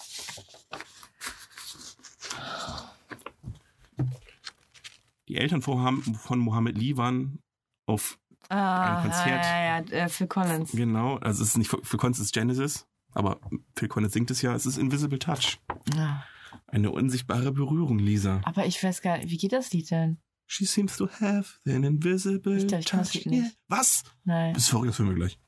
Die 5.28 5.36
Eltern 5.38 5.62
von 5.62 5.80
Ham- 5.84 6.02
von 6.16 6.40
Mohammed 6.40 6.78
Lee 6.78 6.98
waren 6.98 7.40
auf, 7.86 8.18
ah, 8.50 8.98
ein 8.98 9.04
Konzert. 9.04 9.46
Ja, 9.46 9.62
ja, 9.64 9.80
ja, 9.82 10.06
äh, 10.06 10.10
Phil 10.10 10.28
Collins. 10.28 10.72
genau, 10.72 11.18
also 11.18 11.44
es 11.44 11.50
ist 11.50 11.58
nicht 11.58 11.70
für 11.84 11.98
Collins, 11.98 12.18
es 12.18 12.26
ist 12.26 12.34
Genesis, 12.34 12.88
aber 13.12 13.40
Phil 13.76 13.88
Collins 13.88 14.14
singt 14.14 14.32
es 14.32 14.42
ja, 14.42 14.54
es 14.56 14.66
ist 14.66 14.78
Invisible 14.78 15.20
Touch. 15.20 15.60
Ja. 15.96 16.24
Eine 16.66 16.90
unsichtbare 16.92 17.52
Berührung, 17.52 18.00
Lisa. 18.00 18.42
Aber 18.44 18.66
ich 18.66 18.84
weiß 18.84 19.02
gar 19.02 19.18
nicht, 19.20 19.30
wie 19.30 19.38
geht 19.38 19.54
das 19.54 19.72
Lied 19.72 19.92
denn? 19.92 20.20
She 20.48 20.66
seems 20.66 20.98
to 20.98 21.08
have 21.20 21.60
an 21.68 21.84
invisible 21.84 22.58
Ich 22.58 22.66
glaub, 22.68 22.80
ich 22.80 22.86
touch. 22.88 23.26
nicht. 23.28 23.56
Was? 23.68 24.04
Nein. 24.24 24.54
Bist 24.54 24.68
du 24.68 24.72
verrückt, 24.72 24.90
das 24.90 24.98
hören 25.00 25.10
wir 25.10 25.16
gleich. 25.16 25.40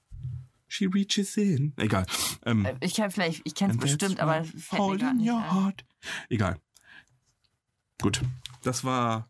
She 0.73 0.85
reaches 0.85 1.35
in. 1.35 1.73
Egal. 1.75 2.05
Ähm, 2.45 2.63
Äh, 2.65 2.75
Ich 2.79 2.95
kann 2.95 3.11
vielleicht, 3.11 3.41
ich 3.43 3.55
kenne 3.55 3.73
es 3.73 3.77
bestimmt, 3.79 4.21
aber 4.21 4.43
gerade 4.69 5.13
nicht 5.17 5.29
your 5.29 5.37
ein. 5.37 5.51
heart. 5.53 5.85
Egal. 6.29 6.61
Gut. 8.01 8.21
Das 8.63 8.85
war. 8.85 9.29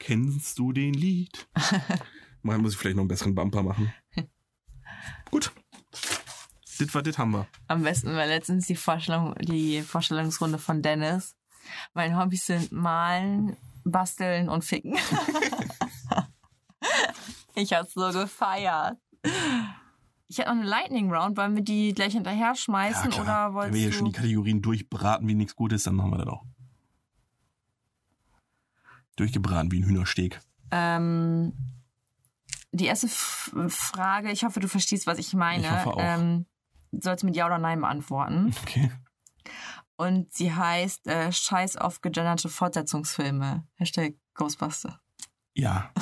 Kennst 0.00 0.58
du 0.58 0.72
den 0.72 0.94
Lied? 0.94 1.46
Mal 2.42 2.58
muss 2.58 2.72
ich 2.72 2.78
vielleicht 2.78 2.96
noch 2.96 3.02
einen 3.02 3.08
besseren 3.08 3.36
Bumper 3.36 3.62
machen. 3.62 3.94
Gut. 5.30 5.52
Dit 6.80 6.92
war 6.92 7.02
dit 7.02 7.18
haben 7.18 7.30
wir. 7.30 7.46
Am 7.68 7.84
besten 7.84 8.16
war 8.16 8.26
letztens 8.26 8.66
die 8.66 8.74
Vorstellung, 8.76 9.36
die 9.40 9.82
Vorstellungsrunde 9.82 10.58
von 10.58 10.82
Dennis. 10.82 11.36
Meine 11.94 12.16
Hobbys 12.18 12.46
sind 12.46 12.72
malen, 12.72 13.56
basteln 13.84 14.48
und 14.48 14.64
ficken. 14.64 14.98
ich 17.54 17.72
hab's 17.74 17.94
so 17.94 18.10
gefeiert. 18.10 18.96
Ich 20.28 20.38
hätte 20.38 20.50
noch 20.50 20.60
eine 20.60 20.68
Lightning 20.68 21.10
Round, 21.10 21.36
wollen 21.38 21.56
wir 21.56 21.62
die 21.62 21.94
gleich 21.94 22.12
hinterher 22.12 22.54
schmeißen 22.54 23.14
oder 23.14 23.24
Wenn 23.24 23.26
wir 23.26 23.52
wolltest 23.54 23.82
hier 23.82 23.92
schon 23.92 24.06
die? 24.06 24.12
Kategorien 24.12 24.60
durchbraten 24.60 25.26
wie 25.26 25.34
nichts 25.34 25.56
Gutes, 25.56 25.84
dann 25.84 25.94
machen 25.94 26.10
wir 26.10 26.18
das 26.18 26.28
auch. 26.28 26.44
Durchgebraten 29.16 29.72
wie 29.72 29.80
ein 29.80 29.84
Hühnersteg. 29.84 30.40
Ähm, 30.70 31.52
die 32.72 32.84
erste 32.84 33.06
F 33.06 33.54
Frage, 33.68 34.30
ich 34.30 34.44
hoffe, 34.44 34.60
du 34.60 34.68
verstehst, 34.68 35.06
was 35.06 35.18
ich 35.18 35.32
meine. 35.32 35.64
Ich 35.64 35.70
hoffe 35.70 35.94
auch. 35.94 35.98
Ähm, 35.98 36.44
sollst 36.92 37.24
mit 37.24 37.34
Ja 37.34 37.46
oder 37.46 37.58
Nein 37.58 37.80
beantworten. 37.80 38.54
Okay. 38.62 38.90
Und 39.96 40.32
sie 40.32 40.54
heißt 40.54 41.08
äh, 41.08 41.32
Scheiß 41.32 41.76
auf 41.76 42.02
gegenderte 42.02 42.48
Fortsetzungsfilme. 42.48 43.66
Hashtag 43.74 44.14
Ghostbuster. 44.34 45.00
Ja. 45.54 45.90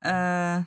Äh, 0.00 0.62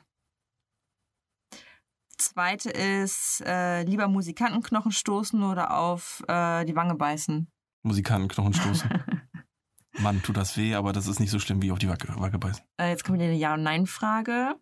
zweite 2.20 2.70
ist 2.70 3.42
äh, 3.46 3.82
lieber 3.82 4.08
Musikantenknochen 4.08 4.92
stoßen 4.92 5.42
oder 5.42 5.76
auf 5.76 6.22
äh, 6.28 6.64
die 6.64 6.76
Wange 6.76 6.94
beißen. 6.94 7.50
Musikantenknochen 7.82 8.54
stoßen. 8.54 8.90
Mann, 9.98 10.22
tut 10.22 10.36
das 10.36 10.56
weh, 10.56 10.74
aber 10.74 10.92
das 10.92 11.06
ist 11.06 11.20
nicht 11.20 11.30
so 11.30 11.38
schlimm 11.38 11.62
wie 11.62 11.72
auf 11.72 11.78
die 11.78 11.88
Wacke, 11.88 12.08
Wacke 12.18 12.38
beißen. 12.38 12.64
Äh, 12.78 12.90
jetzt 12.90 13.04
kommt 13.04 13.18
wieder 13.18 13.28
eine 13.28 13.36
Ja- 13.36 13.54
und 13.54 13.62
Nein-Frage. 13.62 14.54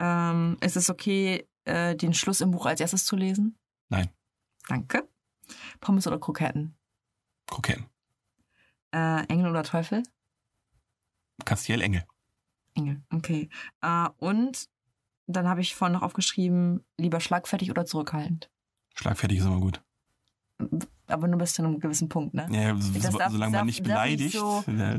Ähm, 0.00 0.56
ist 0.60 0.76
es 0.76 0.90
okay, 0.90 1.48
äh, 1.64 1.96
den 1.96 2.14
Schluss 2.14 2.40
im 2.40 2.50
Buch 2.50 2.66
als 2.66 2.80
erstes 2.80 3.04
zu 3.04 3.16
lesen? 3.16 3.58
Nein. 3.88 4.10
Danke. 4.68 5.08
Pommes 5.80 6.06
oder 6.06 6.18
Kroketten? 6.18 6.76
Kroketten. 7.46 7.86
Äh, 8.92 9.24
Engel 9.26 9.50
oder 9.50 9.64
Teufel? 9.64 10.02
Castiel 11.44 11.80
Engel. 11.80 12.04
Engel, 12.74 13.02
okay. 13.12 13.48
Äh, 13.82 14.08
und 14.18 14.68
dann 15.28 15.46
habe 15.46 15.60
ich 15.60 15.74
vorhin 15.74 15.92
noch 15.92 16.02
aufgeschrieben, 16.02 16.84
lieber 16.96 17.20
schlagfertig 17.20 17.70
oder 17.70 17.84
zurückhaltend. 17.84 18.50
Schlagfertig 18.94 19.38
ist 19.38 19.44
immer 19.44 19.60
gut. 19.60 19.82
Aber 21.10 21.26
nur 21.26 21.38
bis 21.38 21.54
zu 21.54 21.62
einem 21.62 21.80
gewissen 21.80 22.08
Punkt, 22.08 22.34
ne? 22.34 22.46
Ja, 22.50 22.76
so, 22.78 22.92
Das 23.00 23.14
darf- 23.16 23.32
solange 23.32 23.52
darf- 23.52 23.60
man 23.62 23.66
nicht 23.66 23.80
darf 23.86 24.06
nicht 24.06 24.32
beleidigt. 24.32 24.32
so- 24.34 24.62
Ja. 24.66 24.98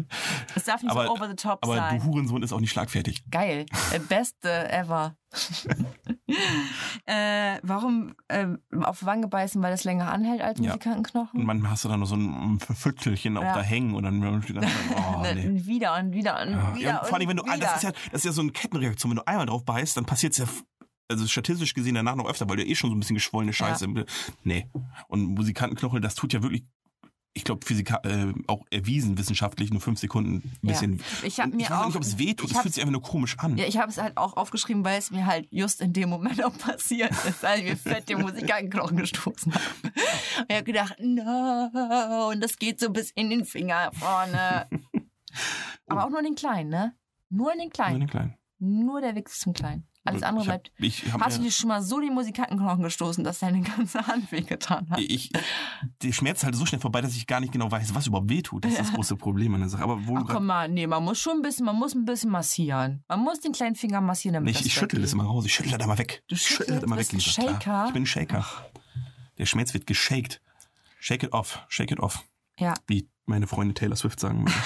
Es 0.55 0.63
darf 0.63 0.81
nicht 0.81 0.91
Aber- 0.91 1.05
so 1.05 1.11
over 1.11 1.27
the 1.29 1.35
top 1.35 1.59
aber 1.61 1.75
sein. 1.75 1.99
du 1.99 2.05
Hurensohn 2.05 2.41
ist 2.43 2.51
auch 2.51 2.59
nicht 2.59 2.71
schlagfertig. 2.71 3.23
Geil. 3.29 3.65
Äh, 3.93 3.99
Beste 3.99 4.71
ever. 4.71 5.15
äh, 7.05 7.57
warum 7.63 8.13
äh, 8.27 8.47
auf 8.83 9.05
Wange 9.05 9.27
beißen, 9.27 9.61
weil 9.61 9.71
das 9.71 9.83
länger 9.83 10.11
anhält 10.11 10.41
als 10.41 10.59
Ja. 10.59 10.67
Musikantenknochen? 10.67 11.39
Und 11.41 11.45
manchmal 11.45 11.71
hast 11.71 11.85
du 11.85 11.89
dann 11.89 11.99
noch 11.99 12.07
so 12.07 12.15
ein 12.15 12.59
Viertelchen 12.59 13.37
auch 13.37 13.43
Ja. 13.43 13.53
da 13.55 13.61
hängen 13.61 13.95
und 13.95 14.03
dann 14.03 14.21
dann, 14.21 14.43
oh, 15.15 15.21
Ne, 15.21 15.35
nee. 15.35 15.65
Wieder 15.65 15.95
und 15.97 16.11
wieder 16.13 16.41
und 16.41 16.51
Ja. 16.51 16.75
wieder. 16.75 16.89
Ja, 16.89 16.97
und 16.99 17.07
vor 17.07 17.17
allem, 17.19 17.29
wenn 17.29 17.37
du, 17.37 17.43
wieder. 17.43 17.57
das 17.57 17.75
ist 17.77 17.83
ja, 17.83 17.91
das 18.11 18.21
ist 18.21 18.25
ja 18.25 18.31
so 18.31 18.41
eine 18.41 18.51
Kettenreaktion. 18.51 19.11
Wenn 19.11 19.17
du 19.17 19.27
einmal 19.27 19.45
drauf 19.45 19.63
beißt, 19.65 19.97
dann 19.97 20.05
passiert 20.05 20.33
es 20.33 20.39
ja, 20.39 20.45
also 21.09 21.27
statistisch 21.27 21.73
gesehen 21.73 21.95
danach 21.95 22.15
noch 22.15 22.27
öfter, 22.29 22.47
weil 22.49 22.57
du 22.57 22.65
eh 22.65 22.75
schon 22.75 22.89
so 22.91 22.95
ein 22.95 22.99
bisschen 22.99 23.15
geschwollene 23.15 23.51
Scheiße. 23.53 23.87
Nee. 24.43 24.67
Und 25.07 25.25
Musikantenknochen, 25.35 26.01
das 26.01 26.15
tut 26.15 26.33
ja 26.33 26.41
wirklich, 26.43 26.63
ich 27.33 27.43
glaube, 27.43 27.65
Physika, 27.65 28.01
äh, 28.03 28.33
auch 28.47 28.65
erwiesen 28.71 29.17
wissenschaftlich, 29.17 29.71
nur 29.71 29.81
fünf 29.81 29.99
Sekunden 29.99 30.35
ein 30.37 30.51
Ja. 30.61 30.71
bisschen. 30.73 31.01
Ich 31.23 31.39
habe 31.39 31.55
mir 31.55 31.63
ich 31.63 31.69
weiß 31.69 31.77
auch 31.79 31.85
nicht, 31.87 31.95
ob 31.95 32.01
es 32.03 32.17
weh 32.17 32.33
tut. 32.33 32.49
ich 32.49 32.55
Es 32.55 32.61
fühlt 32.61 32.73
sich 32.73 32.81
einfach 32.83 32.91
nur 32.91 33.01
komisch 33.01 33.37
an. 33.39 33.57
Ja, 33.57 33.65
ich 33.65 33.77
habe 33.77 33.89
es 33.91 33.97
halt 33.97 34.17
auch 34.17 34.35
aufgeschrieben, 34.37 34.83
weil 34.85 34.97
es 34.99 35.09
mir 35.11 35.25
halt 35.25 35.47
just 35.51 35.81
in 35.81 35.93
dem 35.93 36.09
Moment 36.09 36.43
auch 36.43 36.57
passiert 36.57 37.11
ist, 37.27 37.43
als 37.45 37.59
ich 37.61 37.65
mir 37.65 37.77
fett 37.77 38.09
den 38.09 38.21
Musikantenknochen 38.21 38.97
gestoßen 38.97 39.53
habe. 39.53 39.63
Und 39.83 40.45
ich 40.49 40.55
habe 40.55 40.63
gedacht, 40.65 40.95
no, 40.99 42.29
und 42.31 42.41
das 42.41 42.57
geht 42.57 42.79
so 42.79 42.89
bis 42.91 43.11
in 43.11 43.29
den 43.29 43.45
Finger 43.45 43.91
vorne. 43.93 44.67
Aber 45.87 46.05
auch 46.05 46.09
nur 46.09 46.21
den 46.21 46.35
kleinen, 46.35 46.69
ne? 46.69 46.95
Nur 47.29 47.51
in 47.53 47.59
den 47.59 47.65
Nur 47.67 47.71
kleinen. 47.73 47.99
den 48.01 48.09
kleinen. 48.09 48.33
Nur 48.59 49.01
der 49.01 49.15
Weg 49.15 49.29
zum 49.29 49.53
kleinen. 49.53 49.87
Alles 50.09 50.23
andere 50.23 50.43
ich 50.43 50.49
hab, 50.49 50.63
bleibt. 50.63 50.71
Ich 50.77 51.13
hab 51.13 51.21
Hast 51.21 51.37
du 51.37 51.41
mir, 51.41 51.47
dir 51.47 51.51
schon 51.53 51.67
mal 51.67 51.81
so 51.81 51.99
den 51.99 52.13
Musikantenknochen 52.13 52.83
gestoßen, 52.83 53.23
dass 53.23 53.39
deine 53.39 53.61
ganze 53.61 54.05
Hand 54.07 54.31
wehgetan 54.31 54.89
hat? 54.89 54.99
ich, 54.99 55.31
der 56.01 56.11
Schmerz 56.11 56.39
ist 56.39 56.43
halt 56.45 56.55
so 56.55 56.65
schnell 56.65 56.81
vorbei, 56.81 57.01
dass 57.01 57.15
ich 57.15 57.27
gar 57.27 57.39
nicht 57.39 57.53
genau 57.53 57.71
weiß, 57.71 57.93
was 57.95 58.07
überhaupt 58.07 58.29
weh 58.29 58.41
tut. 58.41 58.65
Das 58.65 58.71
ist 58.73 58.79
das 58.81 58.93
große 58.93 59.15
Problem 59.15 59.53
an 59.55 59.61
der 59.61 59.69
Sache. 59.69 59.83
Aber 59.83 60.05
wo 60.07 60.17
Ach 60.17 60.21
du 60.21 60.33
komm 60.33 60.45
mal, 60.45 60.67
nee, 60.69 60.87
man 60.87 61.03
muss 61.03 61.19
schon 61.19 61.37
ein 61.37 61.41
bisschen, 61.41 61.65
man 61.65 61.75
muss 61.75 61.93
ein 61.95 62.05
bisschen 62.05 62.29
massieren. 62.31 63.03
Man 63.07 63.19
muss 63.21 63.39
den 63.39 63.51
kleinen 63.51 63.75
Finger 63.75 64.01
massieren, 64.01 64.33
damit 64.35 64.53
Nee, 64.53 64.59
ich, 64.59 64.65
ich 64.65 64.73
schüttel 64.73 65.01
das 65.01 65.13
immer 65.13 65.25
raus. 65.25 65.45
Ich 65.45 65.53
schüttel 65.53 65.71
das 65.77 65.83
immer 65.85 65.97
weg. 65.97 66.23
Du 66.27 66.35
Ich 66.35 66.41
schüttel 66.41 66.79
das 66.79 66.81
schüttelst? 66.81 66.83
immer 66.83 66.97
weg, 66.97 67.13
ein. 67.13 67.19
Klar. 67.19 67.53
Shaker? 67.53 67.85
Ich 67.87 67.93
bin 67.93 68.03
ein 68.03 68.05
Shaker. 68.05 68.45
Der 69.37 69.45
Schmerz 69.45 69.73
wird 69.73 69.87
geshaked. 69.87 70.41
Shake 70.99 71.23
it 71.23 71.33
off. 71.33 71.65
Shake 71.69 71.91
it 71.91 71.99
off. 71.99 72.25
Ja. 72.59 72.73
Wie 72.87 73.07
meine 73.25 73.47
Freundin 73.47 73.75
Taylor 73.75 73.95
Swift 73.95 74.19
sagen 74.19 74.39
würde. 74.41 74.53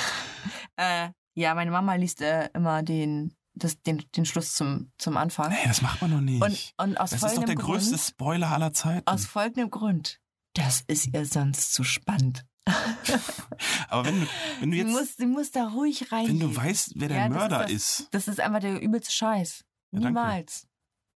Äh, 0.75 1.09
ja, 1.35 1.53
meine 1.53 1.69
Mama 1.69 1.93
liest 1.95 2.21
äh, 2.21 2.49
immer 2.55 2.81
den, 2.81 3.35
das, 3.55 3.81
den, 3.81 4.03
den 4.15 4.25
Schluss 4.25 4.53
zum, 4.55 4.91
zum 4.97 5.17
Anfang. 5.17 5.49
Nee, 5.51 5.57
das 5.67 5.81
macht 5.81 6.01
man 6.01 6.11
doch 6.11 6.21
nicht. 6.21 6.41
Und, 6.41 6.73
und 6.89 6.97
aus 6.99 7.11
das 7.11 7.23
ist 7.23 7.37
doch 7.37 7.43
der 7.43 7.55
größte 7.55 7.91
Grund, 7.91 8.01
Spoiler 8.01 8.51
aller 8.51 8.73
Zeiten. 8.73 9.07
aus 9.07 9.25
folgendem 9.25 9.69
Grund. 9.69 10.19
Das 10.55 10.81
ist 10.87 11.07
ihr 11.13 11.25
sonst 11.25 11.73
zu 11.73 11.83
spannend. 11.83 12.45
Aber 13.89 14.05
wenn 14.05 14.21
du, 14.21 14.27
wenn 14.59 14.71
du 14.71 14.77
Sie 14.77 14.83
jetzt, 14.83 14.91
muss, 14.91 15.15
sie 15.17 15.25
muss 15.25 15.51
da 15.51 15.67
ruhig 15.67 16.11
rein. 16.11 16.27
wenn 16.27 16.39
du 16.39 16.55
weißt, 16.55 16.93
wer 16.95 17.07
der 17.09 17.17
Ja, 17.17 17.29
das 17.29 17.37
Mörder 17.37 17.69
ist 17.69 17.99
ist, 18.01 18.07
Das 18.13 18.27
ist 18.27 18.39
einfach 18.39 18.59
der 18.59 18.81
übelste 18.81 19.11
Scheiß. 19.11 19.63
Ja, 19.91 19.99
danke. 19.99 20.07
Niemals. 20.07 20.67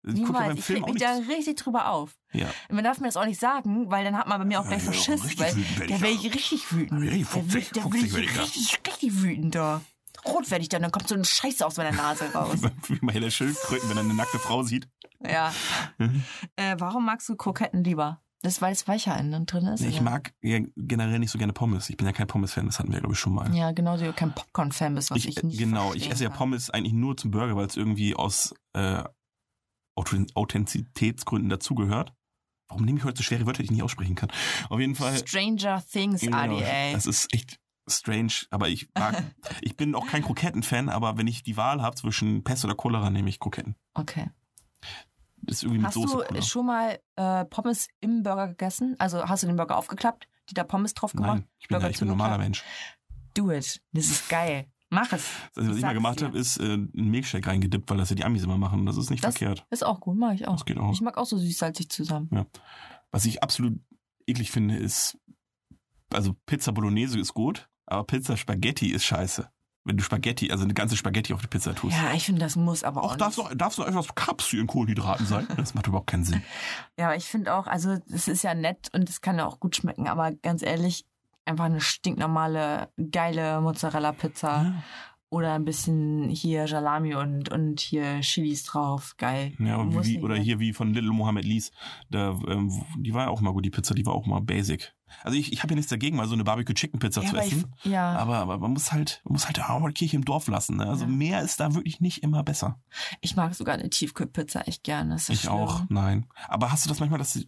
ich 0.03 0.15
gucke 0.15 0.19
ja 0.19 0.25
Niemals. 0.25 0.47
beim 0.47 0.57
Ich 0.57 0.63
Film 0.65 0.83
auch 0.83 0.93
mich 0.93 1.01
da 1.01 1.13
richtig 1.29 1.55
drüber 1.57 1.89
auf. 1.89 2.15
Ja. 2.33 2.47
Und 2.69 2.75
man 2.75 2.83
darf 2.83 2.99
mir 2.99 3.07
das 3.07 3.17
auch 3.17 3.25
nicht 3.25 3.39
sagen, 3.39 3.89
weil 3.89 4.03
dann 4.03 4.17
hat 4.17 4.27
man 4.27 4.39
bei 4.39 4.45
mir 4.45 4.59
auch 4.59 4.67
gleich 4.67 4.83
Ja, 4.83 4.91
richtig 4.91 5.39
Weil 5.39 5.55
werd 5.55 5.89
da 5.89 5.95
ich 5.95 6.01
wäre 6.01 6.13
da. 6.13 6.19
ich 6.27 6.33
richtig 6.35 6.71
wütend. 6.71 7.01
Richtig 7.01 7.23
Da 7.23 7.29
fuchsig, 7.31 7.53
werd- 7.53 7.77
da 7.77 7.81
fuchsig 7.81 8.13
werd 8.13 8.13
werd 8.13 8.23
ich 8.25 8.29
ich 8.29 8.35
da. 8.35 8.41
richtig, 8.43 8.81
richtig 8.87 9.21
wütend 9.23 9.55
da. 9.55 9.81
Rot 10.27 10.49
werde 10.51 10.61
ich 10.63 10.69
dann, 10.69 10.81
dann 10.81 10.91
kommt 10.91 11.07
so 11.07 11.15
eine 11.15 11.25
Scheiße 11.25 11.65
aus 11.65 11.77
meiner 11.77 11.91
Nase 11.95 12.25
raus. 12.33 12.59
Wie 12.87 12.99
mal 13.01 13.13
Helle 13.13 13.31
Schildkröten, 13.31 13.89
wenn 13.89 13.97
er 13.97 14.03
eine 14.03 14.13
nackte 14.13 14.39
Frau 14.39 14.63
sieht. 14.63 14.87
ja. 15.23 15.53
Äh, 16.55 16.75
warum 16.79 17.05
magst 17.05 17.27
du 17.29 17.35
Kroketten 17.35 17.83
lieber? 17.83 18.21
Das, 18.43 18.61
weil 18.61 18.71
es 18.71 18.87
weicher 18.87 19.17
innen 19.17 19.47
drin 19.47 19.65
ist? 19.65 19.81
Nee, 19.81 19.87
ich 19.89 19.99
mag 19.99 20.31
ja 20.41 20.59
generell 20.75 21.17
nicht 21.17 21.31
so 21.31 21.39
gerne 21.39 21.53
Pommes. 21.53 21.89
Ich 21.89 21.97
bin 21.97 22.05
ja 22.05 22.13
kein 22.13 22.27
Pommes-Fan, 22.27 22.67
das 22.67 22.77
hatten 22.77 22.91
wir, 22.93 22.99
glaube 22.99 23.13
ich, 23.15 23.19
schon 23.19 23.33
mal. 23.33 23.53
Ja, 23.55 23.71
genauso 23.71 24.03
wie 24.03 24.07
du 24.09 24.13
kein 24.13 24.33
Popcorn-Fan 24.33 24.93
bist, 24.93 25.09
was 25.09 25.17
ich, 25.17 25.29
ich, 25.37 25.43
nicht 25.43 25.57
genau, 25.57 25.93
ich 25.95 26.09
esse 26.11 26.25
ja. 26.25 26.29
Pommes 26.29 26.69
eigentlich 26.69 26.93
nur 26.93 27.17
zum 27.17 27.31
Burger, 27.31 27.55
weil 27.55 27.65
es 27.65 27.75
irgendwie 27.75 28.15
aus 28.15 28.53
äh, 28.73 29.03
Authent- 29.95 30.35
Authentizitätsgründen 30.35 31.49
dazugehört. 31.49 32.13
Warum 32.69 32.85
nehme 32.85 32.99
ich 32.99 33.05
heute 33.05 33.17
so 33.17 33.23
schwere 33.23 33.45
Wörter, 33.47 33.59
die 33.59 33.65
ich 33.65 33.71
nicht 33.71 33.81
aussprechen 33.83 34.15
kann? 34.15 34.29
Auf 34.69 34.79
jeden 34.79 34.93
Fall. 34.93 35.17
Stranger 35.17 35.81
Things, 35.91 36.21
Genau, 36.21 36.37
ADA. 36.37 36.91
Das 36.93 37.07
ist 37.07 37.33
echt 37.33 37.59
strange, 37.87 38.33
aber 38.49 38.69
ich 38.69 38.89
mag, 38.97 39.23
ich 39.61 39.75
bin 39.77 39.95
auch 39.95 40.07
kein 40.07 40.23
Kroketten-Fan, 40.23 40.89
aber 40.89 41.17
wenn 41.17 41.27
ich 41.27 41.43
die 41.43 41.57
Wahl 41.57 41.81
habe 41.81 41.95
zwischen 41.95 42.43
Pest 42.43 42.65
oder 42.65 42.75
Cholera, 42.75 43.09
nehme 43.09 43.29
ich 43.29 43.39
Kroketten. 43.39 43.75
Okay. 43.93 44.29
Das 45.41 45.57
ist 45.57 45.63
irgendwie 45.63 45.79
mit 45.79 45.87
Hast 45.87 45.93
Soße 45.95 46.17
du 46.17 46.23
cooler. 46.23 46.41
schon 46.41 46.65
mal 46.65 46.99
äh, 47.15 47.45
Pommes 47.45 47.87
im 48.01 48.23
Burger 48.23 48.47
gegessen? 48.49 48.95
Also 48.99 49.23
hast 49.27 49.43
du 49.43 49.47
den 49.47 49.55
Burger 49.55 49.77
aufgeklappt, 49.77 50.27
die 50.49 50.53
da 50.53 50.63
Pommes 50.63 50.93
drauf 50.93 51.13
gemacht? 51.13 51.39
Nein, 51.39 51.47
ich 51.59 51.67
bin, 51.67 51.79
ja, 51.79 51.89
ich 51.89 51.99
bin 51.99 52.07
ein 52.07 52.09
normaler? 52.09 52.37
Mensch. 52.37 52.63
Do 53.33 53.51
it. 53.51 53.81
Das 53.93 54.05
ist 54.07 54.29
geil. 54.29 54.67
Mach 54.89 55.11
es. 55.13 55.29
Das 55.53 55.65
Einzige, 55.65 55.69
was 55.69 55.75
ich 55.77 55.81
mal 55.81 55.81
sag's 55.81 55.93
gemacht 55.93 56.21
habe, 56.23 56.37
ist 56.37 56.57
äh, 56.59 56.63
einen 56.63 56.91
Milkshake 56.93 57.45
reingedippt, 57.47 57.89
weil 57.89 57.97
das 57.97 58.09
ja 58.09 58.15
die 58.15 58.23
Amis 58.23 58.43
immer 58.43 58.57
machen. 58.57 58.85
Das 58.85 58.97
ist 58.97 59.09
nicht 59.09 59.23
Das- 59.23 59.37
verkehrt. 59.37 59.65
Ist 59.69 59.85
auch 59.85 59.99
gut, 59.99 60.17
mach 60.17 60.33
ich 60.33 60.47
auch. 60.47 60.53
Das 60.53 60.65
geht 60.65 60.77
auch. 60.77 60.91
Ich 60.91 61.01
mag 61.01 61.17
auch 61.17 61.25
so 61.25 61.37
süß-salzig 61.37 61.89
zusammen. 61.89 62.29
Was 63.11 63.25
ich 63.25 63.43
absolut 63.43 63.79
eklig 64.25 64.49
finde, 64.51 64.77
ist, 64.77 65.17
also 66.11 66.33
Pizza 66.45 66.71
Bolognese 66.71 67.19
ist 67.19 67.33
gut, 67.33 67.69
aber 67.87 68.03
Pizza 68.03 68.37
Spaghetti 68.37 68.91
ist 68.91 69.05
scheiße. 69.05 69.49
Wenn 69.85 69.95
du 69.95 70.03
Spaghetti, 70.03 70.51
also 70.51 70.65
eine 70.65 70.73
ganze 70.73 70.97
Spaghetti 70.97 71.33
auf 71.33 71.39
die 71.39 71.47
Pizza 71.47 71.73
tust. 71.73 71.95
Ja, 71.95 72.13
ich 72.13 72.25
finde, 72.25 72.41
das 72.41 72.57
muss 72.57 72.83
aber 72.83 73.01
auch. 73.01 73.13
Auch 73.13 73.15
darf 73.15 73.37
nicht. 73.37 73.49
doch, 73.49 73.55
darf 73.55 73.75
doch 73.77 73.87
etwas 73.87 74.53
ihren 74.53 74.67
Kohlenhydraten 74.67 75.25
sein. 75.25 75.47
Das 75.55 75.73
macht 75.73 75.87
überhaupt 75.87 76.07
keinen 76.07 76.25
Sinn. 76.25 76.43
Ja, 76.99 77.05
aber 77.05 77.15
ich 77.15 77.25
finde 77.25 77.55
auch, 77.55 77.67
also 77.67 77.97
es 78.11 78.27
ist 78.27 78.43
ja 78.43 78.53
nett 78.53 78.89
und 78.93 79.09
es 79.09 79.21
kann 79.21 79.37
ja 79.37 79.45
auch 79.45 79.61
gut 79.61 79.77
schmecken, 79.77 80.09
aber 80.09 80.33
ganz 80.33 80.61
ehrlich, 80.61 81.05
einfach 81.45 81.65
eine 81.65 81.79
stinknormale, 81.79 82.89
geile 83.11 83.61
Mozzarella-Pizza 83.61 84.63
Ja, 84.63 84.83
oder 85.29 85.53
ein 85.53 85.63
bisschen 85.63 86.29
hier 86.29 86.67
Salami 86.67 87.15
und, 87.15 87.49
und 87.49 87.79
hier 87.79 88.19
Chilis 88.21 88.63
drauf. 88.63 89.15
Geil. 89.17 89.53
ja 89.57 89.77
wie, 90.03 90.19
oder 90.19 90.35
hier 90.35 90.59
wie 90.59 90.73
von 90.73 90.93
Little 90.93 91.11
Mohammed 91.11 91.45
Lees. 91.45 91.71
Da, 92.09 92.37
ähm, 92.47 92.83
die 92.97 93.13
war 93.13 93.23
ja 93.25 93.29
auch 93.29 93.41
mal 93.41 93.51
gut, 93.51 93.65
die 93.65 93.69
Pizza, 93.69 93.93
die 93.93 94.05
war 94.05 94.13
auch 94.13 94.25
mal 94.25 94.41
basic. 94.41 94.93
Also 95.23 95.37
ich, 95.37 95.51
ich 95.53 95.63
habe 95.63 95.71
ja 95.71 95.75
nichts 95.75 95.89
dagegen, 95.89 96.17
mal 96.17 96.27
so 96.27 96.33
eine 96.33 96.43
Barbecue 96.43 96.73
Chicken 96.73 96.99
Pizza 96.99 97.21
Ja, 97.21 97.29
zu 97.29 97.35
aber 97.37 97.45
ich, 97.45 97.53
essen. 97.53 97.73
ja. 97.83 98.13
Aber, 98.17 98.37
aber 98.37 98.57
man 98.59 98.71
muss 98.71 98.91
halt, 98.91 99.21
man 99.23 99.33
muss 99.33 99.45
halt 99.47 99.59
auch 99.61 99.79
mal 99.79 99.87
die 99.89 99.93
Kirche 99.93 100.15
im 100.15 100.25
Dorf 100.25 100.47
lassen. 100.47 100.77
Ne? 100.77 100.87
Also 100.87 101.05
Ja. 101.05 101.11
mehr 101.11 101.41
ist 101.41 101.59
da 101.59 101.73
wirklich 101.73 101.99
nicht 102.01 102.23
immer 102.23 102.43
besser. 102.43 102.79
Ich 103.21 103.35
mag 103.35 103.53
sogar 103.55 103.75
eine 103.75 103.89
Tiefkühlpizza 103.89 104.61
echt 104.61 104.83
gerne. 104.83 105.13
Das 105.13 105.29
Ich 105.29 105.41
schlimm. 105.41 105.53
auch, 105.53 105.83
nein. 105.89 106.27
Aber 106.47 106.71
hast 106.71 106.85
du 106.85 106.89
das 106.89 106.99
manchmal, 106.99 107.19
dass 107.19 107.39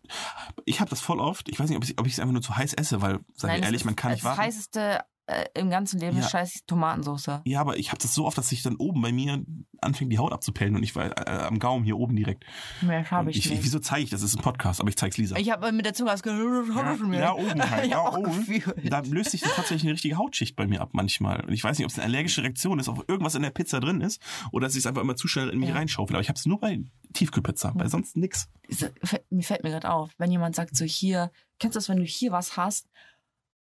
ich 0.66 0.80
habe 0.80 0.89
das 0.89 1.01
voll 1.01 1.20
oft. 1.20 1.49
Ich 1.49 1.60
weiß 1.60 1.70
nicht, 1.70 1.78
ob 1.78 1.84
ich 1.84 1.99
ob 1.99 2.07
ich 2.07 2.14
es 2.14 2.20
einfach 2.20 2.34
nur 2.34 2.41
zu 2.41 2.55
heiß 2.55 2.74
esse, 2.74 3.01
weil, 3.01 3.20
sag 3.36 3.47
Nein, 3.49 3.55
ich 3.57 3.62
das 3.62 3.66
ehrlich, 3.68 3.86
man 3.86 3.95
kann 3.95 4.12
nicht 4.12 4.24
Das 4.24 4.30
warten. 4.30 4.41
heißeste 4.41 4.99
äh, 5.30 5.45
im 5.53 5.69
ganzen 5.69 5.99
Leben 5.99 6.17
Ja. 6.17 6.23
ist 6.23 6.32
scheiß 6.32 6.63
Tomatensauce. 6.65 7.41
Ja, 7.45 7.61
aber 7.61 7.77
ich 7.77 7.89
habe 7.91 8.01
das 8.01 8.13
so 8.13 8.25
oft, 8.25 8.38
dass 8.38 8.49
sich 8.49 8.61
dann 8.63 8.75
oben 8.77 9.01
bei 9.01 9.11
mir 9.11 9.43
anfängt, 9.82 10.11
die 10.11 10.17
Haut 10.17 10.34
abzupellen 10.34 10.75
und 10.75 10.84
ich 10.84 10.95
war 10.95 11.05
äh, 11.27 11.43
am 11.43 11.59
Gaumen 11.59 11.86
hier 11.86 11.97
oben 11.97 12.15
direkt. 12.15 12.43
Mehr 12.82 13.09
habe 13.11 13.30
ich, 13.32 13.38
ich, 13.38 13.49
nicht. 13.49 13.63
wieso 13.63 13.80
zeige 13.80 14.03
ich 14.03 14.09
das? 14.09 14.21
Das 14.21 14.32
ist 14.32 14.38
ein 14.38 14.41
Podcast, 14.41 14.80
aber 14.82 14.89
ich 14.89 14.97
zeig's 14.97 15.17
Lisa. 15.17 15.36
Ich 15.38 15.51
habe 15.51 15.71
mit 15.71 15.86
der 15.86 15.93
Zunge 15.93 16.11
ausgehört. 16.13 16.67
Ja, 16.75 17.19
ja, 17.19 17.34
oben 17.34 17.69
halt. 17.69 17.88
Ja, 17.89 18.13
oben. 18.17 18.63
Da 18.86 18.99
löst 19.01 19.32
sich 19.32 19.41
tatsächlich 19.41 19.84
eine 19.84 19.93
richtige 19.93 20.17
Hautschicht 20.17 20.55
bei 20.55 20.67
mir 20.67 20.82
ab 20.82 20.89
manchmal. 20.93 21.41
Und 21.45 21.53
ich 21.53 21.63
weiß 21.63 21.77
nicht, 21.77 21.86
ob 21.86 21.91
es 21.91 21.99
eine 21.99 22.05
allergische 22.13 22.43
Reaktion 22.43 22.80
ist, 22.80 22.88
ob 22.89 23.07
irgendwas 23.09 23.36
in 23.36 23.41
der 23.41 23.51
Pizza 23.51 23.80
drin 23.80 24.01
ist 24.01 24.21
oder 24.51 24.67
dass 24.67 24.73
ich 24.73 24.80
es 24.80 24.86
einfach 24.88 25.01
immer 25.01 25.15
zu 25.15 25.27
schnell 25.27 25.49
in 25.49 25.59
mich 25.59 25.69
Ja. 25.69 25.75
reinschaufel. 25.75 26.15
Aber 26.15 26.21
ich 26.21 26.30
habe 26.30 26.38
es 26.38 26.45
nur 26.45 26.59
bei 26.59 26.82
Tiefkühlpizza, 27.13 27.71
bei 27.75 27.88
sonst 27.88 28.17
nix. 28.17 28.49
Diese- 28.69 28.93
Mir 29.30 29.43
fällt 29.43 29.63
mir 29.63 29.69
gerade 29.71 29.89
auf, 29.89 30.11
wenn 30.17 30.32
jemand 30.32 30.55
sagt 30.55 30.75
so 30.75 30.86
hier, 30.86 31.32
kennst 31.59 31.75
du 31.75 31.80
das, 31.80 31.89
wenn 31.89 31.97
du 31.97 32.03
hier 32.03 32.32
was 32.32 32.57
hast 32.57 32.88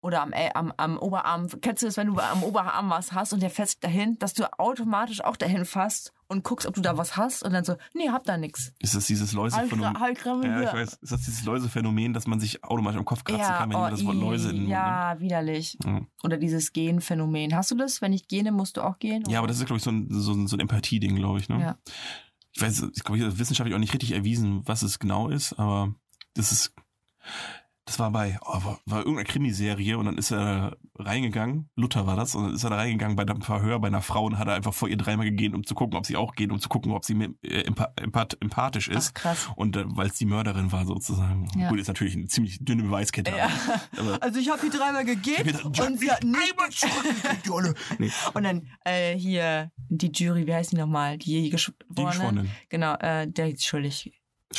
oder 0.01 0.22
am, 0.22 0.32
äh, 0.32 0.51
am, 0.55 0.72
am 0.76 0.99
Oberarm, 0.99 1.49
kennst 1.61 1.82
du 1.82 1.86
das, 1.86 1.96
wenn 1.96 2.09
du 2.09 2.18
am 2.18 2.42
Oberarm 2.44 2.90
was 2.90 3.12
hast 3.12 3.32
und 3.32 3.42
der 3.42 3.51
fässt 3.51 3.82
dahin, 3.82 4.18
dass 4.18 4.34
du 4.34 4.51
automatisch 4.59 5.22
auch 5.22 5.36
dahin 5.36 5.64
fasst 5.64 6.12
und 6.28 6.44
guckst, 6.44 6.66
ob 6.66 6.74
du 6.74 6.80
da 6.80 6.96
was 6.96 7.16
hast 7.16 7.42
und 7.42 7.53
dann 7.53 7.64
so, 7.64 7.76
nee, 7.94 8.11
hab 8.11 8.24
da 8.24 8.36
nix. 8.36 8.72
Ist 8.78 8.94
das 8.94 9.07
dieses 9.07 9.32
Läusephänomen? 9.32 9.99
halt 9.99 10.24
Ja, 10.24 10.62
ich 10.62 10.72
weiß. 10.72 10.99
Ist 11.01 11.12
das 11.12 11.22
dieses 11.22 11.44
Läusephänomen, 11.44 12.12
dass 12.12 12.26
man 12.26 12.38
sich 12.38 12.62
automatisch 12.62 12.99
am 12.99 13.05
Kopf 13.05 13.24
kratzen 13.24 13.55
kann, 13.55 13.70
wenn 13.70 13.76
oh, 13.76 13.80
man 13.80 13.90
das 13.90 14.05
Wort 14.05 14.16
Läuse 14.16 14.51
in 14.51 14.57
den 14.57 14.62
Mund 14.64 14.72
Ja, 14.72 15.18
widerlich. 15.18 15.78
nimmt? 15.84 16.09
Oder 16.22 16.36
dieses 16.36 16.72
Genphänomen. 16.72 17.57
Hast 17.57 17.70
du 17.70 17.74
das? 17.74 18.01
Wenn 18.01 18.12
ich 18.12 18.28
gene, 18.28 18.53
musst 18.53 18.76
du 18.76 18.82
auch 18.82 18.99
gehen? 18.99 19.24
Ja. 19.26 19.32
ja, 19.32 19.38
aber 19.38 19.49
das 19.49 19.59
ist, 19.59 19.66
glaube 19.66 19.78
ich, 19.78 19.84
so 19.84 19.90
ein, 19.90 20.07
so 20.11 20.32
ein, 20.32 20.46
so 20.46 20.57
ein 20.57 20.61
Empathie-Ding, 20.61 21.16
glaube 21.16 21.38
ich. 21.40 21.49
Ne? 21.49 21.61
Ja. 21.61 21.78
Ich 22.53 22.62
weiß, 22.62 22.86
ich 22.94 23.05
glaube, 23.05 23.38
wissenschaftlich 23.38 23.74
auch 23.74 23.80
nicht 23.80 23.94
richtig 23.94 24.12
erwiesen, 24.12 24.62
was 24.66 24.82
es 24.82 24.99
genau 24.99 25.28
ist, 25.28 25.55
aber 25.59 25.94
das 26.34 26.53
ist. 26.53 26.72
Das 27.89 27.99
war 27.99 28.11
bei, 28.11 28.39
oh, 28.43 28.62
war, 28.64 28.80
war 28.84 28.99
irgendeiner 28.99 29.24
Krimiserie 29.24 29.97
und 29.97 30.05
dann 30.05 30.18
ist 30.18 30.30
er 30.30 30.76
reingegangen, 30.99 31.70
Luther 31.74 32.07
war 32.07 32.16
das, 32.16 32.34
und 32.34 32.45
dann 32.45 32.55
ist 32.55 32.62
er 32.62 32.68
da 32.68 32.76
reingegangen 32.76 33.16
bei 33.16 33.22
einem 33.22 33.41
Verhör 33.41 33.78
bei 33.78 33.89
einer 33.89 34.03
Frau 34.03 34.26
und 34.26 34.39
hat 34.39 34.47
er 34.47 34.53
einfach 34.53 34.74
vor 34.74 34.91
ihr 34.91 34.99
dreimal 34.99 35.24
gegeben, 35.24 35.55
um 35.55 35.64
zu 35.64 35.74
gucken, 35.74 35.97
ob 35.97 36.05
sie 36.05 36.14
auch 36.14 36.34
geht, 36.34 36.53
um 36.53 36.61
zu 36.61 36.68
gucken, 36.68 36.93
ob 36.93 37.07
sie 37.07 37.14
äh, 37.43 37.62
empa 37.62 37.91
empath 37.97 38.36
empathisch 38.43 38.89
ist. 38.89 39.12
Ach, 39.14 39.22
krass. 39.22 39.49
Und 39.57 39.74
äh, 39.78 39.84
weil 39.86 40.09
es 40.09 40.18
die 40.18 40.26
Mörderin 40.26 40.70
war 40.70 40.84
sozusagen. 40.84 41.49
Ja. 41.57 41.70
Gut, 41.70 41.80
ist 41.80 41.89
natürlich 41.89 42.14
eine 42.14 42.26
ziemlich 42.26 42.62
dünne 42.62 42.82
Beweiskette. 42.82 43.32
Ja. 43.34 43.49
Also 44.20 44.39
ich 44.39 44.51
habe 44.51 44.61
die 44.61 44.76
dreimal 44.76 45.07
gegeben 45.07 45.57
aber 45.64 45.86
und 45.86 45.99
sie 45.99 46.11
hat 46.11 46.24
nicht 46.24 46.55
einmal. 47.49 47.74
Nee, 47.99 48.11
Und 48.34 48.45
dann 48.45 48.68
äh, 48.84 49.16
hier 49.16 49.72
die 49.89 50.12
Jury, 50.12 50.47
wie 50.47 50.53
heißt 50.53 50.72
die 50.72 50.76
nochmal? 50.76 51.16
Die 51.16 51.41
die 51.41 51.49
geschworenen. 51.49 51.89
Geschworenen. 51.89 52.51
Genau, 52.68 52.97
äh, 52.97 53.26
der 53.26 53.49
ist 53.49 53.64
schuldig. 53.64 54.12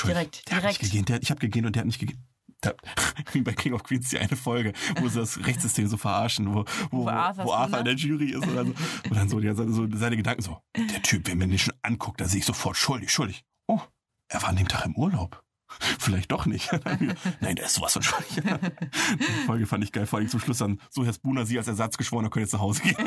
Direkt, 0.04 0.50
direkt. 0.50 0.66
nicht 0.66 0.80
gegeben, 0.80 1.06
der, 1.06 1.22
ich 1.22 1.32
habe 1.32 1.40
gegeben 1.40 1.68
und 1.68 1.76
der 1.76 1.82
hat 1.82 1.88
nicht 1.88 2.00
gegeben. 2.00 2.24
Da, 2.62 2.74
wie 3.32 3.42
bei 3.42 3.54
King 3.54 3.74
of 3.74 3.84
Queens 3.84 4.10
die 4.10 4.20
eine 4.20 4.36
Folge, 4.36 4.74
wo 5.00 5.08
sie 5.08 5.20
das 5.20 5.46
Rechtssystem 5.46 5.88
so 5.88 5.98
verarschen, 5.98 6.54
wo, 6.54 6.66
wo, 6.92 7.00
Wo 7.00 7.06
wo 7.06 7.10
Arthur 7.10 7.56
Arthur, 7.58 7.66
ist, 7.66 7.72
ne? 7.72 7.78
in 7.80 7.86
der 7.86 7.96
Jury 7.96 8.30
ist 8.32 8.48
oder 8.48 8.66
so. 8.66 8.74
Und 9.10 9.16
dann 9.16 9.30
so, 9.30 9.40
die, 9.40 9.54
so 9.54 9.88
seine 9.94 10.18
Gedanken 10.18 10.42
so, 10.42 10.62
der 10.76 11.02
Typ, 11.02 11.28
wenn 11.28 11.38
man 11.38 11.50
den 11.50 11.60
schon 11.60 11.74
anguckt, 11.82 12.20
da 12.20 12.26
sehe 12.26 12.40
ich 12.40 12.46
sofort 12.46 12.76
schuldig, 12.76 13.12
schuldig. 13.12 13.46
Oh, 13.68 13.80
er 14.28 14.42
war 14.42 14.50
an 14.50 14.58
dem 14.58 14.68
Tag 14.68 14.86
im 14.86 14.96
Urlaub. 14.96 15.42
Vielleicht 16.00 16.32
doch 16.32 16.46
nicht. 16.46 16.70
Nein, 17.40 17.56
der 17.56 17.66
ist 17.66 17.76
sowas 17.76 17.94
von 17.94 18.04
schuldig. 18.04 18.44
Die 18.44 19.46
Folge 19.46 19.66
fand 19.66 19.84
ich 19.84 19.92
geil, 19.92 20.06
vor 20.06 20.20
allem 20.20 20.28
zum 20.28 20.40
Schluss 20.40 20.58
dann, 20.58 20.82
so 20.90 21.06
Herr 21.06 21.14
Spooner, 21.14 21.46
Sie 21.46 21.58
als 21.58 21.68
Ersatzgeschworener 21.68 22.30
können 22.30 22.46
jetzt 22.46 22.54
nach 22.54 22.60
Hause 22.60 22.82
gehen. 22.82 22.98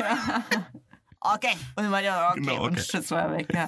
Okay. 1.19 1.55
Und 1.75 1.89
man 1.89 2.03
ja, 2.03 2.31
okay. 2.31 2.41
Genau, 2.41 2.65
Und 2.65 2.73
okay. 2.73 2.81
Schuss 2.81 3.11
war 3.11 3.31
weg, 3.31 3.47
ja. 3.53 3.67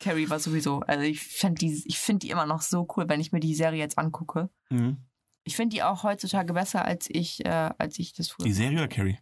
Carrie 0.00 0.30
war 0.30 0.38
sowieso, 0.38 0.80
also 0.80 1.02
ich 1.04 1.20
fand 1.20 1.60
die, 1.60 1.82
ich 1.86 1.98
finde 1.98 2.20
die 2.26 2.30
immer 2.30 2.46
noch 2.46 2.62
so 2.62 2.86
cool, 2.96 3.08
wenn 3.08 3.20
ich 3.20 3.32
mir 3.32 3.40
die 3.40 3.54
Serie 3.54 3.78
jetzt 3.80 3.98
angucke. 3.98 4.48
Mhm. 4.70 4.98
Ich 5.44 5.56
finde 5.56 5.74
die 5.74 5.82
auch 5.82 6.02
heutzutage 6.02 6.52
besser, 6.52 6.84
als 6.84 7.06
ich, 7.10 7.44
äh, 7.44 7.70
als 7.78 7.98
ich 7.98 8.12
das 8.12 8.28
früher. 8.28 8.46
Die 8.46 8.52
Serie 8.52 8.78
oder 8.78 8.88
Carrie? 8.88 9.18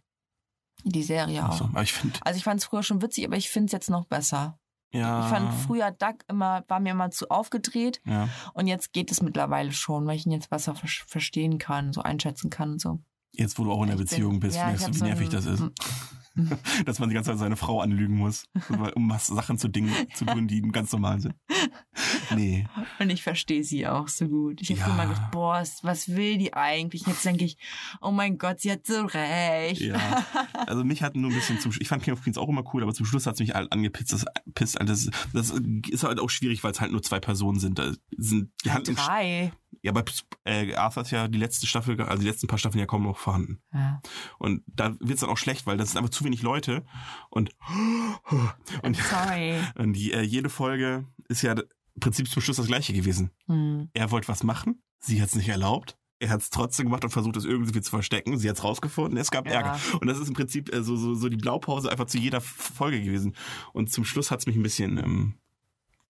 Die 0.83 1.03
Serie 1.03 1.47
auch. 1.47 1.61
Aber 1.61 1.81
ich 1.81 1.93
finde, 1.93 2.19
Also 2.23 2.37
ich 2.37 2.43
fand 2.43 2.59
es 2.59 2.65
früher 2.65 2.83
schon 2.83 3.01
witzig, 3.01 3.25
aber 3.25 3.37
ich 3.37 3.49
finde 3.49 3.65
es 3.67 3.71
jetzt 3.71 3.89
noch 3.89 4.05
besser. 4.05 4.59
ja. 4.91 5.23
Ich 5.23 5.29
fand 5.29 5.53
früher 5.53 5.91
Duck 5.91 6.17
immer, 6.27 6.63
war 6.67 6.79
mir 6.79 6.91
immer 6.91 7.09
zu 7.11 7.29
aufgedreht 7.29 8.01
Ja. 8.05 8.29
und 8.53 8.67
jetzt 8.67 8.93
geht 8.93 9.11
es 9.11 9.21
mittlerweile 9.21 9.71
schon, 9.71 10.05
weil 10.05 10.15
ich 10.17 10.25
ihn 10.25 10.31
jetzt 10.31 10.49
besser 10.49 10.75
ver 10.75 10.87
verstehen 11.07 11.57
kann, 11.57 11.91
so 11.93 12.01
einschätzen 12.01 12.49
kann 12.49 12.73
und 12.73 12.81
so. 12.81 12.99
Jetzt, 13.33 13.57
wo 13.59 13.63
du 13.63 13.71
auch 13.71 13.81
in 13.81 13.87
der 13.89 13.95
Ich 13.95 14.01
Beziehung 14.03 14.33
bin- 14.33 14.39
bist, 14.41 14.57
ja, 14.57 14.67
weißt 14.67 14.87
du, 14.87 14.93
wie 14.93 14.97
so 14.97 15.05
nervig 15.05 15.27
ein- 15.27 15.31
das 15.31 15.45
ist. 15.45 15.63
Dass 16.85 16.99
man 16.99 17.09
die 17.09 17.15
ganze 17.15 17.31
Zeit 17.31 17.39
seine 17.39 17.55
Frau 17.55 17.81
anlügen 17.81 18.15
muss, 18.15 18.45
um 18.95 19.09
was 19.09 19.27
Sachen 19.27 19.57
zu 19.57 19.67
Dingen 19.67 19.93
zu 20.13 20.25
tun, 20.25 20.47
die 20.47 20.61
ganz 20.61 20.91
normal 20.91 21.19
sind. 21.21 21.35
Nee. 22.35 22.67
Und 22.99 23.09
ich 23.09 23.23
verstehe 23.23 23.63
sie 23.63 23.87
auch 23.87 24.07
so 24.07 24.27
gut. 24.27 24.61
Ich 24.61 24.69
habe 24.69 24.79
Ja. 24.79 24.85
früher 24.85 24.95
mal 24.95 25.07
gedacht, 25.07 25.31
boah, 25.31 25.63
was- 25.81 26.09
will 26.09 26.37
die 26.37 26.53
eigentlich? 26.53 27.05
Jetzt 27.07 27.25
denke 27.25 27.45
ich, 27.45 27.57
oh 28.01 28.11
mein 28.11 28.37
Gott, 28.37 28.59
sie 28.61 28.71
hat 28.71 28.85
so 28.85 29.05
recht. 29.05 29.81
Ja. 29.81 29.97
Also 30.67 30.83
mich 30.83 31.01
hat 31.01 31.15
nur 31.15 31.29
ein 31.31 31.35
bisschen 31.35 31.59
zum 31.59 31.71
Sch- 31.71 31.77
ich 31.81 31.87
fand 31.87 32.03
King 32.03 32.13
of 32.13 32.21
Queens 32.21 32.37
auch 32.37 32.49
immer 32.49 32.63
cool, 32.73 32.83
aber 32.83 32.93
zum 32.93 33.05
Schluss 33.05 33.25
hat 33.25 33.35
es 33.35 33.39
mich 33.39 33.53
halt 33.53 33.71
angepisst. 33.71 34.11
Das, 34.11 34.25
pisst, 34.53 34.77
halt, 34.77 34.89
das, 34.89 35.09
das 35.33 35.51
ist 35.89 36.03
halt 36.03 36.19
auch 36.19 36.29
schwierig, 36.29 36.63
weil 36.63 36.71
es 36.71 36.81
halt 36.81 36.91
nur 36.91 37.01
zwei 37.01 37.19
Personen 37.19 37.59
sind. 37.59 37.79
Da 37.79 37.93
sind 38.17 38.51
die 38.65 38.71
Handlung, 38.71 38.95
Drei. 38.97 39.53
Ja, 39.81 39.91
bei 39.91 40.03
äh, 40.45 40.73
Arthur 40.75 41.03
ist 41.03 41.11
ja 41.11 41.27
die 41.27 41.37
letzte 41.37 41.67
Staffel, 41.67 41.99
also 42.01 42.21
die 42.21 42.27
letzten 42.27 42.47
paar 42.47 42.59
Staffeln 42.59 42.79
ja 42.79 42.85
kaum 42.85 43.03
noch 43.03 43.17
vorhanden. 43.17 43.59
Ja. 43.73 44.01
Und 44.39 44.63
da 44.67 44.95
wird 44.99 45.13
es 45.15 45.19
dann 45.21 45.29
auch 45.29 45.37
schlecht, 45.37 45.65
weil 45.65 45.77
das 45.77 45.89
sind 45.89 45.97
einfach 45.97 46.11
zu 46.11 46.23
wenig 46.23 46.41
Leute 46.41 46.85
und 47.29 47.51
und, 48.83 48.97
Sorry. 48.97 49.55
und 49.75 49.93
die, 49.93 50.13
äh, 50.13 50.21
jede 50.21 50.49
Folge 50.49 51.05
ist 51.27 51.41
ja 51.41 51.53
im 51.53 51.99
Prinzip 51.99 52.29
zum 52.29 52.41
Schluss 52.41 52.57
das 52.57 52.67
gleiche 52.67 52.93
gewesen. 52.93 53.31
Hm. 53.47 53.89
Er 53.93 54.11
wollte 54.11 54.27
was 54.27 54.43
machen, 54.43 54.83
sie 54.99 55.21
hat 55.21 55.29
es 55.29 55.35
nicht 55.35 55.49
erlaubt. 55.49 55.97
Er 56.19 56.29
hat 56.29 56.41
es 56.41 56.49
trotzdem 56.49 56.87
gemacht 56.87 57.03
und 57.03 57.11
versucht, 57.11 57.37
es 57.37 57.45
irgendwie 57.45 57.79
zu 57.79 57.91
verstecken. 57.91 58.39
Sie 58.39 58.49
hat 58.49 58.57
es 58.57 58.63
rausgefunden, 58.63 59.17
es 59.17 59.29
gab 59.29 59.45
Ja. 59.45 59.53
Ärger. 59.53 59.79
Und 59.99 60.07
das 60.07 60.17
ist 60.17 60.27
im 60.27 60.33
Prinzip 60.33 60.73
äh, 60.73 60.81
so, 60.81 60.95
so, 60.95 61.13
so 61.13 61.29
die 61.29 61.37
Blaupause 61.37 61.91
einfach 61.91 62.07
zu 62.07 62.17
jeder 62.17 62.41
Folge 62.41 63.01
gewesen. 63.01 63.35
Und 63.71 63.91
zum 63.91 64.03
Schluss 64.03 64.31
hat 64.31 64.39
es 64.39 64.47
mich 64.47 64.55
ein 64.55 64.63
bisschen 64.63 64.97
ähm, 64.97 65.35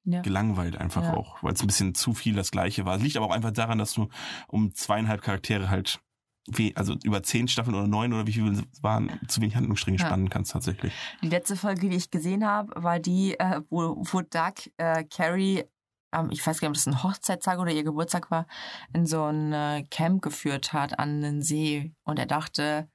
Ja. 0.09 0.21
gelangweilt 0.21 0.77
einfach 0.77 1.03
Ja. 1.03 1.13
auch, 1.15 1.43
weil 1.43 1.51
es 1.53 1.59
ein 1.61 1.67
bisschen 1.67 1.93
zu 1.93 2.13
viel 2.13 2.33
das 2.33 2.49
Gleiche 2.51 2.85
war. 2.85 2.95
Es 2.95 3.03
liegt 3.03 3.17
aber 3.17 3.25
auch 3.25 3.31
einfach 3.35 3.51
daran, 3.51 3.77
dass 3.77 3.93
du 3.93 4.07
um 4.47 4.73
zweieinhalb 4.73 5.21
Charaktere 5.21 5.69
halt, 5.69 5.99
we- 6.47 6.71
also 6.75 6.95
über 7.03 7.21
zehn 7.23 7.49
Staffeln 7.49 7.75
oder 7.75 7.87
neun 7.87 8.13
oder 8.13 8.25
wie 8.25 8.31
viele 8.31 8.51
es 8.51 8.63
waren, 8.81 9.19
zu 9.27 9.41
wenig 9.41 9.57
Handlungsstränge 9.57 9.97
Ja. 9.97 10.05
spannen 10.05 10.29
kannst 10.29 10.53
tatsächlich. 10.53 10.93
Die 11.21 11.27
letzte 11.27 11.57
Folge, 11.57 11.89
die 11.89 11.97
ich 11.97 12.09
gesehen 12.09 12.45
habe, 12.45 12.71
war 12.81 12.99
die, 12.99 13.37
äh, 13.37 13.59
wo, 13.69 13.97
wo 13.99 14.21
Doug 14.21 14.53
äh, 14.77 15.03
Carrie, 15.03 15.65
ähm, 16.13 16.29
ich 16.31 16.47
weiß 16.47 16.61
gar 16.61 16.69
nicht, 16.69 16.77
ob 16.79 16.85
das 16.85 16.87
ein 16.87 17.03
Hochzeitstag 17.03 17.59
oder 17.59 17.73
ihr 17.73 17.83
Geburtstag 17.83 18.31
war, 18.31 18.47
in 18.93 19.05
so 19.05 19.25
ein 19.25 19.51
äh, 19.51 19.83
Camp 19.91 20.21
geführt 20.21 20.71
hat 20.71 20.97
an 20.99 21.21
den 21.21 21.41
See. 21.41 21.91
Und 22.03 22.17
er 22.17 22.27
dachte, 22.27 22.87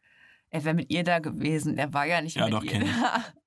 er 0.49 0.65
wäre 0.65 0.75
mit 0.75 0.91
ihr 0.91 1.05
da 1.05 1.19
gewesen. 1.19 1.77
Er 1.77 1.93
war 1.93 2.07
ja 2.07 2.23
nicht 2.23 2.37
Ja, 2.37 2.45
mit 2.47 2.55
doch, 2.55 2.63
ihr 2.65 2.81
da. 2.81 2.87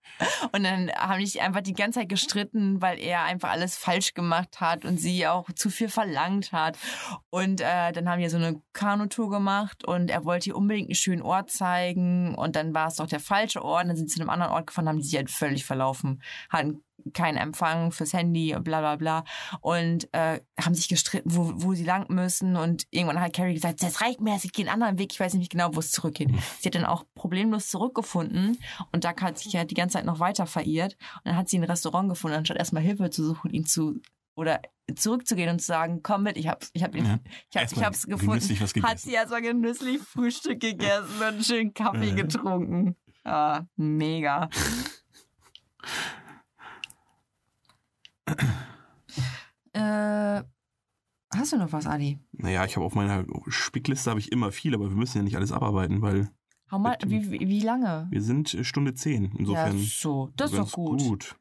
Und 0.52 0.64
dann 0.64 0.92
haben 0.92 1.20
die 1.20 1.26
sich 1.26 1.42
einfach 1.42 1.62
die 1.62 1.74
ganze 1.74 2.00
Zeit 2.00 2.10
gestritten, 2.10 2.82
weil 2.82 3.00
er 3.00 3.24
einfach 3.24 3.50
alles 3.50 3.76
falsch 3.78 4.14
gemacht 4.14 4.62
hat 4.62 4.86
und 4.86 4.98
sie 4.98 5.28
auch 5.28 5.52
zu 5.54 5.70
viel 5.70 5.90
verlangt 5.90 6.52
hat. 6.52 6.78
Und 7.30 7.62
äh, 7.62 7.92
dann 7.92 8.10
haben 8.10 8.20
wir 8.20 8.30
so 8.30 8.38
eine 8.38 8.62
Kanutour 8.74 9.30
gemacht 9.30 9.86
und 9.86 10.10
er 10.10 10.26
wollte 10.26 10.50
ihr 10.50 10.56
unbedingt 10.56 10.90
einen 10.90 10.96
schönen 10.96 11.22
Ort 11.22 11.52
zeigen. 11.52 12.36
Und 12.36 12.56
dann 12.56 12.74
war 12.74 12.88
es 12.88 12.96
doch 12.96 13.08
der 13.08 13.20
falsche 13.20 13.64
Ort. 13.64 13.84
Und 13.84 13.90
dann 13.90 13.98
sind 13.98 14.10
sie 14.10 14.16
zu 14.16 14.22
einem 14.22 14.30
anderen 14.30 14.54
Ort 14.54 14.68
gefahren, 14.68 14.88
haben 14.88 15.00
die 15.00 15.04
sich 15.04 15.18
halt 15.18 15.30
völlig 15.30 15.66
verlaufen. 15.66 16.22
Hatten 16.50 16.85
keinen 17.14 17.38
Empfang 17.38 17.92
fürs 17.92 18.14
Handy 18.14 18.56
und 18.56 18.64
bla 18.64 18.80
bla 18.80 18.96
bla. 18.96 19.24
Und 19.62 20.08
äh, 20.14 20.42
haben 20.60 20.74
sich 20.74 20.88
gestritten, 20.88 21.30
wo, 21.36 21.52
wo 21.56 21.74
sie 21.74 21.84
lang 21.84 22.06
müssen. 22.10 22.56
Und 22.56 22.86
irgendwann 22.90 23.20
hat 23.22 23.34
Carrie 23.34 23.54
gesagt, 23.54 23.84
das 23.84 24.02
reicht 24.02 24.22
mir, 24.22 24.36
ich 24.42 24.52
gehe 24.54 24.66
einen 24.66 24.74
anderen 24.74 24.98
Weg. 25.00 25.14
Ich 25.14 25.20
weiß 25.20 25.34
nicht 25.36 25.52
genau, 25.52 25.70
wo 25.76 25.80
es 25.80 25.92
zurückgeht. 25.92 26.30
Sie 26.60 26.68
hat 26.70 26.76
dann 26.76 26.86
auch 26.86 27.06
problemlos 27.16 27.70
zurückgefunden. 27.70 28.58
Und 28.92 29.04
Doug 29.06 29.16
hat 29.22 29.38
sich 29.38 29.56
halt 29.56 29.72
die 29.72 29.76
ganze 29.76 29.94
Zeit 29.98 30.06
noch 30.06 30.20
weiter 30.20 30.46
verirrt. 30.46 30.98
Und 31.18 31.26
dann 31.26 31.36
hat 31.38 31.50
sie 31.50 31.58
ein 31.60 31.64
Restaurant 31.64 32.10
gefunden, 32.10 32.38
anstatt 32.38 32.58
erstmal 32.58 32.84
Hilfe 32.84 33.10
zu 33.10 33.24
suchen, 33.24 33.52
ihn 33.52 33.66
zu 33.66 34.02
oder 34.36 34.62
zurückzugehen 34.94 35.50
und 35.50 35.60
zu 35.60 35.68
sagen, 35.68 36.02
komm 36.04 36.24
mit, 36.24 36.36
ich 36.38 36.48
hab's, 36.50 36.70
ich 36.74 36.84
hab 36.84 36.94
ihn, 36.94 37.06
Ja. 37.06 37.20
ich, 37.50 37.58
hab, 37.58 37.72
ich 37.72 37.84
hab's 37.84 38.06
gefunden. 38.06 38.84
Hat 38.84 39.00
sie 39.00 39.14
erstmal 39.14 39.42
genüsslich 39.42 40.00
Frühstück 40.02 40.60
gegessen 40.60 41.06
und 41.18 41.24
einen 41.24 41.44
schönen 41.44 41.74
Kaffee 41.74 42.10
Ja. 42.10 42.16
getrunken. 42.16 42.96
Ah, 43.24 43.62
mega. 43.78 44.50
äh, 49.74 50.44
hast 51.36 51.54
du 51.54 51.58
noch 51.58 51.72
was, 51.72 51.86
Adi? 51.86 52.20
Naja, 52.32 52.66
ich 52.66 52.76
habe 52.76 52.86
auf 52.86 52.96
meiner 52.96 53.26
Spickliste 53.48 54.10
habe 54.10 54.20
ich 54.20 54.32
immer 54.32 54.52
viel, 54.52 54.74
aber 54.76 54.90
wir 54.90 54.96
müssen 54.96 55.18
ja 55.18 55.24
nicht 55.24 55.36
alles 55.36 55.52
abarbeiten, 55.52 56.02
weil 56.02 56.30
Hau 56.72 56.80
mal, 56.80 56.98
wie, 57.06 57.32
wie, 57.32 57.60
lange? 57.60 58.08
wir 58.10 58.22
sind 58.22 58.54
äh, 58.54 58.64
Stunde 58.64 58.96
zehn. 58.96 59.32
Insofern 59.38 59.78
ja, 59.78 59.84
so, 59.86 60.32
das 60.36 60.52
ist 60.52 60.60
doch 60.60 60.72
gut. 60.72 61.02
gut. 61.02 61.36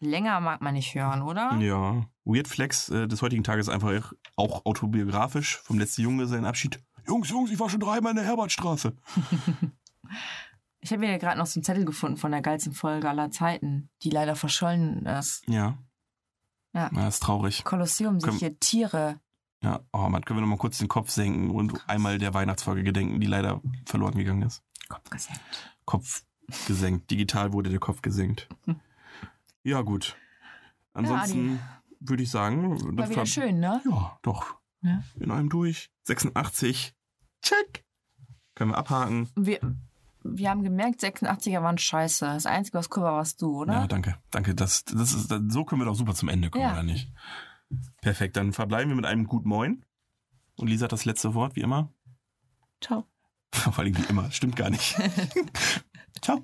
Länger 0.00 0.40
mag 0.40 0.60
man 0.60 0.74
nicht 0.74 0.94
hören, 0.94 1.22
oder? 1.22 1.56
Ja. 1.56 2.06
Weird 2.24 2.46
Flex 2.46 2.88
äh, 2.90 3.08
des 3.08 3.22
heutigen 3.22 3.42
Tages 3.42 3.68
einfach 3.68 4.12
auch 4.36 4.64
autobiografisch 4.64 5.56
vom 5.58 5.78
letzten 5.78 6.02
Junggesellenabschied. 6.02 6.80
Jungs, 7.06 7.30
Jungs, 7.30 7.50
ich 7.50 7.58
war 7.58 7.70
schon 7.70 7.80
dreimal 7.80 8.10
in 8.10 8.16
der 8.16 8.26
Herbertstraße. 8.26 8.94
Ich 10.80 10.92
habe 10.92 11.00
mir 11.00 11.18
gerade 11.18 11.38
noch 11.38 11.46
so 11.46 11.58
einen 11.58 11.64
Zettel 11.64 11.84
gefunden 11.84 12.16
von 12.16 12.30
der 12.30 12.40
geilsten 12.40 12.72
Folge 12.72 13.08
aller 13.08 13.30
Zeiten, 13.30 13.90
die 14.02 14.10
leider 14.10 14.36
verschollen 14.36 15.06
ist. 15.06 15.42
Ja. 15.48 15.76
Ja. 16.74 16.90
Ja, 16.94 17.08
ist 17.08 17.22
traurig. 17.22 17.64
Kolosseum, 17.64 18.20
sich 18.20 18.36
hier 18.36 18.58
Tiere. 18.60 19.20
Ja, 19.62 19.80
oh 19.92 20.08
Mann, 20.08 20.24
können 20.24 20.38
wir 20.38 20.42
noch 20.42 20.48
mal 20.48 20.58
kurz 20.58 20.78
den 20.78 20.88
Kopf 20.88 21.10
senken 21.10 21.50
und 21.50 21.88
einmal 21.88 22.18
der 22.18 22.32
Weihnachtsfolge 22.34 22.84
gedenken, 22.84 23.20
die 23.20 23.26
leider 23.26 23.60
verloren 23.86 24.16
gegangen 24.16 24.42
ist. 24.42 24.62
Kopf 24.88 25.10
gesenkt. 25.10 25.74
Kopf 25.84 26.22
gesenkt. 26.66 27.10
Digital 27.10 27.52
wurde 27.52 27.70
der 27.70 27.80
Kopf 27.80 28.02
gesenkt. 28.02 28.48
Ja, 29.64 29.82
gut. 29.82 30.16
Ansonsten 30.94 31.60
würde 32.00 32.22
ich 32.22 32.30
sagen, 32.30 32.80
War 32.80 32.92
das 32.92 33.10
wieder 33.10 33.26
schön, 33.26 33.60
ne? 33.60 33.82
Ja, 33.84 34.18
doch. 34.22 34.56
Ja. 34.80 35.02
In 35.16 35.30
einem 35.30 35.50
durch. 35.50 35.90
86. 36.04 36.94
Check. 37.42 37.84
Können 38.54 38.70
wir 38.70 38.78
abhaken. 38.78 39.28
Wir, 39.36 39.60
wir 40.36 40.50
haben 40.50 40.62
gemerkt, 40.62 41.00
86er 41.02 41.62
waren 41.62 41.78
scheiße. 41.78 42.24
Das 42.24 42.46
Einzige, 42.46 42.78
was 42.78 42.88
cool 42.96 43.02
war, 43.02 43.14
warst 43.14 43.40
du, 43.42 43.60
oder? 43.60 43.72
Ja, 43.74 43.86
danke. 43.86 44.16
Danke. 44.30 44.54
Das, 44.54 44.84
das 44.84 45.14
ist, 45.14 45.30
das, 45.30 45.40
so 45.48 45.64
können 45.64 45.80
wir 45.80 45.86
doch 45.86 45.94
super 45.94 46.14
zum 46.14 46.28
Ende 46.28 46.50
kommen, 46.50 46.64
Ja. 46.64 46.72
oder 46.72 46.82
nicht? 46.82 47.10
Perfekt. 48.00 48.36
Dann 48.36 48.52
verbleiben 48.52 48.90
wir 48.90 48.96
mit 48.96 49.06
einem 49.06 49.26
Gut 49.26 49.44
Moin. 49.44 49.84
Und 50.56 50.68
Lisa 50.68 50.84
hat 50.84 50.92
das 50.92 51.04
letzte 51.04 51.34
Wort, 51.34 51.56
wie 51.56 51.60
immer. 51.60 51.92
Ciao. 52.80 53.04
Vor 53.52 53.78
allem 53.78 53.96
wie 53.96 54.02
immer. 54.08 54.30
Stimmt 54.30 54.56
gar 54.56 54.70
nicht. 54.70 54.96
Ciao. 56.22 56.42